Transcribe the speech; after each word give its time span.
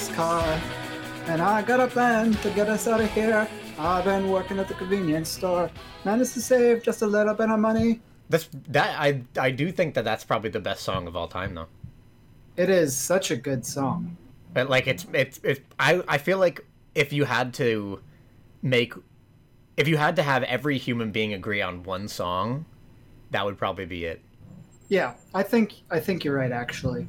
still 0.00 0.16
got 0.16 0.44
a 0.44 0.56
fast 0.56 0.60
car. 0.60 0.60
And 1.26 1.42
I 1.42 1.62
got 1.62 1.80
a 1.80 1.86
plan 1.86 2.32
to 2.34 2.50
get 2.50 2.68
us 2.68 2.86
out 2.86 3.00
of 3.00 3.10
here. 3.12 3.48
I've 3.78 4.04
been 4.04 4.30
working 4.30 4.58
at 4.58 4.68
the 4.68 4.74
convenience 4.74 5.28
store. 5.28 5.70
Managed 6.04 6.34
to 6.34 6.40
save 6.40 6.82
just 6.82 7.02
a 7.02 7.06
little 7.06 7.34
bit 7.34 7.50
of 7.50 7.60
money. 7.60 8.00
That's 8.28 8.48
that 8.68 8.98
I 8.98 9.22
I 9.38 9.50
do 9.50 9.72
think 9.72 9.94
that 9.94 10.04
that's 10.04 10.24
probably 10.24 10.50
the 10.50 10.60
best 10.60 10.82
song 10.82 11.06
of 11.06 11.16
all 11.16 11.28
time 11.28 11.54
though. 11.54 11.66
It 12.56 12.70
is 12.70 12.96
such 12.96 13.30
a 13.30 13.36
good 13.36 13.64
song. 13.66 14.16
But 14.54 14.70
like 14.70 14.86
it's 14.86 15.06
it's 15.12 15.40
it's 15.42 15.60
I 15.78 16.02
I 16.08 16.18
feel 16.18 16.38
like 16.38 16.64
if 16.94 17.12
you 17.12 17.24
had 17.24 17.54
to 17.54 18.00
make 18.62 18.94
if 19.76 19.88
you 19.88 19.96
had 19.96 20.16
to 20.16 20.22
have 20.22 20.42
every 20.44 20.78
human 20.78 21.10
being 21.10 21.34
agree 21.34 21.62
on 21.62 21.82
one 21.82 22.08
song, 22.08 22.66
that 23.30 23.44
would 23.44 23.58
probably 23.58 23.86
be 23.86 24.04
it. 24.04 24.20
Yeah, 24.88 25.14
I 25.34 25.42
think 25.42 25.74
I 25.90 26.00
think 26.00 26.24
you're 26.24 26.36
right 26.36 26.52
actually. 26.52 27.08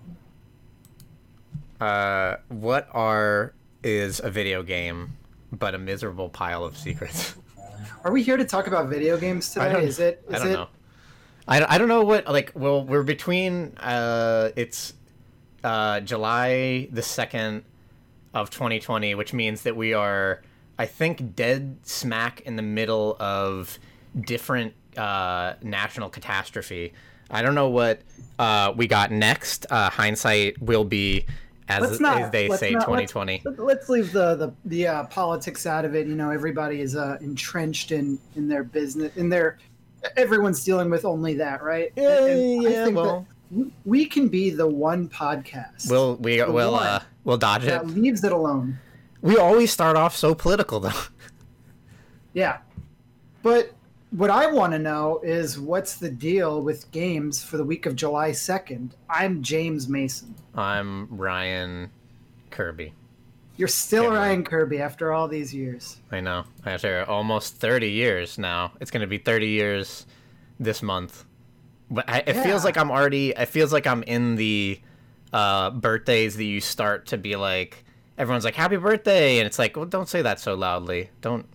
Uh, 1.81 2.37
what 2.49 2.87
are 2.91 3.53
is 3.83 4.19
a 4.19 4.29
video 4.29 4.61
game, 4.61 5.17
but 5.51 5.73
a 5.73 5.79
miserable 5.79 6.29
pile 6.29 6.63
of 6.63 6.77
secrets? 6.77 7.35
Are 8.03 8.11
we 8.11 8.21
here 8.21 8.37
to 8.37 8.45
talk 8.45 8.67
about 8.67 8.87
video 8.87 9.17
games 9.17 9.51
today? 9.51 9.83
Is 9.83 9.99
it 9.99 10.23
I 10.29 10.37
don't 10.37 10.47
it 10.47 10.53
know. 10.53 10.67
I, 11.47 11.75
I 11.75 11.77
don't 11.79 11.87
know 11.87 12.03
what 12.03 12.27
like. 12.27 12.51
Well, 12.53 12.85
we're 12.85 13.01
between. 13.03 13.75
Uh, 13.77 14.51
it's 14.55 14.93
uh, 15.63 16.01
July 16.01 16.87
the 16.91 17.01
second 17.01 17.63
of 18.33 18.51
2020, 18.51 19.15
which 19.15 19.33
means 19.33 19.63
that 19.63 19.75
we 19.75 19.93
are, 19.93 20.41
I 20.77 20.85
think, 20.85 21.35
dead 21.35 21.77
smack 21.83 22.41
in 22.41 22.55
the 22.55 22.61
middle 22.61 23.17
of 23.19 23.79
different 24.19 24.73
uh, 24.97 25.53
national 25.63 26.09
catastrophe. 26.09 26.93
I 27.29 27.41
don't 27.41 27.55
know 27.55 27.69
what 27.69 28.01
uh, 28.39 28.73
we 28.75 28.87
got 28.87 29.11
next. 29.11 29.65
Uh, 29.69 29.89
hindsight 29.89 30.61
will 30.61 30.83
be, 30.83 31.25
as, 31.71 31.81
Let's 31.81 31.99
not. 31.99 32.21
as 32.21 32.31
they 32.31 32.47
let's 32.49 32.59
say, 32.59 32.71
not- 32.71 32.89
let's- 32.91 33.11
2020. 33.11 33.41
let- 33.45 33.59
Let's 33.59 33.89
leave 33.89 34.11
the 34.11 34.35
the, 34.35 34.53
the 34.65 34.87
uh, 34.87 35.03
politics 35.05 35.65
out 35.65 35.85
of 35.85 35.95
it. 35.95 36.07
You 36.07 36.15
know, 36.15 36.29
everybody 36.31 36.81
is 36.81 36.95
uh, 36.95 37.17
entrenched 37.21 37.91
in 37.91 38.19
in 38.35 38.47
their 38.47 38.63
business. 38.63 39.15
In 39.17 39.29
their, 39.29 39.57
everyone's 40.17 40.63
dealing 40.63 40.89
with 40.89 41.05
only 41.05 41.33
that, 41.35 41.61
right? 41.63 41.91
And- 41.97 42.05
and 42.07 42.67
I 42.67 42.71
think 42.85 42.95
that 42.95 43.03
well, 43.03 43.25
we 43.85 44.05
can 44.05 44.27
be 44.29 44.49
the 44.49 44.67
one 44.67 45.09
podcast 45.09 45.89
we'll 45.89 46.15
we, 46.17 46.41
will 46.43 46.75
uh, 46.75 47.01
we'll 47.25 47.37
dodge 47.37 47.63
it. 47.63 47.67
that 47.67 47.87
leaves 47.87 48.23
it 48.23 48.31
alone. 48.31 48.79
We 49.21 49.37
always 49.37 49.71
start 49.71 49.97
off 49.97 50.15
so 50.15 50.33
political, 50.33 50.79
though. 50.79 50.91
Yeah, 52.33 52.59
but 53.43 53.73
what 54.11 54.29
I 54.29 54.47
want 54.47 54.73
to 54.73 54.79
know 54.79 55.19
is 55.23 55.59
what's 55.59 55.95
the 55.97 56.09
deal 56.09 56.61
with 56.61 56.89
games 56.91 57.43
for 57.43 57.57
the 57.57 57.63
week 57.63 57.85
of 57.85 57.95
July 57.95 58.31
second. 58.31 58.95
I'm 59.09 59.41
James 59.41 59.87
Mason. 59.89 60.33
I'm 60.55 61.07
Ryan 61.15 61.91
Kirby. 62.49 62.93
You're 63.57 63.67
still 63.67 64.05
Yeah, 64.05 64.19
Ryan 64.19 64.43
Kirby 64.43 64.79
after 64.79 65.11
all 65.11 65.27
these 65.27 65.53
years. 65.53 65.97
I 66.11 66.19
know. 66.21 66.45
After 66.65 67.03
almost 67.07 67.55
30 67.55 67.91
years 67.91 68.37
now. 68.37 68.71
It's 68.79 68.91
going 68.91 69.01
to 69.01 69.07
be 69.07 69.17
30 69.17 69.47
years 69.47 70.05
this 70.59 70.81
month. 70.81 71.25
But 71.89 72.09
I, 72.09 72.23
it 72.25 72.41
feels 72.41 72.63
like 72.63 72.77
I'm 72.77 72.89
already. 72.89 73.31
It 73.31 73.47
feels 73.47 73.73
like 73.73 73.85
I'm 73.85 74.01
in 74.03 74.35
the 74.35 74.79
uh, 75.33 75.71
birthdays 75.71 76.37
that 76.37 76.45
you 76.45 76.61
start 76.61 77.07
to 77.07 77.17
be 77.17 77.35
like. 77.35 77.83
Everyone's 78.17 78.45
like, 78.45 78.55
"Happy 78.55 78.77
birthday!" 78.77 79.39
and 79.39 79.45
it's 79.45 79.59
like, 79.59 79.75
"Well, 79.75 79.85
don't 79.85 80.07
say 80.07 80.21
that 80.21 80.39
so 80.39 80.53
loudly. 80.55 81.09
Don't 81.19 81.45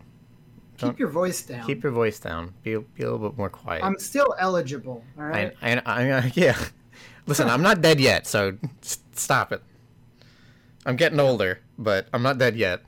Keep 0.77 0.99
your 0.99 1.09
voice 1.09 1.43
down. 1.43 1.67
keep 1.67 1.83
your 1.83 1.93
voice 1.93 2.19
down. 2.19 2.53
Be, 2.63 2.77
be 2.77 3.03
a 3.03 3.11
little 3.11 3.31
bit 3.31 3.39
more 3.39 3.49
quiet." 3.49 3.83
I'm 3.83 3.99
still 3.99 4.35
eligible. 4.39 5.03
All 5.19 5.25
right. 5.25 5.55
I, 5.63 5.81
I, 5.87 6.13
I, 6.13 6.33
yeah. 6.35 6.59
Listen, 7.27 7.49
I'm 7.49 7.63
not 7.63 7.81
dead 7.81 7.99
yet, 8.01 8.27
so 8.27 8.57
s- 8.83 8.99
stop 9.13 9.53
it. 9.53 9.63
I'm 10.85 10.97
getting 10.97 11.19
older, 11.19 11.61
but 11.79 12.07
I'm 12.13 12.23
not 12.23 12.39
dead 12.39 12.57
yet. 12.57 12.83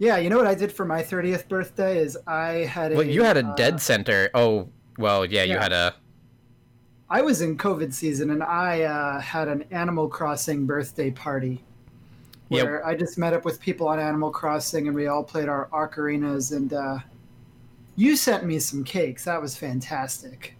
Yeah, 0.00 0.16
you 0.18 0.30
know 0.30 0.36
what 0.36 0.46
I 0.46 0.54
did 0.54 0.70
for 0.72 0.84
my 0.84 1.02
30th 1.02 1.48
birthday 1.48 1.98
is 1.98 2.16
I 2.26 2.50
had 2.64 2.92
a. 2.92 2.96
Well, 2.96 3.06
you 3.06 3.22
had 3.24 3.36
a 3.36 3.46
uh, 3.46 3.54
dead 3.56 3.80
center. 3.80 4.30
Oh, 4.34 4.68
well, 4.96 5.24
yeah, 5.24 5.42
you 5.44 5.58
had 5.58 5.72
a. 5.72 5.94
I 7.10 7.22
was 7.22 7.40
in 7.40 7.56
COVID 7.56 7.92
season 7.92 8.30
and 8.30 8.42
I 8.42 8.82
uh, 8.82 9.20
had 9.20 9.48
an 9.48 9.64
Animal 9.70 10.08
Crossing 10.08 10.66
birthday 10.66 11.10
party 11.10 11.64
Yeah. 12.50 12.64
where 12.64 12.86
I 12.86 12.94
just 12.94 13.16
met 13.16 13.32
up 13.32 13.44
with 13.46 13.60
people 13.60 13.88
on 13.88 13.98
Animal 13.98 14.30
Crossing 14.30 14.88
and 14.88 14.94
we 14.94 15.06
all 15.06 15.24
played 15.24 15.48
our 15.48 15.68
ocarinas 15.72 16.54
and 16.54 16.72
uh, 16.74 16.98
you 17.96 18.14
sent 18.14 18.44
me 18.44 18.58
some 18.58 18.84
cakes. 18.84 19.24
That 19.24 19.40
was 19.40 19.56
fantastic. 19.56 20.54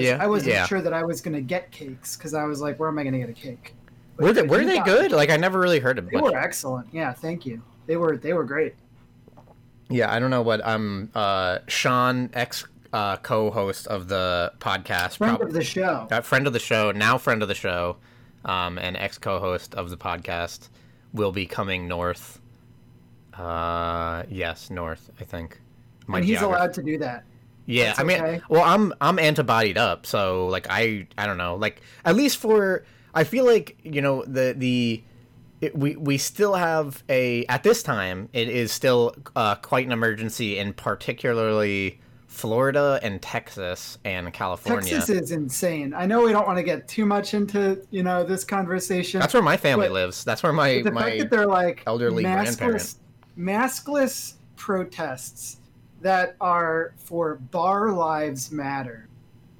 Yeah, 0.00 0.18
I 0.20 0.26
wasn't 0.26 0.52
yeah. 0.54 0.66
sure 0.66 0.80
that 0.80 0.92
I 0.92 1.02
was 1.04 1.20
going 1.20 1.34
to 1.34 1.40
get 1.40 1.70
cakes 1.70 2.16
because 2.16 2.34
I 2.34 2.44
was 2.44 2.60
like, 2.60 2.78
where 2.78 2.88
am 2.88 2.98
I 2.98 3.02
going 3.02 3.12
to 3.12 3.18
get 3.18 3.28
a 3.28 3.32
cake? 3.32 3.74
But 4.16 4.24
Were 4.24 4.32
they, 4.32 4.42
were 4.42 4.64
they 4.64 4.78
good? 4.80 5.12
Like, 5.12 5.30
I 5.30 5.36
never 5.36 5.58
really 5.58 5.80
heard 5.80 5.98
of 5.98 6.04
them. 6.04 6.14
They 6.14 6.20
much. 6.20 6.32
were 6.32 6.38
excellent. 6.38 6.88
Yeah, 6.92 7.12
thank 7.12 7.44
you. 7.46 7.62
They 7.86 7.96
were 7.96 8.16
they 8.16 8.32
were 8.32 8.44
great. 8.44 8.74
Yeah, 9.88 10.12
I 10.12 10.18
don't 10.18 10.30
know 10.30 10.42
what. 10.42 10.64
I'm 10.64 11.10
uh, 11.14 11.58
Sean, 11.68 12.30
ex 12.32 12.64
uh, 12.92 13.16
co 13.16 13.50
host 13.50 13.86
of 13.88 14.08
the 14.08 14.52
podcast. 14.58 15.16
Friend 15.16 15.40
of 15.40 15.52
the 15.52 15.64
show. 15.64 16.06
uh, 16.10 16.20
friend 16.20 16.46
of 16.46 16.52
the 16.52 16.58
show, 16.58 16.92
now 16.92 17.18
friend 17.18 17.42
of 17.42 17.48
the 17.48 17.54
show, 17.54 17.96
um, 18.44 18.78
and 18.78 18.96
ex 18.96 19.18
co 19.18 19.38
host 19.38 19.74
of 19.74 19.90
the 19.90 19.96
podcast, 19.96 20.68
will 21.12 21.32
be 21.32 21.46
coming 21.46 21.88
north. 21.88 22.40
Uh, 23.34 24.24
yes, 24.28 24.70
north, 24.70 25.10
I 25.20 25.24
think. 25.24 25.60
My 26.06 26.18
and 26.18 26.26
he's 26.26 26.38
geography- 26.38 26.56
allowed 26.60 26.74
to 26.74 26.82
do 26.82 26.98
that. 26.98 27.24
Yeah, 27.66 27.86
That's 27.86 28.00
I 28.00 28.02
mean, 28.02 28.20
okay. 28.20 28.42
well, 28.48 28.62
I'm 28.62 28.92
I'm 29.00 29.18
antibodied 29.18 29.78
up, 29.78 30.06
so 30.06 30.46
like 30.48 30.66
I 30.68 31.06
I 31.16 31.26
don't 31.26 31.38
know, 31.38 31.56
like 31.56 31.80
at 32.04 32.16
least 32.16 32.38
for 32.38 32.84
I 33.14 33.24
feel 33.24 33.44
like 33.44 33.76
you 33.82 34.00
know 34.00 34.24
the 34.24 34.54
the 34.56 35.02
it, 35.60 35.76
we 35.76 35.96
we 35.96 36.18
still 36.18 36.54
have 36.54 37.02
a 37.08 37.46
at 37.46 37.62
this 37.62 37.82
time 37.82 38.28
it 38.32 38.48
is 38.48 38.72
still 38.72 39.14
uh, 39.36 39.54
quite 39.56 39.86
an 39.86 39.92
emergency 39.92 40.58
in 40.58 40.72
particularly 40.72 42.00
Florida 42.26 42.98
and 43.02 43.22
Texas 43.22 43.98
and 44.04 44.32
California. 44.32 44.90
Texas 44.90 45.10
is 45.10 45.30
insane. 45.30 45.94
I 45.94 46.06
know 46.06 46.22
we 46.22 46.32
don't 46.32 46.46
want 46.46 46.58
to 46.58 46.64
get 46.64 46.88
too 46.88 47.06
much 47.06 47.34
into 47.34 47.86
you 47.90 48.02
know 48.02 48.24
this 48.24 48.42
conversation. 48.42 49.20
That's 49.20 49.34
where 49.34 49.42
my 49.42 49.56
family 49.56 49.88
lives. 49.88 50.24
That's 50.24 50.42
where 50.42 50.52
my 50.52 50.82
the 50.82 50.90
fact 50.90 51.18
that 51.18 51.30
they're 51.30 51.46
like 51.46 51.84
elderly 51.86 52.24
maskless, 52.24 52.96
maskless 53.38 54.34
protests 54.56 55.58
that 56.02 56.36
are 56.40 56.94
for 56.96 57.36
bar 57.36 57.92
lives 57.92 58.52
matter. 58.52 59.08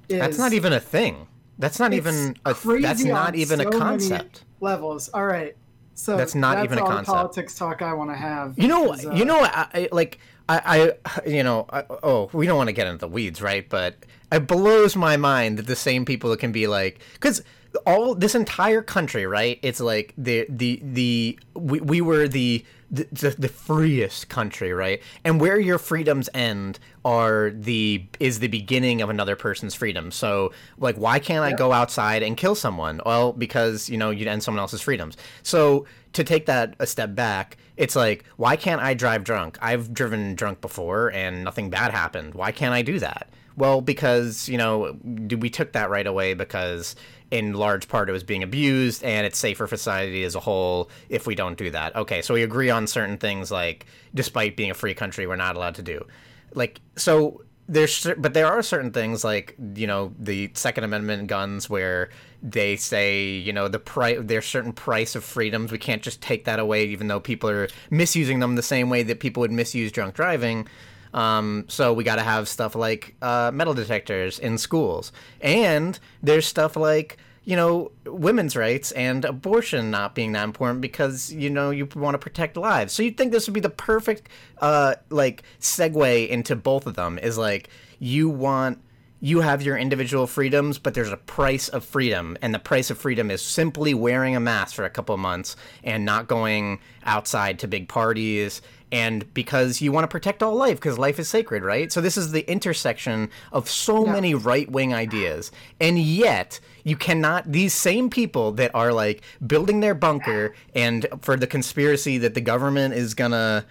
Is 0.09 0.19
that's 0.19 0.37
not 0.37 0.53
even 0.53 0.73
a 0.73 0.79
thing. 0.79 1.27
That's 1.59 1.79
not 1.79 1.93
even 1.93 2.35
a 2.45 2.53
that's 2.53 3.03
not 3.03 3.35
even 3.35 3.59
a 3.59 3.63
so 3.63 3.69
many 3.69 3.79
concept. 3.79 4.43
levels. 4.59 5.09
All 5.09 5.25
right, 5.25 5.55
so 5.95 6.17
That's 6.17 6.35
not 6.35 6.63
even 6.63 6.77
a 6.77 6.81
all 6.81 6.87
the 6.87 6.95
concept. 6.95 7.15
politics 7.15 7.55
talk 7.55 7.81
I 7.81 7.93
want 7.93 8.09
to 8.09 8.15
have. 8.15 8.57
You 8.57 8.67
know, 8.67 8.93
uh, 8.93 9.13
you 9.13 9.25
know, 9.25 9.39
I, 9.41 9.67
I 9.73 9.89
like 9.91 10.19
I, 10.49 10.93
I, 11.05 11.27
you 11.27 11.43
know, 11.43 11.65
I, 11.69 11.83
oh, 11.89 12.29
we 12.33 12.47
don't 12.47 12.57
want 12.57 12.67
to 12.69 12.73
get 12.73 12.87
into 12.87 12.99
the 12.99 13.07
weeds, 13.07 13.41
right? 13.41 13.67
But 13.67 14.05
it 14.31 14.47
blows 14.47 14.95
my 14.95 15.17
mind 15.17 15.57
that 15.59 15.67
the 15.67 15.75
same 15.75 16.05
people 16.05 16.29
that 16.31 16.39
can 16.39 16.51
be 16.51 16.67
like, 16.67 16.99
because 17.13 17.43
all 17.85 18.15
this 18.15 18.35
entire 18.35 18.81
country, 18.81 19.25
right? 19.25 19.59
It's 19.61 19.79
like 19.79 20.13
the 20.17 20.45
the 20.49 20.81
the 20.83 21.39
we, 21.55 21.79
we 21.79 22.01
were 22.01 22.27
the, 22.27 22.65
the 22.93 23.07
the 23.11 23.29
the 23.31 23.47
freest 23.49 24.29
country, 24.29 24.71
right? 24.71 25.01
And 25.25 25.41
where 25.41 25.59
your 25.59 25.79
freedoms 25.79 26.29
end 26.33 26.79
are 27.03 27.49
the 27.49 28.05
is 28.19 28.39
the 28.39 28.47
beginning 28.47 29.01
of 29.01 29.09
another 29.09 29.35
person's 29.35 29.73
freedom. 29.73 30.11
So, 30.11 30.53
like, 30.77 30.95
why 30.95 31.19
can't 31.19 31.43
I 31.43 31.53
go 31.53 31.71
outside 31.73 32.21
and 32.23 32.37
kill 32.37 32.55
someone? 32.55 33.01
Well, 33.05 33.33
because 33.33 33.89
you 33.89 33.97
know 33.97 34.11
you'd 34.11 34.27
end 34.27 34.43
someone 34.43 34.59
else's 34.59 34.81
freedoms. 34.81 35.17
So 35.41 35.85
to 36.13 36.23
take 36.23 36.45
that 36.45 36.75
a 36.79 36.85
step 36.85 37.15
back, 37.15 37.57
it's 37.75 37.95
like, 37.95 38.23
why 38.37 38.55
can't 38.55 38.81
I 38.81 38.93
drive 38.93 39.23
drunk? 39.23 39.57
I've 39.59 39.91
driven 39.93 40.35
drunk 40.35 40.61
before 40.61 41.11
and 41.11 41.43
nothing 41.43 41.71
bad 41.71 41.91
happened. 41.91 42.35
Why 42.35 42.51
can't 42.51 42.73
I 42.73 42.83
do 42.83 42.99
that? 42.99 43.29
Well, 43.55 43.81
because, 43.81 44.49
you 44.49 44.57
know, 44.57 44.97
we 45.03 45.49
took 45.49 45.73
that 45.73 45.89
right 45.89 46.07
away 46.07 46.33
because 46.33 46.95
in 47.33 47.53
large 47.53 47.87
part 47.87 48.09
it 48.09 48.11
was 48.11 48.23
being 48.23 48.43
abused 48.43 49.03
and 49.03 49.25
it's 49.25 49.39
safer 49.39 49.65
for 49.65 49.75
society 49.75 50.23
as 50.23 50.35
a 50.35 50.39
whole 50.39 50.89
if 51.09 51.25
we 51.25 51.33
don't 51.33 51.57
do 51.57 51.71
that. 51.71 51.95
Okay, 51.95 52.21
so 52.21 52.33
we 52.35 52.43
agree 52.43 52.69
on 52.69 52.85
certain 52.85 53.17
things 53.17 53.51
like 53.51 53.87
despite 54.13 54.55
being 54.55 54.69
a 54.69 54.75
free 54.75 54.93
country 54.93 55.25
we're 55.25 55.35
not 55.35 55.55
allowed 55.55 55.73
to 55.75 55.81
do. 55.81 56.05
Like 56.53 56.79
so 56.95 57.41
there's 57.67 58.07
but 58.17 58.35
there 58.35 58.45
are 58.45 58.61
certain 58.61 58.91
things 58.91 59.23
like 59.23 59.55
you 59.75 59.87
know 59.87 60.13
the 60.19 60.51
second 60.53 60.83
amendment 60.83 61.27
guns 61.27 61.69
where 61.69 62.09
they 62.43 62.75
say 62.75 63.23
you 63.23 63.53
know 63.53 63.67
the 63.67 63.79
price 63.79 64.19
there's 64.21 64.45
certain 64.45 64.73
price 64.73 65.15
of 65.15 65.23
freedoms 65.23 65.71
we 65.71 65.77
can't 65.77 66.01
just 66.01 66.21
take 66.21 66.43
that 66.45 66.59
away 66.59 66.85
even 66.85 67.07
though 67.07 67.21
people 67.21 67.49
are 67.49 67.69
misusing 67.89 68.39
them 68.39 68.55
the 68.55 68.61
same 68.61 68.89
way 68.89 69.01
that 69.01 69.21
people 69.21 69.41
would 69.41 69.51
misuse 69.51 69.91
drunk 69.91 70.13
driving 70.13 70.67
um, 71.13 71.65
so 71.67 71.93
we 71.93 72.03
got 72.03 72.15
to 72.15 72.23
have 72.23 72.47
stuff 72.47 72.75
like 72.75 73.15
uh, 73.21 73.51
metal 73.53 73.73
detectors 73.73 74.39
in 74.39 74.57
schools 74.57 75.11
and 75.41 75.99
there's 76.21 76.45
stuff 76.45 76.75
like 76.75 77.17
you 77.45 77.55
know 77.55 77.91
women's 78.05 78.55
rights 78.55 78.91
and 78.93 79.25
abortion 79.25 79.91
not 79.91 80.15
being 80.15 80.31
that 80.31 80.43
important 80.43 80.81
because 80.81 81.31
you 81.33 81.49
know 81.49 81.71
you 81.71 81.87
want 81.95 82.13
to 82.13 82.19
protect 82.19 82.55
lives 82.55 82.93
so 82.93 83.03
you'd 83.03 83.17
think 83.17 83.31
this 83.31 83.47
would 83.47 83.53
be 83.53 83.59
the 83.59 83.69
perfect 83.69 84.29
uh 84.59 84.95
like 85.09 85.43
segue 85.59 86.29
into 86.29 86.55
both 86.55 86.87
of 86.87 86.95
them 86.95 87.19
is 87.19 87.37
like 87.37 87.69
you 87.99 88.29
want 88.29 88.79
you 89.23 89.39
have 89.39 89.61
your 89.61 89.77
individual 89.77 90.27
freedoms, 90.27 90.77
but 90.77 90.93
there's 90.93 91.13
a 91.13 91.15
price 91.15 91.69
of 91.69 91.85
freedom, 91.85 92.37
and 92.41 92.53
the 92.53 92.59
price 92.59 92.89
of 92.89 92.97
freedom 92.97 93.31
is 93.31 93.41
simply 93.41 93.93
wearing 93.93 94.35
a 94.35 94.39
mask 94.41 94.75
for 94.75 94.83
a 94.83 94.89
couple 94.89 95.15
months 95.15 95.55
and 95.81 96.03
not 96.03 96.27
going 96.27 96.77
outside 97.05 97.57
to 97.59 97.65
big 97.65 97.87
parties. 97.87 98.61
And 98.93 99.33
because 99.33 99.81
you 99.81 99.91
want 99.91 100.03
to 100.03 100.07
protect 100.07 100.43
all 100.43 100.53
life, 100.55 100.77
because 100.77 100.99
life 100.99 101.17
is 101.17 101.27
sacred, 101.27 101.63
right? 101.63 101.91
So 101.91 101.99
this 101.99 102.15
is 102.15 102.31
the 102.31 102.47
intersection 102.49 103.29
of 103.51 103.67
so 103.67 104.05
Yeah. 104.05 104.11
many 104.11 104.35
right 104.35 104.69
wing 104.71 104.93
ideas, 104.93 105.51
and 105.81 105.97
yet 105.97 106.59
you 106.83 106.95
cannot. 106.95 107.51
These 107.51 107.73
same 107.73 108.11
people 108.11 108.51
that 108.51 108.69
are 108.75 108.93
like 108.93 109.23
building 109.45 109.79
their 109.79 109.95
bunker 109.95 110.53
and 110.75 111.07
for 111.21 111.35
the 111.35 111.47
conspiracy 111.47 112.19
that 112.19 112.35
the 112.35 112.41
government 112.41 112.93
is 112.93 113.15
gonna 113.15 113.65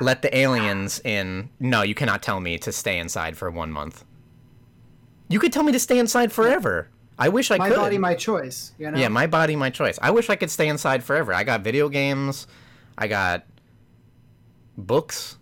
let 0.00 0.22
the 0.22 0.34
aliens 0.34 0.98
in. 1.04 1.50
No, 1.60 1.82
you 1.82 1.94
cannot 1.94 2.22
tell 2.22 2.40
me 2.40 2.56
to 2.58 2.72
stay 2.72 2.98
inside 2.98 3.36
for 3.36 3.50
one 3.50 3.70
month. 3.70 4.02
You 5.28 5.38
could 5.40 5.52
tell 5.52 5.62
me 5.62 5.72
to 5.72 5.78
stay 5.78 5.98
inside 5.98 6.32
forever. 6.32 6.88
I 7.18 7.28
wish 7.28 7.50
I 7.50 7.58
My 7.58 7.68
could. 7.68 7.76
body, 7.76 7.98
my 7.98 8.14
choice. 8.14 8.72
You 8.78 8.90
know. 8.90 8.98
yeah, 8.98 9.08
my 9.08 9.26
body, 9.26 9.56
my 9.56 9.68
choice. 9.68 9.98
I 10.00 10.10
wish 10.10 10.30
I 10.30 10.36
could 10.36 10.50
stay 10.50 10.68
inside 10.68 11.04
forever. 11.04 11.34
I 11.34 11.44
got 11.44 11.60
video 11.60 11.88
games. 11.90 12.46
I 12.96 13.08
got 13.08 13.44
books. 14.76 15.38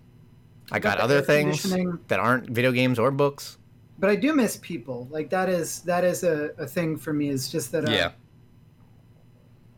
I 0.70 0.78
got, 0.78 0.98
other 0.98 1.20
things 1.20 1.62
that 2.08 2.18
aren't 2.18 2.48
video 2.48 2.72
games 2.72 2.98
or 2.98 3.10
books. 3.10 3.58
but 3.98 4.08
I 4.08 4.16
do 4.16 4.32
miss 4.34 4.56
people. 4.56 5.06
Like 5.10 5.28
that 5.30 5.48
is 5.48 5.80
that 5.82 6.02
is 6.04 6.24
a, 6.24 6.50
a 6.58 6.66
thing 6.66 6.96
for 6.96 7.12
me. 7.12 7.28
Is 7.28 7.48
just 7.48 7.72
that. 7.72 7.84
Uh, 7.88 8.10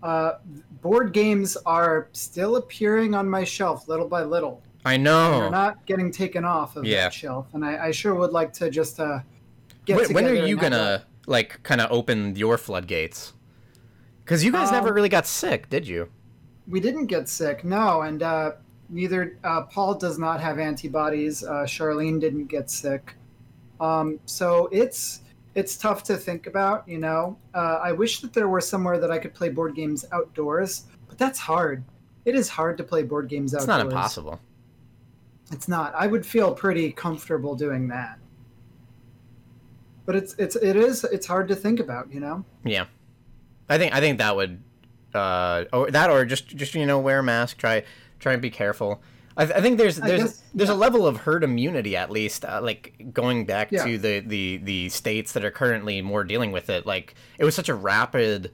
Uh, 0.02 0.38
board 0.82 1.12
games 1.14 1.56
are 1.64 2.08
still 2.12 2.56
appearing 2.56 3.14
on 3.14 3.28
my 3.28 3.42
shelf 3.42 3.88
little 3.88 4.06
by 4.06 4.22
little. 4.22 4.62
I 4.84 4.92
They're 4.96 5.04
know. 5.04 5.48
not 5.48 5.86
getting 5.86 6.12
taken 6.12 6.44
off 6.44 6.76
of 6.76 6.84
Yeah. 6.84 7.04
that 7.04 7.14
shelf, 7.14 7.46
and 7.54 7.64
I, 7.64 7.86
I 7.86 7.90
sure 7.90 8.14
would 8.14 8.30
like 8.32 8.52
to 8.54 8.68
just 8.70 9.00
uh, 9.00 9.20
get 9.86 9.96
When, 9.96 10.12
when 10.12 10.26
are 10.26 10.34
you 10.46 10.56
gonna 10.58 11.04
like 11.26 11.62
kind 11.62 11.80
of 11.80 11.90
open 11.90 12.36
your 12.36 12.58
floodgates? 12.58 13.32
Because 14.22 14.44
you 14.44 14.52
guys 14.52 14.70
never 14.70 14.88
Um, 14.90 14.94
really 14.94 15.08
got 15.08 15.26
sick, 15.26 15.70
did 15.70 15.88
you? 15.88 16.10
we 16.68 16.80
didn't 16.80 17.06
get 17.06 17.28
sick, 17.28 17.64
no, 17.64 18.02
and 18.02 18.22
uh, 18.22 18.52
neither 18.88 19.38
uh, 19.44 19.62
Paul 19.62 19.94
does 19.94 20.18
not 20.18 20.40
have 20.40 20.58
antibodies. 20.58 21.44
Uh, 21.44 21.64
Charlene 21.64 22.20
didn't 22.20 22.46
get 22.46 22.70
sick, 22.70 23.14
um, 23.80 24.20
so 24.26 24.68
it's 24.72 25.20
it's 25.54 25.76
tough 25.76 26.02
to 26.04 26.16
think 26.16 26.46
about. 26.46 26.88
You 26.88 26.98
know, 26.98 27.38
uh, 27.54 27.80
I 27.82 27.92
wish 27.92 28.20
that 28.20 28.32
there 28.32 28.48
were 28.48 28.60
somewhere 28.60 28.98
that 28.98 29.10
I 29.10 29.18
could 29.18 29.34
play 29.34 29.48
board 29.48 29.74
games 29.74 30.04
outdoors, 30.12 30.84
but 31.08 31.18
that's 31.18 31.38
hard. 31.38 31.84
It 32.24 32.34
is 32.34 32.48
hard 32.48 32.78
to 32.78 32.84
play 32.84 33.02
board 33.02 33.28
games 33.28 33.52
It's 33.52 33.62
outdoors. 33.62 33.78
It's 33.78 33.84
not 33.84 33.92
impossible. 33.92 34.40
It's 35.52 35.68
not. 35.68 35.94
I 35.94 36.06
would 36.06 36.24
feel 36.24 36.54
pretty 36.54 36.92
comfortable 36.92 37.54
doing 37.54 37.88
that. 37.88 38.18
But 40.06 40.16
it's 40.16 40.34
it's 40.38 40.56
it 40.56 40.76
is 40.76 41.04
it's 41.04 41.26
hard 41.26 41.48
to 41.48 41.56
think 41.56 41.80
about, 41.80 42.12
you 42.12 42.20
know. 42.20 42.44
Yeah, 42.64 42.86
I 43.68 43.78
think 43.78 43.94
I 43.94 44.00
think 44.00 44.18
that 44.18 44.36
would, 44.36 44.62
uh, 45.14 45.64
or 45.72 45.90
that 45.90 46.10
or 46.10 46.24
just 46.24 46.48
just 46.48 46.74
you 46.74 46.84
know 46.84 46.98
wear 46.98 47.20
a 47.20 47.22
mask. 47.22 47.58
Try 47.58 47.84
try 48.24 48.32
and 48.32 48.42
be 48.42 48.50
careful. 48.50 49.00
I, 49.36 49.42
I 49.44 49.60
think 49.60 49.78
there's 49.78 49.96
there's 49.96 50.22
guess- 50.22 50.42
there's 50.54 50.70
a 50.70 50.74
level 50.74 51.06
of 51.06 51.18
herd 51.18 51.44
immunity 51.44 51.94
at 51.96 52.10
least. 52.10 52.44
Uh, 52.44 52.60
like 52.62 53.10
going 53.12 53.44
back 53.44 53.70
Yeah. 53.70 53.84
to 53.84 53.98
the, 53.98 54.20
the 54.20 54.56
the 54.58 54.88
states 54.88 55.32
that 55.32 55.44
are 55.44 55.50
currently 55.52 56.00
more 56.02 56.24
dealing 56.24 56.50
with 56.50 56.70
it. 56.70 56.86
Like 56.86 57.14
it 57.38 57.44
was 57.44 57.54
such 57.54 57.68
a 57.68 57.74
rapid, 57.74 58.50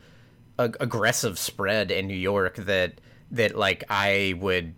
ag- 0.59 0.77
aggressive 0.81 1.39
spread 1.39 1.91
in 1.91 2.07
New 2.09 2.17
York 2.17 2.57
that 2.57 3.01
that 3.31 3.57
like 3.57 3.85
I 3.89 4.35
would 4.39 4.75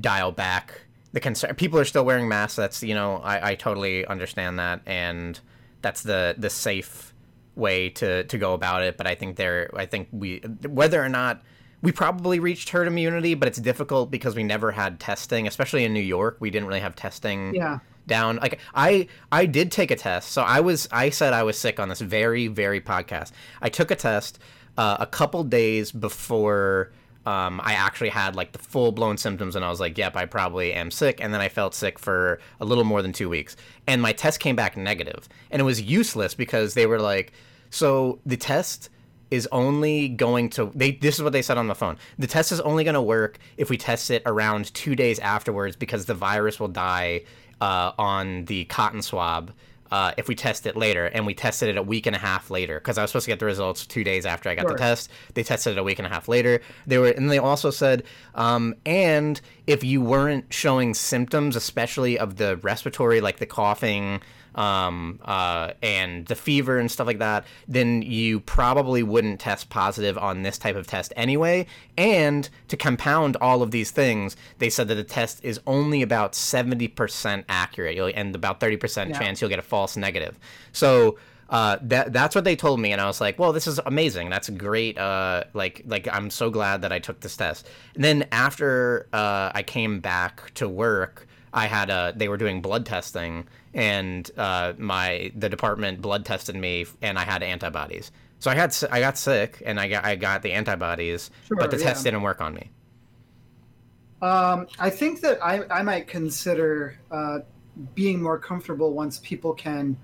dial 0.00 0.30
back 0.32 0.82
the 1.12 1.20
concern. 1.20 1.54
People 1.56 1.78
are 1.80 1.84
still 1.84 2.04
wearing 2.04 2.28
masks. 2.28 2.56
That's 2.56 2.82
you 2.82 2.94
know 2.94 3.16
I, 3.16 3.50
I 3.50 3.54
totally 3.56 4.06
understand 4.06 4.58
that, 4.60 4.82
and 4.86 5.40
that's 5.82 6.02
the 6.02 6.34
the 6.38 6.50
safe 6.50 7.12
way 7.56 7.88
to 7.88 8.22
to 8.24 8.38
go 8.38 8.52
about 8.54 8.82
it. 8.82 8.96
But 8.98 9.06
I 9.08 9.14
think 9.16 9.36
there, 9.36 9.70
I 9.74 9.86
think 9.86 10.08
we 10.12 10.38
whether 10.68 11.02
or 11.02 11.08
not 11.08 11.42
we 11.82 11.92
probably 11.92 12.40
reached 12.40 12.70
herd 12.70 12.86
immunity, 12.88 13.34
but 13.34 13.46
it's 13.48 13.58
difficult 13.58 14.10
because 14.10 14.34
we 14.34 14.42
never 14.42 14.72
had 14.72 14.98
testing, 14.98 15.46
especially 15.46 15.84
in 15.84 15.92
New 15.94 16.00
York. 16.00 16.36
We 16.40 16.50
didn't 16.50 16.66
really 16.68 16.80
have 16.80 16.96
testing 16.96 17.54
Yeah. 17.54 17.78
down. 18.06 18.36
Like 18.36 18.58
i 18.74 19.06
i 19.30 19.46
did 19.46 19.70
take 19.70 19.90
a 19.90 19.96
test. 19.96 20.32
So 20.32 20.42
i 20.42 20.60
was 20.60 20.88
i 20.90 21.10
said 21.10 21.32
i 21.34 21.42
was 21.42 21.56
sick 21.58 21.78
on 21.78 21.88
this 21.88 22.00
very 22.00 22.46
very 22.48 22.80
podcast. 22.80 23.32
I 23.62 23.68
took 23.68 23.90
a 23.90 23.96
test 23.96 24.38
uh, 24.76 24.96
a 25.00 25.06
couple 25.06 25.44
days 25.44 25.92
before 25.92 26.92
um, 27.26 27.60
i 27.62 27.74
actually 27.74 28.08
had 28.08 28.34
like 28.36 28.52
the 28.52 28.58
full-blown 28.60 29.18
symptoms 29.18 29.54
and 29.56 29.64
i 29.64 29.68
was 29.68 29.80
like 29.80 29.98
yep 29.98 30.16
i 30.16 30.24
probably 30.24 30.72
am 30.72 30.90
sick. 30.90 31.20
And 31.20 31.32
then 31.34 31.40
i 31.40 31.48
felt 31.48 31.74
sick 31.74 31.98
for 31.98 32.40
a 32.60 32.64
little 32.64 32.84
more 32.84 33.02
than 33.02 33.12
two 33.12 33.28
weeks. 33.28 33.54
And 33.86 34.00
my 34.02 34.12
test 34.12 34.40
came 34.40 34.56
back 34.56 34.76
negative. 34.76 35.28
And 35.50 35.60
it 35.60 35.64
was 35.64 35.80
useless 35.82 36.34
because 36.34 36.74
they 36.74 36.86
were 36.86 37.00
like 37.00 37.32
so 37.70 38.18
the 38.24 38.36
test 38.36 38.88
is 39.30 39.48
only 39.52 40.08
going 40.08 40.50
to 40.50 40.70
they 40.74 40.92
this 40.92 41.16
is 41.16 41.22
what 41.22 41.32
they 41.32 41.42
said 41.42 41.58
on 41.58 41.66
the 41.66 41.74
phone. 41.74 41.96
The 42.18 42.26
test 42.26 42.52
is 42.52 42.60
only 42.60 42.84
going 42.84 42.94
to 42.94 43.02
work 43.02 43.38
if 43.56 43.70
we 43.70 43.76
test 43.76 44.10
it 44.10 44.22
around 44.26 44.72
two 44.74 44.94
days 44.94 45.18
afterwards 45.18 45.76
because 45.76 46.06
the 46.06 46.14
virus 46.14 46.58
will 46.58 46.68
die 46.68 47.22
uh, 47.60 47.92
on 47.98 48.44
the 48.46 48.64
cotton 48.66 49.02
swab 49.02 49.52
uh, 49.90 50.12
if 50.16 50.28
we 50.28 50.34
test 50.34 50.66
it 50.66 50.76
later. 50.76 51.06
And 51.06 51.26
we 51.26 51.34
tested 51.34 51.68
it 51.70 51.76
a 51.76 51.82
week 51.82 52.06
and 52.06 52.14
a 52.14 52.18
half 52.18 52.50
later 52.50 52.78
because 52.78 52.98
i 52.98 53.02
was 53.02 53.10
supposed 53.10 53.24
to 53.24 53.30
get 53.30 53.38
the 53.38 53.46
results 53.46 53.86
two 53.86 54.04
days 54.04 54.24
after 54.26 54.48
i 54.48 54.54
got 54.54 54.62
Sure. 54.62 54.72
the 54.72 54.78
test. 54.78 55.10
They 55.34 55.42
tested 55.42 55.72
it 55.72 55.78
a 55.78 55.82
week 55.82 55.98
and 55.98 56.06
a 56.06 56.10
half 56.10 56.28
later. 56.28 56.60
They 56.86 56.98
were 56.98 57.08
and 57.08 57.30
they 57.30 57.38
also 57.38 57.70
said 57.70 58.04
um, 58.34 58.74
and 58.86 59.40
if 59.66 59.84
you 59.84 60.00
weren't 60.00 60.52
showing 60.52 60.94
symptoms 60.94 61.56
especially 61.56 62.18
of 62.18 62.36
the 62.36 62.56
respiratory 62.58 63.20
like 63.20 63.38
the 63.38 63.46
coughing 63.46 64.20
um, 64.58 65.20
uh, 65.24 65.70
and 65.82 66.26
the 66.26 66.34
fever 66.34 66.78
and 66.78 66.90
stuff 66.90 67.06
like 67.06 67.20
that, 67.20 67.44
then 67.68 68.02
you 68.02 68.40
probably 68.40 69.02
wouldn't 69.02 69.38
test 69.40 69.70
positive 69.70 70.18
on 70.18 70.42
this 70.42 70.58
type 70.58 70.74
of 70.76 70.86
test 70.86 71.12
anyway. 71.16 71.64
And 71.96 72.48
to 72.68 72.76
compound 72.76 73.36
all 73.40 73.62
of 73.62 73.70
these 73.70 73.90
things, 73.92 74.36
they 74.58 74.68
said 74.68 74.88
that 74.88 74.96
the 74.96 75.04
test 75.04 75.40
is 75.44 75.60
only 75.66 76.02
about 76.02 76.32
70% 76.32 77.44
accurate 77.48 77.94
you'll, 77.96 78.10
and 78.14 78.34
about 78.34 78.58
30% 78.60 79.10
Yeah. 79.10 79.18
chance 79.18 79.40
you'll 79.40 79.50
get 79.50 79.58
a 79.60 79.62
false 79.62 79.96
negative. 79.96 80.38
So 80.72 81.18
uh, 81.50 81.78
that 81.80 82.12
that's 82.12 82.34
what 82.34 82.44
they 82.44 82.54
told 82.56 82.78
me, 82.78 82.92
and 82.92 83.00
I 83.00 83.06
was 83.06 83.22
like, 83.22 83.38
"Well, 83.38 83.54
this 83.54 83.66
is 83.66 83.80
amazing. 83.86 84.28
That's 84.28 84.50
great. 84.50 84.98
Uh, 84.98 85.44
like 85.54 85.82
like 85.86 86.06
I'm 86.12 86.28
so 86.28 86.50
glad 86.50 86.82
that 86.82 86.92
I 86.92 86.98
took 86.98 87.20
this 87.20 87.38
test." 87.38 87.66
And 87.94 88.04
then 88.04 88.26
after 88.32 89.06
uh, 89.14 89.50
I 89.54 89.62
came 89.62 90.00
back 90.00 90.52
to 90.56 90.68
work, 90.68 91.26
I 91.54 91.66
had 91.66 91.88
a 91.88 92.12
they 92.14 92.28
were 92.28 92.36
doing 92.36 92.60
blood 92.60 92.84
testing, 92.84 93.46
and 93.74 94.30
uh, 94.36 94.74
my 94.78 95.32
the 95.36 95.48
department 95.48 96.00
blood 96.00 96.24
tested 96.24 96.56
me, 96.56 96.86
and 97.02 97.18
I 97.18 97.22
had 97.22 97.42
antibodies. 97.42 98.10
So 98.38 98.50
I 98.50 98.54
had 98.54 98.76
I 98.90 99.00
got 99.00 99.18
sick, 99.18 99.62
and 99.64 99.80
I 99.80 99.88
got 99.88 100.04
I 100.04 100.16
got 100.16 100.42
the 100.42 100.52
antibodies, 100.52 101.30
Sure, 101.46 101.56
but 101.56 101.70
the 101.70 101.78
yeah. 101.78 101.84
test 101.84 102.04
didn't 102.04 102.22
work 102.22 102.40
on 102.40 102.54
me. 102.54 102.70
Um, 104.20 104.66
I 104.78 104.90
think 104.90 105.20
that 105.20 105.42
I, 105.44 105.62
I 105.70 105.82
might 105.82 106.08
consider 106.08 106.98
uh, 107.10 107.40
being 107.94 108.20
more 108.20 108.38
comfortable 108.38 108.92
once 108.92 109.20
people 109.20 109.54
can 109.54 109.96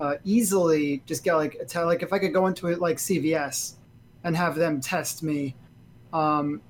uh, 0.00 0.14
easily 0.24 1.02
just 1.06 1.22
get 1.22 1.34
like 1.34 1.60
tell 1.68 1.86
like 1.86 2.02
if 2.02 2.12
I 2.12 2.18
could 2.18 2.32
go 2.32 2.46
into 2.46 2.68
it 2.68 2.80
like 2.80 2.96
CVS 2.96 3.74
and 4.24 4.36
have 4.36 4.56
them 4.56 4.80
test 4.80 5.22
me, 5.22 5.54
um, 6.12 6.60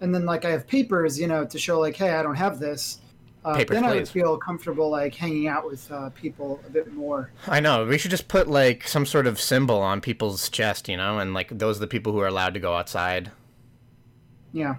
and 0.00 0.14
then 0.14 0.26
like 0.26 0.44
I 0.44 0.50
have 0.50 0.66
papers, 0.66 1.18
you 1.18 1.26
know, 1.26 1.44
to 1.44 1.58
show 1.58 1.80
like 1.80 1.96
hey 1.96 2.10
I 2.10 2.22
don't 2.22 2.36
have 2.36 2.58
this. 2.58 2.98
Uh, 3.46 3.54
Papers, 3.54 3.76
then 3.76 3.84
I 3.84 3.90
would 3.90 3.98
please. 4.00 4.10
feel 4.10 4.36
comfortable 4.36 4.90
like 4.90 5.14
hanging 5.14 5.46
out 5.46 5.64
with 5.64 5.88
uh, 5.92 6.10
people 6.10 6.60
a 6.66 6.70
bit 6.70 6.92
more. 6.92 7.30
I 7.46 7.60
know. 7.60 7.86
We 7.86 7.96
should 7.96 8.10
just 8.10 8.26
put 8.26 8.48
like 8.48 8.88
some 8.88 9.06
sort 9.06 9.24
of 9.28 9.40
symbol 9.40 9.80
on 9.80 10.00
people's 10.00 10.48
chest, 10.50 10.88
you 10.88 10.96
know, 10.96 11.20
and 11.20 11.32
like 11.32 11.56
those 11.56 11.76
are 11.76 11.80
the 11.80 11.86
people 11.86 12.12
who 12.12 12.18
are 12.18 12.26
allowed 12.26 12.54
to 12.54 12.60
go 12.60 12.74
outside. 12.74 13.30
Yeah, 14.52 14.76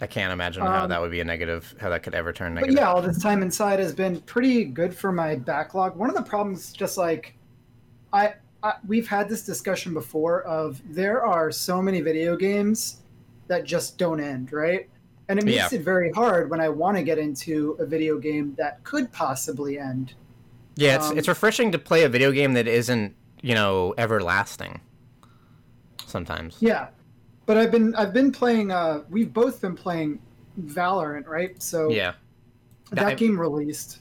I 0.00 0.08
can't 0.08 0.32
imagine 0.32 0.62
how 0.64 0.82
Um, 0.82 0.88
that 0.88 1.00
would 1.00 1.12
be 1.12 1.20
a 1.20 1.24
negative, 1.24 1.74
how 1.80 1.90
that 1.90 2.02
could 2.02 2.14
ever 2.14 2.32
turn 2.32 2.54
negative. 2.54 2.74
but 2.74 2.80
yeah, 2.80 2.90
all 2.90 3.00
this 3.00 3.22
time 3.22 3.40
inside 3.40 3.78
has 3.78 3.94
been 3.94 4.20
pretty 4.22 4.64
good 4.64 4.92
for 4.92 5.12
my 5.12 5.36
backlog. 5.36 5.94
One 5.94 6.08
of 6.10 6.16
the 6.16 6.22
problems, 6.22 6.72
just 6.72 6.98
like 6.98 7.34
I, 8.12 8.34
I 8.64 8.74
we've 8.86 9.06
had 9.06 9.28
this 9.28 9.44
discussion 9.46 9.94
before, 9.94 10.42
of 10.42 10.82
there 10.90 11.24
are 11.24 11.52
so 11.52 11.80
many 11.80 12.00
video 12.00 12.36
games 12.36 13.02
that 13.46 13.62
just 13.64 13.96
don't 13.96 14.18
end, 14.18 14.52
right? 14.52 14.88
And 15.28 15.38
it 15.38 15.44
makes 15.44 15.56
Yeah. 15.72 15.78
it 15.78 15.82
very 15.82 16.10
hard 16.10 16.50
when 16.50 16.60
I 16.60 16.68
want 16.68 16.96
to 16.96 17.02
get 17.02 17.18
into 17.18 17.76
a 17.78 17.86
video 17.86 18.18
game 18.18 18.54
that 18.58 18.82
could 18.84 19.10
possibly 19.12 19.78
end. 19.78 20.14
Yeah, 20.76 20.96
it's 20.96 21.10
Um, 21.10 21.18
it's 21.18 21.28
refreshing 21.28 21.70
to 21.72 21.78
play 21.78 22.02
a 22.04 22.08
video 22.08 22.32
game 22.32 22.54
that 22.54 22.66
isn't, 22.66 23.14
you 23.40 23.54
know, 23.54 23.94
everlasting. 23.98 24.80
Sometimes. 26.06 26.56
Yeah, 26.60 26.88
but 27.46 27.56
I've 27.56 27.70
been 27.70 27.94
I've 27.94 28.12
been 28.12 28.32
playing. 28.32 28.70
Uh, 28.70 29.02
we've 29.08 29.32
both 29.32 29.60
been 29.60 29.74
playing 29.74 30.18
Valorant, 30.60 31.26
right? 31.26 31.60
So 31.62 31.90
Yeah. 31.90 32.12
that 32.90 33.06
I- 33.06 33.14
game 33.14 33.38
released. 33.38 34.00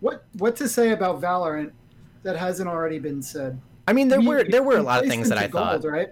What 0.00 0.24
what 0.38 0.56
to 0.56 0.68
say 0.68 0.92
about 0.92 1.20
Valorant 1.20 1.72
that 2.22 2.36
hasn't 2.36 2.68
already 2.68 2.98
been 2.98 3.20
said? 3.22 3.60
I 3.86 3.92
mean, 3.92 4.08
there 4.08 4.20
We- 4.20 4.28
were 4.28 4.44
there 4.44 4.62
were 4.62 4.76
a 4.76 4.82
lot 4.82 5.02
of 5.02 5.10
things 5.10 5.28
that 5.28 5.38
I 5.38 5.44
into 5.44 5.58
thought. 5.58 5.84
right? 5.84 6.08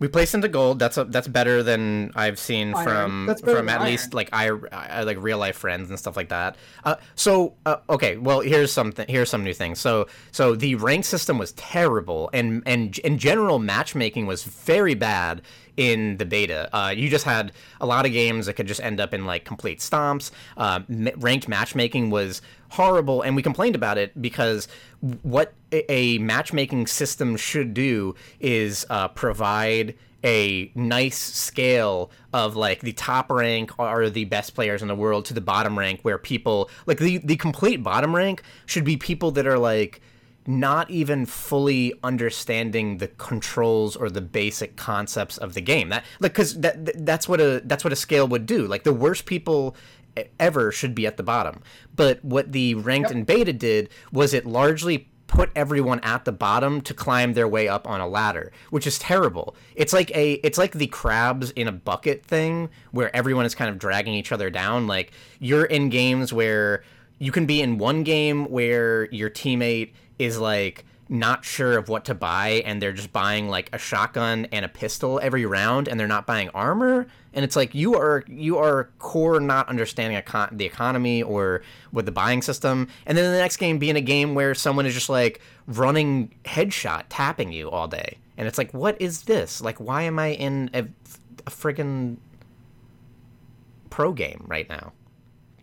We 0.00 0.08
placed 0.08 0.34
into 0.34 0.48
gold. 0.48 0.78
That's 0.80 0.96
a, 0.98 1.04
that's 1.04 1.28
better 1.28 1.62
than 1.62 2.10
I've 2.14 2.38
seen 2.38 2.74
Iron. 2.74 2.84
from 2.84 3.36
from 3.36 3.68
at 3.68 3.80
iron. 3.80 3.90
least 3.90 4.12
like 4.12 4.28
I, 4.32 4.50
I 4.72 5.02
like 5.04 5.16
real 5.22 5.38
life 5.38 5.56
friends 5.56 5.88
and 5.88 5.98
stuff 5.98 6.16
like 6.16 6.28
that. 6.30 6.56
Uh, 6.84 6.96
so 7.14 7.54
uh, 7.64 7.76
okay, 7.88 8.16
well 8.16 8.40
here's 8.40 8.72
something. 8.72 9.06
Here's 9.08 9.30
some 9.30 9.44
new 9.44 9.54
things. 9.54 9.78
So 9.78 10.08
so 10.32 10.56
the 10.56 10.74
rank 10.74 11.04
system 11.04 11.38
was 11.38 11.52
terrible, 11.52 12.28
and 12.32 12.62
and 12.66 12.98
in 12.98 13.18
general 13.18 13.58
matchmaking 13.60 14.26
was 14.26 14.42
very 14.42 14.94
bad 14.94 15.42
in 15.76 16.16
the 16.18 16.24
beta. 16.24 16.68
Uh, 16.76 16.90
you 16.90 17.08
just 17.08 17.24
had 17.24 17.52
a 17.80 17.86
lot 17.86 18.04
of 18.06 18.12
games 18.12 18.46
that 18.46 18.54
could 18.54 18.66
just 18.66 18.80
end 18.80 19.00
up 19.00 19.14
in 19.14 19.24
like 19.26 19.44
complete 19.44 19.78
stomps. 19.78 20.30
Uh, 20.56 20.80
m- 20.88 21.08
ranked 21.16 21.48
matchmaking 21.48 22.10
was 22.10 22.42
horrible, 22.74 23.22
and 23.22 23.36
we 23.36 23.42
complained 23.42 23.74
about 23.74 23.98
it 23.98 24.20
because 24.20 24.68
what 25.22 25.54
a, 25.72 26.18
matchmaking 26.18 26.86
system 26.86 27.36
should 27.36 27.74
do 27.74 28.14
is 28.40 28.86
uh, 28.90 29.08
provide 29.08 29.94
a 30.24 30.70
nice 30.74 31.18
scale 31.18 32.10
of 32.32 32.56
like 32.56 32.80
the 32.80 32.92
top 32.92 33.30
rank 33.30 33.70
are 33.78 34.08
the 34.08 34.24
best 34.24 34.54
players 34.54 34.80
in 34.82 34.88
the 34.88 34.94
world 34.94 35.26
to 35.26 35.34
the 35.34 35.40
bottom 35.40 35.78
rank 35.78 36.00
where 36.02 36.16
people 36.16 36.70
like 36.86 36.98
the 36.98 37.18
the 37.18 37.36
complete 37.36 37.82
bottom 37.82 38.16
rank 38.16 38.42
should 38.64 38.84
be 38.84 38.96
people 38.96 39.30
that 39.32 39.46
are 39.46 39.58
like 39.58 40.00
not 40.46 40.90
even 40.90 41.26
fully 41.26 41.92
understanding 42.02 42.98
the 42.98 43.08
controls 43.08 43.96
or 43.96 44.08
the 44.10 44.20
basic 44.20 44.76
concepts 44.76 45.36
of 45.38 45.54
the 45.54 45.60
game. 45.60 45.88
That 45.90 46.04
like 46.20 46.32
because 46.32 46.58
that 46.60 46.84
that- 46.86 47.04
that's 47.06 47.28
what 47.28 47.40
a 47.40 47.60
that's 47.64 47.84
what 47.84 47.92
a 47.92 47.96
scale 47.96 48.26
would 48.28 48.46
do. 48.46 48.66
Like 48.66 48.84
the 48.84 48.94
worst 48.94 49.26
people 49.26 49.76
ever 50.38 50.70
should 50.70 50.94
be 50.94 51.06
at 51.06 51.16
the 51.16 51.22
bottom. 51.22 51.62
But 51.94 52.24
what 52.24 52.52
the 52.52 52.74
ranked 52.74 53.10
and 53.10 53.26
beta 53.26 53.52
did 53.52 53.88
was 54.12 54.34
it 54.34 54.46
largely 54.46 55.08
put 55.26 55.50
everyone 55.56 56.00
at 56.00 56.24
the 56.24 56.32
bottom 56.32 56.80
to 56.82 56.94
climb 56.94 57.32
their 57.32 57.48
way 57.48 57.66
up 57.66 57.88
on 57.88 58.00
a 58.00 58.06
ladder, 58.06 58.52
which 58.70 58.86
is 58.86 58.98
terrible. 58.98 59.56
It's 59.74 59.92
like 59.92 60.14
a 60.16 60.34
it's 60.34 60.58
like 60.58 60.72
the 60.72 60.86
crabs 60.86 61.50
in 61.52 61.66
a 61.66 61.72
bucket 61.72 62.24
thing 62.24 62.68
where 62.92 63.14
everyone 63.14 63.44
is 63.44 63.54
kind 63.54 63.70
of 63.70 63.78
dragging 63.78 64.14
each 64.14 64.32
other 64.32 64.50
down. 64.50 64.86
Like 64.86 65.12
you're 65.40 65.64
in 65.64 65.88
games 65.88 66.32
where 66.32 66.84
you 67.18 67.32
can 67.32 67.46
be 67.46 67.60
in 67.60 67.78
one 67.78 68.02
game 68.02 68.44
where 68.46 69.06
your 69.12 69.30
teammate 69.30 69.92
is 70.18 70.38
like 70.38 70.84
not 71.08 71.44
sure 71.44 71.76
of 71.76 71.88
what 71.88 72.04
to 72.06 72.14
buy 72.14 72.62
and 72.64 72.80
they're 72.80 72.92
just 72.92 73.12
buying 73.12 73.48
like 73.48 73.68
a 73.72 73.78
shotgun 73.78 74.46
and 74.52 74.64
a 74.64 74.68
pistol 74.68 75.20
every 75.22 75.44
round 75.44 75.86
and 75.86 76.00
they're 76.00 76.06
not 76.06 76.26
buying 76.26 76.48
armor 76.50 77.06
and 77.34 77.44
it's 77.44 77.56
like 77.56 77.74
you 77.74 77.94
are 77.94 78.24
you 78.28 78.58
are 78.58 78.90
core 78.98 79.40
not 79.40 79.68
understanding 79.68 80.20
the 80.52 80.64
economy 80.64 81.22
or 81.22 81.62
with 81.92 82.06
the 82.06 82.12
buying 82.12 82.42
system. 82.42 82.88
And 83.06 83.18
then 83.18 83.30
the 83.30 83.38
next 83.38 83.56
game 83.58 83.78
being 83.78 83.96
a 83.96 84.00
game 84.00 84.34
where 84.34 84.54
someone 84.54 84.86
is 84.86 84.94
just 84.94 85.08
like 85.08 85.40
running 85.66 86.34
headshot 86.44 87.04
tapping 87.08 87.52
you 87.52 87.70
all 87.70 87.88
day. 87.88 88.18
And 88.36 88.48
it's 88.48 88.58
like 88.58 88.72
what 88.72 89.00
is 89.00 89.22
this? 89.22 89.60
Like 89.60 89.78
why 89.78 90.02
am 90.02 90.18
i 90.18 90.28
in 90.28 90.70
a, 90.72 90.80
a 91.46 91.50
friggin 91.50 92.16
pro 93.90 94.12
game 94.12 94.44
right 94.48 94.68
now 94.68 94.92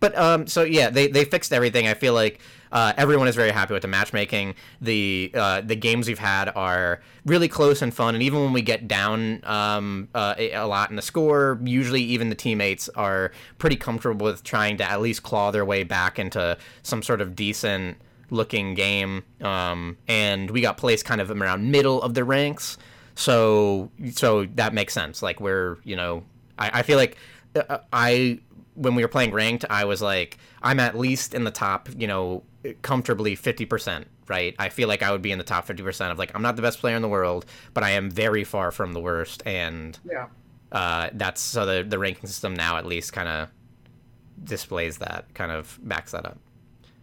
but 0.01 0.17
um, 0.17 0.48
so 0.48 0.63
yeah, 0.63 0.89
they, 0.89 1.08
they 1.08 1.24
fixed 1.24 1.53
everything. 1.53 1.88
I 1.88 1.93
feel 1.93 2.13
like 2.13 2.39
uh, 2.72 2.91
everyone 2.98 3.27
is 3.27 3.36
very 3.36 3.51
happy 3.51 3.74
with 3.74 3.84
the 3.84 3.88
matchmaking. 3.88 4.55
The 4.81 5.31
uh, 5.34 5.62
the 5.62 5.75
games 5.75 6.08
we've 6.08 6.20
had 6.20 6.51
are 6.55 7.01
really 7.24 7.48
close 7.48 7.84
and 7.84 7.93
fun, 7.93 8.15
and 8.15 8.24
even 8.24 8.39
when 8.41 8.51
we 8.51 8.63
get 8.63 8.88
down 8.88 9.41
um, 9.46 10.10
uh, 10.15 10.34
a 10.38 10.65
lot 10.65 10.89
in 10.89 10.96
the 10.96 11.03
score, 11.03 11.60
usually 11.63 12.01
even 12.01 12.29
the 12.29 12.36
teammates 12.36 12.89
are 12.89 13.31
pretty 13.60 13.75
comfortable 13.75 14.25
with 14.25 14.43
trying 14.43 14.75
to 14.77 14.84
at 14.84 15.01
least 15.01 15.22
claw 15.22 15.51
their 15.51 15.63
way 15.63 15.84
back 15.84 16.17
into 16.17 16.58
some 16.81 17.03
sort 17.03 17.22
of 17.22 17.36
decent 17.36 17.98
looking 18.31 18.74
game. 18.74 19.24
Um, 19.41 19.98
and 20.08 20.50
we 20.50 20.62
got 20.62 20.77
placed 20.77 21.05
kind 21.05 21.22
of 21.22 21.29
around 21.29 21.70
middle 21.70 22.01
of 22.01 22.15
the 22.15 22.24
ranks, 22.24 22.79
so 23.13 23.91
so 24.13 24.48
that 24.55 24.74
makes 24.74 24.96
sense. 24.96 25.22
Like 25.22 25.39
we're 25.39 25.77
you 25.84 25.96
know 25.96 26.24
I, 26.58 26.79
I 26.79 26.81
feel 26.81 26.98
like 26.98 27.17
uh, 27.55 27.79
I 27.93 28.39
when 28.81 28.95
we 28.95 29.03
were 29.03 29.07
playing 29.07 29.31
ranked, 29.31 29.65
I 29.69 29.85
was 29.85 30.01
like, 30.01 30.38
I'm 30.61 30.79
at 30.79 30.97
least 30.97 31.33
in 31.33 31.43
the 31.43 31.51
top, 31.51 31.89
you 31.95 32.07
know, 32.07 32.43
comfortably 32.81 33.35
50%, 33.35 34.05
right? 34.27 34.55
I 34.59 34.69
feel 34.69 34.88
like 34.88 35.03
I 35.03 35.11
would 35.11 35.21
be 35.21 35.31
in 35.31 35.38
the 35.38 35.43
top 35.43 35.67
50% 35.67 36.11
of 36.11 36.17
like, 36.17 36.31
I'm 36.35 36.41
not 36.41 36.55
the 36.55 36.61
best 36.61 36.79
player 36.79 36.95
in 36.95 37.01
the 37.01 37.09
world, 37.09 37.45
but 37.73 37.83
I 37.83 37.91
am 37.91 38.09
very 38.09 38.43
far 38.43 38.71
from 38.71 38.93
the 38.93 39.00
worst. 39.00 39.43
And 39.45 39.97
Yeah. 40.03 40.27
uh, 40.71 41.09
that's 41.13 41.41
so 41.41 41.65
the, 41.65 41.83
the 41.88 42.00
ranking 42.00 42.27
system 42.27 42.55
now 42.55 42.77
at 42.77 42.85
least 42.85 43.13
kind 43.13 43.27
of 43.29 43.50
displays 44.43 44.97
that, 45.00 45.33
kind 45.33 45.51
of 45.51 45.79
backs 45.83 46.11
that 46.11 46.25
up. 46.25 46.39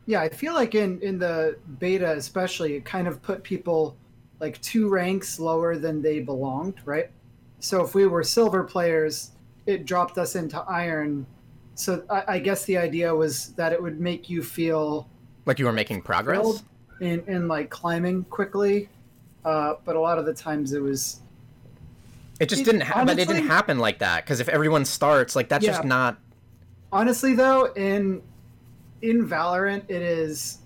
Yeah, 0.07 0.23
I 0.23 0.29
feel 0.31 0.55
like 0.55 0.75
in 0.75 1.01
in 1.03 1.19
the 1.19 1.59
beta 1.79 2.13
especially, 2.17 2.75
it 2.77 2.85
kind 2.85 3.07
of 3.07 3.21
put 3.23 3.43
people 3.43 3.97
like 4.41 4.61
two 4.63 4.89
ranks 4.89 5.39
lower 5.39 5.77
than 5.77 6.01
they 6.03 6.21
belonged, 6.21 6.81
right? 6.85 7.11
So 7.61 7.83
if 7.85 7.95
we 7.95 8.07
were 8.07 8.23
silver 8.23 8.65
players, 8.65 9.33
it 9.67 9.85
dropped 9.85 10.17
us 10.19 10.35
into 10.37 10.59
iron. 10.61 11.27
So 11.79 12.03
I, 12.11 12.25
I 12.27 12.39
guess 12.41 12.65
the 12.65 12.77
idea 12.77 13.15
was 13.15 13.53
that 13.55 13.73
it 13.73 13.81
would 13.81 14.01
make 14.01 14.29
you 14.29 14.43
feel 14.43 15.09
Like 15.47 15.61
you 15.61 15.65
were 15.67 15.73
making 15.73 16.03
progress? 16.03 16.65
in 17.01 17.23
in 17.29 17.47
like 17.47 17.71
climbing 17.71 18.25
quickly, 18.25 18.89
uh, 19.45 19.75
but 19.85 19.95
a 19.95 20.01
lot 20.01 20.19
of 20.19 20.27
the 20.27 20.35
times 20.35 20.73
it 20.73 20.83
was 20.83 21.21
It 22.41 22.49
just 22.49 22.63
It- 22.63 22.65
didn't 22.65 22.81
happen. 22.81 23.07
But 23.07 23.19
it 23.21 23.29
didn't 23.29 23.47
happen 23.47 23.79
like 23.79 24.01
that 24.01 24.25
because 24.25 24.41
if 24.41 24.49
everyone 24.49 24.85
starts, 24.85 25.37
like 25.37 25.49
that's 25.49 25.65
just 25.65 25.85
not. 25.85 26.19
honestly 26.93 27.35
though 27.35 27.67
in 27.75 28.23
in 29.03 29.29
Valorant 29.29 29.85
it 29.89 30.03
is 30.03 30.59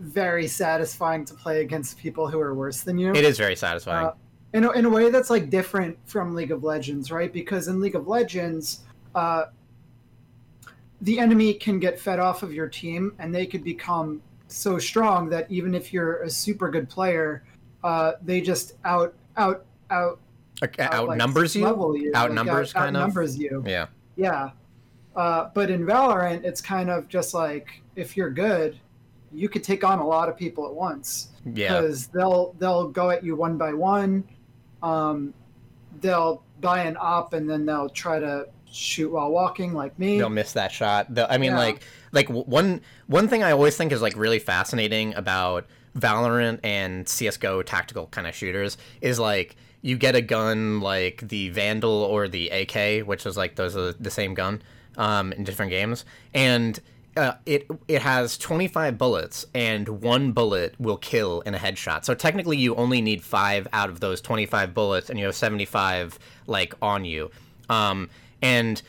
very 0.00 0.48
satisfying 0.48 1.24
to 1.26 1.34
play 1.34 1.60
against 1.60 1.96
people 1.98 2.26
who 2.26 2.40
are 2.40 2.54
worse 2.54 2.80
than 2.80 2.98
you. 2.98 3.12
It 3.14 3.24
is 3.24 3.38
very 3.38 3.54
satisfying. 3.54 4.06
Uh, 4.06 4.14
in 4.52 4.64
a, 4.64 4.70
in 4.72 4.84
a 4.86 4.90
way 4.90 5.10
that's 5.10 5.30
like 5.30 5.48
different 5.50 5.96
from 6.06 6.34
League 6.34 6.50
of 6.50 6.64
Legends, 6.64 7.12
right? 7.12 7.32
Because 7.32 7.68
in 7.68 7.80
League 7.80 7.94
of 7.94 8.08
Legends, 8.08 8.80
uh, 9.14 9.44
the 11.00 11.18
enemy 11.18 11.54
can 11.54 11.78
get 11.78 11.98
fed 11.98 12.18
off 12.18 12.42
of 12.42 12.52
your 12.52 12.68
team, 12.68 13.14
and 13.18 13.34
they 13.34 13.46
could 13.46 13.64
become 13.64 14.22
so 14.48 14.78
strong 14.78 15.28
that 15.30 15.50
even 15.50 15.74
if 15.74 15.92
you're 15.92 16.22
a 16.22 16.30
super 16.30 16.70
good 16.70 16.88
player, 16.88 17.44
uh, 17.84 18.12
they 18.22 18.40
just 18.40 18.74
out 18.84 19.14
out 19.36 19.64
out 19.90 20.18
Like, 20.60 20.78
out, 20.80 21.08
like, 21.08 21.16
outnumbers 21.16 21.54
you. 21.56 21.66
you, 21.66 22.12
like, 22.12 22.14
Outnumbers, 22.16 22.74
out, 22.74 22.82
kind 22.82 22.96
of? 22.96 23.02
outnumbers 23.02 23.38
you. 23.38 23.62
Yeah. 23.66 23.86
Yeah. 24.16 24.50
Uh, 25.16 25.48
but 25.54 25.70
in 25.70 25.84
Valorant, 25.86 26.44
it's 26.44 26.60
kind 26.60 26.90
of 26.90 27.08
just 27.08 27.32
like 27.34 27.80
if 27.96 28.16
you're 28.16 28.30
good, 28.30 28.78
you 29.32 29.48
could 29.48 29.64
take 29.64 29.82
on 29.84 29.98
a 30.00 30.06
lot 30.06 30.28
of 30.28 30.36
people 30.36 30.66
at 30.66 30.74
once 30.74 31.28
Yeah. 31.46 31.80
because 31.80 32.08
they'll 32.08 32.54
they'll 32.58 32.88
go 32.88 33.10
at 33.10 33.24
you 33.24 33.36
one 33.36 33.56
by 33.56 33.72
one. 33.72 34.24
Um, 34.82 35.32
they'll 36.00 36.42
buy 36.60 36.82
an 36.82 36.96
op 37.00 37.32
and 37.32 37.48
then 37.48 37.64
they'll 37.64 37.88
try 37.88 38.18
to 38.18 38.46
shoot 38.72 39.10
while 39.10 39.30
walking, 39.30 39.74
like 39.74 39.98
me. 39.98 40.18
they'll 40.18 40.28
miss 40.28 40.52
that 40.52 40.72
shot. 40.72 41.14
The, 41.14 41.30
I 41.30 41.38
mean, 41.38 41.52
Yeah. 41.52 41.58
like, 41.58 41.82
like 42.12 42.28
one 42.28 42.80
one 43.06 43.28
thing 43.28 43.42
I 43.42 43.52
always 43.52 43.76
think 43.76 43.92
is 43.92 44.02
like 44.02 44.16
really 44.16 44.38
fascinating 44.38 45.14
about 45.14 45.66
Valorant 45.98 46.60
and 46.62 47.08
CS:GO 47.08 47.62
tactical 47.62 48.06
kind 48.08 48.26
of 48.26 48.34
shooters 48.34 48.76
is 49.00 49.18
like 49.18 49.56
you 49.82 49.96
get 49.96 50.14
a 50.14 50.20
gun 50.22 50.80
like 50.80 51.26
the 51.28 51.48
Vandal 51.50 51.90
or 52.04 52.28
the 52.28 52.48
AK, 52.50 53.06
which 53.06 53.26
is 53.26 53.36
like 53.36 53.56
those 53.56 53.76
are 53.76 53.92
the 53.92 54.10
same 54.10 54.34
gun 54.34 54.62
um, 54.96 55.32
in 55.32 55.42
different 55.44 55.70
games, 55.70 56.04
and 56.34 56.78
uh, 57.16 57.32
it 57.44 57.66
it 57.88 58.02
has 58.02 58.38
25 58.38 58.96
bullets 58.96 59.44
and 59.52 59.88
one 59.88 60.30
bullet 60.30 60.74
will 60.78 60.96
kill 60.96 61.40
in 61.40 61.54
a 61.54 61.58
headshot. 61.58 62.04
So 62.04 62.14
technically, 62.14 62.56
you 62.56 62.76
only 62.76 63.00
need 63.00 63.22
five 63.24 63.66
out 63.72 63.88
of 63.90 63.98
those 64.00 64.20
25 64.20 64.72
bullets, 64.74 65.10
and 65.10 65.18
you 65.18 65.24
have 65.26 65.34
75 65.34 66.18
like 66.46 66.72
on 66.80 67.04
you. 67.04 67.30
Um, 67.68 68.10
and 68.42 68.82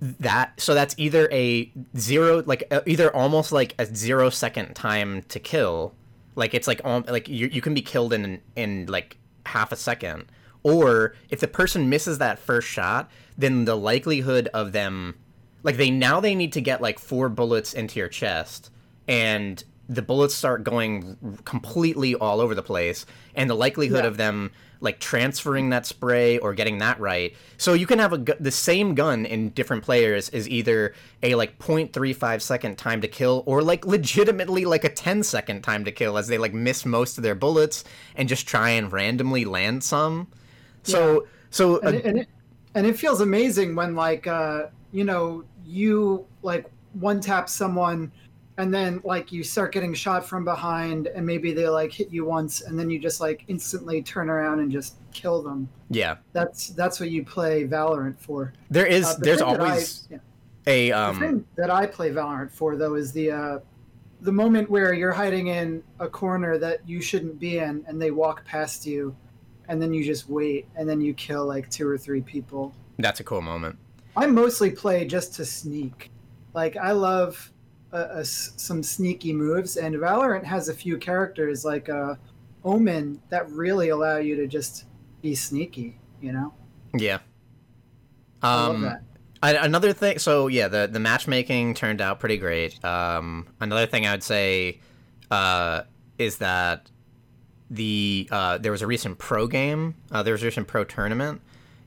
that 0.00 0.60
so 0.60 0.74
that's 0.74 0.94
either 0.98 1.28
a 1.32 1.70
zero 1.96 2.42
like 2.46 2.64
uh, 2.70 2.80
either 2.86 3.14
almost 3.16 3.50
like 3.52 3.74
a 3.78 3.86
zero 3.86 4.28
second 4.30 4.74
time 4.74 5.22
to 5.28 5.40
kill 5.40 5.94
like 6.34 6.52
it's 6.52 6.66
like 6.68 6.80
um, 6.84 7.02
like 7.08 7.28
you, 7.28 7.46
you 7.48 7.62
can 7.62 7.72
be 7.72 7.80
killed 7.80 8.12
in 8.12 8.40
in 8.56 8.86
like 8.86 9.16
half 9.46 9.72
a 9.72 9.76
second 9.76 10.26
or 10.62 11.14
if 11.30 11.40
the 11.40 11.48
person 11.48 11.88
misses 11.88 12.18
that 12.18 12.38
first 12.38 12.68
shot 12.68 13.10
then 13.38 13.64
the 13.64 13.76
likelihood 13.76 14.48
of 14.52 14.72
them 14.72 15.14
like 15.62 15.76
they 15.78 15.90
now 15.90 16.20
they 16.20 16.34
need 16.34 16.52
to 16.52 16.60
get 16.60 16.82
like 16.82 16.98
four 16.98 17.28
bullets 17.30 17.72
into 17.72 17.98
your 17.98 18.08
chest 18.08 18.70
and 19.08 19.64
the 19.88 20.02
bullets 20.02 20.34
start 20.34 20.62
going 20.64 21.16
completely 21.44 22.14
all 22.16 22.40
over 22.40 22.54
the 22.54 22.62
place 22.62 23.06
and 23.34 23.48
the 23.48 23.54
likelihood 23.54 24.02
Yeah. 24.04 24.08
of 24.08 24.16
them 24.18 24.50
like 24.80 25.00
transferring 25.00 25.70
that 25.70 25.86
spray 25.86 26.38
or 26.38 26.54
getting 26.54 26.78
that 26.78 27.00
right. 27.00 27.34
So 27.58 27.72
you 27.72 27.86
can 27.86 27.98
have 27.98 28.12
a 28.12 28.18
the 28.18 28.50
same 28.50 28.94
gun 28.94 29.26
in 29.26 29.50
different 29.50 29.84
players 29.84 30.28
is 30.30 30.48
either 30.48 30.94
a 31.22 31.34
like 31.34 31.58
0.35 31.58 32.42
second 32.42 32.78
time 32.78 33.00
to 33.00 33.08
kill 33.08 33.42
or 33.46 33.62
like 33.62 33.86
legitimately 33.86 34.64
like 34.64 34.84
a 34.84 34.88
10 34.88 35.22
second 35.22 35.62
time 35.62 35.84
to 35.84 35.92
kill 35.92 36.18
as 36.18 36.28
they 36.28 36.38
like 36.38 36.54
miss 36.54 36.84
most 36.84 37.18
of 37.18 37.22
their 37.22 37.34
bullets 37.34 37.84
and 38.14 38.28
just 38.28 38.46
try 38.46 38.70
and 38.70 38.92
randomly 38.92 39.44
land 39.44 39.82
some. 39.82 40.28
So 40.82 41.26
so 41.50 41.80
and 41.80 41.94
it, 41.96 42.04
and 42.04 42.18
it 42.18 42.28
and 42.74 42.86
it 42.86 42.98
feels 42.98 43.20
amazing 43.20 43.74
when 43.74 43.94
like 43.94 44.26
uh 44.26 44.66
you 44.92 45.04
know 45.04 45.44
you 45.64 46.26
like 46.42 46.66
one 46.92 47.20
tap 47.20 47.48
someone 47.48 48.12
and 48.58 48.72
then 48.72 49.00
like 49.04 49.30
you 49.32 49.42
start 49.44 49.72
getting 49.72 49.92
shot 49.94 50.26
from 50.26 50.44
behind 50.44 51.08
and 51.08 51.26
maybe 51.26 51.52
they 51.52 51.68
like 51.68 51.92
hit 51.92 52.10
you 52.10 52.24
once 52.24 52.62
and 52.62 52.78
then 52.78 52.88
you 52.90 52.98
just 52.98 53.20
like 53.20 53.44
instantly 53.48 54.02
turn 54.02 54.30
around 54.30 54.60
and 54.60 54.70
just 54.72 54.96
kill 55.12 55.42
them 55.42 55.68
Yeah, 55.90 56.16
that's 56.32 56.68
that's 56.68 56.98
what 57.00 57.10
you 57.10 57.24
play 57.24 57.66
valorant 57.66 58.18
for 58.18 58.52
there 58.70 58.86
is. 58.86 59.04
Uh, 59.06 59.14
the 59.14 59.24
there's 59.24 59.38
that 59.40 59.46
I- 59.48 59.58
always 59.58 60.08
yeah. 60.10 60.18
a 60.66 60.88
the 60.88 60.92
um. 60.92 61.18
thing 61.20 61.44
that 61.56 61.70
i 61.70 61.86
play 61.86 62.10
valorant 62.10 62.50
for 62.50 62.76
though 62.76 62.94
is 62.94 63.12
the 63.12 63.30
uh 63.30 63.58
the 64.22 64.32
moment 64.32 64.70
where 64.70 64.94
you're 64.94 65.12
hiding 65.12 65.48
in 65.48 65.82
a 66.00 66.08
corner 66.08 66.56
that 66.58 66.86
you 66.88 67.02
shouldn't 67.02 67.38
be 67.38 67.58
in 67.58 67.84
and 67.86 68.00
they 68.00 68.10
walk 68.10 68.44
past 68.46 68.86
you 68.86 69.14
and 69.68 69.80
then 69.82 69.92
you 69.92 70.02
just 70.04 70.28
wait 70.30 70.66
and 70.76 70.88
then 70.88 71.00
you 71.00 71.12
kill 71.12 71.44
like 71.44 71.68
two 71.70 71.86
or 71.86 71.98
three 71.98 72.22
people 72.22 72.72
That's 72.98 73.20
a 73.20 73.24
cool 73.24 73.42
moment. 73.42 73.76
I 74.16 74.24
mostly 74.26 74.70
play 74.70 75.04
just 75.04 75.34
to 75.34 75.44
sneak. 75.44 76.10
Like 76.54 76.78
I 76.78 76.92
love 76.92 77.52
uh, 77.96 78.20
s- 78.20 78.52
some 78.56 78.82
sneaky 78.82 79.32
moves, 79.32 79.76
and 79.76 79.94
Valorant 79.96 80.44
has 80.44 80.68
a 80.68 80.74
few 80.74 80.98
characters 80.98 81.64
like 81.64 81.88
uh, 81.88 82.14
Omen 82.64 83.20
that 83.30 83.50
really 83.50 83.88
allow 83.90 84.16
you 84.18 84.36
to 84.36 84.46
just 84.46 84.84
be 85.22 85.34
sneaky. 85.34 85.98
You 86.20 86.32
know, 86.32 86.54
Yeah. 86.94 87.18
Um. 88.42 88.98
I, 89.42 89.52
another 89.52 89.92
thing, 89.92 90.18
so 90.18 90.46
yeah, 90.48 90.66
the 90.68 90.88
the 90.90 90.98
matchmaking 90.98 91.74
turned 91.74 92.00
out 92.00 92.18
pretty 92.20 92.38
great. 92.38 92.82
Um, 92.84 93.46
another 93.60 93.86
thing 93.86 94.06
I 94.06 94.12
would 94.12 94.22
say 94.22 94.80
uh, 95.30 95.82
is 96.18 96.38
that 96.38 96.90
the 97.70 98.26
uh, 98.32 98.58
there 98.58 98.72
was 98.72 98.80
a 98.82 98.86
recent 98.86 99.18
pro 99.18 99.46
game, 99.46 99.94
uh, 100.10 100.22
there 100.22 100.32
was 100.32 100.42
a 100.42 100.46
recent 100.46 100.66
pro 100.66 100.84
tournament, 100.84 101.42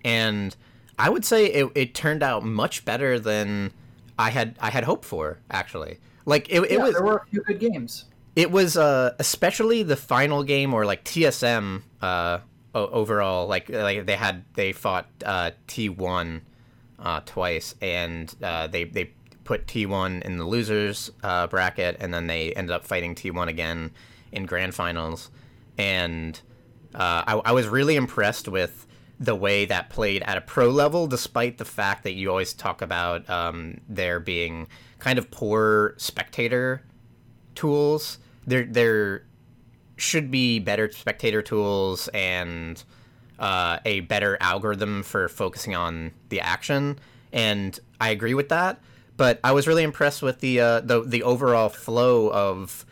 and 0.05 0.55
I 0.99 1.09
would 1.09 1.25
say 1.25 1.47
it, 1.47 1.71
it 1.73 1.95
turned 1.95 2.21
out 2.21 2.43
much 2.43 2.85
better 2.85 3.19
than 3.19 3.71
I 4.19 4.29
had 4.29 4.55
I 4.59 4.69
had 4.69 4.83
hoped 4.83 5.05
for. 5.05 5.39
Actually, 5.49 5.99
like 6.25 6.47
it, 6.49 6.61
it 6.63 6.71
yeah, 6.73 6.83
was 6.83 6.93
there 6.93 7.03
were 7.03 7.17
a 7.17 7.25
few 7.27 7.41
good 7.41 7.59
games. 7.59 8.05
it 8.35 8.51
was 8.51 8.77
uh, 8.77 9.15
especially 9.19 9.81
the 9.83 9.95
final 9.95 10.43
game 10.43 10.73
or 10.73 10.85
like 10.85 11.03
TSM 11.05 11.81
uh, 12.01 12.39
overall. 12.75 13.47
Like 13.47 13.69
like 13.69 14.05
they 14.05 14.15
had 14.17 14.43
they 14.53 14.73
fought 14.73 15.07
uh, 15.25 15.51
T1 15.67 16.41
uh, 16.99 17.21
twice, 17.25 17.75
and 17.81 18.33
uh, 18.43 18.67
they 18.67 18.83
they 18.83 19.11
put 19.45 19.65
T1 19.65 20.21
in 20.23 20.37
the 20.37 20.45
losers 20.45 21.11
uh, 21.23 21.47
bracket, 21.47 21.97
and 21.99 22.13
then 22.13 22.27
they 22.27 22.53
ended 22.53 22.71
up 22.71 22.85
fighting 22.85 23.15
T1 23.15 23.47
again 23.47 23.91
in 24.31 24.45
grand 24.45 24.75
finals. 24.75 25.31
And 25.77 26.39
uh, 26.93 27.23
I, 27.25 27.41
I 27.45 27.51
was 27.53 27.67
really 27.67 27.95
impressed 27.95 28.47
with 28.47 28.85
the 29.19 29.35
way 29.35 29.65
that 29.65 29.89
played 29.89 30.23
at 30.23 30.37
a 30.37 30.41
pro 30.41 30.69
level, 30.69 31.05
despite 31.07 31.57
the 31.57 31.65
fact 31.65 32.03
that 32.03 32.13
you 32.13 32.29
always 32.29 32.53
talk 32.53 32.81
about 32.81 33.29
um, 33.29 33.81
there 33.89 34.19
being 34.19 34.67
kind 34.99 35.19
of 35.19 35.29
poor 35.29 35.93
spectator 35.97 36.83
tools. 37.53 38.17
There 38.47 38.63
there 38.63 39.23
should 39.97 40.31
be 40.31 40.59
better 40.59 40.89
spectator 40.91 41.41
tools 41.41 42.07
and 42.13 42.81
uh, 43.37 43.79
a 43.85 44.01
better 44.01 44.37
algorithm 44.39 45.03
for 45.03 45.27
focusing 45.27 45.75
on 45.75 46.11
the 46.29 46.39
action, 46.39 46.97
and 47.33 47.77
I 47.99 48.09
agree 48.09 48.33
with 48.33 48.49
that. 48.49 48.79
But 49.17 49.41
I 49.43 49.51
was 49.51 49.67
really 49.67 49.83
impressed 49.83 50.21
with 50.21 50.39
the 50.39 50.61
uh, 50.61 50.79
the 50.79 51.01
the 51.01 51.23
overall 51.23 51.67
flow 51.67 52.31
of 52.31 52.85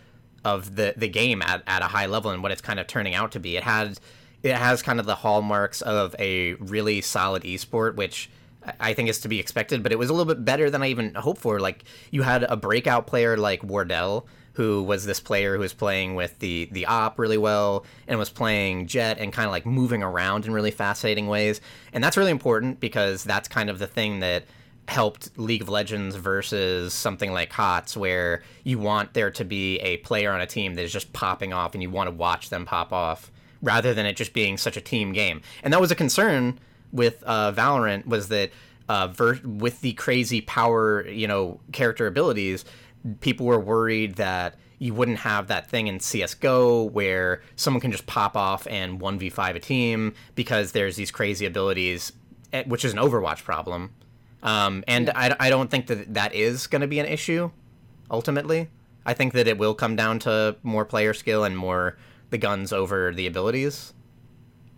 of 0.43 0.75
the 0.75 0.93
the 0.97 1.07
game 1.07 1.41
at, 1.41 1.63
at 1.67 1.81
a 1.81 1.85
high 1.85 2.05
level 2.05 2.31
and 2.31 2.43
what 2.43 2.51
it's 2.51 2.61
kind 2.61 2.79
of 2.79 2.87
turning 2.87 3.15
out 3.15 3.31
to 3.31 3.39
be. 3.39 3.55
It 3.55 3.63
had 3.63 3.97
it 4.43 4.55
has 4.55 4.81
kind 4.81 4.99
of 4.99 5.05
the 5.05 5.15
hallmarks 5.15 5.81
of 5.81 6.15
a 6.19 6.53
really 6.55 7.01
solid 7.01 7.43
esport, 7.43 7.95
which 7.95 8.29
I 8.79 8.93
think 8.93 9.09
is 9.09 9.19
to 9.21 9.27
be 9.27 9.39
expected. 9.39 9.83
But 9.83 9.91
it 9.91 9.99
was 9.99 10.09
a 10.09 10.13
little 10.13 10.33
bit 10.33 10.45
better 10.45 10.69
than 10.69 10.83
I 10.83 10.87
even 10.87 11.13
hoped 11.15 11.41
for. 11.41 11.59
Like 11.59 11.83
you 12.11 12.21
had 12.21 12.43
a 12.43 12.55
breakout 12.55 13.07
player 13.07 13.37
like 13.37 13.63
Wardell, 13.63 14.27
who 14.53 14.83
was 14.83 15.05
this 15.05 15.19
player 15.19 15.53
who 15.53 15.59
was 15.59 15.73
playing 15.73 16.15
with 16.15 16.39
the 16.39 16.67
the 16.71 16.85
op 16.85 17.19
really 17.19 17.37
well 17.37 17.85
and 18.07 18.17
was 18.19 18.29
playing 18.29 18.87
Jett 18.87 19.19
and 19.19 19.31
kind 19.31 19.45
of 19.45 19.51
like 19.51 19.65
moving 19.65 20.03
around 20.03 20.45
in 20.45 20.53
really 20.53 20.71
fascinating 20.71 21.27
ways. 21.27 21.61
And 21.93 22.03
that's 22.03 22.17
really 22.17 22.31
important 22.31 22.79
because 22.79 23.23
that's 23.23 23.47
kind 23.47 23.69
of 23.69 23.79
the 23.79 23.87
thing 23.87 24.19
that 24.19 24.45
helped 24.87 25.37
League 25.37 25.61
of 25.61 25.69
Legends 25.69 26.15
versus 26.15 26.93
something 26.93 27.33
like 27.33 27.51
HOTS, 27.51 27.97
where 27.97 28.41
you 28.63 28.79
want 28.79 29.13
there 29.13 29.31
to 29.31 29.43
be 29.43 29.77
a 29.79 29.97
player 29.97 30.31
on 30.31 30.39
a 30.39 30.47
team 30.47 30.75
that 30.75 30.83
is 30.83 30.93
just 30.93 31.11
popping 31.11 31.53
off 31.53 31.73
and 31.73 31.83
you 31.83 31.89
want 31.89 32.07
to 32.07 32.15
watch 32.15 32.49
them 32.49 32.65
pop 32.65 32.93
off 32.93 33.31
rather 33.61 33.93
than 33.93 34.05
it 34.05 34.15
just 34.15 34.33
being 34.33 34.57
such 34.57 34.77
a 34.77 34.81
team 34.81 35.13
game. 35.13 35.41
And 35.63 35.73
that 35.73 35.81
was 35.81 35.91
a 35.91 35.95
concern 35.95 36.59
with 36.91 37.23
uh, 37.25 37.51
Valorant 37.51 38.05
was 38.05 38.29
that 38.29 38.51
uh, 38.89 39.07
ver- 39.07 39.39
with 39.43 39.81
the 39.81 39.93
crazy 39.93 40.41
power, 40.41 41.07
you 41.07 41.27
know, 41.27 41.59
character 41.71 42.07
abilities, 42.07 42.65
people 43.19 43.45
were 43.45 43.59
worried 43.59 44.15
that 44.15 44.55
you 44.79 44.93
wouldn't 44.93 45.19
have 45.19 45.47
that 45.47 45.69
thing 45.69 45.87
in 45.87 45.99
CS:GO 45.99 46.83
where 46.83 47.41
someone 47.55 47.81
can 47.81 47.91
just 47.91 48.05
pop 48.05 48.37
off 48.37 48.67
and 48.67 48.99
1v5 48.99 49.55
a 49.55 49.59
team 49.59 50.13
because 50.35 50.71
there's 50.71 50.95
these 50.95 51.11
crazy 51.11 51.45
abilities, 51.45 52.13
eh, 52.53 52.63
which 52.67 52.85
is 52.85 52.93
an 52.93 52.99
Overwatch 52.99 53.43
problem. 53.43 53.91
Um, 54.43 54.83
and 54.87 55.09
I, 55.15 55.35
I 55.39 55.49
don't 55.49 55.71
think 55.71 55.87
that 55.87 56.13
that 56.13 56.33
is 56.35 56.67
going 56.67 56.81
to 56.81 56.87
be 56.87 56.99
an 56.99 57.07
issue 57.07 57.49
ultimately. 58.11 58.69
I 59.05 59.13
think 59.13 59.33
that 59.33 59.47
it 59.47 59.57
will 59.57 59.73
come 59.73 59.95
down 59.95 60.19
to 60.19 60.57
more 60.63 60.85
player 60.85 61.13
skill 61.13 61.43
and 61.43 61.57
more 61.57 61.97
the 62.29 62.37
guns 62.37 62.73
over 62.73 63.13
the 63.13 63.27
abilities. 63.27 63.93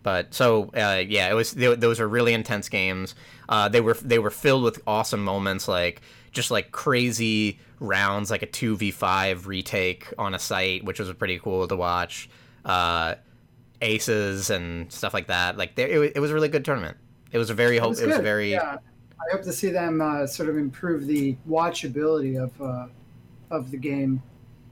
But 0.04 0.34
so 0.34 0.66
uh, 0.76 1.04
yeah, 1.08 1.30
it 1.30 1.34
was 1.34 1.54
th- 1.54 1.80
those 1.80 2.00
are 2.00 2.08
really 2.08 2.34
intense 2.34 2.70
games. 2.70 3.16
Uh, 3.48 3.70
they 3.70 3.82
were 3.82 3.96
they 3.96 4.20
were 4.20 4.30
filled 4.30 4.64
with 4.64 4.82
awesome 4.88 5.24
moments 5.24 5.68
like 5.68 6.02
just 6.32 6.52
like 6.52 6.72
crazy 6.72 7.60
rounds, 7.80 8.32
like 8.32 8.42
a 8.42 8.46
two 8.46 8.78
v 8.78 8.92
five 8.92 9.48
retake 9.48 10.08
on 10.18 10.34
a 10.34 10.40
site, 10.40 10.84
which 10.84 11.00
was 11.00 11.12
pretty 11.14 11.40
cool 11.40 11.68
to 11.68 11.76
watch. 11.76 12.30
Uh, 12.64 13.16
aces 13.82 14.50
and 14.50 14.92
stuff 14.92 15.14
like 15.14 15.28
that. 15.28 15.58
Like 15.58 15.76
they, 15.76 15.84
it, 15.84 16.14
it 16.16 16.20
was 16.20 16.32
a 16.32 16.34
really 16.34 16.50
good 16.50 16.66
tournament. 16.66 16.98
It 17.32 17.38
was 17.38 17.50
a 17.50 17.54
very 17.54 17.78
It 17.78 17.84
was 17.84 18.00
It 18.00 18.08
was 18.08 18.18
very 18.18 18.52
Yeah, 18.52 18.78
I 19.20 19.32
hope 19.32 19.44
to 19.44 19.54
see 19.54 19.70
them 19.70 20.02
uh, 20.02 20.28
sort 20.28 20.50
of 20.50 20.58
improve 20.58 21.06
the 21.06 21.36
watchability 21.48 22.42
of 22.42 22.60
uh, 22.62 22.88
of 23.50 23.72
the 23.72 23.78
game. 23.78 24.22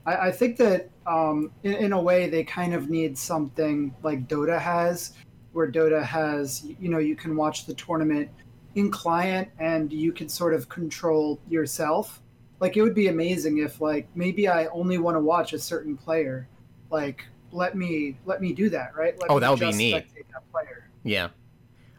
I, 0.05 0.27
I 0.27 0.31
think 0.31 0.57
that 0.57 0.89
um, 1.07 1.51
in, 1.63 1.73
in 1.73 1.93
a 1.93 2.01
way 2.01 2.29
they 2.29 2.43
kind 2.43 2.73
of 2.73 2.89
need 2.89 3.17
something 3.17 3.95
like 4.03 4.27
Dota 4.27 4.59
has, 4.59 5.13
where 5.53 5.71
Dota 5.71 6.03
has 6.03 6.65
you 6.79 6.89
know 6.89 6.99
you 6.99 7.15
can 7.15 7.35
watch 7.35 7.65
the 7.65 7.73
tournament 7.73 8.29
in 8.75 8.91
client 8.91 9.49
and 9.57 9.91
you 9.91 10.11
can 10.11 10.29
sort 10.29 10.53
of 10.53 10.69
control 10.69 11.39
yourself. 11.49 12.21
Like 12.59 12.77
it 12.77 12.81
would 12.81 12.93
be 12.93 13.07
amazing 13.07 13.59
if 13.59 13.81
like 13.81 14.07
maybe 14.15 14.47
I 14.47 14.67
only 14.67 14.97
want 14.97 15.15
to 15.15 15.21
watch 15.21 15.53
a 15.53 15.59
certain 15.59 15.97
player, 15.97 16.47
like 16.91 17.25
let 17.51 17.75
me 17.75 18.17
let 18.25 18.41
me 18.41 18.53
do 18.53 18.69
that 18.69 18.95
right. 18.95 19.19
Let 19.19 19.31
Oh, 19.31 19.39
that 19.39 19.49
would 19.49 19.59
be 19.59 19.71
neat. 19.71 19.95
spectate 19.95 20.25
That 20.33 20.51
player. 20.51 20.89
Yeah. 21.03 21.29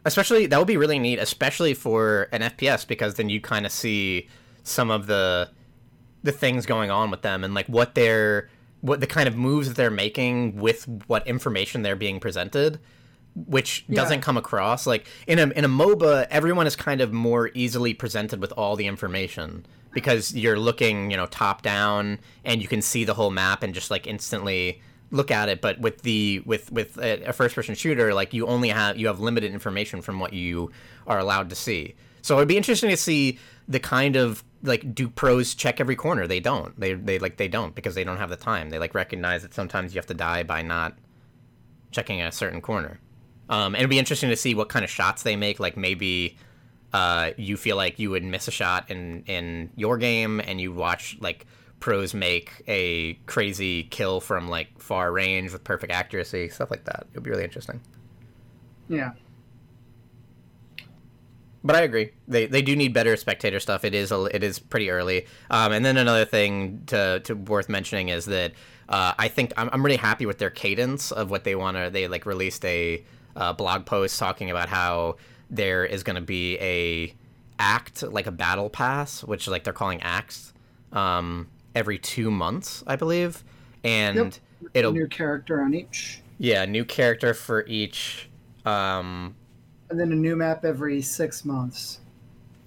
Especially 0.05 0.45
that 0.45 0.57
would 0.57 0.67
be 0.67 0.77
really 0.77 0.99
neat, 0.99 1.19
especially 1.19 1.73
for 1.73 2.29
an 2.31 2.41
FPS 2.41 2.87
because 2.87 3.15
then 3.15 3.29
you 3.29 3.41
kind 3.41 3.65
of 3.65 3.71
see 3.71 4.29
some 4.63 4.91
of 4.91 5.07
the 5.07 5.49
the 6.23 6.31
things 6.31 6.65
going 6.65 6.91
on 6.91 7.11
with 7.11 7.21
them 7.21 7.43
and 7.43 7.53
like 7.53 7.67
what 7.67 7.95
they're 7.95 8.49
what 8.81 8.99
the 9.01 9.07
kind 9.07 9.27
of 9.27 9.35
moves 9.35 9.67
that 9.67 9.75
they're 9.75 9.89
making 9.91 10.55
with 10.55 10.87
what 11.07 11.25
information 11.27 11.81
they're 11.81 11.95
being 11.95 12.19
presented 12.19 12.79
which 13.35 13.85
doesn't 13.87 14.21
come 14.21 14.37
across. 14.37 14.85
Like 14.85 15.07
in 15.27 15.39
a 15.39 15.43
in 15.49 15.65
a 15.65 15.69
MOBA 15.69 16.27
everyone 16.29 16.67
is 16.67 16.75
kind 16.75 17.01
of 17.01 17.13
more 17.13 17.51
easily 17.53 17.93
presented 17.93 18.41
with 18.41 18.51
all 18.53 18.75
the 18.75 18.87
information 18.87 19.65
because 19.93 20.35
you're 20.35 20.59
looking, 20.59 21.11
you 21.11 21.17
know, 21.17 21.25
top 21.27 21.61
down 21.61 22.19
and 22.43 22.61
you 22.61 22.67
can 22.67 22.81
see 22.81 23.03
the 23.03 23.13
whole 23.13 23.31
map 23.31 23.63
and 23.63 23.73
just 23.73 23.91
like 23.91 24.07
instantly 24.07 24.81
look 25.11 25.31
at 25.31 25.49
it. 25.49 25.61
But 25.61 25.79
with 25.79 26.01
the 26.01 26.41
with 26.45 26.71
with 26.71 26.97
a, 26.97 27.23
a 27.29 27.33
first 27.33 27.55
person 27.55 27.75
shooter 27.75 28.13
like 28.13 28.33
you 28.33 28.47
only 28.47 28.69
have 28.69 28.97
you 28.97 29.07
have 29.07 29.19
limited 29.19 29.53
information 29.53 30.01
from 30.01 30.19
what 30.19 30.33
you 30.33 30.71
are 31.07 31.19
allowed 31.19 31.49
to 31.49 31.55
see. 31.55 31.95
So 32.21 32.35
it'd 32.35 32.47
be 32.47 32.57
interesting 32.57 32.89
to 32.89 32.97
see 32.97 33.39
the 33.69 33.79
kind 33.79 34.15
of 34.15 34.43
like 34.63 34.93
do 34.93 35.07
pros 35.07 35.53
check 35.53 35.79
every 35.79 35.95
corner? 35.95 36.27
They 36.27 36.39
don't. 36.39 36.77
They 36.77 36.95
they 36.95 37.19
like 37.19 37.37
they 37.37 37.47
don't 37.47 37.73
because 37.75 37.95
they 37.95 38.03
don't 38.03 38.17
have 38.17 38.29
the 38.29 38.35
time. 38.35 38.71
They 38.71 38.79
like 38.79 38.93
recognize 38.93 39.43
that 39.43 39.53
sometimes 39.53 39.93
you 39.93 39.99
have 39.99 40.07
to 40.07 40.13
die 40.13 40.43
by 40.43 40.61
not 40.61 40.97
checking 41.91 42.21
a 42.21 42.31
certain 42.31 42.61
corner. 42.61 42.99
Um, 43.47 43.73
and 43.73 43.77
it'd 43.77 43.89
be 43.89 43.99
interesting 43.99 44.29
to 44.29 44.35
see 44.35 44.53
what 44.53 44.69
kind 44.69 44.83
of 44.83 44.91
shots 44.91 45.23
they 45.23 45.35
make. 45.35 45.59
Like 45.59 45.77
maybe 45.77 46.37
uh, 46.91 47.31
you 47.37 47.55
feel 47.55 47.77
like 47.77 47.99
you 47.99 48.09
would 48.09 48.23
miss 48.23 48.47
a 48.47 48.51
shot 48.51 48.89
in 48.89 49.23
in 49.27 49.69
your 49.75 49.97
game 49.97 50.41
and 50.41 50.59
you 50.59 50.73
watch 50.73 51.17
like 51.21 51.45
pros 51.79 52.13
make 52.13 52.51
a 52.67 53.13
crazy 53.25 53.83
kill 53.83 54.19
from 54.19 54.49
like 54.49 54.79
far 54.79 55.11
range 55.13 55.53
with 55.53 55.63
perfect 55.63 55.93
accuracy 55.93 56.49
stuff 56.49 56.71
like 56.71 56.83
that. 56.85 57.07
It 57.11 57.15
would 57.15 57.23
be 57.23 57.29
really 57.29 57.43
interesting. 57.43 57.79
Yeah. 58.89 59.11
But 61.63 61.75
I 61.75 61.81
agree. 61.81 62.11
They 62.27 62.45
they 62.45 62.61
do 62.61 62.75
need 62.75 62.93
better 62.93 63.15
spectator 63.17 63.59
stuff. 63.59 63.83
It 63.83 63.93
is 63.93 64.11
a, 64.11 64.25
it 64.25 64.43
is 64.43 64.59
pretty 64.59 64.89
early. 64.89 65.25
Um, 65.49 65.71
and 65.71 65.83
then 65.85 65.97
another 65.97 66.25
thing 66.25 66.83
to, 66.87 67.19
to 67.21 67.33
worth 67.35 67.69
mentioning 67.69 68.09
is 68.09 68.25
that 68.25 68.53
uh, 68.87 69.13
I 69.17 69.27
think 69.27 69.53
I'm, 69.57 69.69
I'm 69.71 69.83
really 69.83 69.97
happy 69.97 70.25
with 70.25 70.37
their 70.39 70.49
cadence 70.49 71.11
of 71.11 71.29
what 71.29 71.43
they 71.43 71.55
want 71.55 71.77
to. 71.77 71.89
They 71.89 72.07
like 72.07 72.25
released 72.25 72.63
a 72.65 73.03
uh, 73.35 73.53
blog 73.53 73.85
post 73.85 74.17
talking 74.19 74.49
about 74.49 74.69
how 74.69 75.17
there 75.49 75.85
is 75.85 76.03
going 76.03 76.15
to 76.15 76.21
be 76.21 76.57
a 76.59 77.13
act 77.59 78.03
like 78.03 78.27
a 78.27 78.31
battle 78.31 78.69
pass, 78.69 79.23
which 79.23 79.47
like 79.47 79.63
they're 79.63 79.73
calling 79.73 80.01
acts. 80.01 80.53
Um, 80.91 81.47
every 81.75 81.99
two 81.99 82.31
months, 82.31 82.83
I 82.87 82.95
believe, 82.95 83.43
and 83.83 84.39
Yep. 84.61 84.71
it'll 84.73 84.91
A 84.91 84.93
new 84.93 85.07
character 85.07 85.61
on 85.61 85.73
each, 85.73 86.23
yeah, 86.37 86.65
new 86.65 86.83
character 86.85 87.33
for 87.33 87.65
each. 87.67 88.29
Um, 88.65 89.35
and 89.89 89.99
then 89.99 90.11
a 90.11 90.15
new 90.15 90.35
map 90.35 90.65
every 90.65 91.01
six 91.01 91.43
months. 91.45 91.99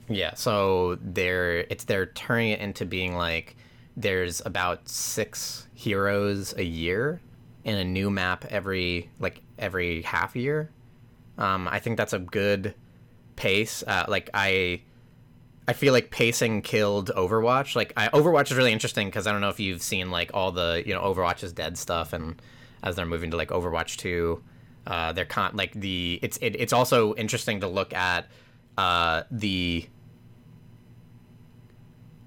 yeah, 0.08 0.34
so 0.34 0.98
they're 1.00 1.58
it's 1.70 1.84
they're 1.84 2.06
turning 2.06 2.50
it 2.50 2.60
into 2.60 2.84
being 2.84 3.16
like 3.16 3.56
there's 3.96 4.40
about 4.44 4.88
six 4.88 5.66
heroes 5.74 6.54
a 6.56 6.64
year 6.64 7.20
and 7.64 7.78
a 7.78 7.84
new 7.84 8.10
map 8.10 8.44
every 8.50 9.10
like 9.20 9.42
every 9.58 10.02
half 10.02 10.34
year. 10.36 10.70
Um, 11.38 11.68
I 11.68 11.78
think 11.78 11.96
that's 11.96 12.12
a 12.12 12.18
good 12.18 12.74
pace. 13.36 13.82
Uh, 13.86 14.04
like 14.08 14.30
I, 14.34 14.82
I 15.66 15.72
feel 15.72 15.92
like 15.92 16.10
pacing 16.10 16.62
killed 16.62 17.10
Overwatch. 17.16 17.74
Like 17.74 17.92
I, 17.96 18.08
Overwatch 18.08 18.50
is 18.50 18.56
really 18.56 18.72
interesting 18.72 19.08
because 19.08 19.26
I 19.26 19.32
don't 19.32 19.40
know 19.40 19.48
if 19.48 19.60
you've 19.60 19.82
seen 19.82 20.10
like 20.10 20.30
all 20.34 20.52
the 20.52 20.82
you 20.84 20.94
know 20.94 21.00
Overwatch 21.02 21.42
is 21.42 21.52
dead 21.52 21.78
stuff, 21.78 22.12
and 22.12 22.40
as 22.82 22.96
they're 22.96 23.06
moving 23.06 23.30
to 23.30 23.36
like 23.36 23.48
Overwatch 23.48 23.96
two, 23.96 24.42
uh, 24.86 25.14
con 25.28 25.52
like 25.54 25.72
the 25.72 26.18
it's 26.22 26.36
it, 26.38 26.56
it's 26.58 26.72
also 26.72 27.14
interesting 27.14 27.60
to 27.60 27.68
look 27.68 27.92
at 27.94 28.26
uh, 28.78 29.22
the 29.30 29.86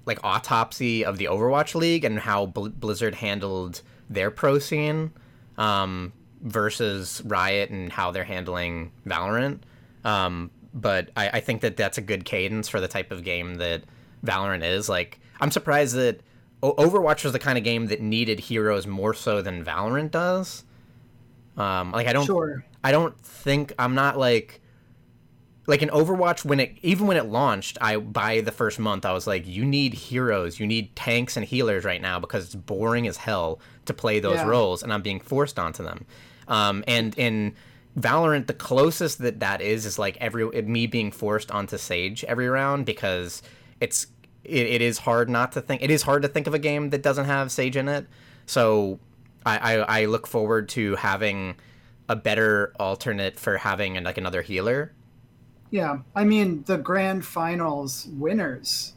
like 0.06 0.20
autopsy 0.24 1.04
of 1.04 1.18
the 1.18 1.26
Overwatch 1.26 1.76
League 1.76 2.04
and 2.06 2.20
how 2.20 2.46
Bl- 2.46 2.70
Blizzard 2.70 3.16
handled 3.16 3.82
their 4.10 4.30
pro 4.30 4.60
scene 4.60 5.12
um, 5.58 6.14
versus 6.42 7.22
Riot 7.26 7.72
and 7.72 7.92
how 7.92 8.12
they're 8.12 8.24
handling 8.24 8.92
Valorant. 9.08 9.62
Um, 10.04 10.52
but 10.74 11.10
I, 11.18 11.30
I 11.30 11.40
think 11.40 11.62
that 11.62 11.78
that's 11.78 11.98
a 11.98 12.02
good 12.02 12.26
cadence 12.26 12.68
for 12.68 12.80
the 12.80 12.88
type 12.88 13.12
of 13.12 13.24
game 13.24 13.56
that 13.56 13.84
Valorant 14.24 14.64
is. 14.64 14.88
Like, 14.88 15.20
I'm 15.40 15.50
surprised 15.50 15.96
that 15.96 16.22
Overwatch 16.62 17.24
was 17.24 17.34
the 17.34 17.40
kind 17.40 17.58
of 17.58 17.64
game 17.64 17.88
that 17.88 18.02
needed 18.02 18.40
heroes 18.40 18.86
more 18.86 19.14
so 19.14 19.42
than 19.42 19.64
Valorant 19.66 20.12
does. 20.12 20.65
Um, 21.58 21.92
like, 21.92 22.08
I 22.08 22.14
don't, 22.14 22.26
Sure. 22.26 22.64
I 22.84 22.92
don't 22.92 23.18
think 23.22 23.74
I'm 23.80 23.96
not 23.96 24.18
like 24.18 24.62
like 25.68 25.82
in 25.82 25.90
Overwatch 25.90 26.46
when 26.46 26.60
it 26.60 26.78
even 26.84 27.08
when 27.08 27.18
it 27.18 27.26
launched, 27.26 27.78
I 27.82 27.98
by 27.98 28.42
the 28.42 28.52
first 28.52 28.78
month 28.78 29.04
I 29.06 29.14
was 29.14 29.26
like, 29.26 29.48
you 29.48 29.66
need 29.66 29.94
heroes, 29.96 30.60
you 30.60 30.68
need 30.68 30.96
tanks 30.96 31.36
and 31.38 31.46
healers 31.46 31.84
right 31.84 32.02
now 32.02 32.20
because 32.20 32.46
it's 32.46 32.56
boring 32.56 33.08
as 33.08 33.18
hell 33.18 33.60
to 33.86 33.94
play 33.94 34.20
those 34.20 34.36
Yeah. 34.38 34.48
roles, 34.48 34.84
and 34.84 34.94
I'm 34.94 35.02
being 35.02 35.20
forced 35.20 35.58
onto 35.58 35.84
them. 35.84 36.06
Um, 36.48 36.84
and 36.88 37.18
in 37.18 37.56
Valorant, 38.00 38.46
the 38.46 38.54
closest 38.54 39.18
that 39.20 39.40
that 39.40 39.62
is 39.62 39.86
is 39.88 39.98
like 39.98 40.18
every 40.22 40.46
me 40.62 40.86
being 40.86 41.12
forced 41.12 41.50
onto 41.50 41.78
Sage 41.78 42.24
every 42.26 42.48
round 42.48 42.86
because 42.86 43.42
it's 43.82 44.06
it, 44.44 44.68
it 44.68 44.82
is 44.84 45.00
hard 45.00 45.30
not 45.32 45.52
to 45.54 45.62
think 45.62 45.82
it 45.82 45.90
is 45.90 46.04
hard 46.04 46.22
to 46.22 46.28
think 46.28 46.46
of 46.46 46.54
a 46.54 46.60
game 46.60 46.92
that 46.92 47.02
doesn't 47.02 47.26
have 47.26 47.52
Sage 47.52 47.76
in 47.76 47.88
it. 47.90 48.06
So 48.46 49.00
I, 49.46 49.58
I, 49.58 50.02
I 50.02 50.06
look 50.06 50.28
forward 50.28 50.70
to 50.70 50.96
having 50.96 51.56
a 52.10 52.16
better 52.16 52.74
alternate 52.80 53.40
for 53.40 53.58
having 53.58 54.02
like 54.04 54.18
another 54.18 54.42
healer. 54.42 54.94
Yeah, 55.72 56.00
I 56.16 56.24
mean 56.24 56.64
the 56.64 56.78
grand 56.78 57.26
finals 57.26 58.08
winners 58.14 58.94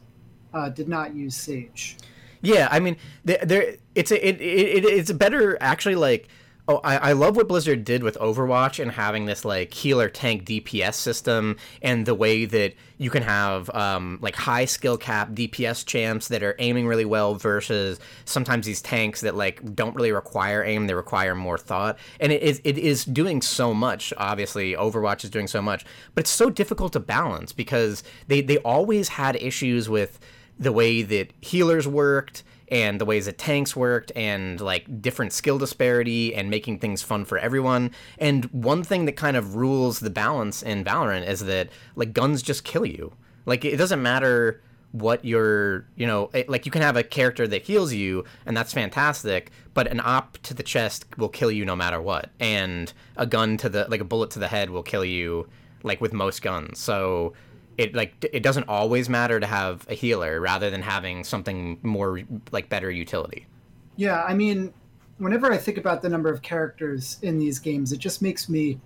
uh, 0.53 0.69
did 0.69 0.87
not 0.87 1.15
use 1.15 1.35
Sage. 1.35 1.97
Yeah, 2.41 2.69
I 2.71 2.79
mean, 2.79 2.95
there, 3.25 3.75
it's 3.95 4.11
a 4.11 4.27
it, 4.27 4.39
it, 4.39 4.85
it's 4.85 5.09
a 5.09 5.15
better 5.15 5.57
actually 5.61 5.95
like. 5.95 6.27
Oh, 6.69 6.79
I, 6.83 6.97
I 6.97 7.11
love 7.13 7.35
what 7.35 7.47
Blizzard 7.47 7.83
did 7.83 8.03
with 8.03 8.15
Overwatch 8.19 8.79
and 8.79 8.91
having 8.91 9.25
this 9.25 9.43
like 9.43 9.73
healer 9.73 10.07
tank 10.07 10.45
DPS 10.45 10.93
system 10.93 11.57
and 11.81 12.05
the 12.05 12.13
way 12.13 12.45
that 12.45 12.75
you 12.99 13.09
can 13.09 13.23
have 13.23 13.71
um, 13.71 14.19
like 14.21 14.35
high 14.35 14.65
skill 14.65 14.95
cap 14.95 15.31
DPS 15.31 15.83
champs 15.83 16.27
that 16.27 16.43
are 16.43 16.55
aiming 16.59 16.85
really 16.85 17.05
well 17.05 17.33
versus 17.33 17.99
sometimes 18.25 18.67
these 18.67 18.83
tanks 18.83 19.21
that 19.21 19.33
like 19.33 19.73
don't 19.73 19.95
really 19.95 20.11
require 20.11 20.63
aim 20.63 20.85
they 20.85 20.93
require 20.93 21.33
more 21.33 21.57
thought. 21.57 21.97
And 22.19 22.31
it 22.31 22.43
is 22.43 22.61
it 22.63 22.77
is 22.77 23.03
doing 23.03 23.41
so 23.41 23.73
much. 23.73 24.13
Obviously 24.17 24.73
Overwatch 24.73 25.23
is 25.23 25.31
doing 25.31 25.47
so 25.47 25.63
much. 25.63 25.83
But 26.13 26.25
it's 26.25 26.29
so 26.29 26.51
difficult 26.51 26.93
to 26.93 26.99
balance 26.99 27.51
because 27.51 28.03
they 28.27 28.41
they 28.41 28.59
always 28.59 29.07
had 29.07 29.35
issues 29.37 29.89
with 29.89 30.19
the 30.59 30.71
way 30.71 31.01
that 31.01 31.33
healers 31.41 31.87
worked 31.87 32.43
and 32.71 32.99
the 32.99 33.05
ways 33.05 33.25
that 33.25 33.37
tanks 33.37 33.75
worked 33.75 34.11
and 34.15 34.61
like 34.61 35.01
different 35.01 35.33
skill 35.33 35.57
disparity 35.57 36.33
and 36.35 36.49
making 36.49 36.79
things 36.79 37.01
fun 37.01 37.25
for 37.25 37.37
everyone. 37.37 37.91
And 38.17 38.45
one 38.45 38.83
thing 38.83 39.05
that 39.05 39.15
kind 39.15 39.37
of 39.37 39.55
rules 39.55 39.99
the 39.99 40.09
balance 40.09 40.63
in 40.63 40.83
Valorant 40.83 41.27
is 41.27 41.41
that 41.45 41.69
like 41.95 42.13
guns 42.13 42.41
just 42.41 42.63
kill 42.63 42.85
you. 42.85 43.13
Like 43.45 43.65
it 43.65 43.77
doesn't 43.77 44.01
matter 44.01 44.61
what 44.91 45.23
your 45.23 45.85
you 45.95 46.07
know 46.07 46.29
it, 46.33 46.49
like 46.49 46.65
you 46.65 46.71
can 46.71 46.81
have 46.81 46.97
a 46.97 47.03
character 47.03 47.47
that 47.47 47.61
heals 47.61 47.93
you 47.93 48.23
and 48.45 48.57
that's 48.57 48.73
fantastic 48.73 49.51
but 49.75 49.87
an 49.87 50.01
op 50.03 50.37
to 50.39 50.53
the 50.53 50.63
chest 50.63 51.05
will 51.17 51.29
kill 51.29 51.51
you 51.51 51.63
no 51.63 51.75
matter 51.75 52.01
what 52.01 52.31
and 52.39 52.93
a 53.15 53.25
gun 53.25 53.55
to 53.55 53.69
the 53.69 53.85
like 53.89 54.01
a 54.01 54.03
bullet 54.03 54.31
to 54.31 54.39
the 54.39 54.47
head 54.47 54.71
will 54.71 54.81
kill 54.81 55.05
you 55.05 55.47
like 55.83 56.01
with 56.01 56.11
most 56.11 56.41
guns 56.41 56.79
so 56.79 57.33
it 57.79 57.95
like 57.95 58.13
it 58.33 58.43
doesn't 58.43 58.67
always 58.67 59.07
matter 59.07 59.39
to 59.39 59.47
have 59.47 59.87
a 59.89 59.93
healer 59.93 60.41
rather 60.41 60.69
than 60.69 60.81
having 60.81 61.23
something 61.23 61.79
more 61.81 62.19
like 62.51 62.67
better 62.67 62.91
utility. 62.91 63.47
Yeah, 63.95 64.21
I 64.23 64.33
mean, 64.33 64.73
whenever 65.17 65.49
I 65.49 65.57
think 65.57 65.77
about 65.77 66.01
the 66.01 66.09
number 66.09 66.29
of 66.29 66.41
characters 66.41 67.19
in 67.21 67.39
these 67.39 67.57
games, 67.57 67.93
it 67.93 67.99
just 67.99 68.21
makes 68.21 68.49
me 68.49 68.81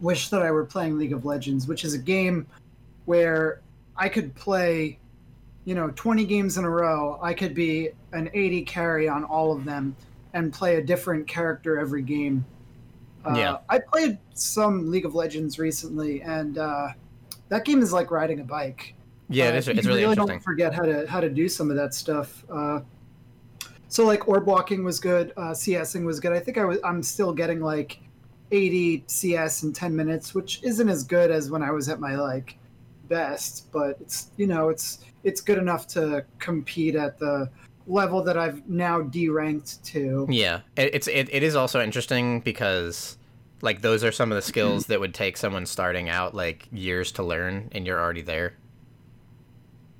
wish 0.00 0.28
that 0.30 0.42
I 0.42 0.50
were 0.50 0.64
playing 0.64 0.98
League 0.98 1.12
of 1.12 1.24
Legends, 1.24 1.68
which 1.68 1.84
is 1.84 1.94
a 1.94 1.98
game 1.98 2.48
where 3.04 3.60
I 3.96 4.08
could 4.08 4.34
play, 4.34 4.98
you 5.64 5.76
know, 5.76 5.92
20 5.94 6.24
games 6.24 6.58
in 6.58 6.64
a 6.64 6.70
row. 6.70 7.20
I 7.22 7.32
could 7.32 7.54
be 7.54 7.90
an 8.12 8.28
AD 8.34 8.66
carry 8.66 9.08
on 9.08 9.22
all 9.22 9.52
of 9.52 9.64
them 9.64 9.94
and 10.32 10.52
play 10.52 10.76
a 10.76 10.82
different 10.82 11.28
character 11.28 11.78
every 11.78 12.02
game. 12.02 12.44
Uh, 13.24 13.34
Yeah. 13.36 13.58
I 13.68 13.78
played 13.78 14.18
some 14.34 14.90
League 14.90 15.06
of 15.06 15.14
Legends 15.14 15.60
recently, 15.60 16.22
and 16.22 16.58
uh, 16.58 16.88
that 17.48 17.64
game 17.64 17.80
is 17.82 17.92
like 17.92 18.10
riding 18.10 18.40
a 18.40 18.44
bike. 18.44 18.94
Yeah, 19.28 19.48
it 19.48 19.54
Uh, 19.54 19.58
is. 19.58 19.66
you 19.68 19.72
It's 19.74 19.86
really 19.86 20.02
interesting. 20.02 20.26
don't 20.26 20.40
forget 20.42 20.74
how 20.74 20.82
to 20.82 21.06
how 21.06 21.20
to 21.20 21.28
do 21.30 21.48
some 21.48 21.70
of 21.70 21.76
that 21.76 21.94
stuff. 21.94 22.44
Uh, 22.50 22.80
so 23.88 24.04
like 24.04 24.28
orb 24.28 24.46
walking 24.46 24.84
was 24.84 24.98
good, 25.00 25.32
uh, 25.36 25.50
CSing 25.52 26.04
was 26.04 26.20
good. 26.20 26.32
I 26.32 26.40
think 26.40 26.58
I 26.58 26.64
was 26.64 26.78
I'm 26.84 27.02
still 27.02 27.32
getting 27.32 27.60
like 27.60 28.00
80 28.50 29.04
CS 29.06 29.62
in 29.62 29.72
10 29.72 29.94
minutes, 29.94 30.34
which 30.34 30.60
isn't 30.62 30.88
as 30.88 31.04
good 31.04 31.30
as 31.30 31.50
when 31.50 31.62
I 31.62 31.70
was 31.70 31.88
at 31.88 32.00
my 32.00 32.16
like 32.16 32.58
best, 33.08 33.70
but 33.72 33.96
it's 34.00 34.28
you 34.36 34.46
know 34.46 34.68
it's 34.68 34.98
it's 35.22 35.40
good 35.40 35.58
enough 35.58 35.86
to 35.88 36.24
compete 36.38 36.96
at 36.96 37.18
the 37.18 37.48
level 37.86 38.22
that 38.22 38.36
I've 38.36 38.66
now 38.68 39.00
deranked 39.00 39.82
to. 39.84 40.26
Yeah, 40.28 40.60
it, 40.76 40.94
it's 40.94 41.06
it, 41.08 41.28
it 41.32 41.42
is 41.42 41.54
also 41.56 41.80
interesting 41.82 42.40
because 42.40 43.16
like 43.64 43.80
those 43.80 44.04
are 44.04 44.12
some 44.12 44.30
of 44.30 44.36
the 44.36 44.42
skills 44.42 44.86
that 44.86 45.00
would 45.00 45.14
take 45.14 45.38
someone 45.38 45.64
starting 45.64 46.08
out 46.10 46.34
like 46.34 46.68
years 46.70 47.10
to 47.12 47.22
learn, 47.22 47.70
and 47.72 47.86
you're 47.86 47.98
already 47.98 48.20
there. 48.22 48.54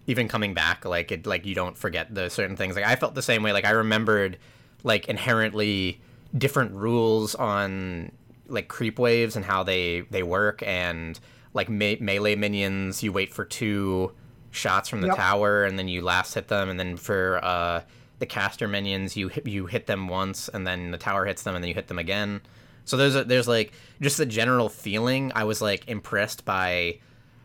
Even 0.07 0.29
coming 0.29 0.53
back, 0.53 0.85
like 0.85 1.11
it, 1.11 1.27
like 1.27 1.47
you 1.47 1.55
don't 1.55 1.77
forget 1.77 2.15
the 2.15 2.29
certain 2.29 2.57
things. 2.57 2.77
Like 2.77 2.85
I 2.85 2.95
felt 2.95 3.15
the 3.15 3.23
same 3.23 3.43
way. 3.43 3.53
Like 3.53 3.65
I 3.65 3.71
remembered, 3.71 4.37
like 4.83 5.09
inherently 5.09 5.99
different 6.37 6.73
rules 6.73 7.35
on 7.35 8.13
like 8.47 8.69
creep 8.69 8.99
waves 8.99 9.35
and 9.35 9.45
how 9.47 9.63
they 9.63 10.03
they 10.11 10.23
work, 10.23 10.63
and 10.63 11.19
like 11.55 11.71
me- 11.71 11.97
melee 12.01 12.37
minions. 12.37 13.03
You 13.03 13.13
wait 13.13 13.33
for 13.33 13.47
two 13.47 14.13
shots 14.51 14.91
from 14.91 15.01
the 15.01 15.07
Yep. 15.09 15.17
tower, 15.17 15.65
and 15.65 15.79
then 15.79 15.89
you 15.89 16.03
last 16.03 16.35
hit 16.35 16.49
them, 16.49 16.69
and 16.69 16.79
then 16.79 16.99
for 16.99 17.41
uh 17.43 17.81
the 18.19 18.27
caster 18.27 18.69
minions, 18.69 19.17
you 19.17 19.29
hit, 19.29 19.47
you 19.47 19.67
hit 19.67 19.87
them 19.87 20.07
once, 20.07 20.49
and 20.51 20.67
then 20.67 20.91
the 20.91 20.99
tower 20.99 21.25
hits 21.25 21.43
them, 21.45 21.55
and 21.55 21.65
then 21.65 21.69
you 21.71 21.75
hit 21.75 21.89
them 21.89 21.99
again. 21.99 22.43
So 22.85 22.97
there's 22.97 23.17
a, 23.17 23.25
there's 23.25 23.49
like 23.49 23.73
just 24.01 24.17
the 24.19 24.27
general 24.27 24.69
feeling. 24.69 25.33
I 25.35 25.45
was 25.45 25.63
like 25.63 25.89
impressed 25.89 26.45
by 26.45 26.99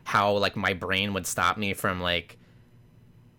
how 0.04 0.34
like 0.34 0.56
my 0.56 0.73
brain 0.73 1.13
would 1.13 1.28
stop 1.28 1.58
me 1.58 1.73
from 1.73 2.02
like 2.02 2.38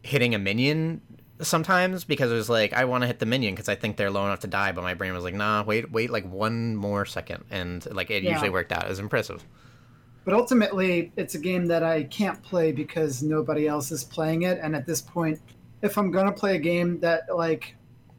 hitting 0.02 0.34
a 0.34 0.38
minion 0.38 1.00
sometimes 1.42 2.04
because 2.04 2.30
it 2.30 2.34
was 2.34 2.48
like 2.48 2.72
I 2.72 2.84
want 2.84 3.02
to 3.02 3.06
hit 3.06 3.18
the 3.18 3.26
minion 3.26 3.54
because 3.54 3.68
I 3.68 3.74
think 3.74 3.96
they're 3.96 4.10
low 4.10 4.24
enough 4.24 4.40
to 4.40 4.46
die, 4.46 4.72
but 4.72 4.82
my 4.82 4.94
brain 4.94 5.12
was 5.12 5.24
like, 5.24 5.34
nah, 5.34 5.62
wait, 5.62 5.90
wait, 5.90 6.10
like 6.10 6.30
one 6.30 6.76
more 6.76 7.04
second, 7.04 7.44
and 7.50 7.86
like 7.94 8.10
it 8.10 8.22
Yeah. 8.22 8.32
usually 8.32 8.50
worked 8.50 8.72
out. 8.72 8.84
It 8.84 8.88
was 8.88 8.98
impressive. 8.98 9.44
But 10.24 10.34
ultimately, 10.34 11.12
it's 11.16 11.34
a 11.34 11.38
game 11.38 11.66
that 11.66 11.82
I 11.82 12.04
can't 12.04 12.42
play 12.42 12.72
because 12.72 13.22
nobody 13.22 13.66
else 13.66 13.90
is 13.90 14.04
playing 14.04 14.42
it. 14.42 14.58
And 14.62 14.76
at 14.76 14.86
this 14.86 15.00
point, 15.00 15.40
if 15.82 15.96
I'm 15.96 16.10
gonna 16.10 16.32
play 16.32 16.56
a 16.56 16.58
game 16.58 17.00
that 17.00 17.22
like 17.34 17.74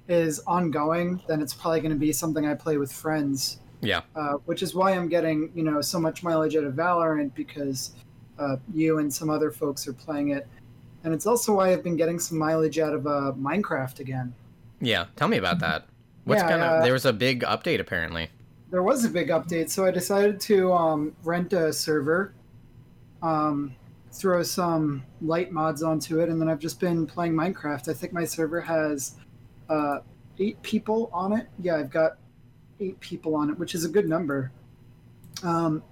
is 0.08 0.40
ongoing, 0.48 1.22
then 1.28 1.42
it's 1.42 1.54
probably 1.54 1.80
gonna 1.80 1.96
be 1.96 2.12
something 2.12 2.46
I 2.46 2.56
play 2.56 2.78
with 2.78 2.92
friends. 2.92 3.60
Yeah. 3.82 4.02
Uh, 4.16 4.34
which 4.46 4.62
is 4.64 4.76
why 4.76 4.92
I'm 4.92 5.08
getting 5.10 5.52
you 5.56 5.64
know 5.64 5.82
so 5.82 6.00
much 6.00 6.24
mileage 6.24 6.56
out 6.56 6.64
of 6.64 6.74
Valorant 6.74 7.34
because 7.36 7.94
uh, 8.40 8.58
you 8.74 9.00
and 9.00 9.14
some 9.14 9.30
other 9.30 9.52
folks 9.52 9.88
are 9.88 9.94
playing 9.94 10.30
it, 10.30 10.48
and 11.04 11.14
it's 11.14 11.26
also 11.26 11.56
why 11.56 11.72
I've 11.72 11.84
been 11.84 11.98
getting 11.98 12.20
some 12.20 12.38
mileage 12.38 12.80
out 12.80 12.94
of 12.94 13.08
uh, 13.08 13.34
Minecraft 13.38 14.00
again. 14.00 14.34
Yeah, 14.80 15.06
tell 15.16 15.28
me 15.28 15.38
about 15.38 15.60
that. 15.60 15.86
What's 16.26 16.42
Yeah, 16.42 16.50
kind 16.50 16.62
of 16.62 16.70
uh, 16.70 16.84
there 16.84 16.94
was 16.94 17.06
a 17.06 17.14
big 17.14 17.42
update 17.44 17.80
apparently. 17.80 18.30
there 18.70 18.84
was 18.84 19.04
a 19.06 19.10
big 19.10 19.30
update, 19.30 19.70
so 19.70 19.86
I 19.86 19.92
decided 19.92 20.40
to 20.42 20.72
um, 20.74 21.16
rent 21.24 21.54
a 21.54 21.74
server. 21.74 22.34
Um, 23.22 23.76
throw 24.14 24.44
some 24.44 25.04
light 25.22 25.52
mods 25.52 25.84
onto 25.84 26.20
it, 26.20 26.30
and 26.30 26.40
then 26.42 26.50
I've 26.50 26.60
just 26.60 26.80
been 26.80 27.08
playing 27.08 27.34
Minecraft. 27.34 27.88
I 27.90 27.94
think 27.94 28.12
my 28.14 28.26
server 28.26 28.60
has 28.60 29.16
uh, 29.70 30.00
eight 30.40 30.62
people 30.64 31.10
on 31.14 31.32
it. 31.34 31.48
Yeah, 31.60 31.78
I've 31.78 31.92
got 31.92 32.18
eight 32.82 33.00
people 33.00 33.36
on 33.36 33.50
it, 33.50 33.58
which 33.58 33.76
is 33.76 33.86
a 33.86 33.90
good 33.90 34.10
number. 34.10 34.52
Um, 35.44 35.84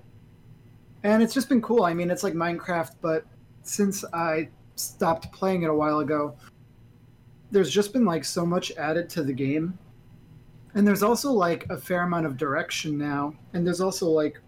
and 1.03 1.23
it's 1.23 1.33
just 1.33 1.47
been 1.47 1.61
cool. 1.61 1.83
I 1.83 1.93
mean, 1.93 2.11
it's 2.11 2.23
like 2.23 2.33
Minecraft, 2.33 2.95
but 3.01 3.25
since 3.63 4.03
I 4.13 4.49
stopped 4.75 5.31
playing 5.31 5.63
it 5.63 5.69
a 5.69 5.73
while 5.73 5.99
ago, 5.99 6.35
there's 7.51 7.71
just 7.71 7.93
been 7.93 8.05
like 8.05 8.25
so 8.25 8.45
much 8.45 8.71
added 8.73 9.09
to 9.11 9.23
the 9.23 9.33
game. 9.33 9.77
And 10.75 10.87
there's 10.87 11.03
also 11.03 11.31
like 11.31 11.65
a 11.69 11.77
fair 11.77 12.03
amount 12.03 12.25
of 12.25 12.37
direction 12.37 12.97
now. 12.97 13.33
And 13.53 13.65
there's 13.65 13.81
also 13.81 14.07
like 14.07 14.39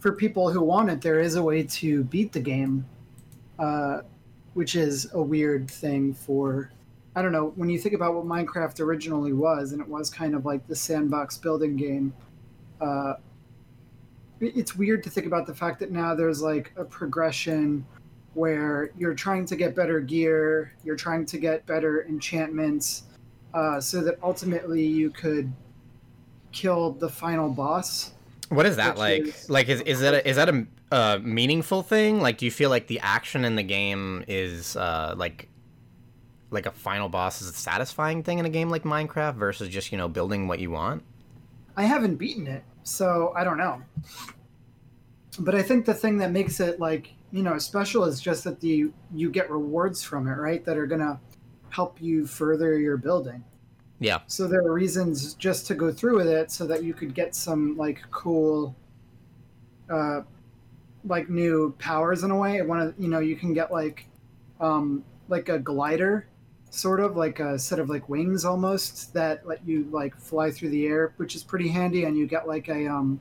for 0.00 0.12
people 0.12 0.50
who 0.50 0.62
want 0.62 0.90
it, 0.90 1.00
there 1.00 1.20
is 1.20 1.36
a 1.36 1.42
way 1.42 1.62
to 1.62 2.04
beat 2.04 2.32
the 2.32 2.40
game, 2.40 2.84
uh, 3.58 4.00
which 4.54 4.74
is 4.74 5.08
a 5.14 5.22
weird 5.22 5.70
thing 5.70 6.14
for. 6.14 6.70
I 7.16 7.22
don't 7.22 7.32
know. 7.32 7.52
When 7.56 7.68
you 7.68 7.78
think 7.78 7.94
about 7.94 8.14
what 8.14 8.24
Minecraft 8.24 8.80
originally 8.80 9.32
was, 9.32 9.72
and 9.72 9.80
it 9.80 9.88
was 9.88 10.10
kind 10.10 10.34
of 10.34 10.44
like 10.44 10.66
the 10.66 10.74
sandbox 10.74 11.38
building 11.38 11.76
game, 11.76 12.12
uh, 12.80 13.14
it's 14.40 14.74
weird 14.74 15.02
to 15.04 15.10
think 15.10 15.26
about 15.26 15.46
the 15.46 15.54
fact 15.54 15.78
that 15.80 15.90
now 15.90 16.14
there's 16.14 16.42
like 16.42 16.72
a 16.76 16.84
progression 16.84 17.86
where 18.34 18.90
you're 18.98 19.14
trying 19.14 19.46
to 19.46 19.56
get 19.56 19.76
better 19.76 20.00
gear, 20.00 20.72
you're 20.82 20.96
trying 20.96 21.24
to 21.26 21.38
get 21.38 21.64
better 21.66 22.04
enchantments, 22.06 23.04
uh, 23.54 23.80
so 23.80 24.02
that 24.02 24.18
ultimately 24.22 24.84
you 24.84 25.08
could 25.10 25.52
kill 26.50 26.92
the 26.92 27.08
final 27.08 27.48
boss. 27.48 28.12
What 28.48 28.66
is 28.66 28.76
that 28.76 28.98
like? 28.98 29.22
Is, 29.22 29.48
like, 29.48 29.68
is 29.68 29.80
is 29.82 30.00
that 30.00 30.14
a, 30.14 30.28
is 30.28 30.36
that 30.36 30.48
a 30.48 30.66
uh, 30.90 31.18
meaningful 31.22 31.82
thing? 31.82 32.20
Like, 32.20 32.38
do 32.38 32.44
you 32.44 32.50
feel 32.50 32.70
like 32.70 32.88
the 32.88 32.98
action 33.00 33.44
in 33.44 33.54
the 33.54 33.62
game 33.62 34.24
is 34.26 34.76
uh, 34.76 35.14
like 35.16 35.48
like 36.54 36.66
a 36.66 36.70
final 36.70 37.08
boss 37.08 37.42
is 37.42 37.48
a 37.48 37.52
satisfying 37.52 38.22
thing 38.22 38.38
in 38.38 38.46
a 38.46 38.50
game 38.50 38.70
like 38.70 38.84
Minecraft 38.84 39.34
versus 39.34 39.68
just 39.68 39.92
you 39.92 39.98
know 39.98 40.08
building 40.08 40.48
what 40.48 40.60
you 40.60 40.70
want? 40.70 41.02
I 41.76 41.84
haven't 41.84 42.16
beaten 42.16 42.46
it, 42.46 42.62
so 42.84 43.32
I 43.36 43.44
don't 43.44 43.58
know. 43.58 43.82
But 45.40 45.54
I 45.54 45.62
think 45.62 45.84
the 45.84 45.94
thing 45.94 46.18
that 46.18 46.30
makes 46.30 46.60
it 46.60 46.80
like 46.80 47.12
you 47.32 47.42
know 47.42 47.58
special 47.58 48.04
is 48.04 48.20
just 48.20 48.44
that 48.44 48.60
the 48.60 48.90
you 49.12 49.30
get 49.30 49.50
rewards 49.50 50.02
from 50.02 50.28
it, 50.28 50.36
right? 50.36 50.64
That 50.64 50.78
are 50.78 50.86
gonna 50.86 51.20
help 51.70 52.00
you 52.00 52.26
further 52.26 52.78
your 52.78 52.96
building. 52.96 53.44
Yeah. 53.98 54.20
So 54.26 54.46
there 54.46 54.60
are 54.60 54.72
reasons 54.72 55.34
just 55.34 55.66
to 55.68 55.74
go 55.74 55.92
through 55.92 56.16
with 56.16 56.28
it 56.28 56.50
so 56.50 56.66
that 56.66 56.84
you 56.84 56.94
could 56.94 57.14
get 57.14 57.34
some 57.34 57.76
like 57.76 58.02
cool 58.10 58.76
uh 59.90 60.20
like 61.04 61.28
new 61.28 61.74
powers 61.78 62.22
in 62.22 62.30
a 62.30 62.36
way. 62.36 62.62
One 62.62 62.80
of 62.80 62.94
you 62.98 63.08
know, 63.08 63.18
you 63.18 63.36
can 63.36 63.52
get 63.52 63.72
like 63.72 64.06
um 64.60 65.04
like 65.28 65.48
a 65.48 65.58
glider 65.58 66.28
sort 66.74 67.00
of 67.00 67.16
like 67.16 67.40
a 67.40 67.58
set 67.58 67.78
of 67.78 67.88
like 67.88 68.08
wings 68.08 68.44
almost 68.44 69.12
that 69.14 69.46
let 69.46 69.66
you 69.66 69.88
like 69.90 70.16
fly 70.16 70.50
through 70.50 70.70
the 70.70 70.86
air, 70.86 71.14
which 71.16 71.34
is 71.34 71.42
pretty 71.42 71.68
handy 71.68 72.04
and 72.04 72.16
you 72.16 72.26
get 72.26 72.48
like 72.48 72.68
a 72.68 72.86
um 72.86 73.20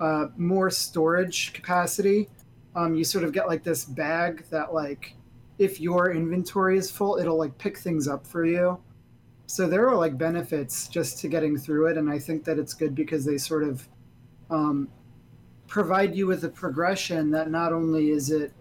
uh 0.00 0.26
more 0.36 0.70
storage 0.70 1.52
capacity. 1.52 2.28
Um 2.74 2.94
you 2.94 3.04
sort 3.04 3.24
of 3.24 3.32
get 3.32 3.46
like 3.46 3.62
this 3.62 3.84
bag 3.84 4.44
that 4.50 4.72
like 4.72 5.14
if 5.58 5.80
your 5.80 6.12
inventory 6.12 6.78
is 6.78 6.90
full, 6.90 7.18
it'll 7.18 7.36
like 7.36 7.58
pick 7.58 7.78
things 7.78 8.08
up 8.08 8.26
for 8.26 8.46
you. 8.46 8.80
So 9.46 9.66
there 9.66 9.88
are 9.88 9.96
like 9.96 10.16
benefits 10.16 10.88
just 10.88 11.18
to 11.20 11.28
getting 11.28 11.56
through 11.56 11.86
it, 11.86 11.96
and 11.96 12.08
I 12.10 12.18
think 12.18 12.44
that 12.44 12.58
it's 12.58 12.74
good 12.74 12.94
because 12.94 13.24
they 13.24 13.38
sort 13.38 13.64
of 13.64 13.88
um, 14.50 14.88
provide 15.66 16.14
you 16.14 16.26
with 16.26 16.44
a 16.44 16.48
progression 16.48 17.30
that 17.30 17.50
not 17.50 17.72
only 17.72 18.10
is 18.10 18.30
it 18.30 18.52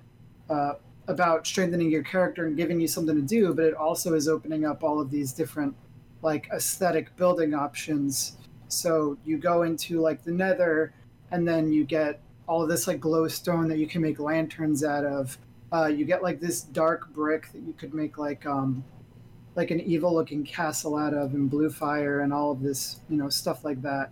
uh, 0.49 0.73
about 1.07 1.47
strengthening 1.47 1.89
your 1.89 2.03
character 2.03 2.45
and 2.47 2.57
giving 2.57 2.79
you 2.79 2.87
something 2.87 3.15
to 3.15 3.21
do, 3.21 3.53
but 3.53 3.65
it 3.65 3.73
also 3.73 4.13
is 4.13 4.27
opening 4.27 4.65
up 4.65 4.83
all 4.83 4.99
of 4.99 5.09
these 5.09 5.31
different 5.31 5.75
like 6.21 6.49
aesthetic 6.53 7.15
building 7.15 7.53
options. 7.53 8.37
So 8.67 9.17
you 9.23 9.37
go 9.37 9.63
into 9.63 10.01
like 10.01 10.23
the 10.23 10.31
Nether, 10.31 10.93
and 11.31 11.47
then 11.47 11.71
you 11.71 11.83
get 11.83 12.21
all 12.47 12.65
this 12.65 12.87
like 12.87 12.99
glowstone 12.99 13.67
that 13.69 13.77
you 13.77 13.87
can 13.87 14.01
make 14.01 14.19
lanterns 14.19 14.83
out 14.83 15.05
of 15.05 15.37
uh, 15.73 15.87
you 15.87 16.05
get 16.05 16.23
like 16.23 16.39
this 16.39 16.61
dark 16.61 17.09
brick 17.13 17.51
that 17.51 17.61
you 17.61 17.73
could 17.73 17.93
make 17.93 18.17
like 18.17 18.45
um, 18.45 18.83
like 19.55 19.71
an 19.71 19.81
evil 19.81 20.13
looking 20.13 20.43
castle 20.43 20.95
out 20.95 21.13
of 21.13 21.33
and 21.33 21.49
blue 21.49 21.69
fire 21.69 22.21
and 22.21 22.33
all 22.33 22.51
of 22.51 22.61
this 22.61 23.01
you 23.09 23.17
know 23.17 23.27
stuff 23.29 23.65
like 23.65 23.81
that 23.81 24.11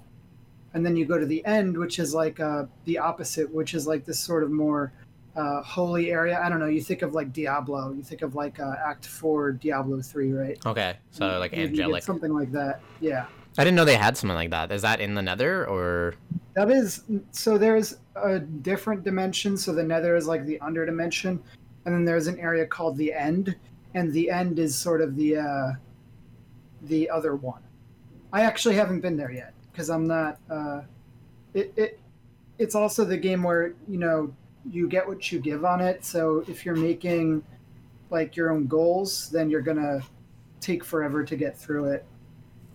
and 0.73 0.86
then 0.86 0.95
you 0.95 1.05
go 1.05 1.17
to 1.17 1.25
the 1.25 1.45
end 1.45 1.77
which 1.77 1.99
is 1.99 2.13
like 2.13 2.39
uh, 2.39 2.65
the 2.84 2.97
opposite 2.97 3.53
which 3.53 3.73
is 3.73 3.88
like 3.88 4.03
this 4.05 4.19
sort 4.19 4.43
of 4.43 4.51
more 4.51 4.91
uh, 5.35 5.61
holy 5.61 6.11
area. 6.11 6.39
I 6.41 6.49
don't 6.49 6.59
know. 6.59 6.67
You 6.67 6.81
think 6.81 7.01
of 7.01 7.13
like 7.13 7.33
diablo. 7.33 7.91
You 7.91 8.03
think 8.03 8.21
of 8.21 8.35
like 8.35 8.59
uh, 8.59 8.75
act 8.85 9.05
4 9.05 9.53
diablo 9.53 10.01
3 10.01 10.31
right? 10.31 10.65
Okay. 10.65 10.97
So 11.11 11.39
like 11.39 11.53
angelic. 11.53 12.03
something 12.03 12.33
like 12.33 12.51
that. 12.51 12.81
Yeah. 13.01 13.25
I 13.57 13.63
didn't 13.63 13.75
know 13.75 13.85
they 13.85 13.95
had 13.95 14.17
something 14.17 14.35
like 14.35 14.49
that. 14.49 14.71
Is 14.71 14.81
that 14.81 14.99
in 14.99 15.13
the 15.13 15.21
nether 15.21 15.65
or? 15.65 16.15
That 16.55 16.69
is 16.71 17.03
so 17.31 17.57
there's 17.57 17.97
a 18.15 18.39
different 18.39 19.03
dimension. 19.03 19.57
So 19.57 19.73
the 19.73 19.83
Nether 19.83 20.15
is 20.15 20.27
like 20.27 20.45
the 20.45 20.59
under 20.59 20.85
dimension, 20.85 21.41
and 21.85 21.93
then 21.93 22.05
there's 22.05 22.27
an 22.27 22.39
area 22.39 22.65
called 22.65 22.97
the 22.97 23.13
End, 23.13 23.55
and 23.93 24.11
the 24.13 24.29
End 24.29 24.59
is 24.59 24.75
sort 24.75 25.01
of 25.01 25.15
the 25.15 25.37
uh, 25.37 25.71
the 26.83 27.09
other 27.09 27.35
one. 27.35 27.61
I 28.31 28.41
actually 28.41 28.75
haven't 28.75 29.01
been 29.01 29.17
there 29.17 29.31
yet 29.31 29.53
because 29.71 29.89
I'm 29.89 30.07
not. 30.07 30.39
Uh, 30.49 30.81
it, 31.53 31.73
it 31.75 31.99
it's 32.57 32.75
also 32.75 33.03
the 33.03 33.17
game 33.17 33.43
where 33.43 33.73
you 33.87 33.97
know 33.97 34.33
you 34.69 34.88
get 34.88 35.08
what 35.08 35.32
you 35.32 35.39
give 35.39 35.65
on 35.65 35.82
it. 35.82 36.04
So 36.04 36.43
if 36.47 36.65
you're 36.65 36.75
making 36.75 37.43
like 38.10 38.36
your 38.36 38.51
own 38.51 38.67
goals, 38.67 39.30
then 39.30 39.49
you're 39.49 39.62
gonna 39.62 40.01
take 40.60 40.84
forever 40.84 41.23
to 41.23 41.36
get 41.36 41.58
through 41.58 41.86
it. 41.91 42.06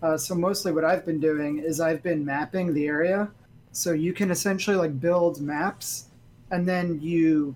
Uh, 0.03 0.16
so 0.16 0.35
mostly 0.35 0.72
what 0.72 0.85
I've 0.85 1.05
been 1.05 1.20
doing 1.20 1.59
is 1.59 1.81
I've 1.81 2.03
been 2.03 2.24
mapping 2.24 2.72
the 2.72 2.87
area 2.87 3.31
so 3.72 3.92
you 3.92 4.12
can 4.12 4.31
essentially 4.31 4.76
like 4.76 4.98
build 4.98 5.40
maps 5.40 6.07
and 6.50 6.66
then 6.68 7.00
you 7.00 7.55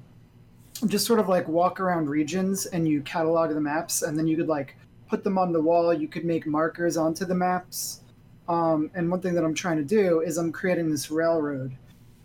just 0.87 1.07
sort 1.07 1.21
of 1.21 1.29
like 1.29 1.49
walk 1.49 1.81
around 1.81 2.09
regions 2.09 2.67
and 2.67 2.87
you 2.87 3.01
catalog 3.03 3.51
the 3.51 3.61
maps 3.61 4.03
and 4.03 4.19
then 4.19 4.27
you 4.27 4.37
could 4.37 4.49
like 4.49 4.77
put 5.09 5.25
them 5.25 5.39
on 5.39 5.53
the 5.53 5.61
wall. 5.61 5.93
You 5.93 6.09
could 6.09 6.25
make 6.25 6.47
markers 6.47 6.97
onto 6.97 7.25
the 7.25 7.35
maps. 7.35 8.01
Um, 8.49 8.91
and 8.95 9.11
one 9.11 9.21
thing 9.21 9.35
that 9.35 9.45
I'm 9.45 9.55
trying 9.55 9.79
to 9.79 9.85
do 9.85 10.21
is 10.21 10.37
I'm 10.37 10.53
creating 10.53 10.91
this 10.91 11.11
railroad 11.11 11.75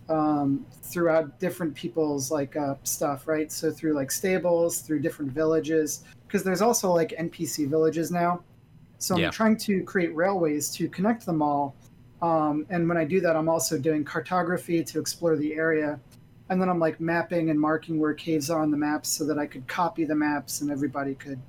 um, 0.10 0.65
throughout 0.82 1.39
different 1.39 1.74
people's 1.76 2.32
like 2.32 2.56
uh, 2.56 2.76
stuff, 2.84 3.28
right? 3.28 3.52
So 3.52 3.72
through 3.72 3.93
like 3.93 4.12
stables, 4.12 4.82
through 4.82 5.00
different 5.02 5.32
villages, 5.32 6.04
because 6.28 6.43
there's 6.43 6.62
also 6.62 6.91
like 6.91 7.10
NPC 7.19 7.69
villages 7.69 8.12
now. 8.12 8.43
So 8.98 9.15
I'm 9.15 9.22
yeah. 9.22 9.30
trying 9.30 9.58
to 9.58 9.84
create 9.84 10.13
railways 10.13 10.69
to 10.72 10.89
connect 10.89 11.26
them 11.26 11.41
all 11.41 11.76
um, 12.22 12.65
and 12.69 12.88
when 12.88 12.98
I 12.98 13.06
do 13.06 13.22
that, 13.22 13.36
I'm 13.36 13.50
also 13.50 13.78
doing 13.78 14.04
cartography 14.04 14.84
to 14.84 15.00
explore 15.00 15.36
the 15.36 15.54
area. 15.54 16.00
And 16.50 16.60
then 16.60 16.69
I'm 16.69 16.80
like 16.80 17.00
mapping 17.00 17.50
and 17.50 17.60
marking 17.60 18.00
where 18.00 18.13
caves 18.13 18.50
are 18.50 18.62
on 18.62 18.72
the 18.72 18.78
maps 18.78 19.10
so 19.10 19.26
that 19.26 19.38
I 19.38 19.45
could 19.45 19.67
copy 19.67 20.04
the 20.04 20.15
maps 20.15 20.62
and 20.62 20.72
everybody 20.72 21.15
could 21.15 21.39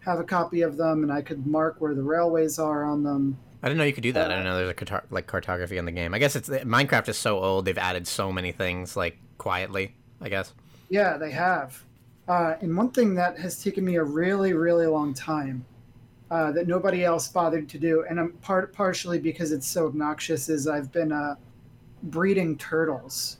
have 0.00 0.20
a 0.20 0.24
copy 0.24 0.62
of 0.62 0.76
them 0.76 1.02
and 1.02 1.12
I 1.12 1.22
could 1.22 1.46
mark 1.46 1.80
where 1.80 1.94
the 1.94 2.02
railways 2.02 2.58
are 2.58 2.84
on 2.84 3.02
them. 3.02 3.36
I 3.64 3.68
didn't 3.68 3.78
know 3.78 3.84
you 3.84 3.94
could 3.94 4.02
do 4.02 4.12
that. 4.12 4.30
Uh, 4.30 4.34
I 4.34 4.36
didn't 4.36 4.44
know 4.44 4.56
there's 4.58 4.90
a 4.90 5.02
like 5.08 5.26
cartography 5.26 5.78
in 5.78 5.86
the 5.86 5.90
game. 5.90 6.12
I 6.12 6.18
guess 6.18 6.36
it's 6.36 6.50
Minecraft 6.50 7.08
is 7.08 7.16
so 7.16 7.42
old; 7.42 7.64
they've 7.64 7.78
added 7.78 8.06
so 8.06 8.30
many 8.30 8.52
things 8.52 8.94
like 8.94 9.16
quietly. 9.38 9.94
I 10.20 10.28
guess. 10.28 10.52
Yeah, 10.90 11.16
they 11.16 11.30
have. 11.30 11.82
Uh, 12.28 12.56
and 12.60 12.76
one 12.76 12.90
thing 12.90 13.14
that 13.14 13.38
has 13.38 13.62
taken 13.62 13.82
me 13.82 13.96
a 13.96 14.04
really, 14.04 14.52
really 14.52 14.86
long 14.86 15.14
time 15.14 15.64
uh, 16.30 16.52
that 16.52 16.68
nobody 16.68 17.04
else 17.04 17.28
bothered 17.28 17.66
to 17.70 17.78
do, 17.78 18.04
and 18.06 18.20
I'm 18.20 18.32
part 18.32 18.74
partially 18.74 19.18
because 19.18 19.50
it's 19.50 19.66
so 19.66 19.86
obnoxious. 19.86 20.50
Is 20.50 20.68
I've 20.68 20.92
been 20.92 21.10
uh, 21.10 21.36
breeding 22.02 22.58
turtles. 22.58 23.38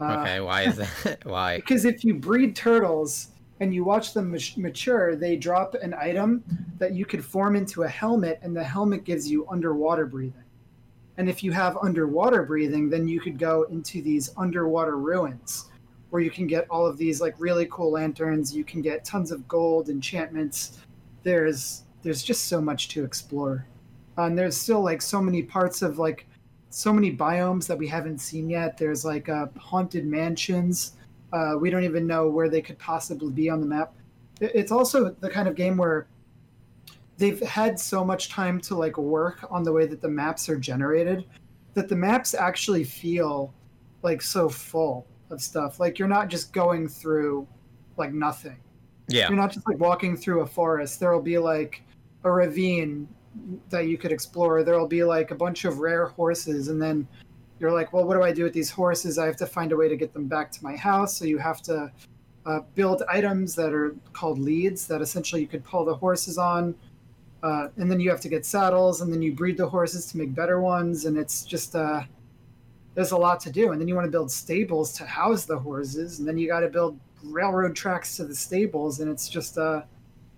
Uh, 0.00 0.16
okay, 0.20 0.40
why 0.40 0.62
is 0.62 0.76
that? 0.76 1.18
why? 1.24 1.56
Because 1.60 1.84
if 1.84 2.06
you 2.06 2.14
breed 2.14 2.56
turtles 2.56 3.28
and 3.62 3.72
you 3.72 3.84
watch 3.84 4.12
them 4.12 4.36
mature, 4.56 5.14
they 5.14 5.36
drop 5.36 5.74
an 5.74 5.94
item 5.94 6.42
that 6.78 6.94
you 6.94 7.06
could 7.06 7.24
form 7.24 7.54
into 7.54 7.84
a 7.84 7.88
helmet, 7.88 8.40
and 8.42 8.56
the 8.56 8.64
helmet 8.64 9.04
gives 9.04 9.30
you 9.30 9.46
underwater 9.48 10.04
breathing. 10.04 10.42
And 11.16 11.28
if 11.28 11.44
you 11.44 11.52
have 11.52 11.76
underwater 11.76 12.42
breathing, 12.42 12.90
then 12.90 13.06
you 13.06 13.20
could 13.20 13.38
go 13.38 13.62
into 13.70 14.02
these 14.02 14.32
underwater 14.36 14.96
ruins 14.98 15.70
where 16.10 16.20
you 16.20 16.30
can 16.30 16.48
get 16.48 16.66
all 16.70 16.84
of 16.84 16.98
these 16.98 17.20
like 17.20 17.36
really 17.38 17.68
cool 17.70 17.92
lanterns. 17.92 18.52
You 18.52 18.64
can 18.64 18.82
get 18.82 19.04
tons 19.04 19.30
of 19.30 19.46
gold, 19.46 19.88
enchantments. 19.90 20.80
There's 21.22 21.84
there's 22.02 22.24
just 22.24 22.48
so 22.48 22.60
much 22.60 22.88
to 22.88 23.04
explore. 23.04 23.68
Uh, 24.18 24.22
and 24.22 24.36
there's 24.36 24.56
still 24.56 24.82
like 24.82 25.00
so 25.00 25.22
many 25.22 25.40
parts 25.40 25.82
of 25.82 26.00
like 26.00 26.26
so 26.70 26.92
many 26.92 27.16
biomes 27.16 27.68
that 27.68 27.78
we 27.78 27.86
haven't 27.86 28.18
seen 28.18 28.50
yet. 28.50 28.76
There's 28.76 29.04
like 29.04 29.28
uh, 29.28 29.46
haunted 29.56 30.04
mansions. 30.04 30.94
Uh, 31.32 31.54
we 31.58 31.70
don't 31.70 31.84
even 31.84 32.06
know 32.06 32.28
where 32.28 32.48
they 32.48 32.60
could 32.60 32.78
possibly 32.78 33.32
be 33.32 33.48
on 33.48 33.60
the 33.60 33.66
map. 33.66 33.94
It's 34.40 34.72
also 34.72 35.10
the 35.10 35.30
kind 35.30 35.48
of 35.48 35.54
game 35.54 35.76
where 35.76 36.06
they've 37.16 37.40
had 37.40 37.78
so 37.78 38.04
much 38.04 38.28
time 38.28 38.60
to 38.62 38.74
like 38.74 38.98
work 38.98 39.46
on 39.50 39.62
the 39.62 39.72
way 39.72 39.86
that 39.86 40.00
the 40.00 40.08
maps 40.08 40.48
are 40.48 40.56
generated 40.56 41.24
that 41.74 41.88
the 41.88 41.96
maps 41.96 42.34
actually 42.34 42.84
feel 42.84 43.52
like 44.02 44.20
so 44.20 44.48
full. 44.48 45.06
of 45.30 45.40
stuff. 45.40 45.80
Like 45.80 45.98
you're 45.98 46.08
not 46.08 46.28
just 46.28 46.52
going 46.52 46.88
through 46.88 47.48
like 47.96 48.12
nothing. 48.12 48.58
Yeah. 49.08 49.28
You're 49.28 49.38
not 49.38 49.52
just 49.52 49.66
like 49.66 49.78
walking 49.78 50.16
through 50.16 50.42
a 50.42 50.46
forest. 50.46 51.00
There 51.00 51.12
will 51.12 51.22
be 51.22 51.38
like 51.38 51.82
a 52.24 52.30
ravine 52.30 53.08
that 53.70 53.86
you 53.86 53.98
could 53.98 54.12
explore. 54.12 54.62
There 54.62 54.78
will 54.78 54.86
be 54.86 55.04
like 55.04 55.30
a 55.30 55.34
bunch 55.34 55.64
of 55.64 55.78
rare 55.78 56.06
horses, 56.06 56.68
and 56.68 56.80
then 56.80 57.08
you're 57.62 57.72
like, 57.72 57.92
well, 57.92 58.04
what 58.04 58.14
do 58.14 58.22
I 58.24 58.32
do 58.32 58.42
with 58.42 58.52
these 58.52 58.70
horses? 58.70 59.18
I 59.18 59.26
have 59.26 59.36
to 59.36 59.46
find 59.46 59.70
a 59.70 59.76
way 59.76 59.88
to 59.88 59.96
get 59.96 60.12
them 60.12 60.26
back 60.26 60.50
to 60.50 60.64
my 60.64 60.74
house. 60.74 61.16
So 61.16 61.24
you 61.24 61.38
have 61.38 61.62
to 61.62 61.92
uh, 62.44 62.60
build 62.74 63.04
items 63.08 63.54
that 63.54 63.72
are 63.72 63.94
called 64.12 64.40
leads 64.40 64.88
that 64.88 65.00
essentially 65.00 65.40
you 65.40 65.46
could 65.46 65.62
pull 65.64 65.84
the 65.84 65.94
horses 65.94 66.38
on. 66.38 66.74
Uh, 67.44 67.68
and 67.76 67.88
then 67.88 68.00
you 68.00 68.10
have 68.10 68.20
to 68.20 68.28
get 68.28 68.44
saddles, 68.44 69.00
and 69.00 69.12
then 69.12 69.22
you 69.22 69.32
breed 69.32 69.56
the 69.56 69.68
horses 69.68 70.06
to 70.06 70.18
make 70.18 70.34
better 70.34 70.60
ones. 70.60 71.04
And 71.04 71.16
it's 71.16 71.44
just, 71.44 71.74
uh, 71.76 72.02
there's 72.94 73.12
a 73.12 73.16
lot 73.16 73.38
to 73.40 73.50
do. 73.50 73.70
And 73.70 73.80
then 73.80 73.86
you 73.86 73.94
want 73.94 74.06
to 74.06 74.10
build 74.10 74.30
stables 74.30 74.92
to 74.94 75.06
house 75.06 75.44
the 75.44 75.58
horses, 75.58 76.18
and 76.18 76.26
then 76.26 76.36
you 76.36 76.48
got 76.48 76.60
to 76.60 76.68
build 76.68 76.98
railroad 77.22 77.76
tracks 77.76 78.16
to 78.16 78.24
the 78.24 78.34
stables. 78.34 78.98
And 78.98 79.10
it's 79.10 79.28
just, 79.28 79.56
uh, 79.56 79.82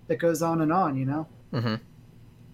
it 0.09 0.19
goes 0.19 0.43
on 0.43 0.61
and 0.61 0.73
on, 0.73 0.97
you 0.97 1.07
know? 1.07 1.27
hmm 1.53 1.75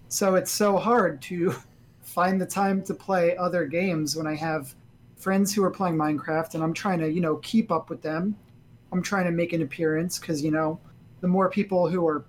So 0.07 0.35
it's 0.35 0.51
so 0.51 0.77
hard 0.77 1.21
to 1.23 1.53
find 2.11 2.41
the 2.41 2.45
time 2.45 2.83
to 2.83 2.93
play 2.93 3.37
other 3.37 3.65
games 3.65 4.15
when 4.15 4.27
I 4.27 4.35
have 4.35 4.75
friends 5.15 5.53
who 5.53 5.63
are 5.63 5.71
playing 5.71 5.95
Minecraft 5.95 6.55
and 6.55 6.63
I'm 6.63 6.73
trying 6.73 6.99
to, 6.99 7.09
you 7.09 7.21
know, 7.21 7.37
keep 7.37 7.71
up 7.71 7.89
with 7.89 8.01
them. 8.01 8.35
I'm 8.91 9.01
trying 9.01 9.25
to 9.25 9.31
make 9.31 9.53
an 9.53 9.61
appearance 9.61 10.19
because, 10.19 10.43
you 10.43 10.51
know, 10.51 10.79
the 11.21 11.27
more 11.27 11.49
people 11.49 11.87
who 11.87 12.05
are 12.05 12.25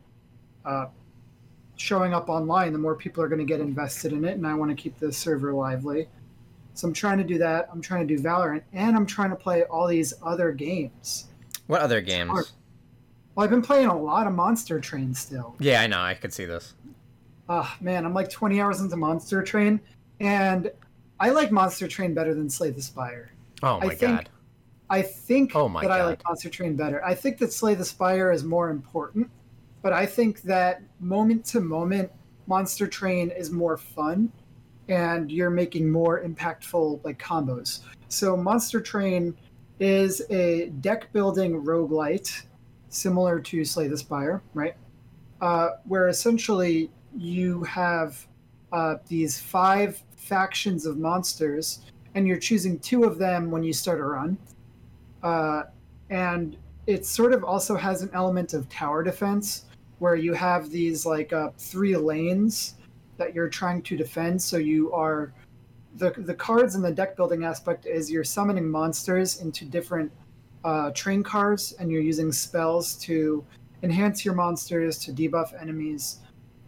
uh, 0.65 0.87
showing 1.77 2.15
up 2.15 2.29
online, 2.29 2.73
the 2.73 2.79
more 2.79 2.95
people 2.95 3.23
are 3.25 3.29
going 3.29 3.41
to 3.41 3.45
get 3.45 3.61
invested 3.61 4.13
in 4.13 4.25
it. 4.25 4.33
And 4.33 4.47
I 4.47 4.55
want 4.55 4.71
to 4.71 4.81
keep 4.81 4.99
the 5.01 5.13
server 5.13 5.53
lively. 5.53 6.09
So 6.75 6.87
I'm 6.87 6.95
trying 6.95 7.19
to 7.19 7.25
do 7.25 7.39
that. 7.39 7.69
I'm 7.73 7.81
trying 7.81 8.07
to 8.07 8.17
do 8.17 8.23
Valorant 8.23 8.63
and 8.73 8.95
I'm 8.95 9.07
trying 9.07 9.31
to 9.31 9.37
play 9.37 9.65
all 9.65 9.89
these 9.89 10.15
other 10.23 10.53
games. 10.53 11.27
What 11.67 11.81
other 11.81 12.01
games? 12.01 12.53
Well, 13.35 13.45
I've 13.45 13.51
been 13.51 13.63
playing 13.63 13.89
a 13.89 13.99
lot 13.99 14.27
of 14.27 14.33
Monster 14.35 14.79
Train 14.79 15.13
still. 15.15 15.57
Yeah, 15.59 15.81
I 15.81 15.87
know. 15.89 16.01
I 16.01 16.15
could 16.15 16.33
see 16.33 16.45
this. 16.45 16.75
Ah, 17.55 17.77
man, 17.83 18.07
I'm 18.07 18.15
like 18.15 18.31
20 18.31 18.63
hours 18.63 18.81
into 18.81 18.97
Monster 18.97 19.43
Train, 19.43 19.79
and 20.21 20.71
I 21.21 21.29
like 21.29 21.53
Monster 21.53 21.87
Train 21.87 22.15
better 22.15 22.33
than 22.33 22.49
Slay 22.49 22.71
the 22.71 22.81
Spire. 22.81 23.31
Oh 23.63 23.79
I 23.79 23.87
my 23.89 23.95
think- 23.95 24.17
god. 24.17 24.29
I 24.89 25.03
think 25.03 25.55
Oh 25.55 25.69
my 25.69 25.83
that 25.83 25.91
I 25.91 26.03
like 26.07 26.23
Monster 26.27 26.49
Train 26.49 26.77
better. 26.77 27.05
I 27.05 27.15
think 27.15 27.37
that 27.39 27.53
Slay 27.53 27.75
the 27.75 27.85
Spire 27.85 28.33
is 28.33 28.43
more 28.43 28.71
important, 28.71 29.31
but 29.83 29.93
I 29.93 30.07
think 30.07 30.41
that 30.43 30.81
moment 30.99 31.45
to 31.47 31.61
moment, 31.61 32.11
Monster 32.47 32.87
Train 32.87 33.31
is 33.31 33.51
more 33.51 33.77
fun, 33.77 34.33
and 34.89 35.31
you're 35.31 35.51
making 35.51 35.91
more 35.91 36.23
impactful 36.25 37.05
like 37.05 37.19
combos. 37.19 37.81
So 38.09 38.35
Monster 38.35 38.81
Train 38.81 39.35
is 39.79 40.23
a 40.31 40.71
deck 40.81 41.13
building 41.13 41.63
roguelite, 41.63 42.45
similar 42.89 43.41
to 43.41 43.63
Slay 43.63 43.89
the 43.89 43.99
Spire, 43.99 44.43
right? 44.55 44.75
Uh, 45.43 45.73
where 45.85 46.09
essentially 46.09 46.91
you 47.17 47.63
have 47.65 48.27
uh, 48.73 48.97
these 49.09 49.39
five 49.39 50.03
factions 50.17 50.87
of 50.87 50.99
monsters, 50.99 51.81
and 52.15 52.27
you're 52.27 52.39
choosing 52.39 52.79
two 52.79 53.05
of 53.05 53.19
them 53.19 53.51
when 53.51 53.63
you 53.63 53.73
start 53.73 54.01
a 54.01 54.05
run. 54.05 54.39
Uh, 55.23 55.65
and 56.11 56.57
it 56.87 57.07
sort 57.07 57.33
of 57.33 57.45
also 57.45 57.77
has 57.77 58.03
an 58.03 58.11
element 58.13 58.55
of 58.55 58.69
tower 58.69 59.03
defense, 59.03 59.67
where 59.99 60.17
you 60.17 60.33
have 60.33 60.71
these 60.71 61.07
like 61.07 61.33
uh, 61.33 61.51
three 61.59 61.97
lanes 61.97 62.75
that 63.19 63.35
you're 63.35 63.49
trying 63.49 63.83
to 63.83 63.97
defend. 63.97 64.43
So 64.43 64.57
you 64.57 64.93
are 64.93 65.33
the 65.97 66.11
the 66.17 66.35
cards 66.35 66.75
and 66.75 66.85
the 66.85 66.91
deck 66.91 67.17
building 67.17 67.45
aspect 67.45 67.87
is 67.87 68.11
you're 68.11 68.25
summoning 68.25 68.69
monsters 68.69 69.43
into 69.43 69.65
different 69.65 70.11
uh, 70.65 70.91
train 70.93 71.23
cars, 71.23 71.73
and 71.79 71.91
you're 71.91 72.03
using 72.03 72.33
spells 72.33 72.97
to 72.97 73.45
enhance 73.83 74.25
your 74.25 74.35
monsters 74.35 74.99
to 74.99 75.13
debuff 75.13 75.61
enemies. 75.61 76.19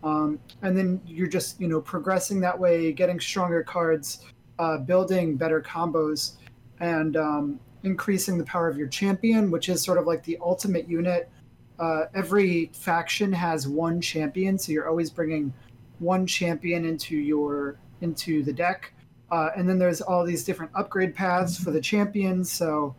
Um, 0.04 0.38
and 0.62 0.76
then 0.76 1.00
you're 1.06 1.26
just 1.26 1.60
you 1.60 1.66
know 1.66 1.80
progressing 1.80 2.40
that 2.40 2.58
way, 2.58 2.92
getting 2.92 3.18
stronger 3.18 3.62
cards, 3.62 4.26
uh, 4.58 4.78
building 4.78 5.36
better 5.36 5.60
combos, 5.60 6.36
and 6.80 7.16
um, 7.16 7.60
increasing 7.82 8.38
the 8.38 8.44
power 8.44 8.68
of 8.68 8.76
your 8.76 8.88
champion, 8.88 9.50
which 9.50 9.68
is 9.68 9.82
sort 9.82 9.98
of 9.98 10.06
like 10.06 10.22
the 10.22 10.38
ultimate 10.40 10.88
unit. 10.88 11.30
Uh, 11.78 12.04
every 12.14 12.70
faction 12.74 13.32
has 13.32 13.66
one 13.66 14.00
champion, 14.00 14.58
so 14.58 14.70
you're 14.72 14.88
always 14.88 15.10
bringing 15.10 15.52
one 15.98 16.26
champion 16.26 16.84
into 16.84 17.16
your 17.16 17.78
into 18.02 18.42
the 18.42 18.52
deck. 18.52 18.92
Uh, 19.30 19.50
and 19.56 19.68
then 19.68 19.78
there's 19.78 20.00
all 20.00 20.24
these 20.24 20.44
different 20.44 20.70
upgrade 20.74 21.14
paths 21.14 21.56
for 21.56 21.70
the 21.70 21.80
champions. 21.80 22.52
So 22.52 22.94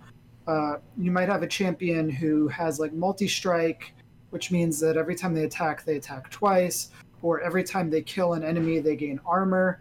uh, 0.47 0.77
you 0.97 1.11
might 1.11 1.29
have 1.29 1.43
a 1.43 1.47
champion 1.47 2.09
who 2.09 2.47
has 2.47 2.79
like 2.79 2.93
multi 2.93 3.27
strike, 3.27 3.93
which 4.35 4.51
means 4.51 4.81
that 4.81 4.97
every 4.97 5.15
time 5.15 5.33
they 5.33 5.45
attack, 5.45 5.85
they 5.85 5.95
attack 5.95 6.29
twice, 6.29 6.89
or 7.21 7.39
every 7.39 7.63
time 7.63 7.89
they 7.89 8.01
kill 8.01 8.33
an 8.33 8.43
enemy, 8.43 8.79
they 8.79 8.97
gain 8.97 9.17
armor. 9.25 9.79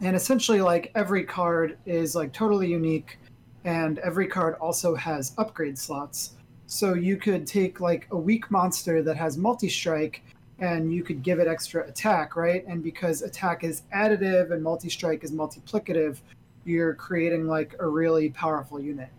And 0.00 0.16
essentially, 0.16 0.60
like 0.60 0.90
every 0.96 1.22
card 1.22 1.78
is 1.86 2.16
like 2.16 2.32
totally 2.32 2.66
unique, 2.66 3.20
and 3.62 4.00
every 4.00 4.26
card 4.26 4.56
also 4.60 4.96
has 4.96 5.32
upgrade 5.38 5.78
slots. 5.78 6.32
So 6.66 6.94
you 6.94 7.16
could 7.16 7.46
take 7.46 7.78
like 7.78 8.08
a 8.10 8.16
weak 8.16 8.50
monster 8.50 9.00
that 9.00 9.16
has 9.16 9.38
multi 9.38 9.68
strike 9.68 10.24
and 10.58 10.92
you 10.92 11.04
could 11.04 11.22
give 11.22 11.38
it 11.38 11.46
extra 11.46 11.86
attack, 11.86 12.34
right? 12.34 12.66
And 12.66 12.82
because 12.82 13.22
attack 13.22 13.62
is 13.62 13.82
additive 13.94 14.50
and 14.50 14.60
multi 14.60 14.90
strike 14.90 15.22
is 15.22 15.30
multiplicative, 15.30 16.18
you're 16.64 16.94
creating 16.94 17.46
like 17.46 17.76
a 17.78 17.86
really 17.86 18.30
powerful 18.30 18.80
unit. 18.80 19.10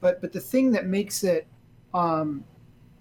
But 0.00 0.20
but 0.20 0.32
the 0.32 0.40
thing 0.40 0.72
that 0.72 0.86
makes 0.86 1.22
it 1.22 1.46
um, 1.94 2.44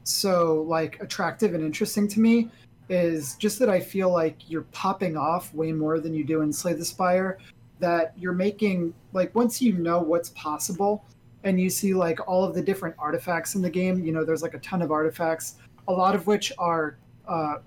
so 0.09 0.65
like 0.67 1.01
attractive 1.01 1.53
and 1.53 1.63
interesting 1.63 2.07
to 2.09 2.19
me 2.19 2.49
is 2.89 3.35
just 3.35 3.59
that 3.59 3.69
I 3.69 3.79
feel 3.79 4.11
like 4.11 4.49
you're 4.49 4.63
popping 4.71 5.15
off 5.15 5.53
way 5.53 5.71
more 5.71 5.99
than 5.99 6.13
you 6.13 6.23
do 6.23 6.41
in 6.41 6.51
Slay 6.51 6.73
the 6.73 6.85
Spire. 6.85 7.37
That 7.79 8.13
you're 8.17 8.33
making 8.33 8.93
like 9.13 9.33
once 9.35 9.61
you 9.61 9.73
know 9.73 9.99
what's 9.99 10.29
possible 10.31 11.05
and 11.43 11.59
you 11.59 11.69
see 11.69 11.93
like 11.93 12.27
all 12.27 12.43
of 12.43 12.53
the 12.53 12.61
different 12.61 12.95
artifacts 12.99 13.55
in 13.55 13.61
the 13.61 13.69
game. 13.69 14.03
You 14.03 14.11
know, 14.11 14.25
there's 14.25 14.41
like 14.41 14.53
a 14.53 14.59
ton 14.59 14.81
of 14.81 14.91
artifacts, 14.91 15.55
a 15.87 15.93
lot 15.93 16.15
of 16.15 16.27
which 16.27 16.51
are 16.57 16.97
uh, 17.27 17.57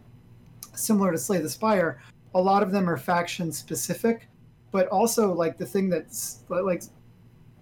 similar 0.74 1.12
to 1.12 1.18
Slay 1.18 1.38
the 1.38 1.48
Spire. 1.48 2.02
A 2.35 2.40
lot 2.40 2.62
of 2.62 2.72
them 2.72 2.88
are 2.88 2.96
faction 2.96 3.52
specific, 3.52 4.28
but 4.70 4.88
also 4.88 5.33
like 5.33 5.57
the 5.57 5.66
thing 5.66 5.88
that's 5.88 6.40
like 6.48 6.83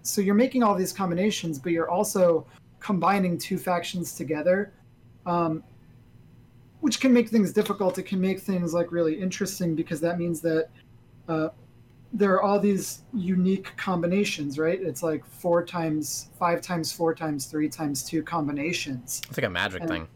so 0.03 0.19
you're 0.19 0.35
making 0.35 0.63
all 0.63 0.75
these 0.75 0.91
combinations, 0.91 1.59
but 1.59 1.71
you're 1.71 1.89
also 1.89 2.45
combining 2.81 3.37
two 3.37 3.57
factions 3.57 4.13
together, 4.15 4.73
um, 5.25 5.63
which 6.81 6.99
can 6.99 7.13
make 7.13 7.29
things 7.29 7.53
difficult. 7.53 7.97
It 7.97 8.03
can 8.03 8.19
make 8.19 8.41
things 8.41 8.73
like 8.73 8.91
really 8.91 9.13
interesting 9.13 9.75
because 9.75 10.01
that 10.01 10.19
means 10.19 10.41
that 10.41 10.69
uh, 11.29 11.49
there 12.11 12.33
are 12.33 12.41
all 12.41 12.59
these 12.59 13.03
unique 13.13 13.71
combinations, 13.77 14.59
right? 14.59 14.81
It's 14.81 15.01
like 15.03 15.25
four 15.25 15.63
times, 15.63 16.29
five 16.37 16.59
times, 16.59 16.91
four 16.91 17.13
times, 17.13 17.45
three 17.45 17.69
times 17.69 18.03
two 18.03 18.23
combinations. 18.23 19.21
It's 19.29 19.37
like 19.37 19.45
a 19.45 19.49
magic 19.49 19.81
And- 19.81 19.89
thing. 19.89 20.07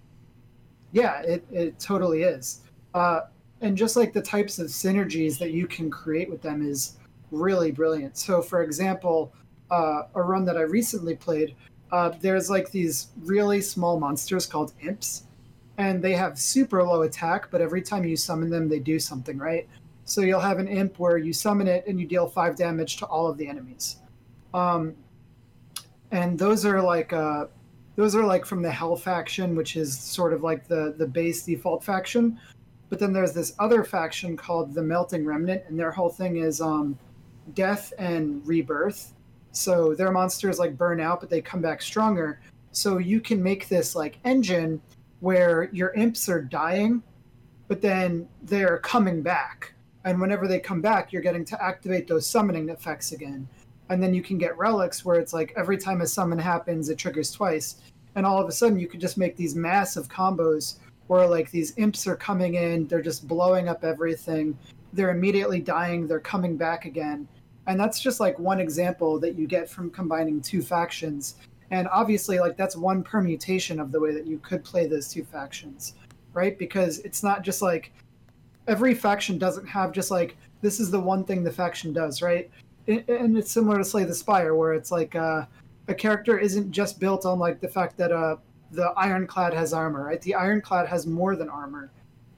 Yeah, 0.92 1.22
it, 1.22 1.46
it 1.52 1.78
totally 1.80 2.24
is. 2.24 2.62
Uh, 2.94 3.22
and 3.62 3.78
just 3.78 3.98
like 3.98 4.14
the 4.14 4.22
types 4.22 4.60
of 4.60 4.68
synergies 4.68 5.38
that 5.40 5.52
you 5.52 5.68
can 5.68 5.90
create 5.90 6.30
with 6.30 6.42
them 6.42 6.66
is 6.66 6.98
really 7.32 7.72
brilliant. 7.72 8.18
So, 8.18 8.42
for 8.42 8.64
example, 8.64 9.34
uh, 9.72 10.04
a 10.14 10.22
run 10.22 10.46
that 10.46 10.56
I 10.58 10.62
recently 10.62 11.16
played, 11.16 11.56
uh, 11.92 12.12
there's 12.20 12.50
like 12.50 12.72
these 12.72 13.08
really 13.20 13.62
small 13.62 14.00
monsters 14.00 14.46
called 14.46 14.74
imps, 14.82 15.24
and 15.78 16.02
they 16.04 16.14
have 16.14 16.40
super 16.40 16.84
low 16.84 17.04
attack, 17.04 17.50
but 17.52 17.62
every 17.62 17.82
time 17.82 18.06
you 18.06 18.16
summon 18.16 18.50
them, 18.50 18.70
they 18.70 18.80
do 18.80 19.00
something, 19.00 19.38
right? 19.38 19.68
So 20.06 20.22
you'll 20.22 20.40
have 20.40 20.60
an 20.60 20.68
imp 20.68 21.00
where 21.00 21.18
you 21.18 21.34
summon 21.34 21.68
it 21.68 21.86
and 21.88 22.00
you 22.00 22.06
deal 22.06 22.28
five 22.28 22.56
damage 22.56 22.98
to 22.98 23.06
all 23.08 23.28
of 23.28 23.38
the 23.38 23.48
enemies. 23.48 23.98
Um, 24.54 24.96
and 26.12 26.38
those 26.38 26.66
are 26.66 26.82
like 26.82 27.12
uh, 27.12 27.48
those 27.96 28.16
are 28.16 28.24
like 28.24 28.46
from 28.46 28.62
the 28.62 28.72
Hell 28.72 28.96
faction, 28.96 29.56
which 29.56 29.76
is 29.76 29.98
sort 29.98 30.32
of 30.32 30.44
like 30.44 30.68
the 30.68 30.94
the 30.98 31.08
base 31.08 31.44
default 31.44 31.84
faction. 31.84 32.40
But 32.90 33.00
then 33.00 33.12
there's 33.12 33.34
this 33.34 33.54
other 33.58 33.84
faction 33.84 34.38
called 34.38 34.74
the 34.74 34.84
Melting 34.84 35.26
Remnant, 35.26 35.64
and 35.68 35.78
their 35.78 35.92
whole 35.92 36.10
thing 36.10 36.38
is 36.38 36.62
um, 36.62 36.98
death 37.54 37.92
and 37.98 38.46
rebirth. 38.48 39.15
So 39.56 39.96
their 39.96 40.12
monsters 40.12 40.60
like 40.60 40.78
burn 40.78 41.00
out, 41.00 41.20
but 41.20 41.30
they 41.30 41.42
come 41.42 41.62
back 41.62 41.82
stronger. 41.82 42.40
So 42.72 42.98
you 42.98 43.22
can 43.22 43.42
make 43.42 43.70
this 43.70 43.96
like 43.96 44.20
engine 44.26 44.82
where 45.22 45.70
your 45.72 45.94
imps 45.94 46.28
are 46.28 46.42
dying, 46.42 47.02
but 47.68 47.82
then 47.82 48.28
they're 48.44 48.80
coming 48.80 49.22
back. 49.22 49.74
And 50.04 50.20
whenever 50.22 50.48
they 50.48 50.60
come 50.60 50.82
back, 50.82 51.12
you're 51.12 51.22
getting 51.22 51.46
to 51.46 51.64
activate 51.64 52.08
those 52.08 52.28
summoning 52.28 52.70
effects 52.70 53.12
again. 53.12 53.48
And 53.90 54.02
then 54.04 54.14
you 54.14 54.22
can 54.22 54.38
get 54.38 54.58
relics 54.58 55.06
where 55.06 55.20
it's 55.20 55.34
like 55.34 55.54
every 55.56 55.78
time 55.78 56.02
a 56.02 56.08
summon 56.08 56.38
happens, 56.38 56.90
it 56.90 56.98
triggers 56.98 57.32
twice. 57.32 57.78
And 58.16 58.26
all 58.26 58.42
of 58.42 58.48
a 58.48 58.52
sudden, 58.52 58.80
you 58.80 58.88
could 58.88 59.02
just 59.02 59.18
make 59.18 59.36
these 59.36 59.56
massive 59.56 60.08
combos 60.10 60.78
where 61.08 61.28
like 61.28 61.52
these 61.52 61.74
imps 61.78 62.08
are 62.08 62.16
coming 62.16 62.56
in, 62.56 62.88
they're 62.88 63.02
just 63.02 63.28
blowing 63.28 63.68
up 63.68 63.84
everything. 63.84 64.58
They're 64.94 65.12
immediately 65.12 65.60
dying, 65.60 66.08
they're 66.08 66.20
coming 66.20 66.58
back 66.58 66.86
again. 66.86 67.28
And 67.68 67.80
that's 67.80 68.00
just 68.00 68.20
like 68.20 68.38
one 68.40 68.60
example 68.60 69.20
that 69.20 69.36
you 69.36 69.48
get 69.48 69.70
from 69.70 69.90
combining 69.90 70.42
two 70.42 70.62
factions. 70.62 71.36
And 71.72 71.88
obviously 71.88 72.40
like 72.40 72.58
that's 72.58 72.78
one 72.78 73.04
permutation 73.04 73.80
of 73.80 73.92
the 73.92 74.00
way 74.00 74.14
that 74.14 74.28
you 74.28 74.38
could 74.40 74.64
play 74.64 74.88
those 74.88 75.08
two 75.10 75.24
factions 75.24 75.96
right? 76.36 76.60
Because 76.60 77.00
it's 77.00 77.24
not 77.24 77.42
just 77.42 77.64
like 77.64 77.92
every 78.68 78.94
faction 78.94 79.40
doesn't 79.40 79.66
have 79.66 79.92
just 79.92 80.12
like 80.12 80.38
this 80.62 80.80
is 80.80 80.92
the 80.92 81.00
one 81.00 81.24
thing 81.24 81.44
the 81.44 81.52
faction 81.52 81.92
does 81.92 82.22
right? 82.22 82.52
And 82.88 83.36
it's 83.36 83.52
similar 83.52 83.80
to 83.80 83.86
slay 83.86 84.04
the 84.04 84.14
spire 84.14 84.54
where 84.54 84.74
it's 84.74 84.92
like 84.92 85.16
uh, 85.16 85.46
a 85.88 85.96
character 85.96 86.38
isn't 86.38 86.72
just 86.72 87.00
built 87.00 87.26
on 87.26 87.40
like 87.40 87.60
the 87.60 87.68
fact 87.68 87.98
that 87.98 88.12
uh, 88.12 88.36
the 88.72 88.94
ironclad 88.98 89.54
has 89.54 89.74
armor 89.74 90.06
right? 90.06 90.22
The 90.22 90.36
ironclad 90.36 90.88
has 90.88 91.08
more 91.08 91.36
than 91.36 91.50
armor. 91.50 91.90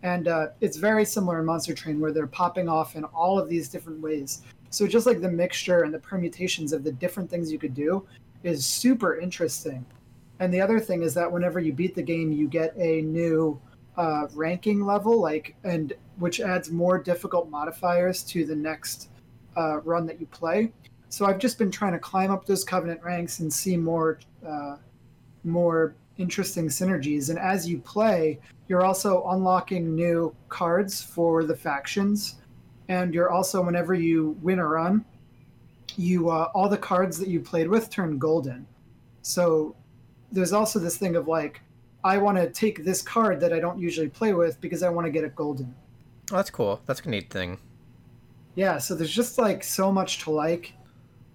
And 0.04 0.28
uh, 0.28 0.50
it's 0.62 0.78
very 0.78 1.04
similar 1.04 1.40
in 1.40 1.46
monster 1.46 1.74
train 1.74 2.00
where 2.00 2.14
they're 2.14 2.28
popping 2.28 2.70
off 2.70 2.96
in 2.96 3.04
all 3.04 3.40
of 3.40 3.50
these 3.50 3.68
different 3.68 4.00
ways 4.00 4.44
so 4.70 4.88
just 4.88 5.06
like 5.06 5.22
the 5.22 5.32
mixture 5.32 5.84
and 5.84 5.94
the 5.94 6.00
permutations 6.00 6.74
of 6.74 6.84
the 6.84 6.92
different 6.92 7.30
things 7.30 7.52
you 7.52 7.60
could 7.60 7.74
do 7.74 8.06
is 8.44 8.66
super 8.66 9.20
interesting. 9.20 9.86
And 10.40 10.54
the 10.54 10.62
other 10.62 10.80
thing 10.80 11.02
is 11.02 11.14
that 11.16 11.32
whenever 11.32 11.60
you 11.60 11.74
beat 11.74 11.96
the 11.96 12.04
game, 12.04 12.32
you 12.32 12.48
get 12.48 12.76
a 12.78 13.02
new 13.02 13.60
uh, 13.98 14.28
ranking 14.34 14.86
level, 14.86 15.20
like 15.20 15.56
and 15.64 15.94
which 16.18 16.40
adds 16.40 16.70
more 16.70 17.02
difficult 17.02 17.50
modifiers 17.50 18.24
to 18.24 18.46
the 18.46 18.56
next 18.56 19.10
uh, 19.56 19.80
run 19.82 20.06
that 20.06 20.20
you 20.20 20.28
play. 20.28 20.72
So 21.10 21.26
I've 21.26 21.40
just 21.40 21.58
been 21.58 21.72
trying 21.72 21.94
to 21.94 22.00
climb 22.00 22.32
up 22.32 22.46
those 22.46 22.64
covenant 22.64 23.02
ranks 23.04 23.40
and 23.40 23.52
see 23.52 23.78
more 23.78 24.20
uh, 24.46 24.78
more 25.44 25.96
interesting 26.18 26.68
synergies. 26.68 27.30
And 27.30 27.40
as 27.40 27.68
you 27.68 27.80
play, 27.80 28.40
you're 28.68 28.86
also 28.86 29.26
unlocking 29.30 29.96
new 29.96 30.36
cards 30.50 31.02
for 31.02 31.44
the 31.44 31.56
factions 31.56 32.36
and 32.90 33.14
you're 33.14 33.32
also 33.32 33.62
whenever 33.62 33.94
you 33.94 34.38
win 34.42 34.60
a 34.60 34.66
run, 34.66 35.06
you 35.96 36.30
uh, 36.30 36.50
all 36.54 36.70
the 36.70 36.78
cards 36.78 37.18
that 37.20 37.28
you 37.28 37.40
played 37.40 37.68
with 37.68 37.90
turn 37.90 38.18
golden. 38.18 38.66
So 39.22 39.76
there's 40.32 40.54
also 40.54 40.80
this 40.80 40.98
thing 40.98 41.16
of 41.16 41.28
like, 41.28 41.62
I 42.04 42.18
want 42.18 42.38
to 42.38 42.50
take 42.50 42.84
this 42.84 43.02
card 43.02 43.40
that 43.42 43.52
I 43.52 43.60
don't 43.60 43.80
usually 43.80 44.10
play 44.10 44.34
with 44.34 44.62
because 44.62 44.84
I 44.84 44.90
want 44.90 45.06
to 45.06 45.12
get 45.12 45.24
it 45.24 45.36
golden. 45.36 45.74
Oh, 46.32 46.36
that's 46.36 46.50
cool. 46.50 46.82
That's 46.86 47.02
a 47.02 47.10
neat 47.10 47.30
thing. 47.30 47.60
Yeah, 48.56 48.78
so 48.78 48.96
there's 48.96 49.14
just 49.14 49.38
like 49.38 49.64
so 49.64 49.92
much 49.92 50.20
to 50.24 50.32
like. 50.32 50.74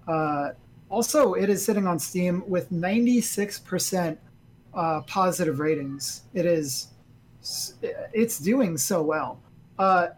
Uh, 0.09 0.51
also, 0.89 1.35
it 1.35 1.49
is 1.49 1.65
sitting 1.65 1.87
on 1.87 1.99
Steam 1.99 2.43
with 2.47 2.71
96% 2.71 4.19
uh, 4.75 5.01
positive 5.03 5.59
ratings. 5.59 6.23
It 6.35 6.47
is, 6.47 6.89
it's 8.13 8.39
doing 8.39 8.77
so 8.77 9.03
well. 9.03 9.41
Uh, 9.79 10.09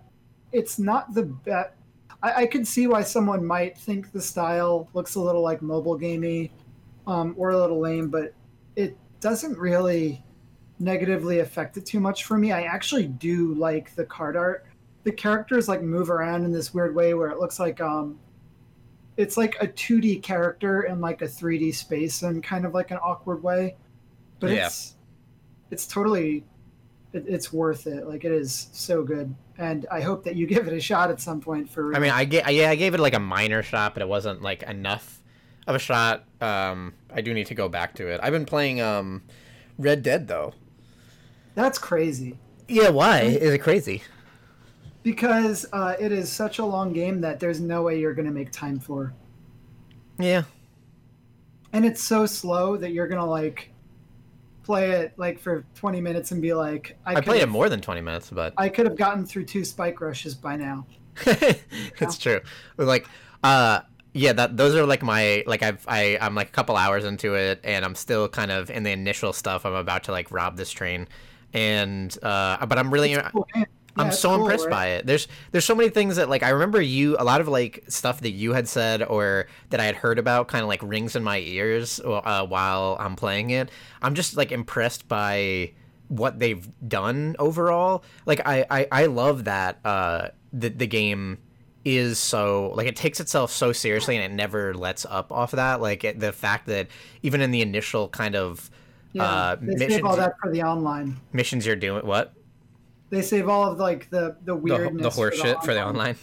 it's 0.55 0.79
not 0.79 1.13
the 1.13 1.25
best. 1.25 1.71
I, 2.23 2.43
I 2.43 2.47
could 2.47 2.67
see 2.67 2.87
why 2.87 3.03
someone 3.03 3.45
might 3.45 3.77
think 3.77 4.13
the 4.13 4.23
style 4.23 4.89
looks 4.95 5.17
a 5.17 5.21
little 5.21 5.43
like 5.43 5.61
mobile 5.61 5.97
gamey, 5.97 6.53
um, 7.07 7.35
or 7.37 7.51
a 7.51 7.59
little 7.59 7.81
lame, 7.81 8.09
but 8.09 8.33
it 8.77 8.97
doesn't 9.21 9.59
really 9.59 10.25
negatively 10.79 11.41
affect 11.41 11.77
it 11.77 11.85
too 11.85 12.01
much 12.01 12.25
for 12.25 12.39
me. 12.39 12.53
I 12.53 12.63
actually 12.63 13.09
do 13.09 13.55
like 13.55 13.95
the 13.95 14.05
card 14.05 14.37
art. 14.37 14.67
The 15.03 15.13
characters 15.13 15.69
like 15.69 15.83
move 15.83 16.09
around 16.09 16.45
in 16.45 16.53
this 16.53 16.73
weird 16.73 16.95
way 16.95 17.15
where 17.15 17.29
it 17.29 17.39
looks 17.39 17.59
like 17.59 17.81
um, 17.81 18.19
it's 19.17 19.37
like 19.37 19.57
a 19.61 19.67
2D 19.67 20.23
character 20.23 20.83
in 20.83 21.01
like 21.01 21.21
a 21.21 21.27
3D 21.27 21.75
space 21.75 22.23
in 22.23 22.41
kind 22.41 22.65
of 22.65 22.75
like 22.75 22.91
an 22.91 22.99
awkward 22.99 23.43
way. 23.43 23.77
But 24.41 24.51
yeah. 24.51 24.67
it's 24.67 24.97
it's 25.71 25.87
totally 25.87 26.45
it, 27.13 27.25
it's 27.27 27.53
worth 27.53 27.87
it. 27.87 28.07
Like 28.07 28.25
it 28.25 28.33
is 28.33 28.69
so 28.73 29.03
good 29.03 29.35
and 29.59 29.87
I 29.91 30.01
hope 30.01 30.25
that 30.25 30.37
you 30.37 30.47
give 30.49 30.67
it 30.67 30.73
a 30.73 30.81
shot 30.81 31.11
at 31.11 31.21
some 31.21 31.41
point. 31.41 31.71
For 31.71 31.87
real. 31.87 31.97
I 31.97 32.01
mean, 32.01 32.11
I 32.11 32.25
gave 32.25 32.49
yeah, 32.51 32.71
I 32.71 32.75
gave 32.75 32.95
it 32.95 33.01
like 33.01 33.15
a 33.15 33.21
minor 33.21 33.63
shot, 33.63 33.95
but 33.95 34.03
it 34.03 34.09
wasn't 34.09 34.43
like 34.43 34.63
enough 34.63 35.23
of 35.67 35.75
a 35.75 35.79
shot. 35.79 36.25
Um, 36.41 36.95
I 37.13 37.21
do 37.21 37.33
need 37.35 37.47
to 37.47 37.55
go 37.55 37.69
back 37.69 37.95
to 37.97 38.09
it. 38.09 38.21
I've 38.23 38.33
been 38.33 38.47
playing 38.47 38.81
um, 38.81 39.23
Red 39.79 40.03
Dead 40.03 40.29
though. 40.29 40.55
That's 41.55 41.79
crazy. 41.79 42.39
Yeah, 42.69 42.89
why 42.89 43.21
is 43.21 43.53
it 43.53 43.59
crazy? 43.59 44.03
Because 45.03 45.67
uh, 45.73 45.95
it 46.01 46.13
is 46.13 46.33
such 46.33 46.59
a 46.59 46.65
long 46.65 46.93
game 46.93 47.21
that 47.21 47.39
there's 47.39 47.61
no 47.61 47.83
way 47.83 48.01
you're 48.01 48.15
gonna 48.15 48.31
make 48.31 48.51
time 48.51 48.81
for. 48.81 49.13
Yeah. 50.19 50.45
And 51.73 51.85
it's 51.85 52.03
so 52.03 52.25
slow 52.25 52.77
that 52.77 52.93
you're 52.93 53.09
gonna 53.09 53.27
like 53.27 53.74
play 54.65 54.91
it 54.91 55.13
like 55.17 55.39
for 55.39 55.65
20 55.75 56.01
minutes 56.01 56.33
and 56.33 56.43
be 56.43 56.55
like 56.55 56.97
I, 57.07 57.17
I 57.17 57.21
played 57.21 57.43
it 57.43 57.49
more 57.49 57.69
than 57.69 57.81
20 57.81 58.01
minutes 58.01 58.31
but 58.31 58.55
I 58.57 58.69
could 58.69 58.87
have 58.87 58.97
gotten 58.97 59.25
through 59.27 59.45
two 59.45 59.65
spike 59.65 60.01
rushes 60.01 60.35
by 60.35 60.57
now. 60.57 60.87
It's 61.27 62.19
true. 62.19 62.41
Like 62.77 63.07
uh 63.43 63.81
yeah, 64.17 64.33
that 64.33 64.57
those 64.57 64.75
are 64.75 64.87
like 64.87 65.03
my 65.03 65.45
like 65.47 65.63
I've 65.63 65.85
I 65.87 66.19
I'm 66.21 66.35
like 66.35 66.49
a 66.49 66.53
couple 66.53 66.77
hours 66.77 67.05
into 67.05 67.35
it 67.35 67.61
and 67.63 67.85
I'm 67.85 67.95
still 67.95 68.29
kind 68.29 68.51
of 68.51 68.71
in 68.71 68.83
the 68.83 68.91
initial 68.91 69.33
stuff. 69.33 69.67
I'm 69.67 69.75
about 69.75 70.05
to 70.05 70.13
like 70.13 70.31
rob 70.31 70.57
this 70.57 70.71
train 70.71 71.09
and 71.53 72.17
uh 72.23 72.65
but 72.67 72.79
I'm 72.79 72.93
really 72.93 73.17
cool, 73.33 73.47
I'm 73.97 74.13
so 74.13 74.31
cool, 74.31 74.41
impressed 74.41 74.65
right? 74.67 74.71
by 74.71 74.87
it. 74.89 75.07
There's 75.07 75.29
there's 75.53 75.65
so 75.65 75.75
many 75.75 75.89
things 75.89 76.17
that 76.17 76.29
like 76.29 76.43
I 76.43 76.51
remember 76.51 76.81
you 76.81 77.17
a 77.19 77.25
lot 77.25 77.41
of 77.41 77.49
like 77.49 77.85
stuff 77.89 78.21
that 78.21 78.31
you 78.31 78.53
had 78.53 78.69
said 78.69 79.03
or 79.03 79.47
that 79.71 79.81
I 79.81 79.85
had 79.85 79.95
heard 79.95 80.19
about 80.19 80.49
kind 80.49 80.63
of 80.63 80.69
like 80.69 80.83
rings 80.83 81.15
in 81.17 81.23
my 81.23 81.39
ears 81.39 82.01
uh, 82.01 82.47
while 82.47 82.97
I'm 82.99 83.17
playing 83.17 83.51
it. 83.51 83.71
I'm 84.03 84.15
just 84.15 84.37
like 84.37 84.53
impressed 84.53 85.07
by 85.07 85.73
what 86.09 86.39
they've 86.39 86.67
done 86.87 87.37
overall. 87.39 88.05
Like 88.27 88.41
I 88.45 88.67
I, 88.71 88.89
I 88.91 89.07
love 89.07 89.45
that 89.45 89.79
uh 89.85 90.29
the 90.53 90.69
the 90.71 90.87
game 90.87 91.39
is 91.85 92.19
so 92.19 92.73
like 92.75 92.87
it 92.87 92.97
takes 92.97 93.21
itself 93.21 93.51
so 93.51 93.73
seriously 93.73 94.17
and 94.17 94.25
it 94.25 94.35
never 94.35 94.75
lets 94.75 95.05
up 95.05 95.31
off 95.31 95.53
of 95.53 95.59
that. 95.59 95.81
Like 95.81 96.03
it, 96.05 96.19
the 96.19 96.33
fact 96.33 96.67
that 96.67 96.89
even 97.23 97.41
in 97.41 97.51
the 97.51 97.61
initial 97.61 98.09
kind 98.09 98.35
of 98.35 98.71
yeah, 99.13 99.25
uh, 99.25 99.57
missions, 99.61 100.03
all 100.03 100.17
that 100.17 100.33
for 100.43 100.51
the 100.51 100.63
online 100.63 101.21
missions 101.33 101.65
you're 101.65 101.77
doing 101.77 102.05
what 102.05 102.35
they 103.17 103.23
save 103.23 103.49
all 103.49 103.71
of 103.71 103.79
like 103.79 104.11
the 104.11 104.37
the 104.45 104.55
weirdness, 104.55 105.03
the, 105.03 105.09
the 105.09 105.15
horse 105.15 105.37
shit 105.37 105.63
for 105.63 105.75
the 105.75 105.85
online. 105.85 106.17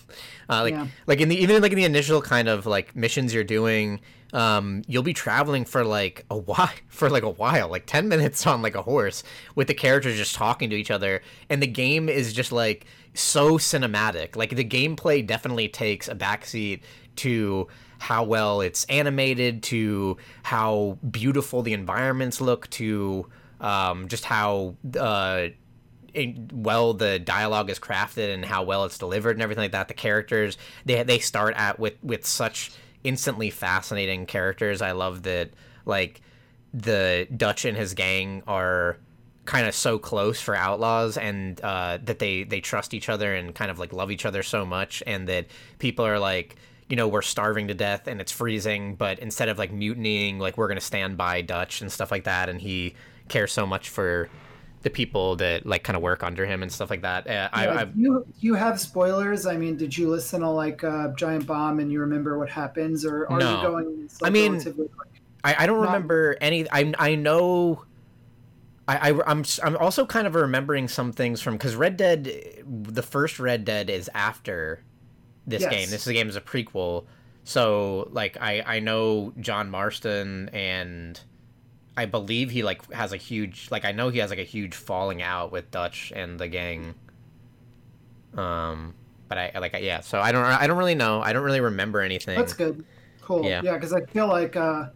Uh, 0.50 0.62
like 0.64 0.74
yeah. 0.74 0.88
like 1.08 1.20
in 1.20 1.30
the 1.30 1.36
even 1.36 1.62
like 1.62 1.72
in 1.72 1.78
the 1.78 1.86
initial 1.86 2.22
kind 2.22 2.48
of 2.48 2.66
like 2.66 2.96
missions 2.96 3.34
you're 3.34 3.44
doing, 3.44 4.00
um, 4.34 4.84
you'll 4.88 5.04
be 5.04 5.14
traveling 5.14 5.66
for 5.66 5.84
like 5.84 6.26
a 6.30 6.38
while 6.38 6.70
for 6.88 7.10
like 7.10 7.24
a 7.24 7.30
while, 7.30 7.70
like 7.70 7.86
ten 7.86 8.08
minutes 8.08 8.46
on 8.48 8.62
like 8.62 8.76
a 8.76 8.82
horse 8.82 9.24
with 9.56 9.68
the 9.68 9.74
characters 9.74 10.18
just 10.18 10.36
talking 10.36 10.70
to 10.70 10.76
each 10.76 10.92
other, 10.92 11.22
and 11.50 11.62
the 11.62 11.68
game 11.68 12.10
is 12.10 12.34
just 12.34 12.52
like 12.52 12.86
so 13.14 13.58
cinematic. 13.58 14.36
Like 14.36 14.56
the 14.56 14.66
gameplay 14.66 15.26
definitely 15.26 15.68
takes 15.68 16.08
a 16.08 16.16
backseat 16.16 16.82
to 17.18 17.68
how 18.00 18.24
well 18.24 18.62
it's 18.62 18.84
animated, 18.86 19.62
to 19.64 20.18
how 20.44 20.98
beautiful 21.12 21.62
the 21.62 21.74
environments 21.74 22.42
look, 22.42 22.70
to 22.72 23.30
um, 23.60 24.08
just 24.08 24.26
how 24.26 24.76
uh, 25.00 25.48
well 26.52 26.94
the 26.94 27.20
dialogue 27.20 27.70
is 27.70 27.80
crafted 27.80 28.34
and 28.34 28.44
how 28.44 28.64
well 28.64 28.86
it's 28.86 28.98
delivered 28.98 29.36
and 29.36 29.42
everything 29.42 29.64
like 29.64 29.72
that. 29.72 29.88
The 29.88 29.94
characters 29.94 30.58
they 30.86 31.04
they 31.04 31.20
start 31.20 31.56
at 31.56 31.80
with 31.80 31.96
with 32.04 32.26
such 32.26 32.72
instantly 33.04 33.50
fascinating 33.50 34.26
characters. 34.26 34.82
I 34.82 34.92
love 34.92 35.24
that 35.24 35.52
like 35.86 36.22
the 36.74 37.28
Dutch 37.36 37.66
and 37.66 37.78
his 37.78 37.94
gang 37.94 38.44
are 38.48 38.98
kind 39.46 39.68
of 39.68 39.74
so 39.74 39.98
close 39.98 40.40
for 40.40 40.56
outlaws 40.56 41.18
and 41.18 41.60
uh, 41.62 41.98
that 42.04 42.20
they 42.20 42.44
they 42.44 42.62
trust 42.62 42.94
each 42.94 43.10
other 43.10 43.34
and 43.34 43.56
kind 43.56 43.72
of 43.72 43.80
like 43.80 43.92
love 43.92 44.12
each 44.12 44.26
other 44.26 44.44
so 44.44 44.66
much 44.66 45.02
and 45.08 45.28
that 45.28 45.48
people 45.80 46.06
are 46.06 46.20
like 46.20 46.56
you 46.90 46.96
know 46.96 47.08
we're 47.08 47.22
starving 47.22 47.68
to 47.68 47.74
death 47.74 48.08
and 48.08 48.22
it's 48.22 48.32
freezing 48.32 48.96
but 48.96 49.18
instead 49.20 49.50
of 49.50 49.58
like 49.58 49.72
mutinying 49.72 50.38
like 50.38 50.58
we're 50.58 50.68
gonna 50.68 50.80
stand 50.80 51.18
by 51.18 51.42
dutch 51.42 51.82
and 51.82 51.92
stuff 51.92 52.12
like 52.12 52.26
that 52.26 52.50
and 52.50 52.62
he 52.62 52.94
cares 53.30 53.52
so 53.52 53.66
much 53.66 53.90
for 53.90 54.30
the 54.84 54.90
people 54.90 55.36
that 55.38 55.66
like 55.66 55.84
kind 55.84 55.96
of 55.96 56.02
work 56.02 56.24
under 56.24 56.46
him 56.46 56.64
and 56.64 56.72
stuff 56.72 56.90
like 56.90 57.04
that. 57.04 57.28
Uh, 57.28 57.50
I, 57.54 57.66
yeah, 57.66 57.86
you 57.96 58.26
you 58.40 58.54
have 58.56 58.80
spoilers. 58.80 59.46
I 59.46 59.56
mean, 59.58 59.78
did 59.78 59.96
you 59.96 60.10
listen 60.10 60.42
to 60.42 60.50
like 60.50 60.84
uh, 60.84 61.10
Giant 61.10 61.46
Bomb 61.46 61.80
and 61.80 61.92
you 61.92 62.00
remember 62.00 62.40
what 62.40 62.50
happens, 62.50 63.06
or 63.06 63.28
are 63.32 63.40
no. 63.40 63.58
you 63.58 63.62
going? 63.62 64.10
Like, 64.22 64.30
I 64.30 64.30
mean, 64.32 64.58
like, 64.58 64.76
I, 65.44 65.56
I 65.60 65.66
don't 65.68 65.82
not... 65.82 65.88
remember 65.88 66.38
any. 66.42 66.70
I 66.72 66.94
I 66.98 67.16
know. 67.16 67.86
I, 68.88 69.12
I 69.12 69.22
I'm 69.28 69.46
I'm 69.64 69.78
also 69.78 70.06
kind 70.06 70.26
of 70.26 70.34
remembering 70.36 70.88
some 70.88 71.12
things 71.12 71.42
from 71.42 71.56
because 71.56 71.76
Red 71.76 71.98
Dead, 71.98 72.64
the 72.66 73.04
first 73.04 73.40
Red 73.40 73.66
Dead 73.66 73.90
is 73.90 74.10
after 74.16 74.84
this 75.46 75.62
yes. 75.62 75.72
game. 75.72 75.90
This 75.90 76.08
game 76.08 76.28
is 76.28 76.36
a 76.36 76.42
prequel, 76.42 77.06
so 77.44 78.10
like 78.12 78.38
I 78.42 78.64
I 78.66 78.80
know 78.80 79.34
John 79.40 79.70
Marston 79.70 80.50
and 80.50 81.20
I 81.98 82.06
believe 82.06 82.52
he 82.52 82.64
like 82.64 82.92
has 82.94 83.14
a 83.14 83.18
huge 83.18 83.70
like 83.72 83.86
I 83.86 83.92
know 83.92 84.10
he 84.10 84.20
has 84.20 84.30
like 84.30 84.40
a 84.40 84.44
huge 84.44 84.76
falling 84.76 85.22
out 85.22 85.52
with 85.52 85.70
Dutch 85.72 86.12
and 86.16 86.40
the 86.40 86.48
gang. 86.48 86.96
Um, 88.36 88.94
but 89.28 89.38
I 89.38 89.60
like 89.60 89.76
yeah. 89.82 90.02
So 90.02 90.20
I 90.20 90.32
don't 90.32 90.46
I 90.46 90.68
don't 90.68 90.78
really 90.78 90.96
know. 90.96 91.22
I 91.22 91.34
don't 91.34 91.44
really 91.44 91.62
remember 91.62 92.02
anything. 92.02 92.38
That's 92.38 92.54
good. 92.54 92.86
Cool. 93.22 93.46
Yeah. 93.46 93.62
Yeah, 93.64 93.74
because 93.74 93.94
I 93.94 94.02
feel 94.02 94.28
like 94.28 94.56
uh, 94.56 94.88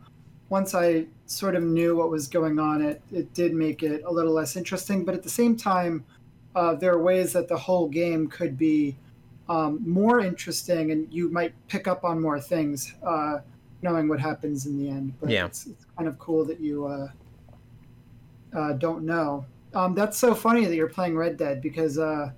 once 0.49 0.73
I 0.75 1.05
sort 1.25 1.55
of 1.55 1.63
knew 1.63 1.95
what 1.95 2.09
was 2.09 2.27
going 2.27 2.59
on, 2.59 2.81
it 2.81 3.01
it 3.11 3.33
did 3.33 3.53
make 3.53 3.83
it 3.83 4.03
a 4.05 4.11
little 4.11 4.33
less 4.33 4.55
interesting. 4.55 5.05
But 5.05 5.15
at 5.15 5.23
the 5.23 5.29
same 5.29 5.55
time, 5.55 6.03
uh, 6.55 6.75
there 6.75 6.93
are 6.93 7.01
ways 7.01 7.33
that 7.33 7.47
the 7.47 7.57
whole 7.57 7.87
game 7.87 8.27
could 8.27 8.57
be 8.57 8.95
um, 9.49 9.79
more 9.85 10.19
interesting, 10.21 10.91
and 10.91 11.11
you 11.13 11.29
might 11.29 11.53
pick 11.67 11.87
up 11.87 12.03
on 12.03 12.21
more 12.21 12.39
things, 12.39 12.95
uh, 13.03 13.39
knowing 13.85 14.07
what 14.09 14.19
happens 14.19 14.65
in 14.65 14.77
the 14.77 14.89
end. 14.89 15.13
But 15.21 15.29
Yeah. 15.29 15.45
it's, 15.45 15.67
it's 15.67 15.85
kind 15.95 16.07
of 16.09 16.17
cool 16.19 16.43
that 16.45 16.59
you 16.59 16.85
uh, 16.85 17.07
uh, 18.53 18.73
don't 18.73 19.03
know. 19.05 19.45
Um, 19.73 19.93
that's 19.93 20.17
so 20.17 20.33
funny 20.33 20.65
that 20.65 20.75
you're 20.75 20.89
playing 20.89 21.15
Red 21.17 21.37
Dead 21.37 21.61
because, 21.61 21.97
uh, 21.97 22.31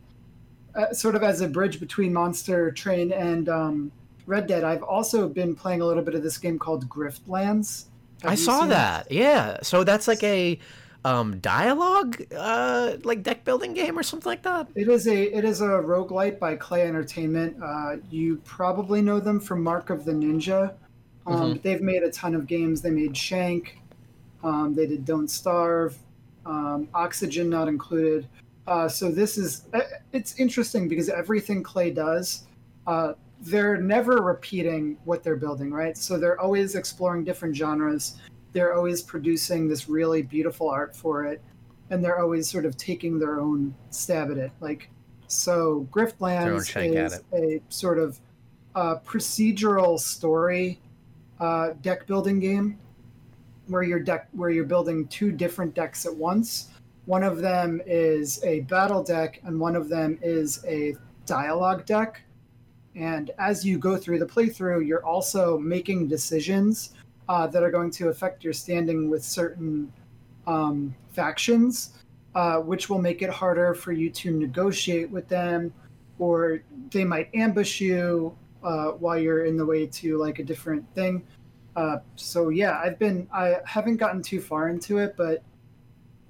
uh, 0.75 0.93
sort 0.93 1.15
of 1.15 1.23
as 1.23 1.41
a 1.41 1.47
bridge 1.47 1.79
between 1.79 2.13
Monster 2.13 2.71
Train 2.71 3.11
and 3.11 3.49
um, 3.49 3.91
Red 4.27 4.45
Dead, 4.47 4.63
I've 4.63 4.83
also 4.83 5.27
been 5.29 5.55
playing 5.55 5.81
a 5.81 5.85
little 5.85 6.03
bit 6.03 6.13
of 6.15 6.21
this 6.21 6.37
game 6.37 6.59
called 6.59 6.87
Griftlands. 6.89 7.85
Have 8.23 8.31
I 8.31 8.35
saw 8.35 8.65
that. 8.67 9.11
Yeah. 9.11 9.59
So 9.61 9.83
that's 9.83 10.07
like 10.07 10.23
a 10.23 10.59
um 11.05 11.39
dialogue 11.39 12.21
uh 12.35 12.97
like 13.03 13.21
deck 13.21 13.45
building 13.45 13.73
game 13.73 13.97
or 13.97 14.03
something 14.03 14.29
like 14.29 14.41
that. 14.41 14.67
It 14.75 14.89
is 14.89 15.07
a 15.07 15.37
it 15.37 15.45
is 15.45 15.61
a 15.61 15.67
roguelite 15.67 16.39
by 16.39 16.57
Klei 16.57 16.85
Entertainment. 16.87 17.55
Uh, 17.63 17.97
you 18.09 18.37
probably 18.43 19.01
know 19.03 19.19
them 19.19 19.39
from 19.39 19.61
Mark 19.63 19.91
of 19.91 20.03
the 20.03 20.11
Ninja. 20.11 20.73
Um, 21.27 21.55
Mhm. 21.55 21.61
They've 21.61 21.81
made 21.81 22.03
a 22.03 22.09
ton 22.09 22.33
of 22.33 22.47
games. 22.47 22.81
They 22.81 22.89
made 22.89 23.15
Shank. 23.15 23.79
Um, 24.43 24.73
they 24.73 24.87
did 24.87 25.05
Don't 25.05 25.29
Starve. 25.29 25.97
Um, 26.45 26.87
Oxygen 26.93 27.49
not 27.49 27.67
included. 27.67 28.27
Uh, 28.65 28.87
so 28.87 29.11
this 29.11 29.37
is 29.37 29.63
uh, 29.73 29.81
it's 30.13 30.39
interesting 30.39 30.87
because 30.87 31.09
everything 31.09 31.63
Klei 31.63 31.93
does, 31.93 32.47
uh, 32.85 33.13
they're 33.41 33.77
never 33.77 34.21
repeating 34.23 34.97
what 35.05 35.23
they're 35.23 35.35
building, 35.35 35.71
right? 35.71 35.97
So 35.97 36.17
they're 36.17 36.39
always 36.39 36.75
exploring 36.75 37.23
different 37.23 37.55
genres. 37.55 38.15
They're 38.53 38.73
always 38.73 39.01
producing 39.01 39.67
this 39.67 39.87
really 39.89 40.21
beautiful 40.21 40.69
art 40.69 40.95
for 40.95 41.25
it 41.25 41.41
and 41.89 42.03
they're 42.03 42.19
always 42.19 42.49
sort 42.49 42.65
of 42.65 42.75
taking 42.77 43.19
their 43.19 43.39
own 43.39 43.73
stab 43.89 44.31
at 44.31 44.37
it. 44.37 44.51
Like, 44.59 44.89
so 45.27 45.87
Griftlands 45.91 46.75
is 47.03 47.21
a 47.33 47.61
sort 47.69 47.99
of 47.99 48.19
uh, 48.75 48.97
procedural 49.05 49.99
story 49.99 50.79
uh, 51.39 51.73
deck 51.81 52.07
building 52.07 52.39
game 52.39 52.77
where 53.67 53.83
you're 53.83 53.99
deck 53.99 54.27
where 54.31 54.49
you're 54.49 54.65
building 54.65 55.07
two 55.07 55.31
different 55.31 55.73
decks 55.73 56.05
at 56.05 56.15
once. 56.15 56.69
One 57.05 57.23
of 57.23 57.37
them 57.39 57.81
is 57.85 58.43
a 58.43 58.61
battle 58.61 59.03
deck, 59.03 59.39
and 59.43 59.59
one 59.59 59.75
of 59.75 59.87
them 59.87 60.19
is 60.21 60.63
a 60.65 60.95
dialogue 61.25 61.85
deck. 61.85 62.21
And 62.95 63.31
as 63.37 63.65
you 63.65 63.77
go 63.77 63.95
through 63.95 64.19
the 64.19 64.25
playthrough, 64.25 64.85
you're 64.85 65.05
also 65.05 65.57
making 65.57 66.07
decisions 66.07 66.93
uh, 67.29 67.47
that 67.47 67.63
are 67.63 67.71
going 67.71 67.91
to 67.91 68.09
affect 68.09 68.43
your 68.43 68.53
standing 68.53 69.09
with 69.09 69.23
certain 69.23 69.91
um, 70.47 70.95
factions, 71.11 71.99
uh, 72.35 72.57
which 72.57 72.89
will 72.89 73.01
make 73.01 73.21
it 73.21 73.29
harder 73.29 73.73
for 73.73 73.91
you 73.91 74.09
to 74.09 74.31
negotiate 74.31 75.09
with 75.09 75.27
them, 75.27 75.71
or 76.19 76.61
they 76.91 77.03
might 77.03 77.29
ambush 77.33 77.79
you 77.79 78.35
uh, 78.67 78.91
while 78.91 79.17
you're 79.17 79.45
in 79.45 79.55
the 79.55 79.65
way 79.65 79.85
to 79.87 80.17
like 80.17 80.39
a 80.39 80.43
different 80.43 80.85
thing. 80.93 81.25
Uh, 81.75 81.99
so 82.15 82.49
yeah, 82.49 82.79
I've 82.83 82.99
been 82.99 83.27
I 83.33 83.57
haven't 83.65 83.97
gotten 83.97 84.21
too 84.21 84.41
far 84.41 84.67
into 84.67 84.97
it, 84.97 85.15
but 85.15 85.41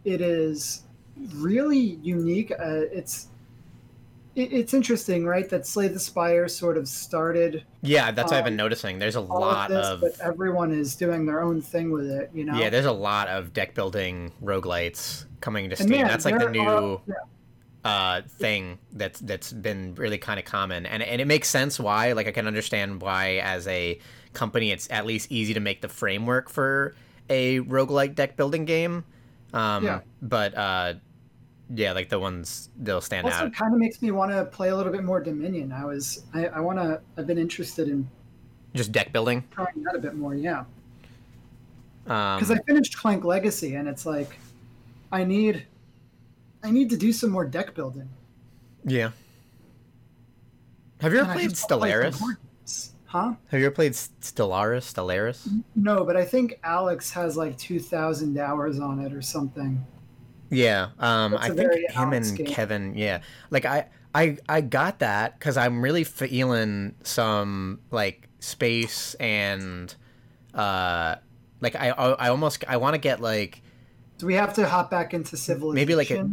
it 0.05 0.21
is 0.21 0.83
really 1.35 1.97
unique. 2.03 2.51
Uh, 2.51 2.85
it's 2.91 3.29
it, 4.35 4.53
it's 4.53 4.73
interesting, 4.75 5.25
right? 5.25 5.49
That 5.49 5.65
Slay 5.65 5.87
the 5.87 5.99
Spire 5.99 6.47
sort 6.47 6.77
of 6.77 6.87
started 6.87 7.63
Yeah, 7.81 8.11
that's 8.11 8.31
what 8.31 8.37
I've 8.37 8.43
been 8.43 8.53
Um, 8.53 8.57
noticing. 8.57 8.99
There's 8.99 9.15
a 9.15 9.21
lot 9.21 9.71
of 9.71 9.77
this, 9.77 9.87
of 9.87 10.01
but 10.01 10.25
everyone 10.25 10.71
is 10.71 10.95
doing 10.95 11.25
their 11.25 11.41
own 11.41 11.59
thing 11.59 11.89
with 11.89 12.07
it. 12.07 12.29
You 12.35 12.45
know? 12.45 12.59
yeah, 12.59 12.69
there's 12.69 12.85
a 12.85 12.91
lot 12.91 13.27
of 13.29 13.51
deck 13.53 13.73
building 13.73 14.31
roguelites 14.43 15.25
coming 15.41 15.71
to 15.71 15.75
Steam. 15.75 15.89
man, 15.89 16.07
that's 16.07 16.25
like 16.25 16.37
the 16.37 16.49
new 16.49 16.61
are- 16.61 17.01
yeah. 17.07 17.15
Uh 17.87 18.21
thing 18.27 18.77
that's 18.93 19.19
that's 19.21 19.53
been 19.53 19.95
really 19.95 20.17
kind 20.17 20.39
of 20.39 20.45
common 20.45 20.85
and 20.85 21.01
and 21.01 21.21
it 21.21 21.25
makes 21.25 21.47
sense 21.47 21.79
why 21.79 22.11
like 22.11 22.27
i 22.27 22.31
can 22.31 22.45
understand 22.47 23.01
why 23.01 23.35
as 23.37 23.65
a 23.67 23.97
company 24.33 24.71
it's 24.71 24.87
at 24.91 25.05
least 25.05 25.31
easy 25.31 25.53
to 25.53 25.59
make 25.59 25.79
the 25.81 25.87
framework 25.87 26.49
for 26.49 26.95
a 27.29 27.59
roguelike 27.61 28.13
deck 28.15 28.35
building 28.35 28.65
game 28.65 29.03
um 29.53 29.85
Yeah. 29.85 30.01
but 30.21 30.57
uh 30.57 30.93
yeah 31.75 31.91
like 31.93 32.09
the 32.09 32.19
ones 32.19 32.69
they'll 32.79 33.01
stand 33.01 33.25
also 33.25 33.45
out 33.45 33.53
kind 33.53 33.73
of 33.73 33.79
makes 33.79 34.01
me 34.01 34.11
want 34.11 34.31
to 34.31 34.43
play 34.45 34.69
a 34.69 34.75
little 34.75 34.91
bit 34.91 35.03
more 35.03 35.19
Dominion. 35.21 35.71
I 35.71 35.85
was 35.85 36.25
I, 36.33 36.47
I 36.47 36.59
want 36.59 36.79
to. 36.79 37.01
I've 37.17 37.27
been 37.27 37.37
interested 37.37 37.89
in 37.89 38.07
just 38.73 38.91
deck 38.91 39.11
building 39.11 39.43
trying 39.51 39.83
that 39.83 39.95
a 39.95 39.99
bit 39.99 40.15
more. 40.15 40.33
Yeah. 40.35 40.59
um 42.07 42.39
because 42.39 42.51
I 42.51 42.59
finished 42.67 42.97
Clank 42.97 43.23
Legacy, 43.25 43.75
and 43.75 43.87
it's 43.87 44.05
like, 44.05 44.39
I 45.11 45.23
need, 45.25 45.65
I 46.63 46.71
need 46.71 46.89
to 46.89 46.97
do 46.97 47.11
some 47.13 47.29
more 47.29 47.45
deck 47.45 47.73
building. 47.75 48.09
yeah 48.83 49.11
have 51.01 51.13
you 51.13 51.19
ever 51.19 51.29
And 51.31 51.39
played 51.39 51.51
wanna 51.69 51.87
play 51.87 52.09
stellaris. 52.09 52.37
Huh? 53.05 53.33
have 53.49 53.59
you 53.59 53.65
ever 53.67 53.75
played 53.75 53.93
stellaris 53.93 54.93
stellaris 54.93 55.47
No, 55.75 56.03
but 56.03 56.17
I 56.17 56.25
think 56.25 56.59
Alex 56.63 57.11
has 57.11 57.37
like 57.37 57.57
two 57.57 57.79
thousand 57.79 58.37
hours 58.37 58.79
on 58.79 58.99
it 58.99 59.13
or 59.13 59.21
something. 59.21 59.85
Yeah, 60.49 60.89
um, 60.99 61.35
I 61.37 61.49
think 61.49 61.73
him 61.73 61.85
Alex 61.95 62.29
and 62.29 62.37
game. 62.37 62.47
Kevin. 62.47 62.93
Yeah, 62.97 63.21
like 63.49 63.65
I, 63.65 63.87
I, 64.15 64.37
I 64.47 64.61
got 64.61 64.99
that 64.99 65.37
because 65.37 65.57
I'm 65.57 65.81
really 65.81 66.05
feeling 66.05 66.95
some 67.03 67.81
like 67.91 68.29
space 68.39 69.13
and, 69.15 69.93
uh, 70.53 71.15
like 71.59 71.75
I, 71.75 71.89
I 71.89 72.11
I 72.13 72.29
almost 72.29 72.63
I 72.67 72.77
want 72.77 72.93
to 72.93 72.97
get 72.97 73.19
like 73.19 73.61
Do 74.17 74.25
we 74.25 74.33
have 74.33 74.53
to 74.55 74.67
hop 74.67 74.89
back 74.89 75.13
into 75.13 75.37
civilization? 75.37 75.75
Maybe 75.75 75.95
like 75.95 76.11
a- 76.11 76.29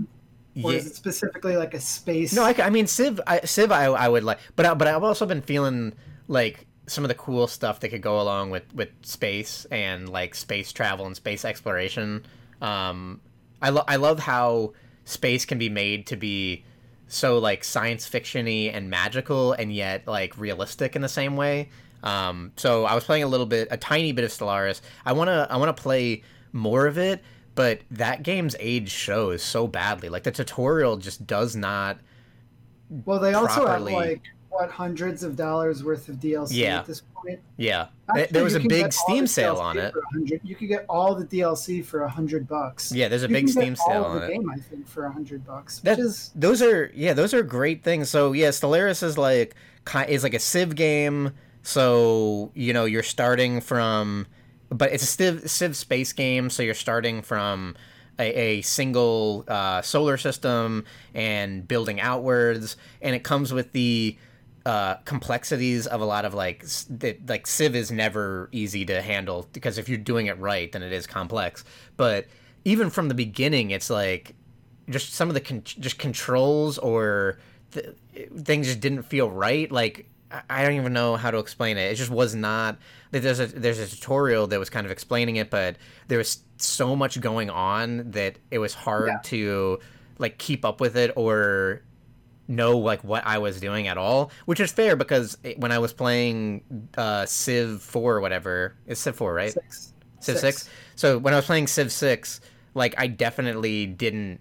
or 0.62 0.72
yeah. 0.72 0.78
is 0.78 0.86
it 0.86 0.94
specifically 0.94 1.56
like 1.56 1.74
a 1.74 1.80
space? 1.80 2.32
No, 2.32 2.44
I, 2.44 2.54
I 2.58 2.70
mean 2.70 2.86
Civ, 2.86 3.20
I, 3.26 3.40
Civ, 3.40 3.72
I, 3.72 3.86
I 3.86 4.08
would 4.08 4.22
like, 4.22 4.38
but 4.54 4.64
I, 4.64 4.74
but 4.74 4.86
I've 4.86 5.02
also 5.02 5.26
been 5.26 5.42
feeling 5.42 5.94
like 6.28 6.66
some 6.86 7.02
of 7.02 7.08
the 7.08 7.14
cool 7.14 7.46
stuff 7.46 7.80
that 7.80 7.88
could 7.88 8.02
go 8.02 8.20
along 8.20 8.50
with 8.50 8.62
with 8.74 8.90
space 9.02 9.64
and 9.66 10.08
like 10.08 10.34
space 10.34 10.72
travel 10.72 11.06
and 11.06 11.16
space 11.16 11.44
exploration. 11.44 12.24
Um, 12.60 13.20
I 13.60 13.70
lo- 13.70 13.84
I 13.88 13.96
love 13.96 14.20
how 14.20 14.74
space 15.04 15.44
can 15.44 15.58
be 15.58 15.68
made 15.68 16.06
to 16.08 16.16
be 16.16 16.64
so 17.08 17.38
like 17.38 17.64
science 17.64 18.08
fictiony 18.08 18.72
and 18.72 18.88
magical 18.90 19.52
and 19.52 19.72
yet 19.72 20.06
like 20.06 20.38
realistic 20.38 20.94
in 20.94 21.02
the 21.02 21.08
same 21.08 21.36
way. 21.36 21.68
Um, 22.02 22.52
so 22.56 22.84
I 22.84 22.94
was 22.94 23.04
playing 23.04 23.22
a 23.22 23.28
little 23.28 23.46
bit, 23.46 23.68
a 23.70 23.76
tiny 23.76 24.12
bit 24.12 24.24
of 24.24 24.30
Stellaris. 24.30 24.82
I 25.04 25.14
wanna 25.14 25.46
I 25.50 25.56
wanna 25.56 25.72
play 25.72 26.22
more 26.52 26.86
of 26.86 26.98
it, 26.98 27.22
but 27.54 27.80
that 27.90 28.22
game's 28.22 28.56
age 28.58 28.90
shows 28.90 29.42
so 29.42 29.66
badly. 29.66 30.08
Like 30.08 30.24
the 30.24 30.32
tutorial 30.32 30.96
just 30.96 31.26
does 31.26 31.54
not. 31.56 31.98
well, 33.04 33.18
they 33.18 33.34
also 33.34 33.64
properly- 33.64 33.92
have 33.94 34.02
like 34.06 34.22
what 34.50 34.70
hundreds 34.70 35.24
of 35.24 35.34
dollars 35.34 35.82
worth 35.82 36.08
of 36.08 36.16
DLC 36.16 36.48
Yeah. 36.52 36.78
at 36.78 36.86
this 36.86 37.02
point. 37.14 37.40
Yeah, 37.56 37.88
There- 38.14 38.22
Actually, 38.22 38.32
there 38.34 38.44
was 38.44 38.54
a 38.54 38.60
big 38.60 38.92
Steam 38.92 39.26
sale 39.26 39.56
DLC 39.56 39.60
on 39.60 39.78
it. 39.78 39.94
You 40.44 40.54
could 40.54 40.68
get 40.68 40.84
all 40.88 41.14
the 41.16 41.24
DLC 41.24 41.84
for 41.84 42.02
a 42.04 42.08
hundred 42.08 42.46
bucks. 42.46 42.92
Yeah, 42.92 43.08
there's 43.08 43.24
a 43.24 43.28
You 43.28 43.32
big 43.34 43.46
can 43.46 43.54
get 43.54 43.60
Steam 43.62 43.76
sale 43.76 44.04
on 44.04 44.20
the 44.20 44.26
it. 44.26 44.32
game, 44.34 44.48
I 44.48 44.58
think, 44.58 44.86
for 44.86 45.06
a 45.06 45.10
hundred 45.12 45.44
bucks, 45.44 45.80
That- 45.80 45.98
which 45.98 46.06
is 46.06 46.30
Those 46.36 46.62
are 46.62 46.92
yeah, 46.94 47.14
those 47.14 47.34
are 47.34 47.42
great 47.42 47.82
things. 47.82 48.08
So 48.10 48.32
yeah, 48.32 48.50
Stellaris 48.50 49.02
is 49.02 49.18
like 49.18 49.54
is 50.08 50.22
like 50.22 50.34
a 50.34 50.38
Civ 50.40 50.76
game. 50.76 51.32
So 51.62 52.52
you 52.54 52.72
know 52.72 52.84
you're 52.84 53.02
starting 53.02 53.60
from, 53.60 54.26
but 54.74 54.92
it's 54.92 55.02
a 55.02 55.06
Civ 55.06 55.48
Civ 55.50 55.76
space 55.76 56.12
game. 56.12 56.50
So 56.50 56.62
you're 56.62 56.74
starting 56.74 57.22
from 57.22 57.76
a, 58.18 58.58
a 58.58 58.62
single 58.62 59.44
uh, 59.48 59.82
solar 59.82 60.16
system 60.16 60.84
and 61.14 61.66
building 61.66 62.00
outwards, 62.00 62.76
and 63.00 63.14
it 63.14 63.22
comes 63.22 63.52
with 63.52 63.72
the 63.72 64.18
uh, 64.66 64.94
complexities 65.04 65.86
of 65.86 66.00
a 66.00 66.04
lot 66.04 66.24
of 66.24 66.34
like 66.34 66.64
that 66.88 67.28
like 67.28 67.46
Civ 67.46 67.76
is 67.76 67.90
never 67.90 68.48
easy 68.50 68.84
to 68.86 69.00
handle 69.00 69.46
because 69.52 69.78
if 69.78 69.88
you're 69.88 69.98
doing 69.98 70.26
it 70.26 70.38
right, 70.38 70.70
then 70.72 70.82
it 70.82 70.92
is 70.92 71.06
complex. 71.06 71.64
But 71.96 72.26
even 72.64 72.90
from 72.90 73.08
the 73.08 73.14
beginning, 73.14 73.70
it's 73.70 73.90
like 73.90 74.34
just 74.90 75.14
some 75.14 75.28
of 75.28 75.34
the 75.34 75.40
con- 75.40 75.62
just 75.64 75.98
controls 75.98 76.78
or 76.78 77.38
th- 77.72 77.94
things 78.38 78.66
just 78.66 78.80
didn't 78.80 79.02
feel 79.02 79.30
right. 79.30 79.70
Like 79.70 80.06
I- 80.48 80.62
don't 80.64 80.74
even 80.74 80.92
know 80.92 81.16
how 81.16 81.30
to 81.30 81.38
explain 81.38 81.76
it. 81.78 81.90
It 81.92 81.94
just 81.96 82.10
was 82.10 82.34
not. 82.34 82.78
There's 83.10 83.40
a 83.40 83.46
there's 83.46 83.78
a 83.78 83.86
tutorial 83.86 84.46
that 84.48 84.58
was 84.58 84.70
kind 84.70 84.84
of 84.86 84.90
explaining 84.92 85.36
it, 85.36 85.50
but 85.50 85.76
there 86.08 86.18
was 86.18 86.38
so 86.56 86.96
much 86.96 87.20
going 87.20 87.50
on 87.50 88.10
that 88.12 88.38
it 88.50 88.58
was 88.58 88.74
hard 88.74 89.08
Yeah. 89.08 89.18
to 89.24 89.78
like 90.18 90.38
keep 90.38 90.64
up 90.64 90.80
with 90.80 90.96
it 90.96 91.12
or 91.16 91.82
know 92.46 92.76
like 92.78 93.02
what 93.04 93.26
I 93.26 93.38
was 93.38 93.60
doing 93.60 93.88
at 93.88 93.96
all, 93.96 94.30
which 94.46 94.60
is 94.60 94.70
fair 94.72 94.96
because 94.96 95.36
when 95.56 95.72
I 95.72 95.78
was 95.78 95.92
playing 95.92 96.62
uh, 96.96 97.24
Civ 97.26 97.80
four 97.82 98.16
or 98.16 98.20
whatever, 98.20 98.74
it's 98.86 99.00
Civ 99.00 99.16
four, 99.16 99.32
right? 99.32 99.52
six. 99.52 99.92
Civ 100.20 100.38
six. 100.38 100.68
So 100.96 101.18
when 101.18 101.32
I 101.34 101.36
was 101.36 101.46
playing 101.46 101.66
Civ 101.68 101.90
six, 101.92 102.40
like 102.74 102.94
I 102.98 103.06
definitely 103.06 103.86
didn't 103.86 104.40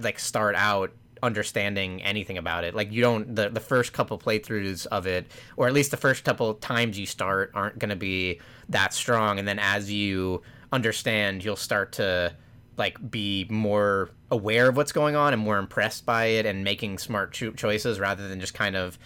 like 0.00 0.18
start 0.18 0.54
out 0.56 0.92
understanding 1.22 2.02
anything 2.02 2.38
about 2.38 2.64
it. 2.64 2.74
Like 2.74 2.92
you 2.92 3.00
don't 3.00 3.34
the 3.34 3.48
the 3.48 3.60
first 3.60 3.92
couple 3.92 4.18
playthroughs 4.18 4.86
of 4.86 5.06
it, 5.06 5.26
or 5.56 5.66
at 5.66 5.72
least 5.72 5.90
the 5.90 5.96
first 5.96 6.24
couple 6.24 6.54
times 6.54 6.98
you 6.98 7.06
start, 7.06 7.50
aren't 7.54 7.78
going 7.78 7.90
to 7.90 7.96
be 7.96 8.40
that 8.68 8.92
strong. 8.94 9.38
And 9.38 9.46
then 9.46 9.58
as 9.58 9.90
you 9.90 10.42
understand, 10.72 11.44
you'll 11.44 11.56
start 11.56 11.92
to 11.92 12.34
like 12.76 13.10
be 13.10 13.46
more 13.50 14.10
aware 14.30 14.68
of 14.68 14.76
what's 14.76 14.92
going 14.92 15.16
on 15.16 15.32
and 15.32 15.42
more 15.42 15.58
impressed 15.58 16.06
by 16.06 16.26
it 16.26 16.46
and 16.46 16.62
making 16.62 16.98
smart 16.98 17.32
cho- 17.32 17.52
choices 17.52 17.98
rather 17.98 18.28
than 18.28 18.40
just 18.40 18.54
kind 18.54 18.76
of 18.76 18.98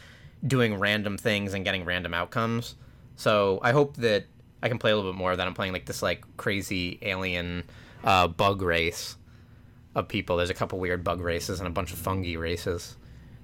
doing 0.47 0.79
random 0.79 1.17
things 1.17 1.55
and 1.55 1.65
getting 1.65 1.85
random 1.85 2.13
outcomes. 2.13 2.75
So 3.17 3.61
I 3.63 3.73
hope 3.73 3.97
that 3.99 4.27
I 4.63 4.69
can 4.69 4.79
play 4.79 4.91
a 4.91 4.97
little 4.97 5.11
bit 5.11 5.19
more 5.19 5.35
that. 5.35 5.47
I'm 5.47 5.55
playing 5.55 5.73
like 5.73 5.87
this 5.87 6.03
like 6.03 6.25
crazy 6.37 6.99
alien 7.03 7.65
uh, 8.05 8.29
bug 8.29 8.63
race 8.63 9.17
of 9.95 10.09
people. 10.09 10.37
There's 10.37 10.51
a 10.51 10.55
couple 10.55 10.79
weird 10.79 11.05
bug 11.05 11.21
races 11.21 11.59
and 11.61 11.67
a 11.67 11.71
bunch 11.71 11.93
of 11.93 11.99
fungi 11.99 12.35
races. 12.37 12.97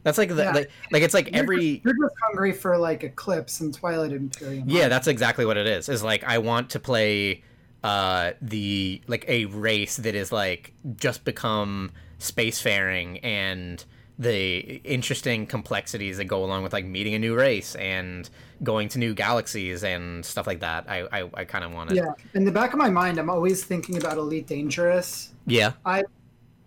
That's 0.04 0.16
like 0.16 0.28
the 0.30 0.42
Yeah. 0.44 0.52
like, 0.52 0.70
like 0.92 1.02
it's 1.02 1.14
like 1.14 1.30
You're 1.32 1.42
every 1.42 1.74
just, 1.74 1.84
you're 1.84 1.94
just 2.08 2.14
hungry 2.24 2.52
for 2.52 2.78
like 2.78 3.02
Eclipse 3.04 3.60
and 3.60 3.74
Twilight 3.74 4.12
Imperium. 4.12 4.64
yeah, 4.68 4.88
that's 4.88 5.06
exactly 5.08 5.44
what 5.44 5.56
it 5.56 5.66
is. 5.66 5.88
Is 5.88 6.02
like 6.02 6.24
I 6.24 6.38
want 6.38 6.70
to 6.70 6.80
play 6.80 7.42
uh 7.84 8.32
the 8.42 9.00
like 9.06 9.24
a 9.28 9.44
race 9.46 9.96
that 9.98 10.14
is 10.14 10.32
like 10.32 10.72
just 10.96 11.24
become 11.24 11.90
spacefaring 12.18 13.20
and 13.22 13.84
the 14.18 14.58
interesting 14.82 15.46
complexities 15.46 16.16
that 16.16 16.24
go 16.24 16.44
along 16.44 16.64
with 16.64 16.72
like 16.72 16.84
meeting 16.84 17.14
a 17.14 17.18
new 17.20 17.36
race 17.36 17.76
and 17.76 18.28
going 18.64 18.88
to 18.88 18.98
new 18.98 19.14
galaxies 19.14 19.84
and 19.84 20.24
stuff 20.24 20.46
like 20.46 20.60
that. 20.60 20.84
I 20.88 21.06
I, 21.20 21.30
I 21.34 21.44
kind 21.44 21.64
of 21.64 21.72
want 21.72 21.90
to 21.90 21.96
Yeah. 21.96 22.12
In 22.34 22.44
the 22.44 22.50
back 22.52 22.72
of 22.72 22.78
my 22.78 22.90
mind, 22.90 23.18
I'm 23.18 23.30
always 23.30 23.62
thinking 23.64 23.96
about 23.96 24.16
Elite 24.16 24.46
Dangerous. 24.46 25.32
yeah 25.46 25.72
I, 25.84 26.02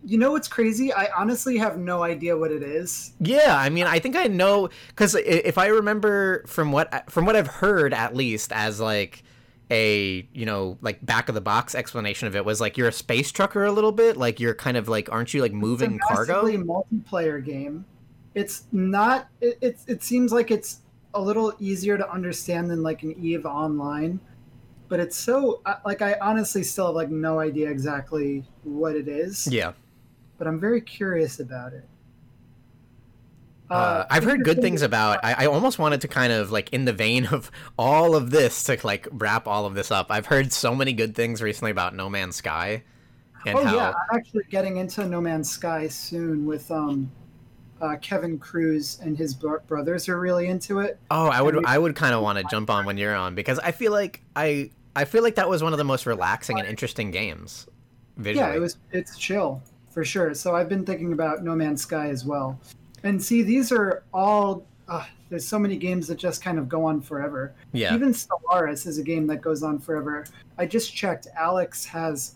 you 0.03 0.17
know 0.17 0.31
what's 0.31 0.47
crazy? 0.47 0.91
I 0.93 1.09
honestly 1.15 1.57
have 1.57 1.77
no 1.77 2.03
idea 2.03 2.37
what 2.37 2.51
it 2.51 2.63
is. 2.63 3.13
Yeah, 3.19 3.55
I 3.57 3.69
mean, 3.69 3.85
I 3.85 3.99
think 3.99 4.15
I 4.15 4.25
know 4.25 4.69
because 4.89 5.15
if 5.15 5.57
I 5.57 5.67
remember 5.67 6.43
from 6.47 6.71
what 6.71 7.09
from 7.11 7.25
what 7.25 7.35
I've 7.35 7.47
heard, 7.47 7.93
at 7.93 8.15
least 8.15 8.51
as 8.51 8.79
like 8.79 9.23
a 9.69 10.27
you 10.33 10.45
know 10.45 10.77
like 10.81 11.03
back 11.05 11.29
of 11.29 11.35
the 11.35 11.41
box 11.41 11.75
explanation 11.75 12.27
of 12.27 12.35
it 12.35 12.43
was 12.43 12.59
like 12.59 12.77
you're 12.77 12.89
a 12.89 12.93
space 12.93 13.31
trucker 13.31 13.63
a 13.63 13.71
little 13.71 13.91
bit, 13.91 14.17
like 14.17 14.39
you're 14.39 14.55
kind 14.55 14.77
of 14.77 14.87
like 14.87 15.11
aren't 15.11 15.33
you 15.33 15.41
like 15.41 15.53
moving 15.53 15.95
it's 15.95 16.05
a 16.11 16.13
cargo? 16.15 16.43
multiplayer 16.43 17.43
game. 17.43 17.85
It's 18.33 18.63
not. 18.71 19.27
It, 19.39 19.57
it 19.61 19.79
it 19.87 20.03
seems 20.03 20.31
like 20.31 20.51
it's 20.51 20.79
a 21.13 21.21
little 21.21 21.53
easier 21.59 21.97
to 21.97 22.09
understand 22.09 22.69
than 22.69 22.81
like 22.81 23.03
an 23.03 23.13
Eve 23.21 23.45
Online, 23.45 24.19
but 24.87 24.99
it's 24.99 25.17
so 25.17 25.61
like 25.85 26.01
I 26.01 26.17
honestly 26.21 26.63
still 26.63 26.87
have 26.87 26.95
like 26.95 27.09
no 27.09 27.39
idea 27.39 27.69
exactly 27.69 28.43
what 28.63 28.95
it 28.95 29.07
is. 29.07 29.47
Yeah, 29.51 29.73
But 30.41 30.47
I'm 30.47 30.59
very 30.59 30.81
curious 30.81 31.39
about 31.39 31.71
it. 31.73 31.87
uh, 33.69 34.05
I've 34.09 34.23
heard 34.23 34.43
good 34.43 34.59
things 34.59 34.81
about. 34.81 35.19
I, 35.23 35.43
I 35.43 35.45
almost 35.45 35.77
wanted 35.77 36.01
to 36.01 36.07
kind 36.07 36.33
of 36.33 36.51
like 36.51 36.73
in 36.73 36.85
the 36.85 36.93
vein 36.93 37.27
of 37.27 37.51
all 37.77 38.15
of 38.15 38.31
this 38.31 38.63
to 38.63 38.79
like 38.83 39.07
wrap 39.11 39.47
all 39.47 39.67
of 39.67 39.75
this 39.75 39.91
up. 39.91 40.07
I've 40.09 40.25
heard 40.25 40.51
so 40.51 40.73
many 40.73 40.93
good 40.93 41.13
things 41.13 41.43
recently 41.43 41.69
about 41.69 41.93
No 41.93 42.09
Man's 42.09 42.37
Sky. 42.37 42.81
And 43.45 43.55
oh 43.55 43.63
how, 43.63 43.75
yeah, 43.75 43.89
I'm 44.11 44.17
actually 44.17 44.45
getting 44.49 44.77
into 44.77 45.05
No 45.05 45.21
Man's 45.21 45.47
Sky 45.47 45.87
soon 45.87 46.47
with 46.47 46.71
um, 46.71 47.11
uh, 47.79 47.97
Kevin 48.01 48.39
Cruz 48.39 48.97
and 49.03 49.15
his 49.15 49.35
bro- 49.35 49.59
brothers 49.67 50.09
are 50.09 50.19
really 50.19 50.47
into 50.47 50.79
it. 50.79 50.97
Oh, 51.11 51.27
I 51.27 51.39
would 51.43 51.55
we- 51.57 51.65
I 51.65 51.77
would 51.77 51.95
kind 51.95 52.15
of 52.15 52.23
want 52.23 52.39
to 52.39 52.45
jump 52.45 52.71
on 52.71 52.87
when 52.87 52.97
you're 52.97 53.13
on 53.15 53.35
because 53.35 53.59
I 53.59 53.73
feel 53.73 53.91
like 53.91 54.23
I 54.35 54.71
I 54.95 55.05
feel 55.05 55.21
like 55.21 55.35
that 55.35 55.47
was 55.47 55.61
one 55.61 55.71
of 55.71 55.77
the 55.77 55.83
most 55.83 56.07
relaxing 56.07 56.57
and 56.57 56.67
interesting 56.67 57.11
games. 57.11 57.67
Visually. 58.17 58.49
Yeah, 58.49 58.55
it 58.55 58.59
was. 58.59 58.77
It's 58.91 59.15
chill 59.19 59.61
for 59.91 60.03
sure. 60.03 60.33
So 60.33 60.55
I've 60.55 60.69
been 60.69 60.85
thinking 60.85 61.13
about 61.13 61.43
No 61.43 61.55
Man's 61.55 61.81
Sky 61.81 62.09
as 62.09 62.25
well. 62.25 62.59
And 63.03 63.21
see, 63.21 63.43
these 63.43 63.71
are 63.71 64.03
all. 64.13 64.65
Uh, 64.87 65.05
there's 65.29 65.47
so 65.47 65.57
many 65.57 65.77
games 65.77 66.07
that 66.07 66.15
just 66.15 66.43
kind 66.43 66.59
of 66.59 66.67
go 66.67 66.83
on 66.83 66.99
forever. 66.99 67.53
Yeah. 67.71 67.93
Even 67.95 68.09
Stellaris 68.09 68.85
is 68.85 68.97
a 68.97 69.03
game 69.03 69.27
that 69.27 69.41
goes 69.41 69.63
on 69.63 69.79
forever. 69.79 70.25
I 70.57 70.65
just 70.65 70.93
checked. 70.93 71.27
Alex 71.37 71.85
has 71.85 72.35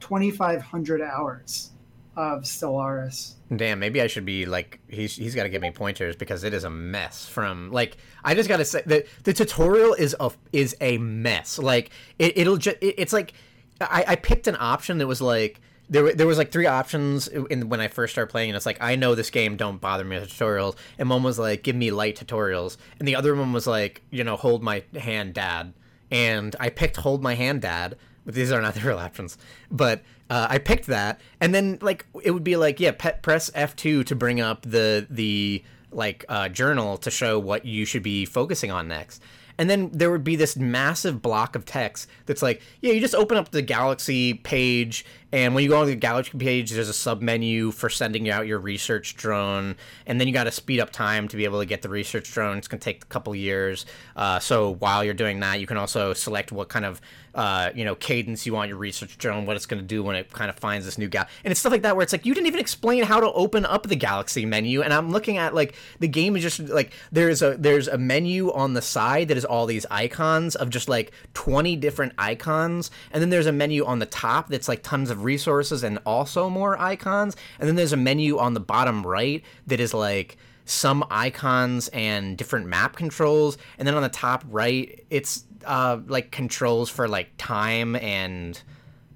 2,500 0.00 1.00
hours 1.00 1.70
of 2.16 2.42
Stellaris. 2.42 3.34
Damn, 3.54 3.78
maybe 3.78 4.00
I 4.00 4.06
should 4.06 4.24
be 4.24 4.46
like 4.46 4.80
he's 4.88 5.14
he's 5.16 5.34
got 5.34 5.44
to 5.44 5.48
give 5.48 5.62
me 5.62 5.70
pointers 5.70 6.16
because 6.16 6.44
it 6.44 6.52
is 6.52 6.64
a 6.64 6.70
mess. 6.70 7.26
From 7.26 7.70
like 7.70 7.96
I 8.24 8.34
just 8.34 8.48
got 8.48 8.58
to 8.58 8.64
say 8.64 8.82
the 8.84 9.06
the 9.24 9.32
tutorial 9.32 9.94
is 9.94 10.16
a 10.18 10.30
is 10.52 10.76
a 10.80 10.98
mess. 10.98 11.58
Like 11.58 11.90
it 12.18 12.36
it'll 12.36 12.56
just 12.56 12.76
it, 12.80 12.94
it's 12.98 13.12
like 13.12 13.34
I 13.80 14.04
I 14.08 14.16
picked 14.16 14.46
an 14.46 14.56
option 14.58 14.98
that 14.98 15.06
was 15.06 15.22
like 15.22 15.60
there, 15.92 16.14
there 16.14 16.26
was 16.26 16.38
like 16.38 16.50
three 16.50 16.66
options 16.66 17.28
in 17.28 17.68
when 17.68 17.80
I 17.80 17.88
first 17.88 18.14
started 18.14 18.30
playing, 18.30 18.48
and 18.48 18.56
it's 18.56 18.64
like 18.64 18.78
I 18.80 18.96
know 18.96 19.14
this 19.14 19.28
game, 19.28 19.56
don't 19.56 19.78
bother 19.78 20.04
me 20.04 20.18
with 20.18 20.30
tutorials. 20.30 20.74
And 20.98 21.10
one 21.10 21.22
was 21.22 21.38
like, 21.38 21.62
give 21.62 21.76
me 21.76 21.90
light 21.90 22.16
tutorials, 22.16 22.78
and 22.98 23.06
the 23.06 23.14
other 23.14 23.34
one 23.34 23.52
was 23.52 23.66
like, 23.66 24.00
you 24.10 24.24
know, 24.24 24.36
hold 24.36 24.62
my 24.62 24.82
hand, 24.98 25.34
dad. 25.34 25.74
And 26.10 26.56
I 26.58 26.70
picked 26.70 26.96
hold 26.96 27.22
my 27.22 27.34
hand, 27.34 27.60
dad. 27.60 27.96
But 28.24 28.34
these 28.34 28.52
are 28.52 28.62
not 28.62 28.74
the 28.76 28.80
real 28.80 28.98
options. 28.98 29.36
But 29.70 30.02
uh, 30.30 30.46
I 30.48 30.58
picked 30.58 30.86
that, 30.86 31.20
and 31.40 31.54
then 31.54 31.78
like 31.82 32.06
it 32.22 32.30
would 32.30 32.44
be 32.44 32.56
like, 32.56 32.80
yeah, 32.80 32.92
press 32.92 33.50
F 33.54 33.76
two 33.76 34.02
to 34.04 34.16
bring 34.16 34.40
up 34.40 34.62
the 34.62 35.06
the 35.10 35.62
like 35.90 36.24
uh, 36.30 36.48
journal 36.48 36.96
to 36.96 37.10
show 37.10 37.38
what 37.38 37.66
you 37.66 37.84
should 37.84 38.02
be 38.02 38.24
focusing 38.24 38.70
on 38.70 38.88
next. 38.88 39.22
And 39.58 39.68
then 39.68 39.90
there 39.92 40.10
would 40.10 40.24
be 40.24 40.36
this 40.36 40.56
massive 40.56 41.22
block 41.22 41.54
of 41.56 41.64
text 41.64 42.08
that's 42.26 42.42
like, 42.42 42.62
yeah, 42.80 42.92
you 42.92 43.00
just 43.00 43.14
open 43.14 43.36
up 43.36 43.50
the 43.50 43.62
Galaxy 43.62 44.34
page, 44.34 45.04
and 45.32 45.54
when 45.54 45.64
you 45.64 45.70
go 45.70 45.80
on 45.80 45.86
the 45.86 45.94
Galaxy 45.94 46.36
page, 46.36 46.70
there's 46.72 46.90
a 46.90 46.94
sub 46.94 47.22
menu 47.22 47.70
for 47.70 47.88
sending 47.88 48.28
out 48.28 48.46
your 48.46 48.58
research 48.58 49.16
drone, 49.16 49.76
and 50.06 50.20
then 50.20 50.28
you 50.28 50.34
got 50.34 50.44
to 50.44 50.50
speed 50.50 50.78
up 50.78 50.90
time 50.90 51.26
to 51.28 51.38
be 51.38 51.44
able 51.44 51.58
to 51.58 51.64
get 51.64 51.80
the 51.80 51.88
research 51.88 52.30
drone. 52.30 52.58
It's 52.58 52.68
gonna 52.68 52.80
take 52.80 53.02
a 53.02 53.06
couple 53.06 53.34
years. 53.34 53.86
Uh, 54.14 54.38
so 54.38 54.74
while 54.74 55.02
you're 55.02 55.14
doing 55.14 55.40
that, 55.40 55.58
you 55.58 55.66
can 55.66 55.78
also 55.78 56.12
select 56.12 56.52
what 56.52 56.68
kind 56.68 56.84
of 56.84 57.00
uh, 57.34 57.70
you 57.74 57.82
know 57.82 57.94
cadence 57.94 58.44
you 58.44 58.52
want 58.52 58.68
your 58.68 58.76
research 58.76 59.16
drone, 59.16 59.46
what 59.46 59.56
it's 59.56 59.64
gonna 59.64 59.80
do 59.80 60.02
when 60.02 60.16
it 60.16 60.30
kind 60.30 60.50
of 60.50 60.56
finds 60.56 60.84
this 60.84 60.98
new 60.98 61.08
gal, 61.08 61.26
and 61.44 61.50
it's 61.50 61.60
stuff 61.60 61.72
like 61.72 61.80
that 61.80 61.96
where 61.96 62.02
it's 62.02 62.12
like 62.12 62.26
you 62.26 62.34
didn't 62.34 62.46
even 62.46 62.60
explain 62.60 63.02
how 63.02 63.18
to 63.18 63.32
open 63.32 63.64
up 63.64 63.84
the 63.84 63.96
Galaxy 63.96 64.44
menu, 64.44 64.82
and 64.82 64.92
I'm 64.92 65.10
looking 65.10 65.38
at 65.38 65.54
like 65.54 65.74
the 65.98 66.08
game 66.08 66.36
is 66.36 66.42
just 66.42 66.60
like 66.60 66.92
there's 67.10 67.40
a 67.40 67.56
there's 67.56 67.88
a 67.88 67.96
menu 67.96 68.52
on 68.52 68.74
the 68.74 68.82
side 68.82 69.28
that 69.28 69.38
is 69.38 69.41
all 69.44 69.66
these 69.66 69.86
icons 69.90 70.56
of 70.56 70.70
just 70.70 70.88
like 70.88 71.12
20 71.34 71.76
different 71.76 72.12
icons, 72.18 72.90
and 73.10 73.22
then 73.22 73.30
there's 73.30 73.46
a 73.46 73.52
menu 73.52 73.84
on 73.84 73.98
the 73.98 74.06
top 74.06 74.48
that's 74.48 74.68
like 74.68 74.82
tons 74.82 75.10
of 75.10 75.24
resources 75.24 75.82
and 75.82 75.98
also 76.06 76.48
more 76.48 76.80
icons, 76.80 77.36
and 77.58 77.68
then 77.68 77.76
there's 77.76 77.92
a 77.92 77.96
menu 77.96 78.38
on 78.38 78.54
the 78.54 78.60
bottom 78.60 79.06
right 79.06 79.42
that 79.66 79.80
is 79.80 79.94
like 79.94 80.36
some 80.64 81.04
icons 81.10 81.88
and 81.88 82.38
different 82.38 82.66
map 82.66 82.96
controls 82.96 83.58
and 83.78 83.86
then 83.86 83.94
on 83.94 84.02
the 84.02 84.08
top 84.08 84.44
right 84.48 85.04
it's 85.10 85.44
uh 85.66 85.98
like 86.06 86.30
controls 86.30 86.88
for 86.88 87.08
like 87.08 87.30
time 87.36 87.96
and 87.96 88.62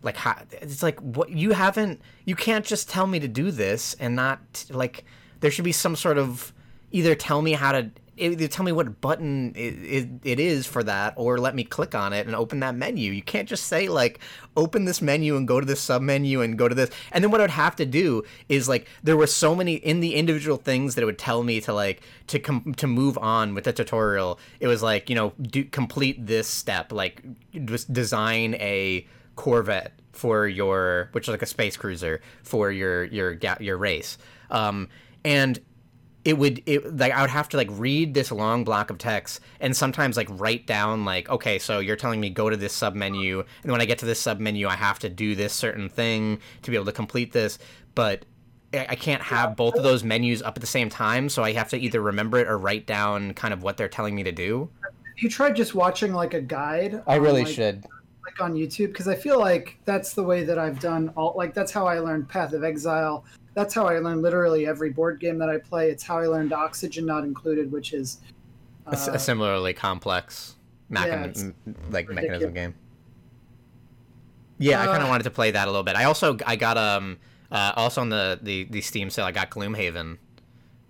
like 0.02 0.16
how 0.16 0.36
it's 0.52 0.82
like 0.82 0.98
what 1.00 1.30
you 1.30 1.52
haven't 1.52 2.00
you 2.24 2.34
can't 2.34 2.64
just 2.64 2.88
tell 2.88 3.06
me 3.06 3.20
to 3.20 3.28
do 3.28 3.50
this 3.50 3.94
and 4.00 4.16
not 4.16 4.64
like 4.70 5.04
there 5.40 5.50
should 5.50 5.64
be 5.64 5.72
some 5.72 5.94
sort 5.94 6.18
of 6.18 6.52
either 6.90 7.14
tell 7.14 7.42
me 7.42 7.52
how 7.52 7.72
to 7.72 7.90
either 8.16 8.48
tell 8.48 8.64
me 8.64 8.72
what 8.72 9.00
button 9.00 9.52
it, 9.54 9.74
it, 9.74 10.08
it 10.24 10.40
is 10.40 10.66
for 10.66 10.82
that 10.82 11.14
or 11.16 11.38
let 11.38 11.54
me 11.54 11.64
click 11.64 11.94
on 11.94 12.12
it 12.12 12.26
and 12.26 12.34
open 12.34 12.60
that 12.60 12.74
menu. 12.74 13.12
You 13.12 13.22
can't 13.22 13.48
just 13.48 13.66
say 13.66 13.88
like 13.88 14.20
open 14.56 14.84
this 14.84 15.02
menu 15.02 15.36
and 15.36 15.46
go 15.46 15.60
to 15.60 15.66
this 15.66 15.80
sub 15.80 16.02
menu 16.02 16.40
and 16.40 16.56
go 16.56 16.68
to 16.68 16.74
this. 16.74 16.90
And 17.12 17.22
then 17.22 17.30
what 17.30 17.40
i 17.40 17.44
would 17.44 17.50
have 17.50 17.76
to 17.76 17.86
do 17.86 18.22
is 18.48 18.68
like 18.68 18.88
there 19.02 19.16
were 19.16 19.26
so 19.26 19.54
many 19.54 19.74
in 19.74 20.00
the 20.00 20.14
individual 20.14 20.56
things 20.56 20.94
that 20.94 21.02
it 21.02 21.04
would 21.04 21.18
tell 21.18 21.42
me 21.42 21.60
to 21.60 21.72
like 21.72 22.02
to 22.28 22.38
com- 22.38 22.74
to 22.76 22.86
move 22.86 23.18
on 23.18 23.54
with 23.54 23.64
the 23.64 23.72
tutorial 23.72 24.38
it 24.60 24.66
was 24.66 24.82
like 24.82 25.08
you 25.08 25.14
know 25.14 25.32
do 25.40 25.64
complete 25.64 26.26
this 26.26 26.48
step 26.48 26.92
like 26.92 27.22
just 27.64 27.92
design 27.92 28.54
a 28.54 29.06
corvette 29.36 29.92
for 30.12 30.48
your 30.48 31.10
which 31.12 31.24
is 31.24 31.28
like 31.28 31.42
a 31.42 31.46
space 31.46 31.76
cruiser 31.76 32.20
for 32.42 32.70
your 32.70 33.04
your 33.04 33.38
your 33.60 33.76
race. 33.76 34.18
Um 34.50 34.88
and 35.24 35.58
it 36.26 36.36
would 36.36 36.60
it 36.66 36.96
like 36.96 37.12
I 37.12 37.20
would 37.20 37.30
have 37.30 37.48
to 37.50 37.56
like 37.56 37.68
read 37.70 38.12
this 38.12 38.32
long 38.32 38.64
block 38.64 38.90
of 38.90 38.98
text 38.98 39.38
and 39.60 39.76
sometimes 39.76 40.16
like 40.16 40.26
write 40.28 40.66
down 40.66 41.04
like 41.04 41.30
okay 41.30 41.60
so 41.60 41.78
you're 41.78 41.94
telling 41.94 42.20
me 42.20 42.30
go 42.30 42.50
to 42.50 42.56
this 42.56 42.72
sub 42.72 42.96
menu 42.96 43.44
and 43.62 43.70
when 43.70 43.80
I 43.80 43.84
get 43.84 43.98
to 43.98 44.06
this 44.06 44.18
sub 44.18 44.40
menu 44.40 44.66
I 44.66 44.74
have 44.74 44.98
to 44.98 45.08
do 45.08 45.36
this 45.36 45.52
certain 45.52 45.88
thing 45.88 46.40
to 46.62 46.70
be 46.70 46.76
able 46.76 46.86
to 46.86 46.92
complete 46.92 47.32
this 47.32 47.60
but 47.94 48.24
I 48.74 48.86
I 48.90 48.96
can't 48.96 49.22
have 49.22 49.54
both 49.54 49.76
of 49.76 49.84
those 49.84 50.02
menus 50.02 50.42
up 50.42 50.56
at 50.56 50.60
the 50.60 50.66
same 50.66 50.90
time 50.90 51.28
so 51.28 51.44
I 51.44 51.52
have 51.52 51.68
to 51.70 51.78
either 51.78 52.02
remember 52.02 52.38
it 52.38 52.48
or 52.48 52.58
write 52.58 52.86
down 52.86 53.32
kind 53.34 53.54
of 53.54 53.62
what 53.62 53.76
they're 53.76 53.88
telling 53.88 54.16
me 54.16 54.24
to 54.24 54.32
do. 54.32 54.68
You 55.18 55.30
tried 55.30 55.56
just 55.56 55.74
watching 55.74 56.12
like 56.12 56.34
a 56.34 56.42
guide. 56.42 57.02
I 57.06 57.16
on, 57.16 57.22
really 57.22 57.44
like, 57.44 57.54
should. 57.54 57.86
Like 58.26 58.40
on 58.40 58.54
YouTube 58.54 58.88
because 58.88 59.08
I 59.08 59.14
feel 59.14 59.38
like 59.38 59.78
that's 59.84 60.12
the 60.12 60.22
way 60.22 60.44
that 60.44 60.58
I've 60.58 60.80
done 60.80 61.12
all 61.16 61.32
like 61.36 61.54
that's 61.54 61.72
how 61.72 61.86
I 61.86 62.00
learned 62.00 62.28
Path 62.28 62.52
of 62.52 62.64
Exile. 62.64 63.24
That's 63.54 63.72
how 63.72 63.86
I 63.86 63.98
learned 64.00 64.20
literally 64.22 64.66
every 64.66 64.90
board 64.90 65.18
game 65.20 65.38
that 65.38 65.48
I 65.48 65.58
play. 65.58 65.90
It's 65.90 66.02
how 66.02 66.18
I 66.18 66.26
learned 66.26 66.52
Oxygen 66.52 67.06
Not 67.06 67.24
Included, 67.24 67.70
which 67.72 67.92
is 67.94 68.20
uh, 68.86 69.10
a 69.12 69.18
similarly 69.18 69.72
complex 69.72 70.56
mechan- 70.90 71.54
yeah, 71.66 71.72
like 71.90 72.08
ridiculous. 72.08 72.14
mechanism 72.14 72.52
game. 72.52 72.74
Yeah, 74.58 74.82
I 74.82 74.86
kind 74.86 74.98
of 75.02 75.04
Uh, 75.04 75.10
wanted 75.10 75.24
to 75.24 75.30
play 75.30 75.50
that 75.52 75.66
a 75.68 75.70
little 75.70 75.82
bit. 75.84 75.96
I 75.96 76.04
also 76.04 76.36
I 76.46 76.56
got 76.56 76.76
um 76.76 77.18
uh, 77.50 77.72
also 77.76 78.00
on 78.00 78.08
the, 78.08 78.38
the 78.42 78.64
the 78.64 78.80
Steam 78.80 79.08
sale 79.08 79.24
I 79.24 79.32
got 79.32 79.50
Gloomhaven. 79.50 80.18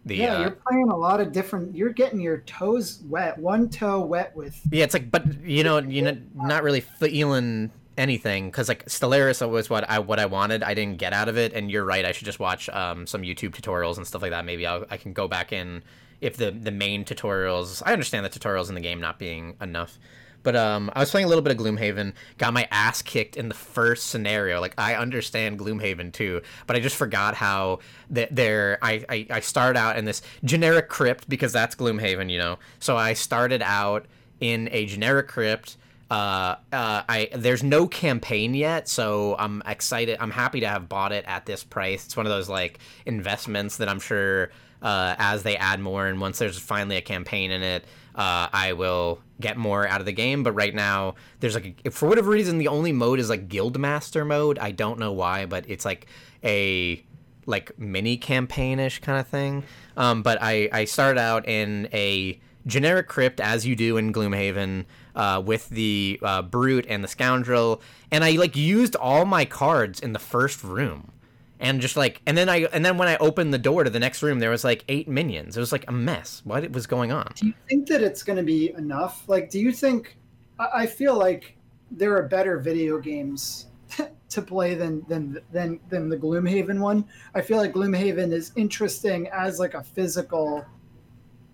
The 0.07 0.17
yeah, 0.17 0.37
uh, 0.37 0.41
you're 0.43 0.51
playing 0.53 0.89
a 0.89 0.97
lot 0.97 1.21
of 1.21 1.33
different. 1.33 1.75
You're 1.75 1.93
getting 1.93 2.21
your 2.21 2.39
toes 2.43 3.03
wet, 3.09 3.37
one 3.37 3.69
toe 3.69 4.01
wet 4.01 4.35
with. 4.37 4.59
yeah, 4.71 4.85
it's 4.85 4.95
like 4.95 5.11
but 5.11 5.43
you 5.43 5.65
know 5.65 5.79
you 5.79 6.01
know 6.01 6.17
not 6.35 6.63
really 6.63 6.81
feeling 6.81 7.73
anything 7.99 8.47
because 8.47 8.69
like 8.69 8.85
Stellaris 8.87 9.47
was 9.49 9.69
what 9.69 9.89
I 9.91 9.99
what 9.99 10.21
I 10.21 10.27
wanted. 10.27 10.63
I 10.63 10.75
didn't 10.75 10.99
get 10.99 11.13
out 11.13 11.29
of 11.29 11.37
it, 11.37 11.53
and 11.53 11.73
you're 11.73 11.85
right. 11.85 12.05
I 12.05 12.13
should 12.13 12.25
just 12.25 12.39
watch 12.39 12.69
um 12.69 13.07
some 13.09 13.23
YouTube 13.23 13.51
tutorials 13.51 13.97
and 13.97 14.07
stuff 14.07 14.23
like 14.23 14.31
that. 14.31 14.45
Maybe 14.45 14.65
I'll, 14.65 14.85
I 14.91 14.97
can 14.97 15.13
go 15.13 15.27
back 15.27 15.53
in 15.53 15.83
if 16.21 16.37
the 16.37 16.53
the 16.53 16.71
main 16.71 17.05
tutorials. 17.05 17.83
I 17.85 17.93
understand 17.93 18.25
the 18.25 18.31
tutorials 18.31 18.69
in 18.69 18.77
the 18.77 18.81
game 18.81 19.01
not 19.01 19.19
being 19.19 19.57
enough. 19.61 19.99
But 20.47 20.55
um, 20.55 20.93
I 20.95 21.01
was 21.01 21.11
playing 21.11 21.25
a 21.25 21.29
little 21.29 21.43
bit 21.43 21.51
of 21.51 21.59
Gloomhaven, 21.59 22.13
got 22.39 22.53
my 22.53 22.69
ass 22.71 23.03
kicked 23.03 23.37
in 23.37 23.49
the 23.49 23.55
first 23.55 24.11
scenario. 24.11 24.61
Like 24.61 24.75
I 24.79 24.95
understand 24.95 25.59
Gloomhaven 25.59 26.13
too, 26.13 26.41
but 26.69 26.77
I 26.77 26.79
just 26.79 26.95
forgot 26.95 27.35
how 27.35 27.81
that 28.11 28.29
there. 28.33 28.79
I, 28.81 29.05
I 29.09 29.27
I 29.29 29.41
start 29.41 29.77
out 29.77 29.99
in 29.99 30.05
this 30.05 30.23
generic 30.45 30.89
crypt 30.89 31.29
because 31.29 31.53
that's 31.53 31.75
Gloomhaven, 31.75 32.31
you 32.31 32.39
know. 32.39 32.61
So 32.79 32.97
I 32.97 33.15
started 33.15 33.61
out 33.61 34.07
in 34.39 34.69
a 34.71 34.87
generic 34.87 35.27
crypt. 35.27 35.79
Uh, 36.13 36.55
uh, 36.73 37.03
I 37.09 37.29
there's 37.35 37.65
no 37.65 37.89
campaign 37.89 38.55
yet, 38.55 38.89
so 38.89 39.35
I'm 39.41 39.65
excited. 39.67 40.17
I'm 40.21 40.31
happy 40.31 40.61
to 40.61 40.69
have 40.69 40.89
bought 40.89 41.11
it 41.11 41.25
at 41.27 41.45
this 41.45 41.65
price. 41.65 42.07
It's 42.07 42.17
one 42.17 42.25
of 42.25 42.31
those 42.31 42.49
like 42.49 42.79
investments 43.05 43.79
that 43.79 43.89
I'm 43.89 43.99
sure 43.99 44.51
uh, 44.81 45.17
as 45.19 45.43
they 45.43 45.57
add 45.57 45.81
more 45.81 46.07
and 46.07 46.21
once 46.21 46.39
there's 46.39 46.59
finally 46.59 46.97
a 46.97 47.01
campaign 47.01 47.51
in 47.51 47.63
it, 47.63 47.85
uh, 48.17 48.49
I 48.53 48.73
will 48.73 49.21
get 49.41 49.57
more 49.57 49.87
out 49.87 50.01
of 50.01 50.07
the 50.07 50.13
game. 50.13 50.43
But 50.43 50.53
right 50.53 50.75
now, 50.75 51.15
there's 51.41 51.55
like 51.55 51.81
a, 51.85 51.91
for 51.91 52.09
whatever 52.09 52.31
reason, 52.31 52.59
the 52.59 52.69
only 52.69 52.93
mode 52.93 53.21
is 53.21 53.29
like 53.29 53.49
Guildmaster 53.49 54.27
mode. 54.27 54.59
I 54.59 54.71
don't 54.71 54.99
know 54.99 55.13
why, 55.13 55.47
but 55.47 55.65
it's 55.69 55.85
like 55.85 56.07
a 56.43 57.05
like 57.45 57.79
mini 57.79 58.17
campaignish 58.17 59.01
kind 59.01 59.21
of 59.21 59.29
thing. 59.29 59.65
Um, 59.97 60.23
but 60.23 60.39
I 60.41 60.69
I 60.73 60.85
started 60.85 61.21
out 61.21 61.47
in 61.47 61.89
a 61.93 62.41
generic 62.67 63.07
crypt 63.07 63.41
as 63.41 63.65
you 63.65 63.77
do 63.77 63.97
in 63.97 64.13
Gloomhaven 64.13 64.87
uh, 65.15 65.41
with 65.45 65.69
the 65.69 66.19
uh, 66.23 66.43
brute 66.43 66.87
and 66.89 67.05
the 67.05 67.09
scoundrel, 67.09 67.81
and 68.11 68.25
I 68.25 68.33
like 68.33 68.57
used 68.57 68.97
all 68.97 69.25
my 69.25 69.45
cards 69.45 70.01
in 70.01 70.13
the 70.13 70.19
first 70.19 70.65
room 70.65 71.13
and 71.61 71.81
just 71.81 71.97
like 71.97 72.21
and 72.27 72.37
then 72.37 72.49
i 72.49 72.65
and 72.73 72.85
then 72.85 72.99
when 72.99 73.09
i 73.09 73.17
opened 73.17 73.53
the 73.53 73.59
door 73.59 73.85
to 73.85 73.91
the 73.91 73.99
next 73.99 74.23
room 74.23 74.39
there 74.39 74.51
was 74.51 74.65
like 74.65 74.85
eight 74.89 75.09
minions. 75.09 75.57
It 75.57 75.61
was 75.61 75.73
like 75.73 75.85
a 75.89 75.93
mess. 75.93 76.43
What 76.45 76.71
was 76.73 76.87
going 76.87 77.13
on? 77.13 77.33
Do 77.35 77.47
you 77.47 77.55
think 77.69 77.89
that 77.89 78.03
it's 78.03 78.23
going 78.23 78.37
to 78.37 78.43
be 78.43 78.73
enough? 78.73 79.29
Like 79.29 79.51
do 79.51 79.59
you 79.59 79.73
think 79.73 80.17
i 80.59 80.87
feel 80.87 81.19
like 81.19 81.55
there 81.91 82.17
are 82.17 82.23
better 82.23 82.59
video 82.59 82.99
games 82.99 83.67
to 84.31 84.43
play 84.43 84.75
than 84.75 85.05
than 85.09 85.39
than 85.53 85.81
than 85.89 86.09
the 86.09 86.17
gloomhaven 86.17 86.81
one. 86.81 87.05
I 87.35 87.43
feel 87.43 87.59
like 87.59 87.73
gloomhaven 87.73 88.33
is 88.33 88.53
interesting 88.57 89.29
as 89.29 89.59
like 89.59 89.75
a 89.75 89.83
physical 89.83 90.65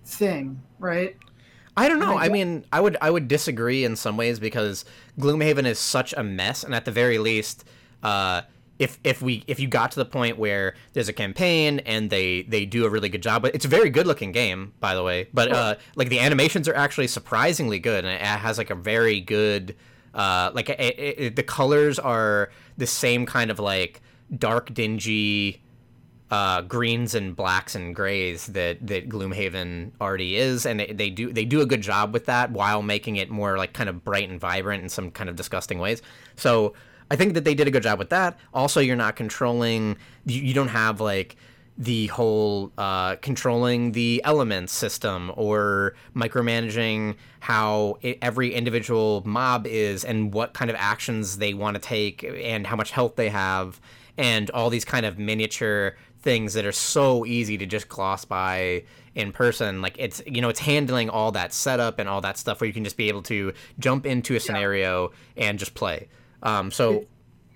thing 0.05 0.61
right? 0.83 1.17
I 1.77 1.89
don't 1.89 2.01
know. 2.01 2.19
I 2.19 2.29
mean, 2.29 2.67
I 2.71 2.81
would 2.81 2.99
I 3.01 3.11
would 3.11 3.29
disagree 3.29 3.85
in 3.85 3.97
some 3.97 4.19
ways 4.19 4.39
because 4.39 4.85
Gloomhaven 5.19 5.65
is 5.65 5.79
such 5.79 6.13
a 6.13 6.23
mess, 6.23 6.65
and 6.65 6.75
at 6.75 6.85
the 6.85 6.91
very 6.91 7.17
least, 7.17 7.65
uh, 8.03 8.43
if 8.83 8.99
if 9.05 9.23
we 9.23 9.45
if 9.47 9.61
you 9.61 9.69
got 9.69 9.93
to 9.93 9.99
the 9.99 10.05
point 10.05 10.39
where 10.39 10.75
there's 10.93 11.09
a 11.09 11.13
campaign 11.13 11.79
and 11.81 12.11
they 12.11 12.43
they 12.43 12.67
do 12.67 12.85
a 12.85 12.91
really 12.91 13.09
good 13.09 13.23
job 13.23 13.41
but 13.41 13.55
it's 13.55 13.65
a 13.65 13.69
very 13.69 13.89
good 13.89 14.09
looking 14.09 14.33
game 14.33 14.73
by 14.81 14.95
the 14.95 15.03
way 15.05 15.29
but 15.33 15.53
uh 15.53 15.75
like 15.95 16.09
the 16.09 16.19
animations 16.19 16.69
are 16.69 16.75
actually 16.75 17.07
surprisingly 17.07 17.79
good 17.79 18.05
and 18.05 18.13
it 18.13 18.21
has 18.21 18.59
like 18.59 18.71
a 18.71 18.75
very 18.75 19.21
good 19.21 19.77
uh 20.15 20.51
like 20.53 20.69
it, 20.69 20.99
it, 20.99 21.37
the 21.37 21.45
colors 21.45 21.99
are 22.01 22.51
the 22.77 22.87
same 22.87 23.25
kind 23.25 23.53
of 23.53 23.61
like 23.61 24.03
dark 24.37 24.75
dingy 24.75 25.63
uh, 26.33 26.63
greens 26.63 27.15
and 27.15 27.37
blacks 27.37 27.75
and 27.75 27.95
grays 27.95 28.47
that 28.47 28.79
that 28.87 29.07
Gloomhaven 29.07 29.91
already 30.01 30.37
is, 30.37 30.65
and 30.65 30.81
they, 30.81 30.87
they 30.87 31.11
do 31.11 31.31
they 31.31 31.45
do 31.45 31.61
a 31.61 31.67
good 31.67 31.83
job 31.83 32.15
with 32.15 32.25
that 32.25 32.51
while 32.53 32.81
making 32.81 33.17
it 33.17 33.29
more 33.29 33.59
like 33.59 33.75
kind 33.75 33.91
of 33.91 34.03
bright 34.03 34.31
and 34.31 34.41
vibrant 34.41 34.83
in 34.83 34.89
some 34.89 35.11
kind 35.11 35.29
of 35.29 35.37
disgusting 35.37 35.79
ways. 35.79 36.01
So 36.37 36.73
I 37.11 37.17
think 37.17 37.35
that 37.35 37.45
they 37.45 37.55
did 37.55 37.69
a 37.69 37.71
good 37.71 37.83
job 37.83 37.99
with 37.99 38.11
that. 38.11 38.39
Also, 38.55 38.81
you're 38.81 38.97
not 38.97 39.17
controlling. 39.17 39.97
You, 40.25 40.41
you 40.43 40.55
don't 40.55 40.69
have 40.69 41.01
like 41.01 41.37
the 41.79 42.07
whole 42.09 42.71
uh, 42.77 43.17
controlling 43.17 43.93
the 43.93 44.21
elements 44.25 44.73
system 44.73 45.33
or 45.37 45.95
micromanaging 46.15 47.17
how 47.41 47.99
it, 48.03 48.19
every 48.21 48.55
individual 48.55 49.23
mob 49.25 49.67
is 49.67 50.05
and 50.05 50.35
what 50.35 50.53
kind 50.53 50.71
of 50.71 50.77
actions 50.79 51.39
they 51.39 51.55
want 51.55 51.75
to 51.75 51.81
take 51.81 52.25
and 52.25 52.67
how 52.67 52.77
much 52.77 52.91
health 52.91 53.17
they 53.17 53.31
have 53.31 53.81
and 54.19 54.51
all 54.51 54.69
these 54.69 54.85
kind 54.85 55.07
of 55.07 55.19
miniature 55.19 55.97
things 56.21 56.55
that 56.55 56.65
are 56.65 56.73
so 56.73 57.25
easy 57.25 57.57
to 57.57 57.67
just 57.67 57.89
gloss 57.89 58.25
by 58.25 58.85
in 59.15 59.33
person 59.33 59.83
like 59.83 59.97
it's 59.99 60.23
you 60.27 60.41
know 60.41 60.49
it's 60.49 60.61
handling 60.61 61.11
all 61.11 61.33
that 61.33 61.53
setup 61.53 61.99
and 61.99 62.09
all 62.09 62.21
that 62.21 62.39
stuff 62.39 62.61
where 62.61 62.69
you 62.69 62.73
can 62.73 62.85
just 62.85 62.97
be 62.97 63.09
able 63.09 63.23
to 63.23 63.53
jump 63.79 64.07
into 64.07 64.37
a 64.37 64.41
scenario 64.41 65.11
yeah. 65.37 65.47
and 65.47 65.59
just 65.59 65.75
play 65.75 66.07
um, 66.43 66.71
so 66.71 67.07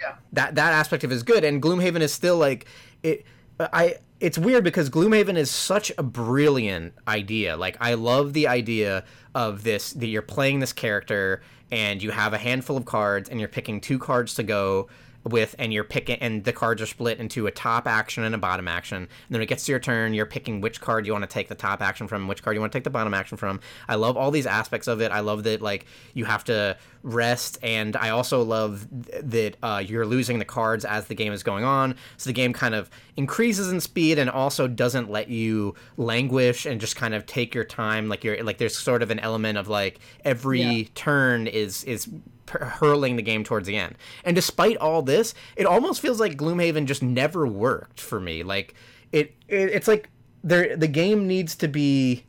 yeah. 0.00 0.16
that 0.32 0.54
that 0.54 0.72
aspect 0.72 1.04
of 1.04 1.12
it 1.12 1.14
is 1.14 1.22
good, 1.22 1.44
and 1.44 1.62
Gloomhaven 1.62 2.00
is 2.00 2.12
still 2.12 2.36
like 2.38 2.66
it. 3.02 3.24
I 3.58 3.96
it's 4.20 4.38
weird 4.38 4.64
because 4.64 4.88
Gloomhaven 4.90 5.36
is 5.36 5.50
such 5.50 5.92
a 5.98 6.02
brilliant 6.02 6.94
idea. 7.06 7.56
Like 7.56 7.76
I 7.80 7.94
love 7.94 8.32
the 8.32 8.48
idea 8.48 9.04
of 9.34 9.62
this 9.62 9.92
that 9.92 10.06
you're 10.06 10.22
playing 10.22 10.60
this 10.60 10.72
character 10.72 11.42
and 11.70 12.02
you 12.02 12.10
have 12.10 12.32
a 12.32 12.38
handful 12.38 12.76
of 12.76 12.84
cards 12.84 13.28
and 13.28 13.40
you're 13.40 13.48
picking 13.48 13.80
two 13.80 13.98
cards 13.98 14.34
to 14.34 14.42
go 14.42 14.88
with 15.26 15.54
and 15.58 15.72
you're 15.72 15.84
picking 15.84 16.16
and 16.20 16.44
the 16.44 16.52
cards 16.52 16.80
are 16.80 16.86
split 16.86 17.18
into 17.18 17.46
a 17.46 17.50
top 17.50 17.86
action 17.86 18.24
and 18.24 18.34
a 18.34 18.38
bottom 18.38 18.68
action. 18.68 18.98
And 18.98 19.08
then 19.28 19.36
when 19.36 19.42
it 19.42 19.46
gets 19.46 19.64
to 19.66 19.72
your 19.72 19.80
turn 19.80 20.14
you're 20.14 20.26
picking 20.26 20.60
which 20.60 20.80
card 20.80 21.06
you 21.06 21.12
want 21.12 21.22
to 21.22 21.28
take 21.28 21.48
the 21.48 21.54
top 21.54 21.82
action 21.82 22.08
from 22.08 22.28
which 22.28 22.42
card 22.42 22.54
you 22.56 22.60
want 22.60 22.72
to 22.72 22.76
take 22.76 22.84
the 22.84 22.90
bottom 22.90 23.14
action 23.14 23.36
from. 23.36 23.60
I 23.88 23.96
love 23.96 24.16
all 24.16 24.30
these 24.30 24.46
aspects 24.46 24.86
of 24.86 25.00
it. 25.00 25.10
I 25.10 25.20
love 25.20 25.44
that 25.44 25.60
like 25.60 25.86
you 26.14 26.24
have 26.24 26.44
to 26.44 26.76
rest 27.02 27.56
and 27.62 27.94
i 27.94 28.10
also 28.10 28.42
love 28.42 28.84
that 28.90 29.56
uh, 29.62 29.80
you're 29.84 30.04
losing 30.04 30.40
the 30.40 30.44
cards 30.44 30.84
as 30.84 31.06
the 31.06 31.14
game 31.14 31.32
is 31.32 31.42
going 31.42 31.64
on. 31.64 31.94
So 32.16 32.28
the 32.28 32.34
game 32.34 32.52
kind 32.52 32.74
of 32.74 32.90
increases 33.16 33.70
in 33.70 33.80
speed 33.80 34.18
and 34.18 34.28
also 34.28 34.66
doesn't 34.66 35.10
let 35.10 35.28
you 35.28 35.74
languish 35.96 36.66
and 36.66 36.80
just 36.80 36.96
kind 36.96 37.14
of 37.14 37.26
take 37.26 37.54
your 37.54 37.64
time. 37.64 38.08
Like 38.08 38.24
you're 38.24 38.42
like 38.42 38.58
there's 38.58 38.76
sort 38.76 39.02
of 39.02 39.10
an 39.10 39.18
element 39.20 39.58
of 39.58 39.68
like 39.68 40.00
every 40.24 40.62
yeah. 40.62 40.88
turn 40.94 41.46
is 41.46 41.84
is 41.84 42.08
hurling 42.50 43.16
the 43.16 43.22
game 43.22 43.44
towards 43.44 43.66
the 43.66 43.76
end. 43.76 43.96
And 44.24 44.34
despite 44.34 44.76
all 44.76 45.02
this, 45.02 45.34
it 45.56 45.66
almost 45.66 46.00
feels 46.00 46.20
like 46.20 46.36
Gloomhaven 46.36 46.86
just 46.86 47.02
never 47.02 47.46
worked 47.46 48.00
for 48.00 48.20
me. 48.20 48.42
Like 48.42 48.74
it, 49.12 49.34
it 49.48 49.70
it's 49.70 49.88
like 49.88 50.10
there 50.42 50.76
the 50.76 50.88
game 50.88 51.26
needs 51.26 51.56
to 51.56 51.68
be 51.68 52.24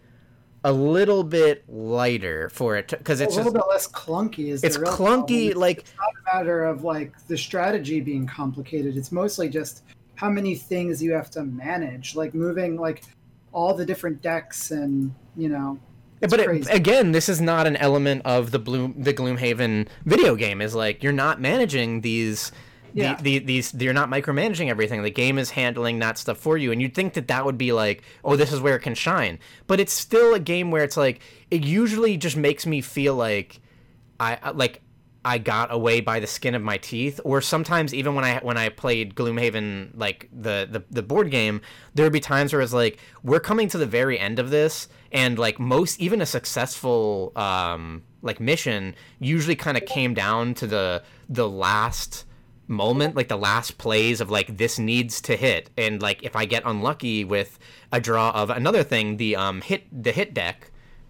a 0.63 0.72
little 0.72 1.24
bit 1.24 1.63
lighter 1.70 2.49
for 2.49 2.76
it 2.76 2.89
because 2.89 3.22
it's 3.22 3.36
a 3.36 3.38
little 3.38 3.53
just, 3.53 3.65
bit 3.65 3.70
less 3.70 3.88
clunky. 3.88 4.49
Is 4.49 4.63
it's 4.63 4.78
clunky. 4.78 5.51
Problem. 5.51 5.61
Like 5.61 5.80
it's 5.80 5.93
not 5.97 6.34
a 6.34 6.38
matter 6.38 6.65
of 6.65 6.84
like 6.84 7.26
the 7.28 7.38
strategy 7.38 8.01
being 8.01 8.28
complicated. 8.28 8.97
It's 8.97 9.11
mostly 9.11 9.49
just 9.49 9.84
how 10.15 10.30
many 10.30 10.55
things 10.55 11.01
you 11.01 11.13
have 11.13 11.30
to 11.32 11.43
manage, 11.43 12.15
like 12.15 12.34
moving 12.34 12.76
like 12.78 13.03
all 13.53 13.74
the 13.74 13.86
different 13.86 14.22
decks 14.22 14.72
and 14.72 15.13
you 15.36 15.49
know 15.49 15.80
it's 16.22 16.32
but 16.32 16.39
it, 16.39 16.68
again, 16.70 17.11
this 17.11 17.30
is 17.30 17.39
not 17.39 17.68
an 17.68 17.76
element 17.78 18.24
of 18.26 18.51
the 18.51 18.59
Bloom 18.59 18.95
the 18.97 19.13
Gloomhaven 19.13 19.88
video 20.05 20.36
game. 20.36 20.61
Is 20.61 20.74
like 20.76 21.03
you're 21.03 21.13
not 21.13 21.39
managing 21.39 22.01
these. 22.01 22.51
Yeah. 22.93 23.15
The, 23.15 23.39
the, 23.39 23.45
these 23.45 23.74
you're 23.76 23.93
not 23.93 24.09
micromanaging 24.09 24.70
everything. 24.70 25.03
The 25.03 25.11
game 25.11 25.38
is 25.38 25.51
handling 25.51 25.99
that 25.99 26.18
stuff 26.18 26.38
for 26.38 26.57
you, 26.57 26.72
and 26.72 26.82
you'd 26.82 26.95
think 26.95 27.13
that 27.13 27.28
that 27.28 27.45
would 27.45 27.57
be 27.57 27.72
like, 27.72 28.01
oh, 28.24 28.36
this 28.36 28.51
is 28.51 28.59
where 28.59 28.76
it 28.76 28.80
can 28.80 28.95
shine. 28.95 29.38
But 29.68 29.80
it's 29.80 29.93
still 29.93 30.34
a 30.34 30.39
game 30.39 30.72
where 30.72 30.84
it's 30.84 30.97
like 30.97 31.22
it 31.51 31.63
usually 31.63 32.18
just 32.18 32.38
makes 32.38 32.65
me 32.65 32.82
feel 32.82 33.13
like 33.13 33.59
I 34.20 34.51
like 34.51 34.82
I 35.28 35.39
got 35.39 35.73
away 35.73 35.99
by 35.99 36.21
the 36.21 36.25
skin 36.25 36.55
of 36.55 36.61
my 36.61 36.78
teeth. 36.78 37.19
Or 37.25 37.41
sometimes 37.41 37.93
even 37.93 38.15
when 38.15 38.23
I 38.23 38.39
when 38.39 38.57
I 38.57 38.69
played 38.69 39.13
Gloomhaven, 39.13 39.91
like 39.93 40.30
the 40.32 40.67
the, 40.71 40.84
the 40.89 41.03
board 41.03 41.32
game, 41.32 41.59
there 41.93 42.05
would 42.05 42.13
be 42.13 42.21
times 42.21 42.53
where 42.53 42.61
it's 42.61 42.71
like 42.71 42.97
we're 43.23 43.41
coming 43.41 43.67
to 43.69 43.78
the 43.78 43.86
very 43.86 44.17
end 44.17 44.39
of 44.39 44.51
this, 44.51 44.88
and 45.11 45.38
like 45.38 45.59
most 45.59 45.99
even 45.99 46.21
a 46.21 46.25
successful 46.25 47.34
um, 47.36 48.03
like 48.21 48.39
mission 48.39 48.95
usually 49.19 49.57
kind 49.57 49.75
of 49.75 49.86
came 49.86 50.13
down 50.13 50.53
to 50.53 50.65
the 50.65 51.03
the 51.28 51.49
last 51.49 52.23
moment 52.69 53.15
like 53.15 53.30
the 53.30 53.38
last 53.38 53.78
plays 53.78 54.19
of 54.19 54.30
like 54.30 54.57
this 54.57 54.78
needs 54.78 55.21
to 55.21 55.38
hit 55.38 55.69
and 55.78 56.01
like 56.01 56.21
if 56.21 56.36
i 56.36 56.43
get 56.43 56.61
unlucky 56.65 57.23
with 57.23 57.57
a 57.93 58.01
draw 58.01 58.30
of 58.32 58.49
another 58.49 58.84
thing 58.84 59.15
the 59.15 59.38
um 59.38 59.61
hit 59.61 59.84
the 60.03 60.11
hit 60.11 60.34
deck 60.34 60.69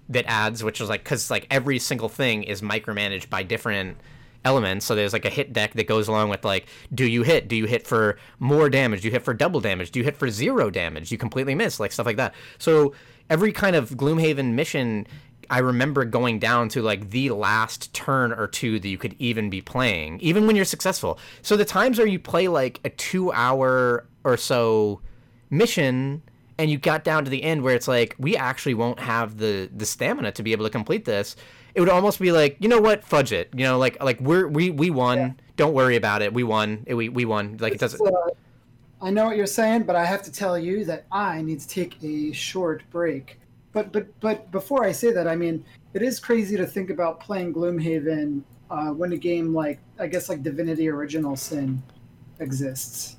that 0.09 0.25
adds, 0.27 0.63
which 0.63 0.81
is 0.81 0.89
like 0.89 1.03
because 1.03 1.29
like 1.29 1.47
every 1.51 1.79
single 1.79 2.09
thing 2.09 2.43
is 2.43 2.61
micromanaged 2.61 3.29
by 3.29 3.43
different 3.43 3.97
elements. 4.45 4.85
So 4.85 4.95
there's 4.95 5.13
like 5.13 5.25
a 5.25 5.29
hit 5.29 5.53
deck 5.53 5.73
that 5.73 5.87
goes 5.87 6.07
along 6.07 6.29
with 6.29 6.45
like, 6.45 6.67
do 6.93 7.05
you 7.05 7.23
hit? 7.23 7.47
Do 7.47 7.55
you 7.55 7.65
hit 7.65 7.85
for 7.85 8.17
more 8.39 8.69
damage? 8.69 9.01
Do 9.01 9.07
you 9.07 9.11
hit 9.11 9.23
for 9.23 9.33
double 9.33 9.59
damage? 9.59 9.91
Do 9.91 9.99
you 9.99 10.05
hit 10.05 10.15
for 10.15 10.29
zero 10.29 10.69
damage? 10.69 11.11
You 11.11 11.17
completely 11.17 11.55
miss, 11.55 11.79
like 11.79 11.91
stuff 11.91 12.05
like 12.05 12.17
that. 12.17 12.33
So 12.57 12.93
every 13.29 13.51
kind 13.51 13.75
of 13.75 13.91
Gloomhaven 13.91 14.53
mission. 14.53 15.07
I 15.49 15.59
remember 15.59 16.03
going 16.03 16.39
down 16.39 16.67
to 16.69 16.81
like 16.81 17.11
the 17.11 17.29
last 17.29 17.93
turn 17.93 18.33
or 18.33 18.47
two 18.47 18.81
that 18.81 18.87
you 18.89 18.97
could 18.97 19.15
even 19.17 19.49
be 19.49 19.61
playing, 19.61 20.19
even 20.19 20.45
when 20.45 20.57
you're 20.57 20.65
successful. 20.65 21.19
So 21.41 21.55
the 21.55 21.63
times 21.63 21.97
where 21.97 22.07
you 22.07 22.19
play 22.19 22.49
like 22.49 22.81
a 22.83 22.89
two 22.89 23.31
hour 23.31 24.05
or 24.25 24.35
so 24.35 24.99
mission 25.49 26.21
and 26.57 26.71
you 26.71 26.77
got 26.77 27.03
down 27.03 27.23
to 27.23 27.29
the 27.29 27.43
end 27.43 27.61
where 27.63 27.75
it's 27.75 27.87
like 27.87 28.15
we 28.17 28.35
actually 28.35 28.73
won't 28.73 28.99
have 28.99 29.37
the 29.37 29.69
the 29.75 29.85
stamina 29.85 30.31
to 30.33 30.43
be 30.43 30.51
able 30.51 30.65
to 30.65 30.71
complete 30.71 31.05
this. 31.05 31.35
It 31.75 31.79
would 31.79 31.89
almost 31.89 32.19
be 32.19 32.31
like 32.31 32.57
you 32.59 32.67
know 32.67 32.81
what? 32.81 33.03
Fudge 33.03 33.31
it. 33.31 33.49
You 33.53 33.63
know 33.63 33.77
like 33.77 34.01
like 34.03 34.19
we're 34.19 34.47
we 34.47 34.71
we 34.71 34.89
won. 34.89 35.17
Yeah. 35.17 35.31
don't 35.55 35.73
worry 35.73 35.95
about 35.95 36.21
it. 36.21 36.33
We 36.33 36.43
won. 36.43 36.85
We 36.87 37.09
we 37.09 37.25
won. 37.25 37.57
Like 37.59 37.73
it 37.73 37.79
doesn't 37.79 38.01
uh, 38.05 38.31
i 38.99 39.11
know 39.11 39.25
what 39.25 39.37
you're 39.37 39.45
saying 39.45 39.83
but 39.83 39.95
i 39.95 40.03
have 40.03 40.23
to 40.23 40.31
tell 40.31 40.57
you 40.57 40.83
that 40.83 41.05
i 41.11 41.39
need 41.39 41.59
to 41.59 41.67
take 41.67 42.03
a 42.03 42.31
short 42.31 42.83
break. 42.89 43.39
But 43.77 43.91
but 43.91 44.19
but 44.19 44.49
before 44.51 44.83
I 44.83 44.91
say 44.91 45.11
that, 45.11 45.27
I 45.27 45.35
mean, 45.35 45.63
it 45.93 46.01
is 46.01 46.19
crazy 46.19 46.57
to 46.57 46.65
think 46.65 46.89
about 46.89 47.19
playing 47.19 47.53
Gloomhaven 47.53 48.41
uh, 48.71 48.87
when 48.87 49.13
a 49.13 49.17
game 49.17 49.53
like 49.53 49.79
I 49.99 50.07
guess 50.07 50.29
like 50.29 50.41
Divinity 50.41 50.89
Original 50.89 51.35
Sin 51.35 51.83
exists. 52.39 53.17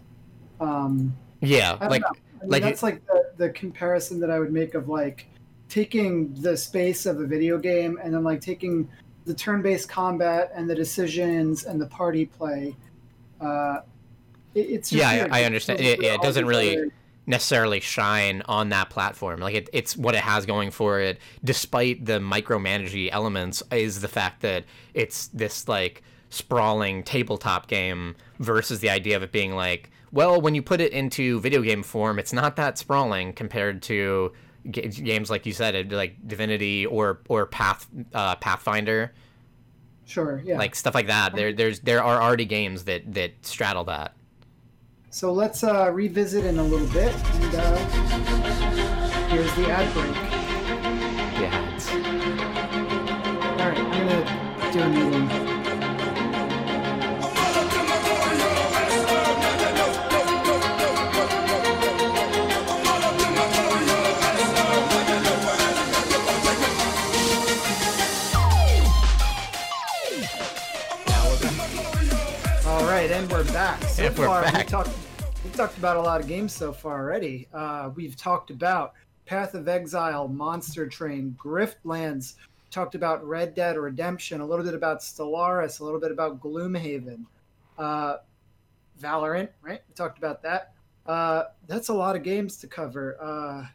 Um, 0.61 1.15
yeah, 1.41 1.75
like 1.89 2.03
know. 2.03 2.11
I 2.41 2.43
mean, 2.43 2.51
like 2.51 2.63
that's 2.63 2.83
like 2.83 3.05
the, 3.07 3.31
the 3.37 3.51
comparison 3.51 4.21
that 4.21 4.31
I 4.31 4.39
would 4.39 4.53
make 4.53 4.75
of 4.75 4.89
like 4.89 5.27
taking 5.69 6.33
the 6.35 6.57
space 6.57 7.05
of 7.07 7.21
a 7.21 7.27
video 7.27 7.59
game 7.59 7.99
and 8.03 8.15
then 8.15 8.25
like 8.25 8.41
taking 8.41 8.89
the 9.27 9.35
turn-based 9.35 9.89
combat 9.89 10.51
and 10.55 10.69
the 10.69 10.75
decisions 10.75 11.65
and 11.65 11.81
the 11.81 11.87
party 11.87 12.27
play. 12.27 12.75
Uh, 13.41 13.81
it, 14.55 14.61
it's 14.61 14.93
Yeah, 14.93 15.09
I- 15.09 15.15
weird. 15.19 15.31
I 15.33 15.45
understand. 15.45 15.81
Yeah, 15.81 16.15
it 16.15 16.23
doesn't 16.23 16.47
really- 16.47 16.79
other- 16.79 16.93
necessarily 17.27 17.79
shine 17.79 18.41
on 18.49 18.71
that 18.71 18.89
platform. 18.89 19.39
Like 19.39 19.55
it, 19.55 19.69
it's 19.75 19.95
what 19.99 20.15
it 20.15 20.23
has 20.23 20.47
going 20.47 20.71
for 20.71 20.99
it, 20.99 21.19
despite 21.45 22.07
the 22.07 22.15
micromanaging 22.21 23.11
elements, 23.13 23.63
is 23.71 24.01
the 24.01 24.09
fact 24.09 24.41
that 24.41 24.65
it's 24.95 25.27
this 25.27 25.69
like 25.69 26.03
sprawling 26.31 27.03
tabletop 27.03 27.69
game 27.69 28.17
versus 28.39 28.81
the 28.81 28.89
idea 28.89 29.15
of 29.15 29.23
it 29.23 29.31
being 29.31 29.55
like, 29.55 29.91
well, 30.13 30.41
when 30.41 30.55
you 30.55 30.63
put 30.63 30.81
it 30.81 30.93
into 30.93 31.41
video 31.41 31.63
game 31.63 31.83
form, 31.83 32.19
it's 32.19 32.33
not 32.33 32.57
that 32.57 32.79
sprawling 32.79 33.33
compared 33.33 33.83
to 33.83 34.33
ga- 34.71 34.89
games 34.89 35.31
like 35.31 35.47
you 35.47 35.53
said, 35.53 35.93
like 35.93 36.17
Divinity 36.27 36.87
or 36.87 37.21
or 37.29 37.47
Path 37.47 37.87
uh, 38.15 38.37
Pathfinder, 38.37 39.13
Sure, 40.07 40.43
yeah. 40.45 40.57
like 40.59 40.75
stuff 40.75 40.95
like 40.95 41.09
that. 41.09 41.35
There 41.35 41.53
there's 41.53 41.81
there 41.81 42.03
are 42.03 42.23
already 42.23 42.47
games 42.47 42.85
that 42.85 43.13
that 43.15 43.33
straddle 43.43 43.85
that. 43.85 44.15
So 45.11 45.33
let's 45.33 45.65
uh, 45.65 45.91
revisit 45.93 46.45
in 46.45 46.59
a 46.59 46.63
little 46.63 46.87
bit. 46.89 47.15
And 47.15 47.55
uh, 47.55 47.77
here's 49.29 49.55
the 49.55 49.71
ad 49.71 49.93
break. 49.95 50.15
Yeah. 51.41 51.65
All 53.59 53.69
right, 53.69 53.79
I'm 53.79 54.07
gonna 54.07 54.73
do 54.73 54.81
a 54.81 55.58
and 73.19 73.31
we're 73.33 73.43
back. 73.53 73.83
So 73.83 74.05
And 74.07 74.15
far, 74.15 74.43
back. 74.43 74.55
we 74.59 74.63
talked. 74.63 74.91
We 75.45 75.51
talked 75.51 75.77
about 75.77 75.97
a 75.97 76.01
lot 76.01 76.21
of 76.21 76.29
games 76.29 76.53
so 76.53 76.73
far 76.73 77.01
already. 77.01 77.49
Uh, 77.53 77.91
we've 77.97 78.15
talked 78.17 78.51
about 78.51 78.93
Path 79.27 79.55
of 79.55 79.67
Exile, 79.67 80.29
Monster 80.29 80.87
Train, 80.87 81.37
Griftlands. 81.37 82.35
Talked 82.71 82.95
about 82.95 83.27
Red 83.27 83.57
Dead 83.57 83.77
Redemption, 83.77 84.41
a 84.41 84.47
little 84.47 84.65
bit 84.65 84.75
about 84.75 85.01
Stellaris, 85.01 85.81
a 85.81 85.85
little 85.85 85.99
bit 85.99 86.13
about 86.13 86.39
Gloomhaven, 86.41 87.25
uh, 87.77 88.19
Valorant. 89.01 89.49
Right? 89.63 89.81
We 89.89 89.95
talked 89.97 90.19
about 90.19 90.41
that. 90.45 90.75
Uh, 91.05 91.45
that's 91.67 91.89
a 91.89 91.95
lot 91.95 92.15
of 92.15 92.23
games 92.23 92.59
to 92.59 92.69
cover. 92.69 93.17
Uh, 93.21 93.67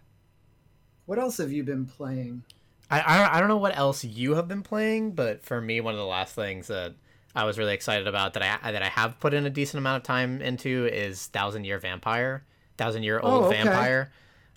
what 1.06 1.20
else 1.20 1.36
have 1.38 1.52
you 1.52 1.64
been 1.64 1.86
playing? 1.86 2.44
I, 2.90 3.00
I 3.02 3.38
I 3.38 3.40
don't 3.42 3.50
know 3.50 3.58
what 3.58 3.78
else 3.78 4.06
you 4.06 4.36
have 4.36 4.48
been 4.48 4.64
playing, 4.64 5.12
but 5.12 5.44
for 5.44 5.60
me, 5.60 5.82
one 5.82 5.94
of 5.96 6.00
the 6.00 6.06
last 6.06 6.34
things 6.34 6.68
that 6.68 6.94
I 7.36 7.46
was 7.46 7.58
really 7.58 7.74
excited 7.74 8.08
about 8.08 8.34
that 8.34 8.44
I 8.64 8.72
that 8.72 8.84
I 8.84 8.90
have 8.90 9.20
put 9.20 9.34
in 9.34 9.46
a 9.46 9.50
decent 9.50 9.80
amount 9.80 9.98
of 9.98 10.04
time 10.04 10.42
into 10.42 10.86
is 10.92 11.28
Thousand 11.28 11.64
Year 11.66 11.80
Vampire, 11.80 12.44
Thousand 12.78 13.04
Year 13.04 13.20
Old 13.20 13.46
Oh, 13.46 13.48
okay. 13.48 13.64
Vampire. 13.64 14.12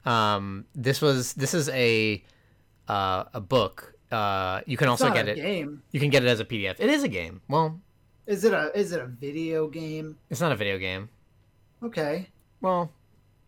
Um, 0.05 0.67
this 0.75 1.01
was 1.01 1.33
this 1.35 1.55
is 1.55 1.69
a 1.71 2.23
uh, 2.89 3.25
a 3.35 3.41
book. 3.41 3.95
Uh, 4.13 4.61
you 4.67 4.77
can 4.77 4.89
It's 4.89 5.03
also 5.03 5.13
get 5.13 5.27
it. 5.29 5.37
game. 5.37 5.83
You 5.91 5.99
can 6.01 6.11
get 6.11 6.23
it 6.23 6.29
as 6.29 6.39
a 6.39 6.45
PDF. 6.45 6.77
It 6.79 6.91
is 6.91 7.03
a 7.03 7.09
game. 7.09 7.41
Well, 7.49 7.81
Is 8.27 8.45
it 8.45 8.53
a 8.53 8.71
is 8.79 8.93
it 8.93 9.01
a 9.01 9.07
video 9.07 9.69
game? 9.69 10.17
it's 10.31 10.41
not 10.41 10.53
a 10.53 10.57
video 10.57 10.79
game. 10.79 11.09
Okay. 11.83 12.29
Well, 12.61 12.93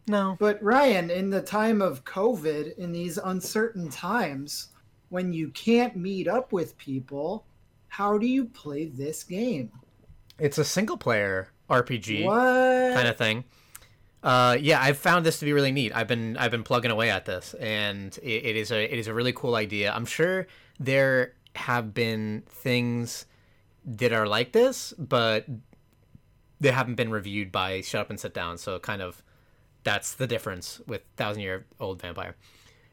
no. 0.09 0.37
But 0.41 0.63
Ryan, 0.63 1.11
in 1.11 1.31
the 1.31 1.43
time 1.43 1.81
of 1.83 2.05
COVID, 2.05 2.77
in 2.79 2.93
these 2.93 3.19
uncertain 3.19 3.89
times, 3.91 4.69
when 5.11 5.33
you 5.33 5.49
can't 5.51 5.97
meet 5.97 6.27
up 6.29 6.53
with 6.53 6.77
people, 6.79 7.45
how 7.89 8.19
do 8.19 8.27
you 8.27 8.45
play 8.45 8.87
this 8.87 9.25
game? 9.25 9.71
It's 10.39 10.59
a 10.59 10.65
single 10.65 10.97
player 10.97 11.49
RPG. 11.69 12.25
What? 12.25 12.95
kind 12.95 13.09
of 13.09 13.17
thing. 13.17 13.45
Uh, 14.23 14.57
yeah, 14.61 14.81
I've 14.83 14.99
found 14.99 15.25
this 15.25 15.39
to 15.39 15.45
be 15.45 15.53
really 15.53 15.73
neat. 15.73 15.93
I've 15.95 16.09
been 16.09 16.37
I've 16.37 16.51
been 16.51 16.65
plugging 16.65 16.91
away 16.91 17.11
at 17.11 17.25
this, 17.25 17.55
and 17.55 18.17
it, 18.23 18.45
it 18.47 18.57
is 18.57 18.73
a 18.73 18.93
it 18.93 18.99
is 18.99 19.07
a 19.07 19.15
really 19.15 19.33
cool 19.33 19.55
idea. 19.55 19.93
I'm 19.93 20.07
sure 20.07 20.47
there 20.81 21.35
have 21.55 21.95
been 21.95 22.43
things 22.49 23.27
that 23.85 24.13
are 24.13 24.27
like 24.27 24.53
this, 24.53 24.93
but 24.99 25.47
they 26.61 26.71
haven't 26.71 26.97
been 26.97 27.11
reviewed 27.11 27.53
by 27.53 27.81
Shut 27.81 28.03
Up 28.03 28.11
and 28.11 28.19
Sit 28.19 28.35
Down. 28.35 28.59
So 28.59 28.79
kind 28.81 29.03
of 29.03 29.23
that's 29.85 30.15
the 30.15 30.27
difference 30.27 30.81
with 30.87 31.03
Thousand 31.17 31.43
Year 31.43 31.67
Old 31.79 32.03
Vampire. 32.03 32.35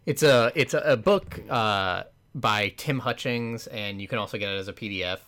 It's 0.06 0.22
a 0.22 0.52
it's 0.56 0.76
a, 0.76 0.80
a 0.80 0.98
book 0.98 1.40
uh, 1.50 2.04
by 2.36 2.74
Tim 2.76 3.00
Hutchings, 3.00 3.66
and 3.68 4.02
you 4.02 4.08
can 4.08 4.20
also 4.20 4.38
get 4.38 4.52
it 4.52 4.58
as 4.58 4.68
a 4.68 4.74
PDF. 4.74 5.20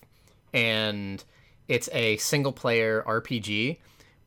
And 0.53 1.24
it's 1.68 1.89
a 1.93 2.18
single 2.18 2.51
player 2.51 3.03
RPG, 3.08 3.78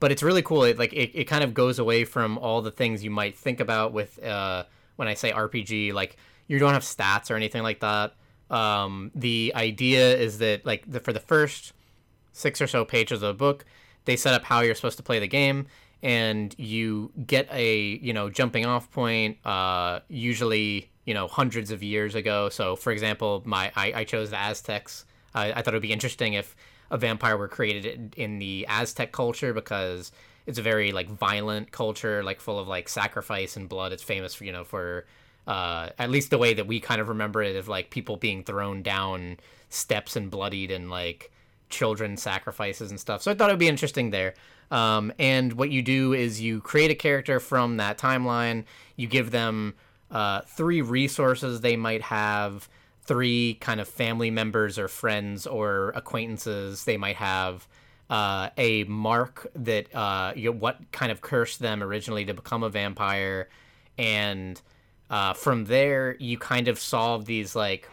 but 0.01 0.11
it's 0.11 0.23
really 0.23 0.43
cool. 0.43 0.65
It 0.65 0.79
like 0.79 0.93
it, 0.95 1.11
it 1.15 1.25
kind 1.25 1.45
of 1.45 1.55
goes 1.55 1.79
away 1.79 2.05
from 2.05 2.39
all 2.39 2.63
the 2.63 2.71
things 2.71 3.05
you 3.05 3.11
might 3.11 3.37
think 3.37 3.61
about 3.61 3.93
with 3.93 4.23
uh, 4.25 4.65
when 4.97 5.09
I 5.09 5.15
say 5.15 5.31
RPG. 5.31 5.93
Like 5.93 6.17
you 6.49 6.59
don't 6.59 6.73
have 6.73 6.83
stats 6.83 7.31
or 7.31 7.37
anything 7.37 7.63
like 7.63 7.81
that. 7.81 8.15
Um, 8.51 9.13
the 9.15 9.53
idea 9.55 10.17
is 10.17 10.39
that 10.39 10.65
like 10.67 10.91
the, 10.91 11.01
for 11.01 11.13
the 11.13 11.21
first 11.21 11.73
six 12.33 12.61
or 12.61 12.67
so 12.67 12.85
pages 12.85 13.23
of 13.23 13.29
the 13.29 13.35
book, 13.35 13.65
they 14.07 14.17
set 14.17 14.35
up 14.35 14.43
how 14.45 14.61
you're 14.61 14.75
supposed 14.75 14.97
to 14.97 15.03
play 15.03 15.19
the 15.19 15.29
game, 15.29 15.67
and 16.03 16.55
you 16.59 17.13
get 17.27 17.47
a 17.53 17.99
you 17.99 18.15
know 18.15 18.31
jumping 18.31 18.65
off 18.65 18.91
point. 18.91 19.37
Uh, 19.47 20.01
usually 20.09 20.90
you 21.05 21.15
know 21.15 21.29
hundreds 21.29 21.71
of 21.71 21.83
years 21.83 22.15
ago. 22.15 22.49
So 22.49 22.77
for 22.77 22.93
example, 22.93 23.43
my 23.45 23.73
I, 23.77 23.93
I 23.97 24.05
chose 24.05 24.31
the 24.31 24.39
Aztecs. 24.39 25.05
I, 25.35 25.53
I 25.53 25.63
thought 25.63 25.75
it 25.75 25.77
would 25.77 25.83
be 25.83 25.93
interesting 25.93 26.35
if 26.35 26.57
a 26.91 26.99
vampire 26.99 27.37
were 27.37 27.49
created 27.49 28.15
in, 28.17 28.41
the 28.41 28.67
Aztec 28.69 29.13
culture 29.13 29.55
because 29.55 30.11
it's 30.47 30.59
a 30.59 30.63
very 30.63 30.91
like 30.91 31.09
violent 31.09 31.71
culture, 31.71 32.23
like 32.25 32.41
full 32.41 32.59
of 32.59 32.67
like 32.67 32.89
sacrifice 32.89 33.57
and 33.57 33.69
blood. 33.69 33.93
It's 33.93 34.03
famous 34.03 34.35
for 34.35 34.45
you 34.45 34.53
know 34.53 34.65
for 34.65 35.07
uh, 35.47 35.91
at 35.99 36.11
least 36.11 36.31
the 36.31 36.39
way 36.39 36.55
that 36.55 36.67
we 36.67 36.81
kind 36.81 37.01
of 37.01 37.09
remember 37.09 37.43
it 37.43 37.57
of 37.57 37.69
like 37.69 37.91
people 37.91 38.17
being 38.17 38.45
thrown 38.45 38.83
down 38.83 39.39
steps 39.69 40.17
and 40.17 40.31
bloodied 40.31 40.71
and 40.71 40.91
like 40.91 41.31
children 41.71 42.17
sacrifices 42.17 42.91
and 42.91 43.01
stuff. 43.01 43.23
So 43.23 43.31
I 43.31 43.35
thought 43.35 43.51
it 43.51 43.53
would 43.53 43.61
be 43.61 43.69
interesting 43.69 44.11
there. 44.11 44.35
Um, 44.71 45.13
and 45.19 45.53
what 45.55 45.71
you 45.71 45.83
do 45.83 46.13
is 46.13 46.41
you 46.41 46.61
create 46.61 46.91
a 46.91 46.95
character 46.95 47.41
from 47.41 47.79
that 47.79 47.99
timeline. 47.99 48.65
You 48.97 49.07
give 49.07 49.31
them 49.31 49.75
uh, 50.11 50.41
three 50.43 50.83
resources 50.83 51.61
they 51.61 51.77
might 51.77 52.03
have, 52.03 52.69
three 53.03 53.55
kind 53.61 53.81
of 53.81 53.89
family 53.89 54.31
members 54.31 54.79
or 54.79 54.89
friends 54.89 55.47
or 55.47 55.91
acquaintances 55.95 56.85
they 56.85 56.97
might 56.97 57.17
have. 57.17 57.67
Uh, 58.09 58.51
a 58.59 58.83
mark 58.85 59.47
that 59.55 59.95
uh, 59.95 60.33
you 60.35 60.51
know, 60.51 60.57
what 60.59 60.79
kind 60.91 61.13
of 61.13 61.21
cursed 61.21 61.61
them 61.61 61.81
originally 61.81 62.25
to 62.25 62.35
become 62.35 62.65
a 62.65 62.69
vampire, 62.69 63.49
and 63.99 64.61
uh, 65.11 65.33
from 65.33 65.67
there 65.67 66.17
you 66.19 66.37
kind 66.37 66.67
of 66.67 66.77
solve 66.81 67.27
these 67.27 67.55
like 67.55 67.89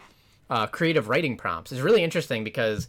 uh, 0.50 0.66
creative 0.66 1.08
writing 1.08 1.36
prompts. 1.36 1.70
It's 1.70 1.80
really 1.82 2.02
interesting 2.02 2.42
because 2.42 2.88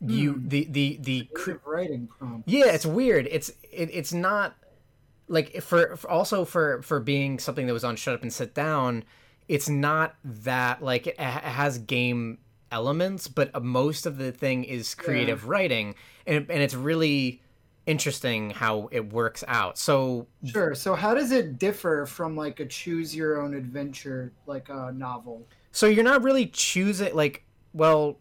you 0.00 0.42
the 0.46 0.66
the 0.70 0.98
the 1.02 1.24
cr- 1.34 1.42
Creative 1.52 1.66
writing 1.66 2.06
prompt. 2.06 2.48
yeah, 2.48 2.66
it's 2.66 2.86
weird. 2.86 3.28
It's 3.30 3.50
it, 3.70 3.90
it's 3.92 4.12
not 4.12 4.54
like 5.32 5.60
for, 5.62 5.96
for 5.96 6.10
also 6.10 6.44
for 6.44 6.82
for 6.82 7.00
being 7.00 7.38
something 7.38 7.66
that 7.66 7.72
was 7.72 7.84
on 7.84 7.96
Shut 7.96 8.14
Up 8.14 8.22
and 8.22 8.32
Sit 8.32 8.54
Down. 8.54 9.04
It's 9.48 9.68
not 9.68 10.14
that 10.24 10.82
like 10.82 11.06
it, 11.06 11.16
it 11.18 11.22
has 11.22 11.78
game 11.78 12.38
elements, 12.70 13.28
but 13.28 13.50
uh, 13.54 13.60
most 13.60 14.06
of 14.06 14.18
the 14.18 14.30
thing 14.32 14.64
is 14.64 14.94
creative 14.94 15.48
writing, 15.48 15.94
and 16.26 16.48
and 16.48 16.62
it's 16.62 16.74
really 16.74 17.42
interesting 17.86 18.50
how 18.50 18.88
it 18.92 19.12
works 19.12 19.42
out. 19.48 19.76
So 19.76 20.28
Sure. 20.44 20.74
So 20.74 20.94
how 20.94 21.14
does 21.14 21.32
it 21.32 21.58
differ 21.58 22.06
from 22.06 22.36
like 22.36 22.60
a 22.60 22.66
choose 22.66 23.14
your 23.16 23.42
own 23.42 23.54
adventure 23.54 24.32
like 24.46 24.68
a 24.68 24.92
novel? 24.92 25.46
so 25.72 25.86
you're 25.86 26.04
not 26.04 26.22
really 26.22 26.46
choosing 26.46 27.12
like 27.14 27.44
well 27.72 28.18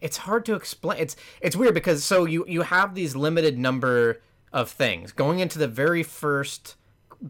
it's 0.00 0.18
hard 0.18 0.44
to 0.44 0.54
explain 0.54 1.00
it's 1.00 1.16
it's 1.40 1.56
weird 1.56 1.74
because 1.74 2.04
so 2.04 2.26
you 2.26 2.44
you 2.46 2.60
have 2.60 2.94
these 2.94 3.16
limited 3.16 3.58
number 3.58 4.20
of 4.52 4.70
things. 4.70 5.12
Going 5.12 5.40
into 5.40 5.58
the 5.58 5.68
very 5.68 6.02
first 6.02 6.76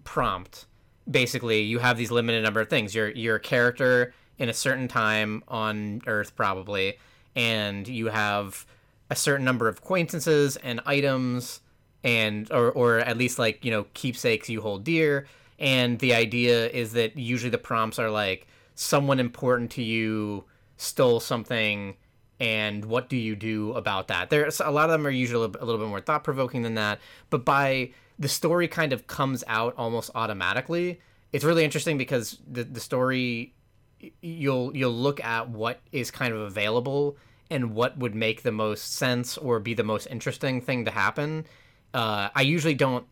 prompt 0.04 0.66
basically 1.10 1.60
you 1.62 1.78
have 1.78 1.96
these 1.96 2.10
limited 2.10 2.42
number 2.42 2.60
of 2.60 2.68
things. 2.68 2.94
You're 2.94 3.36
a 3.36 3.40
character 3.40 4.14
in 4.38 4.48
a 4.48 4.54
certain 4.54 4.88
time 4.88 5.42
on 5.48 6.02
earth 6.06 6.34
probably 6.36 6.98
and 7.36 7.86
you 7.86 8.06
have 8.06 8.66
a 9.10 9.16
certain 9.16 9.44
number 9.44 9.68
of 9.68 9.78
acquaintances 9.78 10.56
and 10.56 10.80
items 10.86 11.60
and 12.02 12.50
or 12.50 12.70
or 12.70 12.98
at 13.00 13.18
least 13.18 13.38
like 13.38 13.64
you 13.64 13.70
know 13.70 13.86
keepsakes 13.94 14.48
you 14.48 14.60
hold 14.60 14.84
dear. 14.84 15.26
And 15.58 15.98
the 15.98 16.14
idea 16.14 16.68
is 16.68 16.92
that 16.92 17.16
usually 17.16 17.50
the 17.50 17.58
prompts 17.58 17.98
are 17.98 18.10
like 18.10 18.46
someone 18.74 19.20
important 19.20 19.70
to 19.72 19.82
you 19.82 20.44
stole 20.78 21.20
something 21.20 21.96
and 22.40 22.84
what 22.84 23.08
do 23.08 23.16
you 23.16 23.36
do 23.36 23.72
about 23.74 24.08
that? 24.08 24.30
There's 24.30 24.60
a 24.60 24.70
lot 24.70 24.90
of 24.90 24.92
them 24.92 25.06
are 25.06 25.10
usually 25.10 25.44
a 25.44 25.64
little 25.64 25.78
bit 25.78 25.88
more 25.88 26.00
thought 26.00 26.24
provoking 26.24 26.62
than 26.62 26.74
that 26.74 26.98
but 27.28 27.44
by 27.44 27.92
the 28.18 28.28
story 28.28 28.68
kind 28.68 28.92
of 28.92 29.06
comes 29.06 29.44
out 29.46 29.74
almost 29.76 30.10
automatically. 30.14 31.00
It's 31.32 31.44
really 31.44 31.64
interesting 31.64 31.98
because 31.98 32.38
the 32.50 32.64
the 32.64 32.80
story 32.80 33.54
you'll 34.20 34.76
you'll 34.76 34.92
look 34.92 35.22
at 35.22 35.48
what 35.48 35.80
is 35.92 36.10
kind 36.10 36.34
of 36.34 36.40
available 36.40 37.16
and 37.50 37.74
what 37.74 37.98
would 37.98 38.14
make 38.14 38.42
the 38.42 38.52
most 38.52 38.94
sense 38.94 39.36
or 39.36 39.60
be 39.60 39.74
the 39.74 39.84
most 39.84 40.06
interesting 40.06 40.60
thing 40.60 40.84
to 40.84 40.90
happen. 40.90 41.46
Uh, 41.92 42.28
i 42.36 42.42
usually 42.42 42.74
don't 42.74 43.06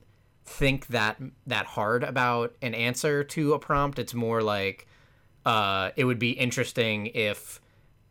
think 0.49 0.87
that 0.89 1.21
that 1.47 1.67
hard 1.67 2.03
about 2.03 2.55
an 2.63 2.75
answer 2.75 3.23
to 3.23 3.53
a 3.53 3.59
prompt. 3.59 3.99
It's 3.99 4.15
more 4.15 4.43
like 4.43 4.87
uh, 5.45 5.91
it 5.97 6.05
would 6.05 6.19
be 6.19 6.31
interesting 6.31 7.07
if 7.07 7.61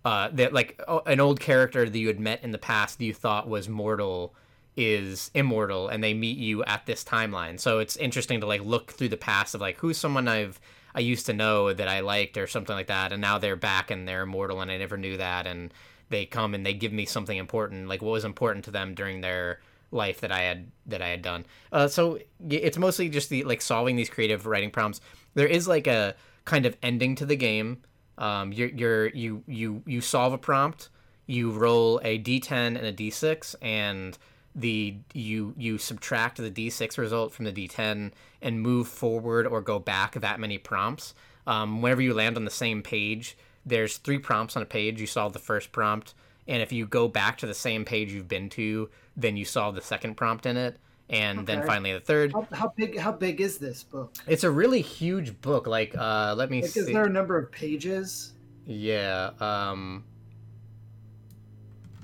uh, 0.07 0.29
that 0.31 0.53
like 0.53 0.81
an 1.05 1.19
old 1.19 1.37
character 1.37 1.89
that 1.89 1.99
you 1.99 2.07
had 2.07 2.17
met 2.17 2.41
in 2.41 2.53
the 2.53 2.57
past 2.57 2.97
that 2.97 3.03
you 3.03 3.13
thought 3.13 3.49
was 3.49 3.67
mortal 3.67 4.33
is 4.77 5.29
immortal 5.33 5.89
and 5.89 6.01
they 6.01 6.13
meet 6.13 6.37
you 6.37 6.63
at 6.63 6.85
this 6.85 7.03
timeline. 7.03 7.59
So 7.59 7.79
it's 7.79 7.97
interesting 7.97 8.39
to 8.39 8.47
like 8.47 8.61
look 8.61 8.93
through 8.93 9.09
the 9.09 9.17
past 9.17 9.53
of 9.53 9.59
like 9.59 9.75
who's 9.79 9.97
someone 9.97 10.29
I've 10.29 10.61
I 10.95 11.01
used 11.01 11.25
to 11.25 11.33
know 11.33 11.73
that 11.73 11.89
I 11.89 11.99
liked 11.99 12.37
or 12.37 12.47
something 12.47 12.73
like 12.73 12.87
that 12.87 13.11
and 13.11 13.19
now 13.19 13.37
they're 13.37 13.57
back 13.57 13.91
and 13.91 14.07
they're 14.07 14.21
immortal 14.21 14.61
and 14.61 14.71
I 14.71 14.77
never 14.77 14.95
knew 14.95 15.17
that 15.17 15.45
and 15.45 15.73
they 16.07 16.25
come 16.25 16.53
and 16.53 16.65
they 16.65 16.73
give 16.73 16.93
me 16.93 17.05
something 17.05 17.37
important 17.37 17.89
like 17.89 18.01
what 18.01 18.11
was 18.11 18.23
important 18.23 18.63
to 18.65 18.71
them 18.71 18.93
during 18.95 19.19
their 19.19 19.59
life 19.91 20.21
that 20.21 20.31
I 20.31 20.39
had 20.43 20.71
that 20.85 21.01
I 21.01 21.09
had 21.09 21.21
done. 21.21 21.45
Uh, 21.73 21.89
so 21.89 22.17
it's 22.49 22.77
mostly 22.77 23.09
just 23.09 23.29
the 23.29 23.43
like 23.43 23.61
solving 23.61 23.97
these 23.97 24.09
creative 24.09 24.45
writing 24.45 24.71
prompts. 24.71 25.01
There 25.33 25.47
is 25.47 25.67
like 25.67 25.85
a 25.85 26.15
kind 26.45 26.65
of 26.65 26.77
ending 26.81 27.15
to 27.15 27.25
the 27.25 27.35
game. 27.35 27.81
Um, 28.17 28.51
you're, 28.51 28.69
you're 28.69 29.07
you 29.09 29.43
you 29.47 29.83
you 29.85 30.01
solve 30.01 30.33
a 30.33 30.37
prompt. 30.37 30.89
You 31.25 31.51
roll 31.51 31.99
a 32.03 32.19
d10 32.19 32.51
and 32.51 32.77
a 32.77 32.93
d6, 32.93 33.55
and 33.61 34.17
the 34.55 34.95
you 35.13 35.53
you 35.57 35.77
subtract 35.77 36.37
the 36.37 36.49
d6 36.49 36.97
result 36.97 37.33
from 37.33 37.45
the 37.45 37.51
d10 37.51 38.11
and 38.41 38.61
move 38.61 38.87
forward 38.87 39.45
or 39.45 39.61
go 39.61 39.77
back 39.79 40.13
that 40.13 40.39
many 40.39 40.57
prompts. 40.57 41.13
Um, 41.45 41.81
whenever 41.81 42.01
you 42.01 42.13
land 42.13 42.37
on 42.37 42.45
the 42.45 42.51
same 42.51 42.81
page, 42.81 43.37
there's 43.65 43.97
three 43.97 44.19
prompts 44.19 44.55
on 44.55 44.63
a 44.63 44.65
page. 44.65 44.99
You 44.99 45.07
solve 45.07 45.33
the 45.33 45.39
first 45.39 45.71
prompt, 45.71 46.13
and 46.47 46.61
if 46.61 46.71
you 46.71 46.85
go 46.85 47.07
back 47.07 47.37
to 47.39 47.47
the 47.47 47.53
same 47.53 47.85
page 47.85 48.11
you've 48.11 48.27
been 48.27 48.49
to, 48.51 48.89
then 49.15 49.37
you 49.37 49.45
solve 49.45 49.75
the 49.75 49.81
second 49.81 50.15
prompt 50.15 50.45
in 50.45 50.57
it 50.57 50.77
and 51.09 51.39
okay. 51.39 51.45
then 51.55 51.65
finally 51.65 51.93
the 51.93 51.99
third. 51.99 52.33
How, 52.33 52.47
how, 52.51 52.73
big? 52.75 52.97
How 52.97 53.11
big 53.11 53.41
is 53.41 53.57
this 53.57 53.83
book? 53.83 54.15
It's 54.27 54.43
a 54.43 54.51
really 54.51 54.81
huge 54.81 55.39
book. 55.41 55.67
Like, 55.67 55.95
uh, 55.97 56.35
let 56.37 56.49
me 56.49 56.61
like, 56.61 56.71
see. 56.71 56.81
Is 56.81 56.87
there 56.87 57.05
a 57.05 57.09
number 57.09 57.37
of 57.37 57.51
pages? 57.51 58.33
Yeah. 58.65 59.31
Um, 59.39 60.03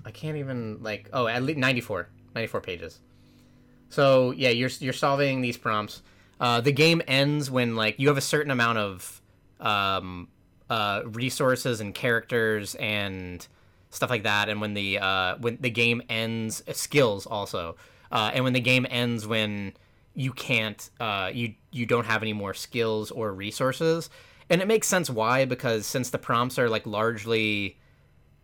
I 0.05 0.11
can't 0.11 0.37
even 0.37 0.81
like. 0.81 1.09
Oh, 1.13 1.27
at 1.27 1.43
least 1.43 1.59
94. 1.59 2.09
94 2.35 2.61
pages. 2.61 2.99
So 3.89 4.31
yeah, 4.31 4.49
you're 4.49 4.71
you're 4.79 4.93
solving 4.93 5.41
these 5.41 5.57
prompts. 5.57 6.01
Uh, 6.39 6.61
the 6.61 6.71
game 6.71 7.01
ends 7.07 7.51
when 7.51 7.75
like 7.75 7.99
you 7.99 8.07
have 8.07 8.17
a 8.17 8.21
certain 8.21 8.51
amount 8.51 8.79
of 8.79 9.21
um, 9.59 10.27
uh, 10.69 11.03
resources 11.05 11.79
and 11.79 11.93
characters 11.93 12.75
and 12.75 13.47
stuff 13.91 14.09
like 14.09 14.23
that, 14.23 14.49
and 14.49 14.59
when 14.59 14.73
the 14.73 14.97
uh, 14.97 15.35
when 15.37 15.57
the 15.61 15.69
game 15.69 16.01
ends, 16.09 16.63
uh, 16.67 16.73
skills 16.73 17.25
also. 17.25 17.75
Uh, 18.13 18.29
and 18.31 18.43
when 18.43 18.53
the 18.53 18.61
game 18.61 18.85
ends, 18.91 19.25
when 19.25 19.73
you 20.13 20.31
can't, 20.31 20.89
uh, 20.99 21.31
you 21.33 21.55
you 21.71 21.87
don't 21.87 22.05
have 22.05 22.21
any 22.21 22.31
more 22.31 22.53
skills 22.53 23.09
or 23.09 23.33
resources, 23.33 24.11
and 24.51 24.61
it 24.61 24.67
makes 24.67 24.87
sense 24.87 25.09
why 25.09 25.45
because 25.45 25.87
since 25.87 26.11
the 26.11 26.19
prompts 26.19 26.59
are 26.59 26.69
like 26.69 26.85
largely, 26.85 27.79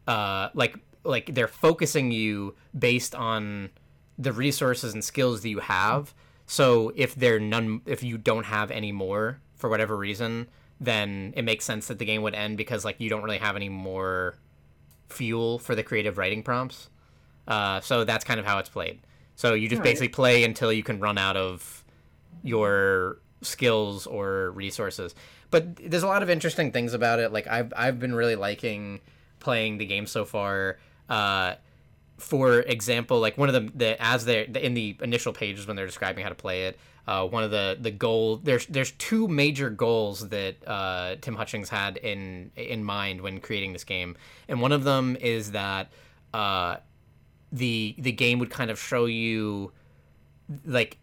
uh, 0.08 0.50
like 0.56 0.76
like 1.04 1.36
they're 1.36 1.48
focusing 1.48 2.12
you 2.12 2.56
based 2.78 3.14
on 3.14 3.70
the 4.18 4.34
resources 4.34 4.94
and 4.96 5.04
skills 5.04 5.44
that 5.44 5.50
you 5.50 5.60
have. 5.60 6.16
So 6.48 6.92
if 6.96 7.14
they're 7.14 7.40
none, 7.40 7.82
if 7.86 8.02
you 8.02 8.18
don't 8.18 8.46
have 8.48 8.72
any 8.72 8.92
more 8.92 9.40
for 9.54 9.70
whatever 9.70 9.96
reason, 9.96 10.48
then 10.82 11.32
it 11.38 11.44
makes 11.44 11.64
sense 11.64 11.88
that 11.90 12.00
the 12.00 12.06
game 12.06 12.24
would 12.24 12.34
end 12.34 12.58
because 12.58 12.84
like 12.84 13.00
you 13.00 13.08
don't 13.08 13.22
really 13.22 13.38
have 13.38 13.56
any 13.56 13.70
more 13.70 14.36
fuel 15.10 15.60
for 15.60 15.76
the 15.76 15.84
creative 15.84 16.18
writing 16.18 16.42
prompts. 16.42 16.90
Uh, 17.48 17.80
so 17.82 18.04
that's 18.04 18.26
kind 18.26 18.40
of 18.40 18.48
how 18.48 18.58
it's 18.58 18.70
played. 18.70 19.00
So 19.40 19.54
you 19.54 19.70
just 19.70 19.82
basically 19.82 20.10
play 20.10 20.44
until 20.44 20.74
you 20.74 20.84
can 20.84 21.00
run 21.00 21.18
out 21.18 21.38
of 21.38 21.86
your 22.44 23.20
skills 23.42 24.06
or 24.06 24.52
resources. 24.52 25.16
But 25.50 25.78
there's 25.78 26.04
a 26.04 26.08
lot 26.08 26.24
of 26.24 26.30
interesting 26.30 26.74
things 26.74 26.94
about 26.94 27.20
it. 27.20 27.32
Like 27.32 27.48
I've 27.48 27.72
I've 27.74 28.00
been 28.02 28.14
really 28.14 28.36
liking 28.36 29.00
playing 29.40 29.78
the 29.78 29.86
game 29.86 30.08
so 30.08 30.26
far. 30.26 30.78
Uh, 31.08 31.54
for 32.18 32.60
example, 32.60 33.22
like 33.22 33.38
one 33.38 33.48
of 33.48 33.54
the, 33.54 33.72
the 33.74 34.04
as 34.04 34.26
they're 34.26 34.44
in 34.44 34.74
the 34.74 34.98
initial 35.02 35.32
pages 35.32 35.66
when 35.66 35.78
they're 35.78 35.86
describing 35.86 36.22
how 36.22 36.28
to 36.28 36.36
play 36.36 36.66
it, 36.66 36.78
uh, 37.08 37.26
one 37.26 37.46
of 37.46 37.52
the 37.52 37.78
the 37.80 37.92
goal 37.92 38.42
there's 38.44 38.66
there's 38.66 38.92
two 38.92 39.30
major 39.30 39.70
goals 39.70 40.28
that 40.28 40.58
uh, 40.68 41.16
Tim 41.22 41.38
Hutchings 41.38 41.70
had 41.70 41.96
in 41.96 42.52
in 42.58 42.84
mind 42.84 43.22
when 43.22 43.40
creating 43.40 43.72
this 43.72 43.86
game, 43.86 44.18
and 44.50 44.60
one 44.60 44.74
of 44.74 44.84
them 44.84 45.16
is 45.16 45.52
that 45.54 45.94
uh, 46.34 46.76
the 47.52 47.96
the 47.98 48.12
game 48.12 48.40
would 48.40 48.50
kind 48.50 48.70
of 48.72 48.80
show 48.80 49.06
you 49.06 49.72
like 50.66 50.98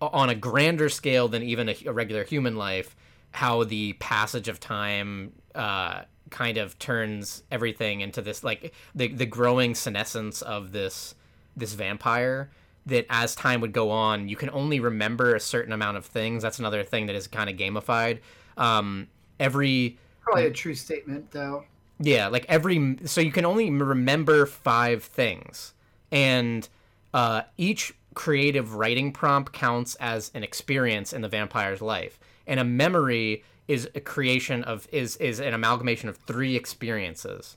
on 0.00 0.30
a 0.30 0.34
grander 0.34 0.88
scale 0.88 1.28
than 1.28 1.42
even 1.42 1.68
a, 1.68 1.76
a 1.86 1.92
regular 1.92 2.24
human 2.24 2.56
life 2.56 2.96
how 3.32 3.64
the 3.64 3.92
passage 3.94 4.48
of 4.48 4.58
time 4.58 5.32
uh, 5.54 6.02
kind 6.30 6.56
of 6.58 6.78
turns 6.78 7.42
everything 7.50 8.00
into 8.00 8.22
this 8.22 8.42
like 8.42 8.72
the 8.94 9.08
the 9.08 9.26
growing 9.26 9.74
senescence 9.74 10.42
of 10.42 10.72
this 10.72 11.14
this 11.56 11.74
vampire 11.74 12.50
that 12.86 13.04
as 13.10 13.34
time 13.34 13.60
would 13.60 13.72
go 13.72 13.90
on 13.90 14.28
you 14.28 14.36
can 14.36 14.50
only 14.50 14.80
remember 14.80 15.34
a 15.34 15.40
certain 15.40 15.72
amount 15.72 15.96
of 15.96 16.06
things. 16.06 16.42
That's 16.42 16.58
another 16.58 16.82
thing 16.82 17.06
that 17.06 17.16
is 17.16 17.26
kind 17.26 17.50
of 17.50 17.56
gamified. 17.56 18.20
Um 18.56 19.08
every 19.38 19.98
probably 20.22 20.46
a 20.46 20.50
true 20.50 20.74
statement 20.74 21.30
though. 21.30 21.64
Yeah 21.98 22.28
like 22.28 22.46
every 22.48 22.96
so 23.04 23.20
you 23.20 23.32
can 23.32 23.44
only 23.44 23.70
remember 23.70 24.46
five 24.46 25.04
things 25.04 25.74
and 26.10 26.68
uh, 27.14 27.42
each 27.56 27.92
creative 28.14 28.74
writing 28.74 29.12
prompt 29.12 29.52
counts 29.52 29.94
as 29.96 30.30
an 30.34 30.42
experience 30.42 31.12
in 31.12 31.22
the 31.22 31.28
vampire's 31.28 31.80
life. 31.80 32.18
And 32.46 32.58
a 32.58 32.64
memory 32.64 33.44
is 33.68 33.88
a 33.94 34.00
creation 34.00 34.64
of 34.64 34.88
is 34.90 35.16
is 35.16 35.40
an 35.40 35.54
amalgamation 35.54 36.08
of 36.08 36.16
three 36.16 36.56
experiences. 36.56 37.56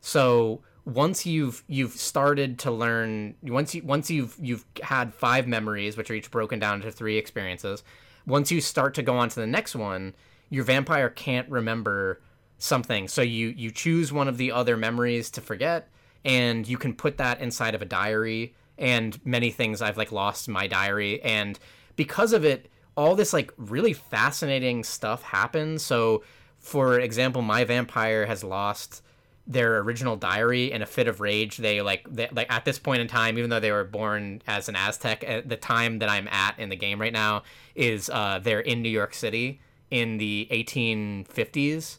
So 0.00 0.62
once 0.84 1.24
you've 1.24 1.62
you've 1.68 1.92
started 1.92 2.58
to 2.58 2.70
learn 2.70 3.36
once 3.42 3.74
you 3.74 3.82
once 3.84 4.10
you've 4.10 4.36
you've 4.40 4.64
had 4.82 5.14
five 5.14 5.46
memories 5.46 5.96
which 5.96 6.10
are 6.10 6.14
each 6.14 6.30
broken 6.30 6.58
down 6.58 6.74
into 6.74 6.90
three 6.90 7.16
experiences 7.16 7.84
once 8.26 8.50
you 8.50 8.60
start 8.60 8.92
to 8.94 9.02
go 9.02 9.16
on 9.16 9.28
to 9.28 9.38
the 9.38 9.46
next 9.46 9.76
one 9.76 10.12
your 10.52 10.64
vampire 10.64 11.08
can't 11.08 11.48
remember 11.48 12.20
something. 12.58 13.08
So 13.08 13.22
you 13.22 13.48
you 13.48 13.70
choose 13.70 14.12
one 14.12 14.28
of 14.28 14.36
the 14.36 14.52
other 14.52 14.76
memories 14.76 15.30
to 15.30 15.40
forget 15.40 15.88
and 16.24 16.66
you 16.66 16.78
can 16.78 16.94
put 16.94 17.18
that 17.18 17.40
inside 17.40 17.74
of 17.74 17.82
a 17.82 17.86
diary 17.86 18.54
and 18.78 19.24
many 19.24 19.50
things 19.50 19.82
I've 19.82 19.96
like 19.96 20.12
lost 20.12 20.48
my 20.48 20.66
diary. 20.66 21.22
And 21.22 21.58
because 21.96 22.32
of 22.32 22.44
it 22.44 22.68
all 22.96 23.14
this 23.14 23.32
like 23.32 23.52
really 23.56 23.92
fascinating 23.92 24.84
stuff 24.84 25.22
happens. 25.22 25.82
So 25.82 26.22
for 26.58 27.00
example 27.00 27.42
my 27.42 27.64
vampire 27.64 28.26
has 28.26 28.44
lost 28.44 29.02
their 29.46 29.78
original 29.78 30.14
diary 30.16 30.70
in 30.70 30.82
a 30.82 30.86
fit 30.86 31.08
of 31.08 31.20
rage. 31.20 31.56
They 31.56 31.82
like 31.82 32.06
they, 32.08 32.28
like 32.32 32.52
at 32.52 32.64
this 32.64 32.78
point 32.78 33.00
in 33.00 33.08
time 33.08 33.38
even 33.38 33.50
though 33.50 33.60
they 33.60 33.72
were 33.72 33.84
born 33.84 34.42
as 34.46 34.68
an 34.68 34.76
aztec 34.76 35.24
at 35.26 35.48
the 35.48 35.56
time 35.56 35.98
that 35.98 36.08
i'm 36.08 36.28
at 36.28 36.58
in 36.58 36.68
the 36.68 36.76
game 36.76 37.00
right 37.00 37.12
now 37.12 37.42
is 37.74 38.08
uh, 38.10 38.38
they're 38.42 38.60
in 38.60 38.82
new 38.82 38.88
york 38.88 39.14
city 39.14 39.60
in 39.90 40.18
the 40.18 40.46
1850s 40.50 41.98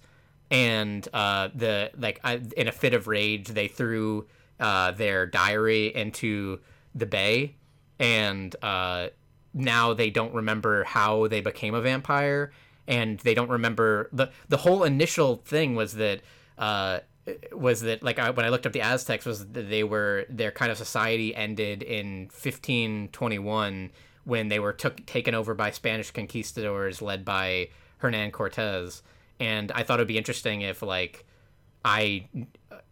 and 0.54 1.06
uh, 1.14 1.50
the 1.56 1.92
like 1.98 2.22
I, 2.24 2.40
in 2.56 2.68
a 2.68 2.72
fit 2.72 2.94
of 2.94 3.08
rage 3.08 3.48
they 3.48 3.68
threw 3.68 4.28
uh, 4.60 4.92
their 4.92 5.26
diary 5.26 5.94
into 5.94 6.60
the 6.94 7.08
bay. 7.08 7.56
And 8.00 8.56
uh, 8.62 9.10
now 9.54 9.94
they 9.94 10.12
don't 10.12 10.34
remember 10.34 10.84
how 10.84 11.28
they 11.28 11.42
became 11.42 11.74
a 11.74 11.82
vampire. 11.82 12.52
And 12.88 13.20
they 13.20 13.34
don't 13.34 13.50
remember 13.50 14.10
the 14.14 14.30
the 14.48 14.58
whole 14.58 14.84
initial 14.84 15.38
thing 15.38 15.74
was 15.74 15.94
that 15.94 16.22
uh, 16.60 17.00
was 17.52 17.82
that 17.82 18.04
like 18.04 18.20
I, 18.20 18.30
when 18.30 18.46
I 18.46 18.50
looked 18.50 18.68
up 18.68 18.74
the 18.74 18.82
Aztecs 18.82 19.26
was 19.26 19.48
that 19.48 19.70
they 19.70 19.84
were 19.84 20.26
their 20.30 20.52
kind 20.52 20.72
of 20.72 20.78
society 20.78 21.36
ended 21.36 21.82
in 21.82 22.26
1521 22.26 23.90
when 24.26 24.50
they 24.50 24.60
were 24.60 24.74
took 24.74 25.04
taken 25.08 25.34
over 25.34 25.56
by 25.56 25.72
Spanish 25.72 26.12
conquistadors 26.12 27.02
led 27.02 27.26
by 27.26 27.70
Hernan 27.98 28.32
Cortez 28.32 29.02
and 29.44 29.74
I 29.74 29.84
thought 29.84 30.00
it'd 30.00 30.08
be 30.08 30.18
interesting 30.18 30.62
if 30.62 30.82
like 30.82 31.26
I 31.84 32.28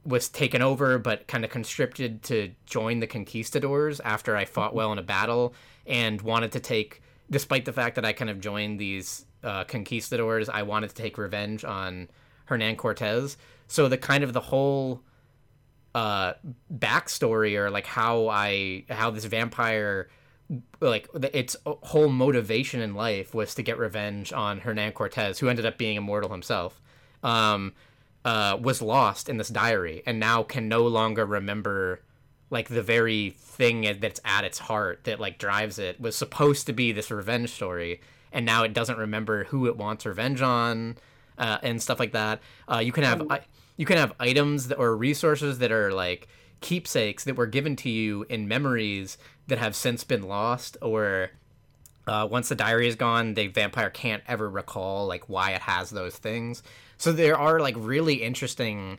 was 0.03 0.27
taken 0.27 0.61
over 0.61 0.97
but 0.97 1.27
kind 1.27 1.45
of 1.45 1.49
conscripted 1.49 2.23
to 2.23 2.51
join 2.65 2.99
the 2.99 3.07
conquistadors 3.07 4.01
after 4.01 4.35
I 4.35 4.43
fought 4.45 4.75
well 4.75 4.91
in 4.91 4.97
a 4.97 5.03
battle 5.03 5.53
and 5.85 6.21
wanted 6.21 6.51
to 6.51 6.59
take 6.59 7.01
despite 7.29 7.63
the 7.63 7.71
fact 7.71 7.95
that 7.95 8.03
I 8.03 8.11
kind 8.11 8.29
of 8.29 8.41
joined 8.41 8.77
these 8.77 9.25
uh, 9.41 9.63
conquistadors, 9.63 10.49
I 10.49 10.63
wanted 10.63 10.89
to 10.89 10.95
take 10.95 11.17
revenge 11.17 11.63
on 11.63 12.09
Hernan 12.45 12.75
Cortez. 12.75 13.37
So 13.69 13.87
the 13.87 13.97
kind 13.97 14.23
of 14.23 14.33
the 14.33 14.41
whole 14.41 15.01
uh 15.93 16.33
backstory 16.73 17.57
or 17.57 17.69
like 17.69 17.85
how 17.85 18.29
I 18.29 18.85
how 18.89 19.11
this 19.11 19.25
vampire 19.25 20.09
like 20.79 21.07
its 21.33 21.55
whole 21.65 22.09
motivation 22.09 22.81
in 22.81 22.93
life 22.93 23.33
was 23.33 23.55
to 23.55 23.63
get 23.63 23.77
revenge 23.77 24.33
on 24.33 24.59
Hernan 24.59 24.91
Cortez, 24.93 25.39
who 25.39 25.47
ended 25.47 25.65
up 25.65 25.77
being 25.77 25.97
immortal 25.97 26.31
himself. 26.31 26.81
Um, 27.23 27.73
uh, 28.23 28.57
was 28.61 28.81
lost 28.81 29.29
in 29.29 29.37
this 29.37 29.49
diary 29.49 30.03
and 30.05 30.19
now 30.19 30.43
can 30.43 30.67
no 30.67 30.85
longer 30.85 31.25
remember 31.25 32.01
like 32.51 32.67
the 32.67 32.83
very 32.83 33.31
thing 33.31 33.97
that's 33.99 34.19
at 34.23 34.43
its 34.43 34.59
heart 34.59 35.03
that 35.05 35.19
like 35.19 35.39
drives 35.39 35.79
it 35.79 35.99
was 35.99 36.15
supposed 36.15 36.67
to 36.67 36.73
be 36.73 36.91
this 36.91 37.09
revenge 37.09 37.49
story 37.49 37.99
and 38.31 38.45
now 38.45 38.63
it 38.63 38.73
doesn't 38.73 38.97
remember 38.97 39.45
who 39.45 39.65
it 39.65 39.75
wants 39.75 40.05
revenge 40.05 40.41
on 40.41 40.95
uh, 41.37 41.57
and 41.63 41.81
stuff 41.81 41.99
like 41.99 42.11
that 42.11 42.39
uh, 42.71 42.77
you 42.77 42.91
can 42.91 43.03
have 43.03 43.25
you 43.77 43.85
can 43.85 43.97
have 43.97 44.13
items 44.19 44.67
that, 44.67 44.75
or 44.75 44.95
resources 44.95 45.57
that 45.57 45.71
are 45.71 45.91
like 45.91 46.27
keepsakes 46.59 47.23
that 47.23 47.35
were 47.35 47.47
given 47.47 47.75
to 47.75 47.89
you 47.89 48.23
in 48.29 48.47
memories 48.47 49.17
that 49.47 49.57
have 49.57 49.75
since 49.75 50.03
been 50.03 50.23
lost 50.23 50.77
or 50.81 51.29
uh, 52.07 52.27
once 52.29 52.49
the 52.49 52.55
diary 52.55 52.87
is 52.87 52.95
gone 52.95 53.33
the 53.33 53.47
vampire 53.47 53.89
can't 53.89 54.23
ever 54.27 54.49
recall 54.49 55.07
like 55.07 55.29
why 55.29 55.51
it 55.51 55.61
has 55.61 55.89
those 55.89 56.15
things 56.15 56.63
so 56.97 57.11
there 57.11 57.37
are 57.37 57.59
like 57.59 57.75
really 57.77 58.15
interesting 58.15 58.97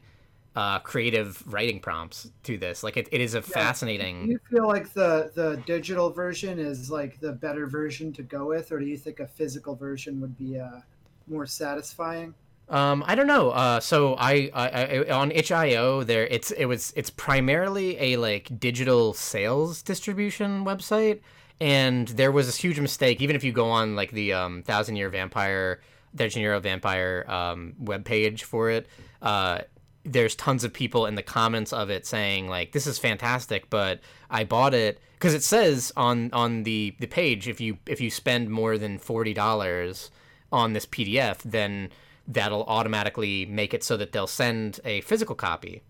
uh, 0.54 0.78
creative 0.80 1.42
writing 1.52 1.80
prompts 1.80 2.30
to 2.42 2.58
this. 2.58 2.82
Like 2.82 2.96
it, 2.96 3.08
it 3.10 3.20
is 3.20 3.34
a 3.34 3.38
yeah. 3.38 3.42
fascinating. 3.42 4.26
Do 4.26 4.32
you 4.32 4.40
feel 4.50 4.66
like 4.66 4.92
the 4.92 5.30
the 5.34 5.62
digital 5.66 6.10
version 6.10 6.58
is 6.58 6.90
like 6.90 7.20
the 7.20 7.32
better 7.32 7.66
version 7.66 8.12
to 8.14 8.22
go 8.22 8.46
with, 8.46 8.72
or 8.72 8.78
do 8.78 8.86
you 8.86 8.96
think 8.96 9.20
a 9.20 9.26
physical 9.26 9.74
version 9.74 10.20
would 10.20 10.36
be 10.36 10.58
uh, 10.58 10.80
more 11.26 11.46
satisfying? 11.46 12.34
Um, 12.72 13.04
I 13.06 13.14
don't 13.14 13.26
know. 13.26 13.50
Uh, 13.50 13.80
so 13.80 14.14
I, 14.14 14.50
I, 14.54 14.68
I 14.68 15.10
on 15.10 15.30
itch.io 15.30 16.04
there 16.04 16.26
it's 16.26 16.50
it 16.52 16.64
was 16.64 16.94
it's 16.96 17.10
primarily 17.10 17.98
a 18.00 18.16
like 18.16 18.58
digital 18.58 19.12
sales 19.12 19.82
distribution 19.82 20.64
website, 20.64 21.20
and 21.60 22.08
there 22.08 22.32
was 22.32 22.46
this 22.46 22.56
huge 22.56 22.80
mistake. 22.80 23.20
Even 23.20 23.36
if 23.36 23.44
you 23.44 23.52
go 23.52 23.68
on 23.68 23.94
like 23.94 24.10
the 24.12 24.32
um, 24.32 24.62
Thousand 24.62 24.96
Year 24.96 25.10
Vampire 25.10 25.80
De 26.14 26.28
Janeiro 26.30 26.60
Vampire 26.60 27.26
um, 27.28 27.74
webpage 27.82 28.40
for 28.40 28.70
it, 28.70 28.86
uh, 29.20 29.60
there's 30.06 30.34
tons 30.34 30.64
of 30.64 30.72
people 30.72 31.04
in 31.04 31.14
the 31.14 31.22
comments 31.22 31.74
of 31.74 31.90
it 31.90 32.06
saying 32.06 32.48
like 32.48 32.72
this 32.72 32.86
is 32.86 32.98
fantastic, 32.98 33.68
but 33.68 34.00
I 34.30 34.44
bought 34.44 34.72
it 34.72 34.98
because 35.18 35.34
it 35.34 35.44
says 35.44 35.92
on 35.94 36.30
on 36.32 36.62
the 36.62 36.96
the 37.00 37.06
page 37.06 37.48
if 37.48 37.60
you 37.60 37.76
if 37.84 38.00
you 38.00 38.10
spend 38.10 38.48
more 38.48 38.78
than 38.78 38.96
forty 38.96 39.34
dollars 39.34 40.10
on 40.50 40.72
this 40.72 40.86
PDF, 40.86 41.36
then 41.44 41.90
that'll 42.32 42.64
automatically 42.64 43.46
make 43.46 43.74
it 43.74 43.84
so 43.84 43.96
that 43.96 44.12
they'll 44.12 44.26
send 44.26 44.80
a 44.84 45.00
physical 45.02 45.34
copy. 45.34 45.82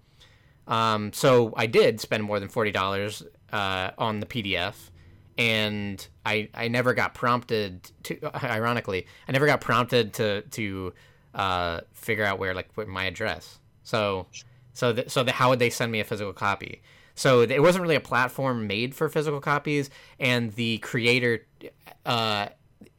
Um, 0.67 1.13
so 1.13 1.53
I 1.57 1.67
did 1.67 2.01
spend 2.01 2.25
more 2.25 2.39
than 2.41 2.49
forty 2.49 2.71
dollars 2.71 3.23
uh, 3.53 3.91
on 3.99 4.21
the 4.21 4.27
PDF, 4.27 4.75
and 5.37 6.07
I 6.25 6.49
I 6.55 6.69
never 6.69 6.95
got 6.95 7.15
prompted 7.15 7.91
to. 8.05 8.19
Ironically, 8.45 9.07
I 9.29 9.33
never 9.33 9.47
got 9.47 9.61
prompted 9.61 10.15
to 10.15 10.43
to 10.43 10.93
uh, 11.35 11.81
figure 11.93 12.25
out 12.25 12.39
where 12.39 12.55
like 12.55 12.77
my 12.87 13.05
address. 13.05 13.59
So 13.83 14.27
so 14.73 14.93
the, 14.93 15.11
so 15.11 15.23
the, 15.23 15.33
how 15.33 15.51
would 15.51 15.59
they 15.59 15.71
send 15.71 15.93
me 15.93 16.01
a 16.01 16.05
physical 16.05 16.33
copy? 16.33 16.83
So 17.15 17.43
it 17.43 17.61
wasn't 17.61 17.83
really 17.83 17.95
a 17.95 18.01
platform 18.01 18.67
made 18.67 18.95
for 18.95 19.09
physical 19.09 19.41
copies, 19.41 19.91
and 20.19 20.53
the 20.53 20.79
creator, 20.79 21.47
uh, 22.07 22.49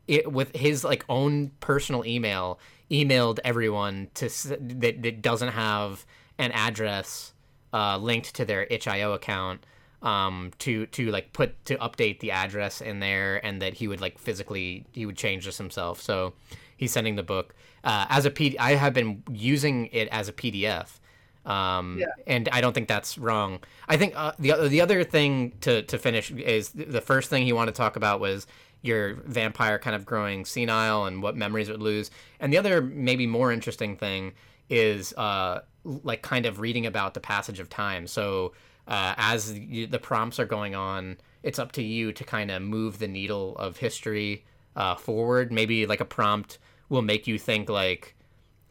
it 0.08 0.32
with 0.32 0.56
his 0.56 0.84
like 0.84 1.04
own 1.10 1.52
personal 1.60 2.06
email, 2.06 2.60
emailed 2.94 3.40
everyone 3.44 4.08
to 4.14 4.30
that, 4.50 5.02
that 5.02 5.22
doesn't 5.22 5.50
have 5.50 6.06
an 6.38 6.52
address 6.52 7.34
uh, 7.74 7.98
linked 7.98 8.36
to 8.36 8.46
their 8.46 8.64
itch.io 8.70 9.14
account 9.14 9.66
um, 10.04 10.52
to 10.60 10.86
to 10.88 11.10
like 11.12 11.34
put 11.34 11.66
to 11.66 11.76
update 11.78 12.20
the 12.20 12.32
address 12.32 12.82
in 12.82 13.00
there, 13.00 13.44
and 13.44 13.62
that 13.62 13.74
he 13.74 13.88
would 13.88 14.02
like 14.02 14.20
physically 14.20 14.86
he 14.92 15.06
would 15.06 15.18
change 15.18 15.46
this 15.46 15.58
himself. 15.58 16.02
So 16.02 16.34
he's 16.78 16.92
sending 16.92 17.16
the 17.16 17.24
book 17.24 17.56
uh, 17.84 18.06
as 18.10 18.26
a 18.26 18.30
P. 18.30 18.58
I 18.60 18.76
have 18.76 18.94
been 18.94 19.24
using 19.32 19.88
it 19.88 20.08
as 20.10 20.30
a 20.30 20.34
PDF. 20.34 21.00
Um, 21.46 21.98
yeah. 22.00 22.06
and 22.26 22.48
I 22.54 22.62
don't 22.62 22.72
think 22.72 22.88
that's 22.88 23.18
wrong. 23.18 23.60
I 23.90 23.98
think 23.98 24.14
uh, 24.16 24.32
the 24.40 24.68
the 24.70 24.80
other 24.80 25.04
thing 25.04 25.54
to 25.62 25.82
to 25.84 25.98
finish 25.98 26.32
is 26.32 26.70
the 26.70 27.02
first 27.02 27.30
thing 27.30 27.44
he 27.44 27.52
wanted 27.52 27.74
to 27.74 27.78
talk 27.78 27.96
about 27.96 28.20
was 28.22 28.48
your 28.84 29.16
vampire 29.26 29.80
kind 29.80 29.96
of 29.96 30.06
growing 30.06 30.46
senile 30.46 31.06
and 31.06 31.24
what 31.24 31.36
memories 31.36 31.70
it 31.70 31.72
would 31.72 31.82
lose. 31.82 32.12
And 32.40 32.54
the 32.54 32.58
other 32.60 32.82
maybe 32.82 33.26
more 33.26 33.52
interesting 33.52 33.98
thing 33.98 34.34
is 34.70 35.14
uh, 35.14 35.62
like 35.84 36.22
kind 36.22 36.46
of 36.46 36.60
reading 36.60 36.86
about 36.86 37.14
the 37.16 37.20
passage 37.20 37.60
of 37.60 37.70
time. 37.70 38.06
So 38.06 38.54
uh, 38.88 39.16
as 39.18 39.58
you, 39.58 39.88
the 39.88 40.00
prompts 40.00 40.40
are 40.40 40.46
going 40.46 40.76
on, 40.76 41.18
it's 41.44 41.60
up 41.60 41.72
to 41.74 41.82
you 41.82 42.12
to 42.12 42.24
kind 42.24 42.52
of 42.52 42.62
move 42.62 43.00
the 43.00 43.08
needle 43.08 43.56
of 43.58 43.78
history 43.78 44.46
uh, 44.76 44.96
forward. 44.96 45.52
Maybe 45.52 45.86
like 45.86 46.02
a 46.02 46.06
prompt 46.06 46.60
will 46.90 47.02
make 47.02 47.26
you 47.26 47.40
think 47.40 47.70
like, 47.70 48.16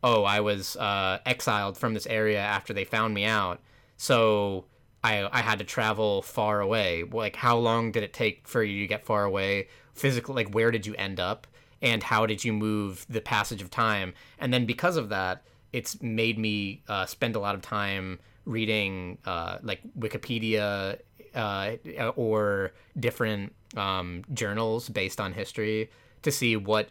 oh, 0.02 0.24
I 0.24 0.40
was 0.40 0.76
uh, 0.76 1.20
exiled 1.24 1.78
from 1.78 1.94
this 1.94 2.06
area 2.06 2.40
after 2.40 2.74
they 2.74 2.84
found 2.84 3.14
me 3.14 3.24
out, 3.24 3.60
so 3.96 4.66
I 5.04 5.28
I 5.32 5.42
had 5.42 5.58
to 5.60 5.64
travel 5.64 6.22
far 6.22 6.60
away. 6.60 7.04
Like, 7.04 7.36
how 7.36 7.56
long 7.56 7.92
did 7.92 8.02
it 8.02 8.12
take 8.12 8.48
for 8.48 8.62
you 8.62 8.80
to 8.82 8.86
get 8.86 9.04
far 9.04 9.24
away? 9.24 9.68
Physically, 9.95 10.34
like, 10.34 10.55
where 10.55 10.70
did 10.70 10.86
you 10.86 10.95
end 10.97 11.20
up? 11.20 11.47
And 11.80 12.03
how 12.03 12.26
did 12.26 12.45
you 12.45 12.53
move 12.53 13.05
the 13.09 13.20
passage 13.20 13.61
of 13.61 13.70
time? 13.70 14.14
And 14.38 14.53
then 14.53 14.66
because 14.66 14.97
of 14.97 15.09
that, 15.09 15.43
it's 15.72 16.01
made 16.03 16.38
me 16.38 16.82
uh, 16.88 17.07
spend 17.07 17.34
a 17.34 17.40
lot 17.40 17.55
of 17.55 17.62
time 17.62 18.20
reading 18.45 19.18
uh, 19.24 19.59
like 19.62 19.80
Wikipedia 19.99 20.99
uh, 21.34 21.72
or 22.16 22.72
different 22.99 23.55
um, 23.76 24.22
journals 24.32 24.88
based 24.88 25.20
on 25.20 25.32
history 25.32 25.90
to 26.22 26.30
see 26.30 26.57
what 26.57 26.90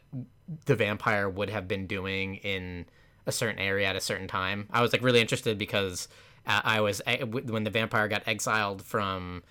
the 0.66 0.76
vampire 0.76 1.30
would 1.30 1.50
have 1.50 1.68
been 1.68 1.88
doing 1.88 2.36
in 2.38 2.86
a 3.26 3.32
certain 3.32 3.60
area 3.60 3.88
at 3.88 3.96
a 3.96 4.02
certain 4.02 4.28
time. 4.28 4.68
I 4.72 4.82
was 4.82 4.92
like 4.92 5.04
really 5.04 5.22
interested 5.22 5.58
because 5.58 6.08
I 6.46 6.82
was 6.82 7.02
when 7.06 7.64
the 7.64 7.70
vampire 7.70 8.08
got 8.08 8.24
exiled 8.28 8.82
from 8.82 9.44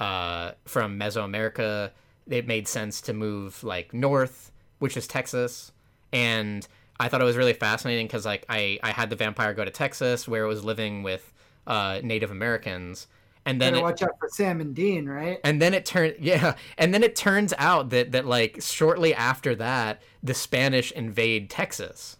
uh, 0.00 0.52
from 0.64 0.98
Mesoamerica, 0.98 1.92
it 2.32 2.46
made 2.46 2.68
sense 2.68 3.00
to 3.02 3.12
move 3.12 3.62
like 3.62 3.92
north, 3.92 4.50
which 4.78 4.96
is 4.96 5.06
Texas, 5.06 5.72
and 6.12 6.66
I 6.98 7.08
thought 7.08 7.20
it 7.20 7.24
was 7.24 7.36
really 7.36 7.52
fascinating 7.52 8.06
because 8.06 8.24
like 8.24 8.44
I 8.48 8.78
I 8.82 8.90
had 8.92 9.10
the 9.10 9.16
vampire 9.16 9.54
go 9.54 9.64
to 9.64 9.70
Texas 9.70 10.28
where 10.28 10.44
it 10.44 10.48
was 10.48 10.64
living 10.64 11.02
with 11.02 11.32
uh, 11.66 12.00
Native 12.02 12.30
Americans. 12.30 13.06
And 13.44 13.60
then 13.60 13.74
it, 13.74 13.82
watch 13.82 14.02
out 14.02 14.16
for 14.20 14.28
Sam 14.28 14.60
and 14.60 14.72
Dean, 14.72 15.08
right? 15.08 15.40
And 15.42 15.60
then 15.60 15.74
it 15.74 15.84
turned 15.84 16.14
yeah, 16.20 16.54
and 16.78 16.94
then 16.94 17.02
it 17.02 17.16
turns 17.16 17.52
out 17.58 17.90
that 17.90 18.12
that 18.12 18.24
like 18.24 18.58
shortly 18.60 19.14
after 19.14 19.54
that, 19.56 20.00
the 20.22 20.34
Spanish 20.34 20.92
invade 20.92 21.50
Texas 21.50 22.18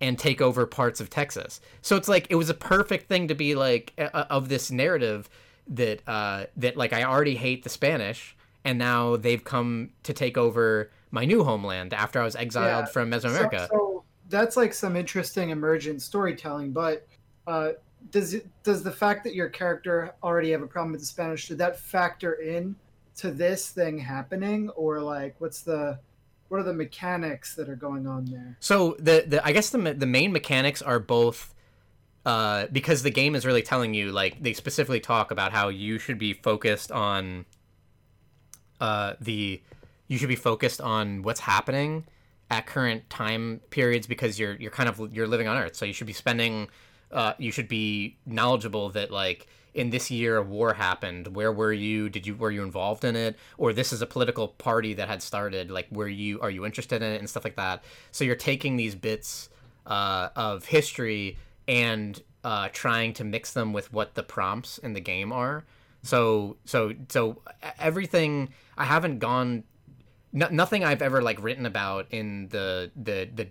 and 0.00 0.18
take 0.18 0.40
over 0.40 0.66
parts 0.66 1.00
of 1.00 1.10
Texas. 1.10 1.60
So 1.80 1.96
it's 1.96 2.08
like 2.08 2.26
it 2.30 2.34
was 2.34 2.50
a 2.50 2.54
perfect 2.54 3.08
thing 3.08 3.28
to 3.28 3.34
be 3.34 3.54
like 3.54 3.92
uh, 3.98 4.26
of 4.30 4.48
this 4.48 4.70
narrative 4.70 5.28
that 5.68 6.02
uh 6.06 6.44
that 6.56 6.76
like 6.76 6.92
I 6.92 7.04
already 7.04 7.36
hate 7.36 7.62
the 7.62 7.70
Spanish 7.70 8.36
and 8.64 8.78
now 8.78 9.16
they've 9.16 9.42
come 9.42 9.90
to 10.02 10.12
take 10.12 10.36
over 10.36 10.90
my 11.10 11.24
new 11.24 11.44
homeland 11.44 11.94
after 11.94 12.20
I 12.20 12.24
was 12.24 12.36
exiled 12.36 12.86
yeah. 12.86 12.92
from 12.92 13.10
Mesoamerica. 13.10 13.68
So, 13.68 13.68
so, 13.68 14.04
that's 14.28 14.56
like 14.56 14.74
some 14.74 14.94
interesting 14.94 15.50
emergent 15.50 16.02
storytelling, 16.02 16.72
but 16.72 17.06
uh 17.46 17.72
does 18.10 18.34
it 18.34 18.46
does 18.62 18.82
the 18.82 18.92
fact 18.92 19.24
that 19.24 19.34
your 19.34 19.48
character 19.48 20.14
already 20.22 20.50
have 20.52 20.62
a 20.62 20.66
problem 20.66 20.92
with 20.92 21.00
the 21.00 21.06
Spanish 21.06 21.44
should 21.44 21.58
that 21.58 21.78
factor 21.78 22.34
in 22.34 22.76
to 23.16 23.30
this 23.30 23.70
thing 23.70 23.98
happening 23.98 24.68
or 24.70 25.00
like 25.00 25.34
what's 25.38 25.62
the 25.62 25.98
what 26.48 26.60
are 26.60 26.64
the 26.64 26.72
mechanics 26.72 27.54
that 27.56 27.68
are 27.68 27.76
going 27.76 28.06
on 28.06 28.24
there? 28.26 28.56
So 28.60 28.96
the 28.98 29.24
the 29.26 29.44
I 29.44 29.52
guess 29.52 29.70
the 29.70 29.78
the 29.78 30.06
main 30.06 30.32
mechanics 30.32 30.80
are 30.82 30.98
both 30.98 31.54
uh, 32.24 32.66
because 32.72 33.02
the 33.02 33.10
game 33.10 33.34
is 33.34 33.46
really 33.46 33.62
telling 33.62 33.94
you 33.94 34.12
like 34.12 34.42
they 34.42 34.52
specifically 34.52 35.00
talk 35.00 35.30
about 35.30 35.52
how 35.52 35.68
you 35.68 35.98
should 35.98 36.18
be 36.18 36.32
focused 36.32 36.92
on 36.92 37.44
uh, 38.80 39.14
the 39.20 39.60
you 40.08 40.18
should 40.18 40.28
be 40.28 40.36
focused 40.36 40.80
on 40.80 41.22
what's 41.22 41.40
happening 41.40 42.04
at 42.50 42.66
current 42.66 43.08
time 43.10 43.60
periods 43.70 44.06
because 44.06 44.38
you're 44.38 44.54
you're 44.56 44.70
kind 44.70 44.88
of 44.88 45.12
you're 45.14 45.26
living 45.26 45.48
on 45.48 45.56
Earth, 45.56 45.76
so 45.76 45.84
you 45.84 45.92
should 45.92 46.06
be 46.06 46.12
spending 46.12 46.68
uh, 47.12 47.34
you 47.38 47.50
should 47.50 47.68
be 47.68 48.16
knowledgeable 48.26 48.90
that 48.90 49.10
like 49.10 49.46
in 49.74 49.90
this 49.90 50.10
year 50.10 50.36
a 50.38 50.42
war 50.42 50.74
happened 50.74 51.36
where 51.36 51.52
were 51.52 51.72
you? 51.72 52.08
Did 52.08 52.26
you 52.26 52.34
were 52.34 52.50
you 52.50 52.62
involved 52.62 53.04
in 53.04 53.16
it? 53.16 53.38
Or 53.56 53.72
this 53.72 53.92
is 53.92 54.02
a 54.02 54.06
political 54.06 54.48
party 54.48 54.94
that 54.94 55.08
had 55.08 55.22
started 55.22 55.70
like 55.70 55.86
were 55.90 56.08
you 56.08 56.40
are 56.40 56.50
you 56.50 56.64
interested 56.64 57.02
in 57.02 57.12
it? 57.12 57.18
And 57.18 57.28
stuff 57.28 57.44
like 57.44 57.56
that. 57.56 57.84
So 58.10 58.24
you're 58.24 58.36
taking 58.36 58.76
these 58.76 58.94
bits 58.94 59.50
uh, 59.86 60.28
of 60.36 60.66
history 60.66 61.38
and 61.66 62.20
uh, 62.44 62.68
trying 62.72 63.12
to 63.14 63.24
mix 63.24 63.52
them 63.52 63.72
with 63.72 63.92
what 63.92 64.14
the 64.14 64.22
prompts 64.22 64.78
in 64.78 64.92
the 64.92 65.00
game 65.00 65.32
are 65.32 65.64
so 66.02 66.56
so 66.64 66.92
so 67.08 67.42
everything 67.78 68.48
i 68.76 68.84
haven't 68.84 69.18
gone 69.18 69.64
no, 70.32 70.48
nothing 70.50 70.84
I've 70.84 71.02
ever 71.02 71.22
like 71.22 71.42
written 71.42 71.66
about 71.66 72.06
in 72.10 72.48
the 72.48 72.90
the 72.96 73.28
the 73.34 73.48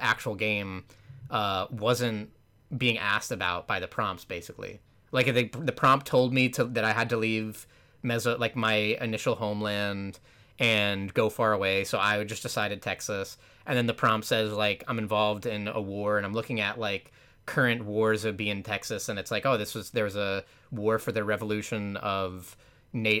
actual 0.00 0.34
game 0.34 0.84
uh, 1.30 1.66
wasn't 1.70 2.30
being 2.76 2.98
asked 2.98 3.32
about 3.32 3.66
by 3.66 3.80
the 3.80 3.88
prompts 3.88 4.24
basically. 4.24 4.80
Like 5.10 5.26
the 5.26 5.48
the 5.48 5.72
prompt 5.72 6.06
told 6.06 6.32
me 6.32 6.48
to 6.50 6.64
that 6.64 6.84
I 6.84 6.92
had 6.92 7.10
to 7.10 7.16
leave 7.16 7.66
Meso 8.04 8.38
like 8.38 8.56
my 8.56 8.74
initial 8.74 9.34
homeland 9.34 10.18
and 10.58 11.12
go 11.12 11.28
far 11.28 11.52
away, 11.52 11.84
so 11.84 11.98
I 11.98 12.22
just 12.24 12.42
decided 12.42 12.82
Texas. 12.82 13.36
And 13.66 13.76
then 13.76 13.86
the 13.86 13.94
prompt 13.94 14.26
says 14.26 14.52
like 14.52 14.84
I'm 14.88 14.98
involved 14.98 15.46
in 15.46 15.68
a 15.68 15.80
war 15.80 16.16
and 16.16 16.24
I'm 16.24 16.32
looking 16.32 16.60
at 16.60 16.78
like 16.78 17.12
current 17.52 17.84
wars 17.84 18.24
would 18.24 18.38
be 18.38 18.48
in 18.48 18.62
Texas 18.62 19.10
and 19.10 19.18
it's 19.18 19.30
like 19.30 19.44
oh 19.44 19.58
this 19.58 19.74
was 19.74 19.90
there 19.90 20.04
was 20.04 20.16
a 20.16 20.42
war 20.70 20.98
for 20.98 21.12
the 21.12 21.22
revolution 21.22 21.98
of 21.98 22.56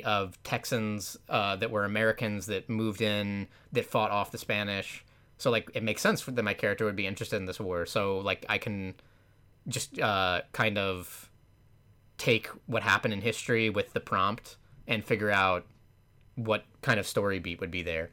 of 0.04 0.42
Texans 0.42 1.18
uh, 1.28 1.56
that 1.56 1.70
were 1.70 1.84
Americans 1.84 2.46
that 2.46 2.68
moved 2.68 3.02
in 3.02 3.46
that 3.72 3.84
fought 3.84 4.10
off 4.10 4.30
the 4.30 4.38
Spanish. 4.38 5.04
So 5.36 5.50
like 5.50 5.70
it 5.74 5.82
makes 5.82 6.00
sense 6.00 6.24
that 6.24 6.42
my 6.42 6.54
character 6.54 6.86
would 6.86 6.96
be 6.96 7.06
interested 7.06 7.36
in 7.36 7.46
this 7.46 7.60
war. 7.60 7.84
So 7.84 8.18
like 8.18 8.46
I 8.48 8.56
can 8.56 8.94
just 9.68 9.98
uh, 9.98 10.42
kind 10.52 10.78
of 10.78 11.30
take 12.16 12.48
what 12.66 12.82
happened 12.82 13.12
in 13.12 13.20
history 13.20 13.68
with 13.68 13.92
the 13.92 14.00
prompt 14.00 14.56
and 14.86 15.04
figure 15.04 15.30
out 15.30 15.66
what 16.36 16.64
kind 16.80 16.98
of 16.98 17.06
story 17.06 17.38
beat 17.38 17.60
would 17.60 17.70
be 17.70 17.82
there. 17.82 18.10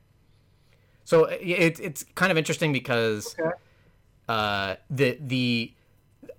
So 1.05 1.25
it, 1.25 1.79
it's 1.79 2.03
kind 2.15 2.31
of 2.31 2.37
interesting 2.37 2.73
because 2.73 3.35
okay. 3.39 3.51
uh, 4.27 4.75
the 4.89 5.17
the 5.21 5.73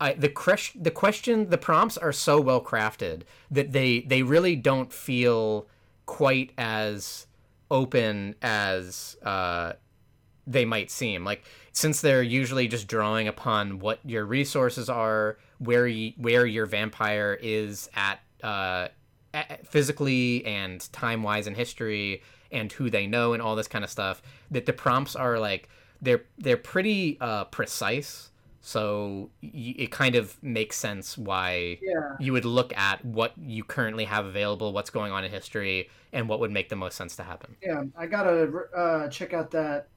The 0.01 0.33
the 0.75 0.91
question, 0.91 1.51
the 1.51 1.59
prompts 1.59 1.99
are 1.99 2.13
so 2.13 2.41
well 2.41 2.63
crafted 2.63 3.23
that 3.51 3.73
they 3.73 4.01
they 4.01 4.23
really 4.23 4.57
don't 4.57 4.93
feel 4.93 5.69
quite 6.07 6.53
as 6.57 7.27
open 7.71 8.35
as 8.43 9.17
uh, 9.23 9.75
they 10.47 10.65
might 10.65 10.91
seem. 10.91 11.25
Like 11.25 11.45
since 11.73 12.01
they're 12.01 12.23
usually 12.23 12.67
just 12.67 12.89
drawing 12.89 13.29
upon 13.29 13.79
what 13.79 14.01
your 14.05 14.25
resources 14.25 14.89
are, 14.89 15.39
where 15.59 15.87
you, 15.87 16.13
where 16.17 16.47
your 16.47 16.67
vampire 16.67 17.39
is 17.41 17.89
at, 17.95 18.21
uh, 18.43 18.89
at 19.33 19.67
physically 19.67 20.45
and 20.47 20.93
time 20.93 21.23
wise 21.23 21.47
in 21.47 21.55
history, 21.55 22.23
and 22.51 22.73
who 22.73 22.91
they 22.91 23.07
know 23.07 23.35
and 23.35 23.43
all 23.43 23.55
this 23.55 23.69
kind 23.69 23.85
of 23.85 23.91
stuff. 23.91 24.23
That 24.51 24.67
the 24.67 24.73
prompts 24.73 25.15
are 25.15 25.39
like 25.39 25.69
they're 26.01 26.25
they're 26.39 26.57
pretty 26.57 27.19
uh, 27.21 27.45
precise 27.45 28.30
so 28.61 29.31
y- 29.43 29.75
it 29.79 29.91
kind 29.91 30.15
of 30.15 30.41
makes 30.43 30.77
sense 30.77 31.17
why 31.17 31.79
yeah. 31.83 32.17
you 32.19 32.33
would 32.33 32.45
look 32.45 32.77
at 32.77 33.05
what 33.05 33.33
you 33.39 33.65
currently 33.65 34.05
have 34.05 34.27
available, 34.27 34.73
what's 34.73 34.91
going 34.91 35.13
on 35.13 35.25
in 35.25 35.31
history, 35.31 35.89
and 36.13 36.29
what 36.29 36.41
would 36.41 36.51
make 36.51 36.69
the 36.69 36.77
most 36.77 36.97
sense 36.97 37.17
to 37.17 37.23
happen. 37.23 37.57
Yeah, 37.63 37.85
I 37.97 38.07
gotta 38.07 38.51
uh, 38.77 39.09
check 39.09 39.33
out 39.33 39.51
that 39.53 39.89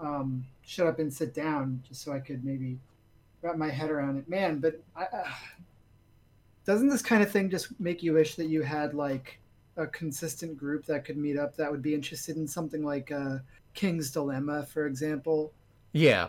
um, 0.00 0.44
"Shut 0.62 0.86
Up 0.86 0.98
and 0.98 1.12
Sit 1.12 1.34
Down" 1.34 1.82
just 1.86 2.02
so 2.02 2.12
I 2.12 2.20
could 2.20 2.44
maybe 2.44 2.78
wrap 3.42 3.56
my 3.56 3.68
head 3.68 3.90
around 3.90 4.16
it. 4.18 4.28
Man, 4.28 4.58
but 4.58 4.80
I, 4.96 5.04
uh, 5.04 5.24
doesn't 6.64 6.88
this 6.88 7.02
kind 7.02 7.22
of 7.22 7.30
thing 7.30 7.50
just 7.50 7.78
make 7.80 8.02
you 8.02 8.14
wish 8.14 8.34
that 8.36 8.46
you 8.46 8.62
had 8.62 8.94
like 8.94 9.38
a 9.76 9.86
consistent 9.86 10.58
group 10.58 10.84
that 10.86 11.04
could 11.04 11.16
meet 11.16 11.38
up 11.38 11.56
that 11.56 11.70
would 11.70 11.82
be 11.82 11.94
interested 11.94 12.36
in 12.36 12.48
something 12.48 12.84
like 12.84 13.12
uh, 13.12 13.38
King's 13.74 14.10
Dilemma, 14.10 14.64
for 14.64 14.86
example? 14.86 15.52
Yeah. 15.92 16.28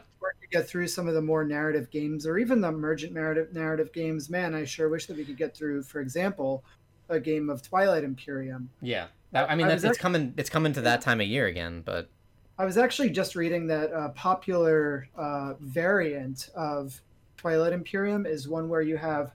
Get 0.51 0.67
through 0.67 0.87
some 0.87 1.07
of 1.07 1.13
the 1.13 1.21
more 1.21 1.43
narrative 1.43 1.91
games 1.91 2.25
or 2.25 2.39
even 2.39 2.59
the 2.59 2.69
emergent 2.69 3.13
narrative 3.13 3.53
narrative 3.53 3.93
games, 3.93 4.29
man, 4.29 4.55
I 4.55 4.65
sure 4.65 4.89
wish 4.89 5.05
that 5.05 5.15
we 5.15 5.23
could 5.23 5.37
get 5.37 5.55
through, 5.55 5.83
for 5.83 6.01
example, 6.01 6.63
a 7.07 7.19
game 7.19 7.49
of 7.49 7.61
Twilight 7.61 8.03
Imperium. 8.03 8.69
Yeah. 8.81 9.07
I 9.33 9.53
mean, 9.55 9.67
I 9.67 9.69
that's, 9.69 9.83
it's 9.83 9.89
actually, 9.91 10.01
coming. 10.01 10.33
It's 10.37 10.49
coming 10.49 10.73
to 10.73 10.81
that 10.81 11.01
time 11.01 11.21
of 11.21 11.27
year 11.27 11.45
again, 11.45 11.83
but 11.85 12.09
I 12.57 12.65
was 12.65 12.77
actually 12.77 13.11
just 13.11 13.35
reading 13.35 13.67
that 13.67 13.91
a 13.93 14.09
popular 14.09 15.07
uh, 15.15 15.53
variant 15.59 16.49
of 16.55 16.99
Twilight 17.37 17.71
Imperium 17.71 18.25
is 18.25 18.47
one 18.47 18.67
where 18.67 18.81
you 18.81 18.97
have 18.97 19.33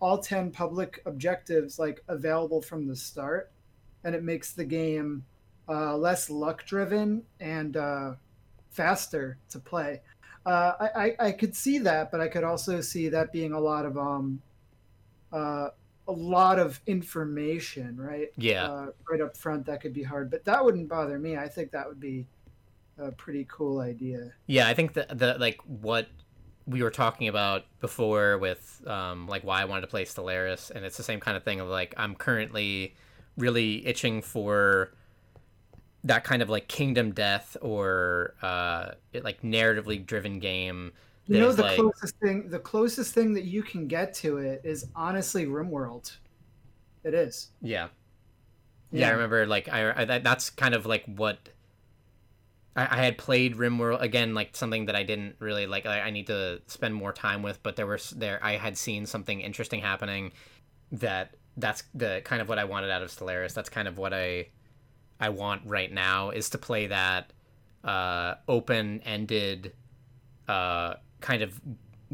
all 0.00 0.18
ten 0.18 0.50
public 0.50 1.00
objectives 1.06 1.78
like 1.78 2.02
available 2.08 2.60
from 2.60 2.88
the 2.88 2.96
start, 2.96 3.52
and 4.02 4.16
it 4.16 4.24
makes 4.24 4.52
the 4.52 4.64
game 4.64 5.24
uh, 5.68 5.96
less 5.96 6.28
luck 6.28 6.66
driven 6.66 7.22
and 7.38 7.76
uh, 7.76 8.14
faster 8.70 9.38
to 9.50 9.60
play. 9.60 10.00
Uh, 10.46 10.72
I, 10.78 10.86
I, 10.86 11.16
I 11.26 11.32
could 11.32 11.56
see 11.56 11.78
that, 11.78 12.12
but 12.12 12.20
I 12.20 12.28
could 12.28 12.44
also 12.44 12.80
see 12.80 13.08
that 13.08 13.32
being 13.32 13.52
a 13.52 13.58
lot 13.58 13.84
of 13.84 13.98
um, 13.98 14.40
uh, 15.32 15.70
a 16.08 16.12
lot 16.12 16.60
of 16.60 16.80
information, 16.86 17.96
right? 17.96 18.28
Yeah. 18.36 18.64
Uh, 18.66 18.86
right 19.10 19.20
up 19.20 19.36
front, 19.36 19.66
that 19.66 19.80
could 19.80 19.92
be 19.92 20.04
hard, 20.04 20.30
but 20.30 20.44
that 20.44 20.64
wouldn't 20.64 20.88
bother 20.88 21.18
me. 21.18 21.36
I 21.36 21.48
think 21.48 21.72
that 21.72 21.88
would 21.88 21.98
be 21.98 22.28
a 22.96 23.10
pretty 23.10 23.44
cool 23.50 23.80
idea. 23.80 24.32
Yeah, 24.46 24.68
I 24.68 24.74
think 24.74 24.94
that 24.94 25.18
the 25.18 25.36
like 25.38 25.60
what 25.66 26.08
we 26.66 26.82
were 26.82 26.90
talking 26.90 27.26
about 27.28 27.64
before 27.80 28.38
with 28.38 28.82
um, 28.86 29.26
like 29.26 29.42
why 29.42 29.62
I 29.62 29.64
wanted 29.64 29.82
to 29.82 29.86
play 29.88 30.04
Stellaris, 30.04 30.70
and 30.70 30.84
it's 30.84 30.96
the 30.96 31.02
same 31.02 31.20
kind 31.20 31.36
of 31.36 31.42
thing 31.42 31.58
of 31.58 31.68
like 31.68 31.92
I'm 31.96 32.14
currently 32.14 32.94
really 33.36 33.84
itching 33.86 34.22
for 34.22 34.92
that 36.06 36.24
kind 36.24 36.40
of 36.40 36.48
like 36.48 36.68
kingdom 36.68 37.12
death 37.12 37.56
or 37.60 38.34
uh 38.42 38.90
like 39.22 39.42
narratively 39.42 40.04
driven 40.04 40.38
game 40.38 40.92
you 41.26 41.40
know 41.40 41.52
the 41.52 41.62
like... 41.62 41.76
closest 41.76 42.16
thing 42.18 42.48
the 42.48 42.58
closest 42.58 43.12
thing 43.12 43.34
that 43.34 43.44
you 43.44 43.62
can 43.62 43.88
get 43.88 44.14
to 44.14 44.38
it 44.38 44.60
is 44.64 44.86
honestly 44.94 45.46
rimworld. 45.46 46.16
It 47.02 47.14
is. 47.14 47.50
Yeah. 47.60 47.88
Yeah, 48.92 49.00
yeah. 49.00 49.08
i 49.08 49.10
remember 49.12 49.46
like 49.46 49.68
I, 49.68 50.02
I, 50.02 50.18
that's 50.18 50.48
kind 50.50 50.72
of 50.72 50.86
like 50.86 51.04
what 51.06 51.48
I, 52.76 52.82
I 52.82 53.04
had 53.04 53.18
played 53.18 53.56
rimworld 53.56 54.00
again 54.00 54.32
like 54.32 54.54
something 54.54 54.86
that 54.86 54.94
i 54.94 55.02
didn't 55.02 55.34
really 55.40 55.66
like 55.66 55.86
I, 55.86 56.02
I 56.02 56.10
need 56.10 56.28
to 56.28 56.62
spend 56.68 56.94
more 56.94 57.12
time 57.12 57.42
with 57.42 57.60
but 57.64 57.74
there 57.74 57.86
was 57.86 58.10
there 58.10 58.38
i 58.44 58.52
had 58.52 58.78
seen 58.78 59.04
something 59.04 59.40
interesting 59.40 59.80
happening 59.80 60.32
that 60.92 61.34
that's 61.56 61.82
the 61.94 62.22
kind 62.24 62.40
of 62.40 62.48
what 62.48 62.60
i 62.60 62.64
wanted 62.64 62.90
out 62.90 63.02
of 63.02 63.10
stellaris. 63.10 63.54
That's 63.54 63.68
kind 63.68 63.88
of 63.88 63.98
what 63.98 64.14
i 64.14 64.46
I 65.20 65.30
want 65.30 65.62
right 65.64 65.90
now 65.92 66.30
is 66.30 66.50
to 66.50 66.58
play 66.58 66.88
that 66.88 67.32
uh, 67.84 68.34
open-ended 68.48 69.72
uh, 70.48 70.94
kind 71.20 71.42
of 71.42 71.60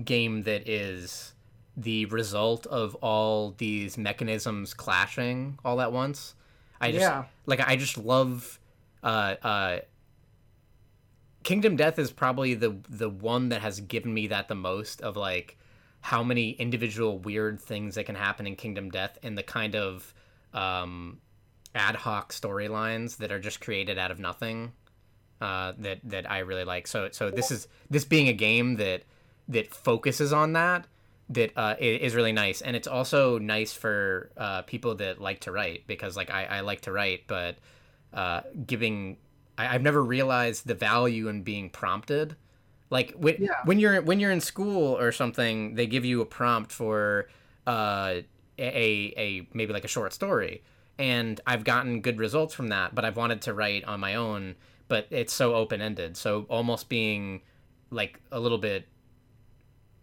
game 0.04 0.42
that 0.42 0.68
is 0.68 1.34
the 1.76 2.04
result 2.06 2.66
of 2.66 2.94
all 2.96 3.54
these 3.58 3.96
mechanisms 3.96 4.74
clashing 4.74 5.58
all 5.64 5.80
at 5.80 5.92
once. 5.92 6.34
I 6.80 6.90
just 6.90 7.02
yeah. 7.02 7.24
like 7.46 7.60
I 7.60 7.76
just 7.76 7.96
love 7.96 8.58
uh, 9.02 9.36
uh, 9.42 9.78
Kingdom 11.42 11.76
Death 11.76 11.98
is 11.98 12.10
probably 12.10 12.54
the 12.54 12.76
the 12.88 13.08
one 13.08 13.48
that 13.50 13.62
has 13.62 13.80
given 13.80 14.12
me 14.12 14.26
that 14.28 14.48
the 14.48 14.54
most 14.54 15.00
of 15.00 15.16
like 15.16 15.56
how 16.00 16.22
many 16.22 16.50
individual 16.50 17.18
weird 17.18 17.60
things 17.60 17.94
that 17.94 18.04
can 18.04 18.16
happen 18.16 18.46
in 18.46 18.56
Kingdom 18.56 18.90
Death 18.90 19.18
and 19.22 19.38
the 19.38 19.42
kind 19.42 19.76
of 19.76 20.12
um, 20.52 21.20
ad 21.74 21.96
hoc 21.96 22.32
storylines 22.32 23.16
that 23.18 23.32
are 23.32 23.40
just 23.40 23.60
created 23.60 23.98
out 23.98 24.10
of 24.10 24.18
nothing 24.18 24.72
uh, 25.40 25.72
that 25.78 25.98
that 26.04 26.30
I 26.30 26.40
really 26.40 26.64
like. 26.64 26.86
So 26.86 27.08
so 27.10 27.30
this 27.30 27.50
is 27.50 27.68
this 27.90 28.04
being 28.04 28.28
a 28.28 28.32
game 28.32 28.76
that 28.76 29.02
that 29.48 29.74
focuses 29.74 30.32
on 30.32 30.52
that 30.52 30.86
that 31.30 31.52
uh, 31.56 31.74
is 31.80 32.14
really 32.14 32.32
nice, 32.32 32.60
and 32.60 32.76
it's 32.76 32.88
also 32.88 33.38
nice 33.38 33.72
for 33.72 34.30
uh, 34.36 34.62
people 34.62 34.94
that 34.96 35.20
like 35.20 35.40
to 35.40 35.52
write 35.52 35.86
because 35.86 36.16
like 36.16 36.30
I, 36.30 36.44
I 36.44 36.60
like 36.60 36.82
to 36.82 36.92
write, 36.92 37.26
but 37.26 37.56
uh, 38.12 38.42
giving 38.66 39.16
I, 39.56 39.66
have 39.66 39.82
never 39.82 40.02
realized 40.02 40.66
the 40.66 40.74
value 40.74 41.28
in 41.28 41.42
being 41.42 41.70
prompted. 41.70 42.36
Like 42.90 43.12
when 43.12 43.36
yeah. 43.38 43.54
when 43.64 43.80
you're 43.80 44.02
when 44.02 44.20
you're 44.20 44.30
in 44.30 44.40
school 44.40 44.98
or 44.98 45.10
something, 45.10 45.74
they 45.74 45.86
give 45.86 46.04
you 46.04 46.20
a 46.20 46.26
prompt 46.26 46.70
for 46.70 47.28
uh, 47.66 48.20
a 48.58 49.14
a 49.16 49.48
maybe 49.54 49.72
like 49.72 49.84
a 49.84 49.88
short 49.88 50.12
story 50.12 50.62
and 50.98 51.40
I've 51.46 51.64
gotten 51.64 52.00
good 52.00 52.18
results 52.18 52.54
from 52.54 52.68
that, 52.68 52.94
but 52.94 53.04
I've 53.04 53.16
wanted 53.16 53.42
to 53.42 53.54
write 53.54 53.84
on 53.84 54.00
my 54.00 54.14
own, 54.14 54.56
but 54.88 55.06
it's 55.10 55.32
so 55.32 55.54
open-ended. 55.54 56.16
So 56.16 56.46
almost 56.48 56.88
being 56.88 57.42
like 57.90 58.20
a 58.30 58.40
little 58.40 58.58
bit 58.58 58.88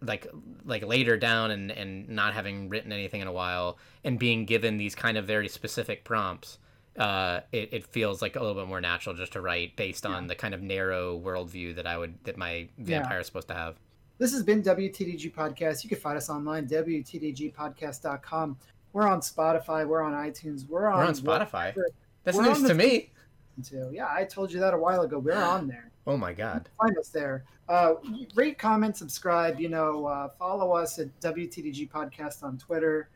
like 0.02 0.26
like 0.64 0.86
later 0.86 1.18
down 1.18 1.50
and 1.50 1.70
and 1.70 2.08
not 2.08 2.32
having 2.32 2.68
written 2.70 2.90
anything 2.90 3.20
in 3.20 3.26
a 3.26 3.32
while 3.32 3.78
and 4.02 4.18
being 4.18 4.46
given 4.46 4.78
these 4.78 4.94
kind 4.94 5.18
of 5.18 5.26
very 5.26 5.48
specific 5.48 6.04
prompts 6.04 6.58
uh, 6.98 7.40
it, 7.52 7.68
it 7.72 7.86
feels 7.86 8.20
like 8.20 8.36
a 8.36 8.40
little 8.40 8.54
bit 8.54 8.68
more 8.68 8.80
natural 8.80 9.14
just 9.14 9.32
to 9.32 9.40
write 9.40 9.76
based 9.76 10.04
on 10.04 10.24
yeah. 10.24 10.28
the 10.28 10.34
kind 10.34 10.54
of 10.54 10.62
narrow 10.62 11.18
worldview 11.18 11.74
that 11.76 11.86
I 11.86 11.96
would 11.96 12.22
that 12.24 12.36
my 12.36 12.68
vampire 12.78 13.14
yeah. 13.14 13.20
is 13.20 13.26
supposed 13.26 13.48
to 13.48 13.54
have. 13.54 13.76
This 14.18 14.32
has 14.32 14.42
been 14.42 14.62
WTDG 14.62 15.32
Podcast. 15.32 15.82
You 15.82 15.88
can 15.88 15.98
find 15.98 16.16
us 16.16 16.28
online, 16.28 16.66
WTDGpodcast.com. 16.68 18.58
We're 18.92 19.06
on 19.06 19.20
Spotify. 19.20 19.86
We're 19.86 20.02
on 20.02 20.12
iTunes. 20.12 20.68
We're 20.68 20.86
on, 20.86 20.98
we're 20.98 21.06
on 21.06 21.14
Spotify. 21.14 21.74
That's 22.24 22.36
we're 22.36 22.44
news 22.44 22.62
to 22.62 22.74
me. 22.74 23.10
Too. 23.62 23.90
Yeah, 23.92 24.08
I 24.10 24.24
told 24.24 24.52
you 24.52 24.60
that 24.60 24.72
a 24.72 24.78
while 24.78 25.02
ago. 25.02 25.18
We're 25.18 25.34
on 25.34 25.68
there. 25.68 25.90
Oh 26.06 26.16
my 26.16 26.32
god. 26.32 26.68
Find 26.80 26.96
us 26.98 27.08
there. 27.08 27.44
Uh, 27.68 27.94
rate, 28.34 28.58
comment, 28.58 28.96
subscribe. 28.96 29.60
You 29.60 29.68
know, 29.68 30.06
uh, 30.06 30.28
follow 30.38 30.72
us 30.72 30.98
at 30.98 31.08
WTDG 31.20 31.90
Podcast 31.90 32.42
on 32.42 32.56
Twitter. 32.58 33.10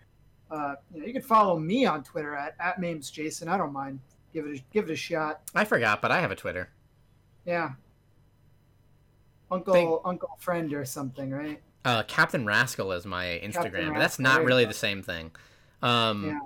Uh, 0.51 0.75
you 0.93 1.01
know, 1.01 1.07
you 1.07 1.13
can 1.13 1.23
follow 1.23 1.59
me 1.59 1.87
on 1.87 2.05
Twitter 2.05 2.35
at 2.35 2.55
at 2.61 2.81
Mames 2.81 3.11
Jason. 3.11 3.49
I 3.49 3.57
don't 3.57 3.73
mind 3.73 4.01
Give 4.35 4.47
it 4.47 4.59
a, 4.59 4.63
give 4.73 4.91
it 4.91 4.93
a 4.93 4.97
shot. 4.97 5.43
I 5.55 5.65
forgot, 5.65 6.03
but 6.03 6.11
I 6.11 6.21
have 6.21 6.33
a 6.33 6.35
Twitter. 6.35 6.69
Yeah. 7.47 7.71
Uncle 9.49 9.73
Think- 9.73 10.01
Uncle 10.05 10.31
Friend 10.41 10.75
or 10.75 10.85
something, 10.85 11.31
right? 11.31 11.63
Uh, 11.85 12.03
Captain 12.03 12.45
Rascal 12.45 12.93
is 12.93 13.07
my 13.07 13.41
Instagram, 13.45 13.93
but 13.93 13.99
that's 14.01 14.19
not 14.19 14.43
really 14.43 14.65
the 14.65 14.75
same 14.75 15.03
thing. 15.03 15.31
Um, 15.85 16.25
Yeah. 16.27 16.39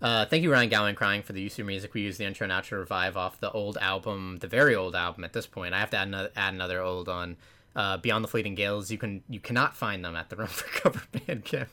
uh, 0.00 0.26
thank 0.26 0.42
you, 0.42 0.52
Ryan 0.52 0.68
Galloway, 0.68 0.94
crying 0.94 1.22
for 1.22 1.32
the 1.32 1.40
use 1.40 1.58
of 1.58 1.66
music. 1.66 1.94
We 1.94 2.02
use 2.02 2.16
the 2.18 2.24
intro 2.24 2.44
and 2.44 2.52
outro 2.52 2.78
revive 2.78 3.16
off 3.16 3.40
the 3.40 3.50
old 3.50 3.76
album, 3.78 4.38
the 4.40 4.46
very 4.48 4.74
old 4.74 4.94
album 4.94 5.24
at 5.24 5.32
this 5.32 5.46
point. 5.46 5.74
I 5.74 5.80
have 5.80 5.90
to 5.90 5.96
add 5.96 6.08
another, 6.08 6.30
add 6.36 6.54
another 6.54 6.80
old 6.80 7.08
on 7.08 7.36
uh, 7.76 7.96
Beyond 7.98 8.24
the 8.24 8.28
Fleeting 8.28 8.54
Gales. 8.54 8.90
You 8.90 8.98
can 8.98 9.22
you 9.28 9.40
cannot 9.40 9.76
find 9.76 10.04
them 10.04 10.16
at 10.16 10.30
the 10.30 10.36
Run 10.42 10.48
for 10.48 10.66
Cover 10.80 11.02
Bandcamp. 11.12 11.68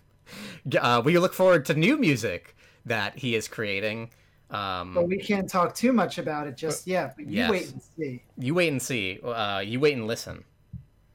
Uh, 0.79 1.01
we 1.05 1.17
look 1.19 1.33
forward 1.33 1.65
to 1.65 1.75
new 1.75 1.97
music 1.97 2.55
that 2.85 3.17
he 3.19 3.35
is 3.35 3.47
creating. 3.47 4.09
Um, 4.51 4.93
But 4.93 5.07
we 5.07 5.17
can't 5.17 5.49
talk 5.49 5.73
too 5.75 5.91
much 5.91 6.17
about 6.17 6.47
it 6.47 6.55
just 6.57 6.85
yet. 6.87 7.15
But 7.15 7.25
you 7.27 7.37
yes. 7.37 7.49
wait 7.51 7.71
and 7.71 7.81
see. 7.81 8.23
you 8.37 8.53
wait 8.53 8.71
and 8.71 8.81
see. 8.81 9.19
Uh, 9.23 9.59
you 9.59 9.79
wait 9.79 9.95
and 9.95 10.07
listen. 10.07 10.43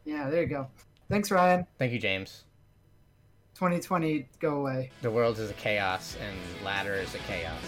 Yeah, 0.05 0.29
there 0.31 0.43
you 0.43 0.49
go. 0.49 0.67
Thanks, 1.09 1.31
Ryan. 1.31 1.67
Thank 1.79 1.93
you, 1.93 1.99
James. 1.99 2.45
2020, 3.61 4.27
go 4.39 4.57
away. 4.57 4.91
The 5.03 5.11
world 5.11 5.39
is 5.39 5.51
a 5.51 5.53
chaos, 5.53 6.17
and 6.19 6.65
ladder 6.65 6.95
is 6.95 7.15
a 7.15 7.19
chaos. 7.19 7.61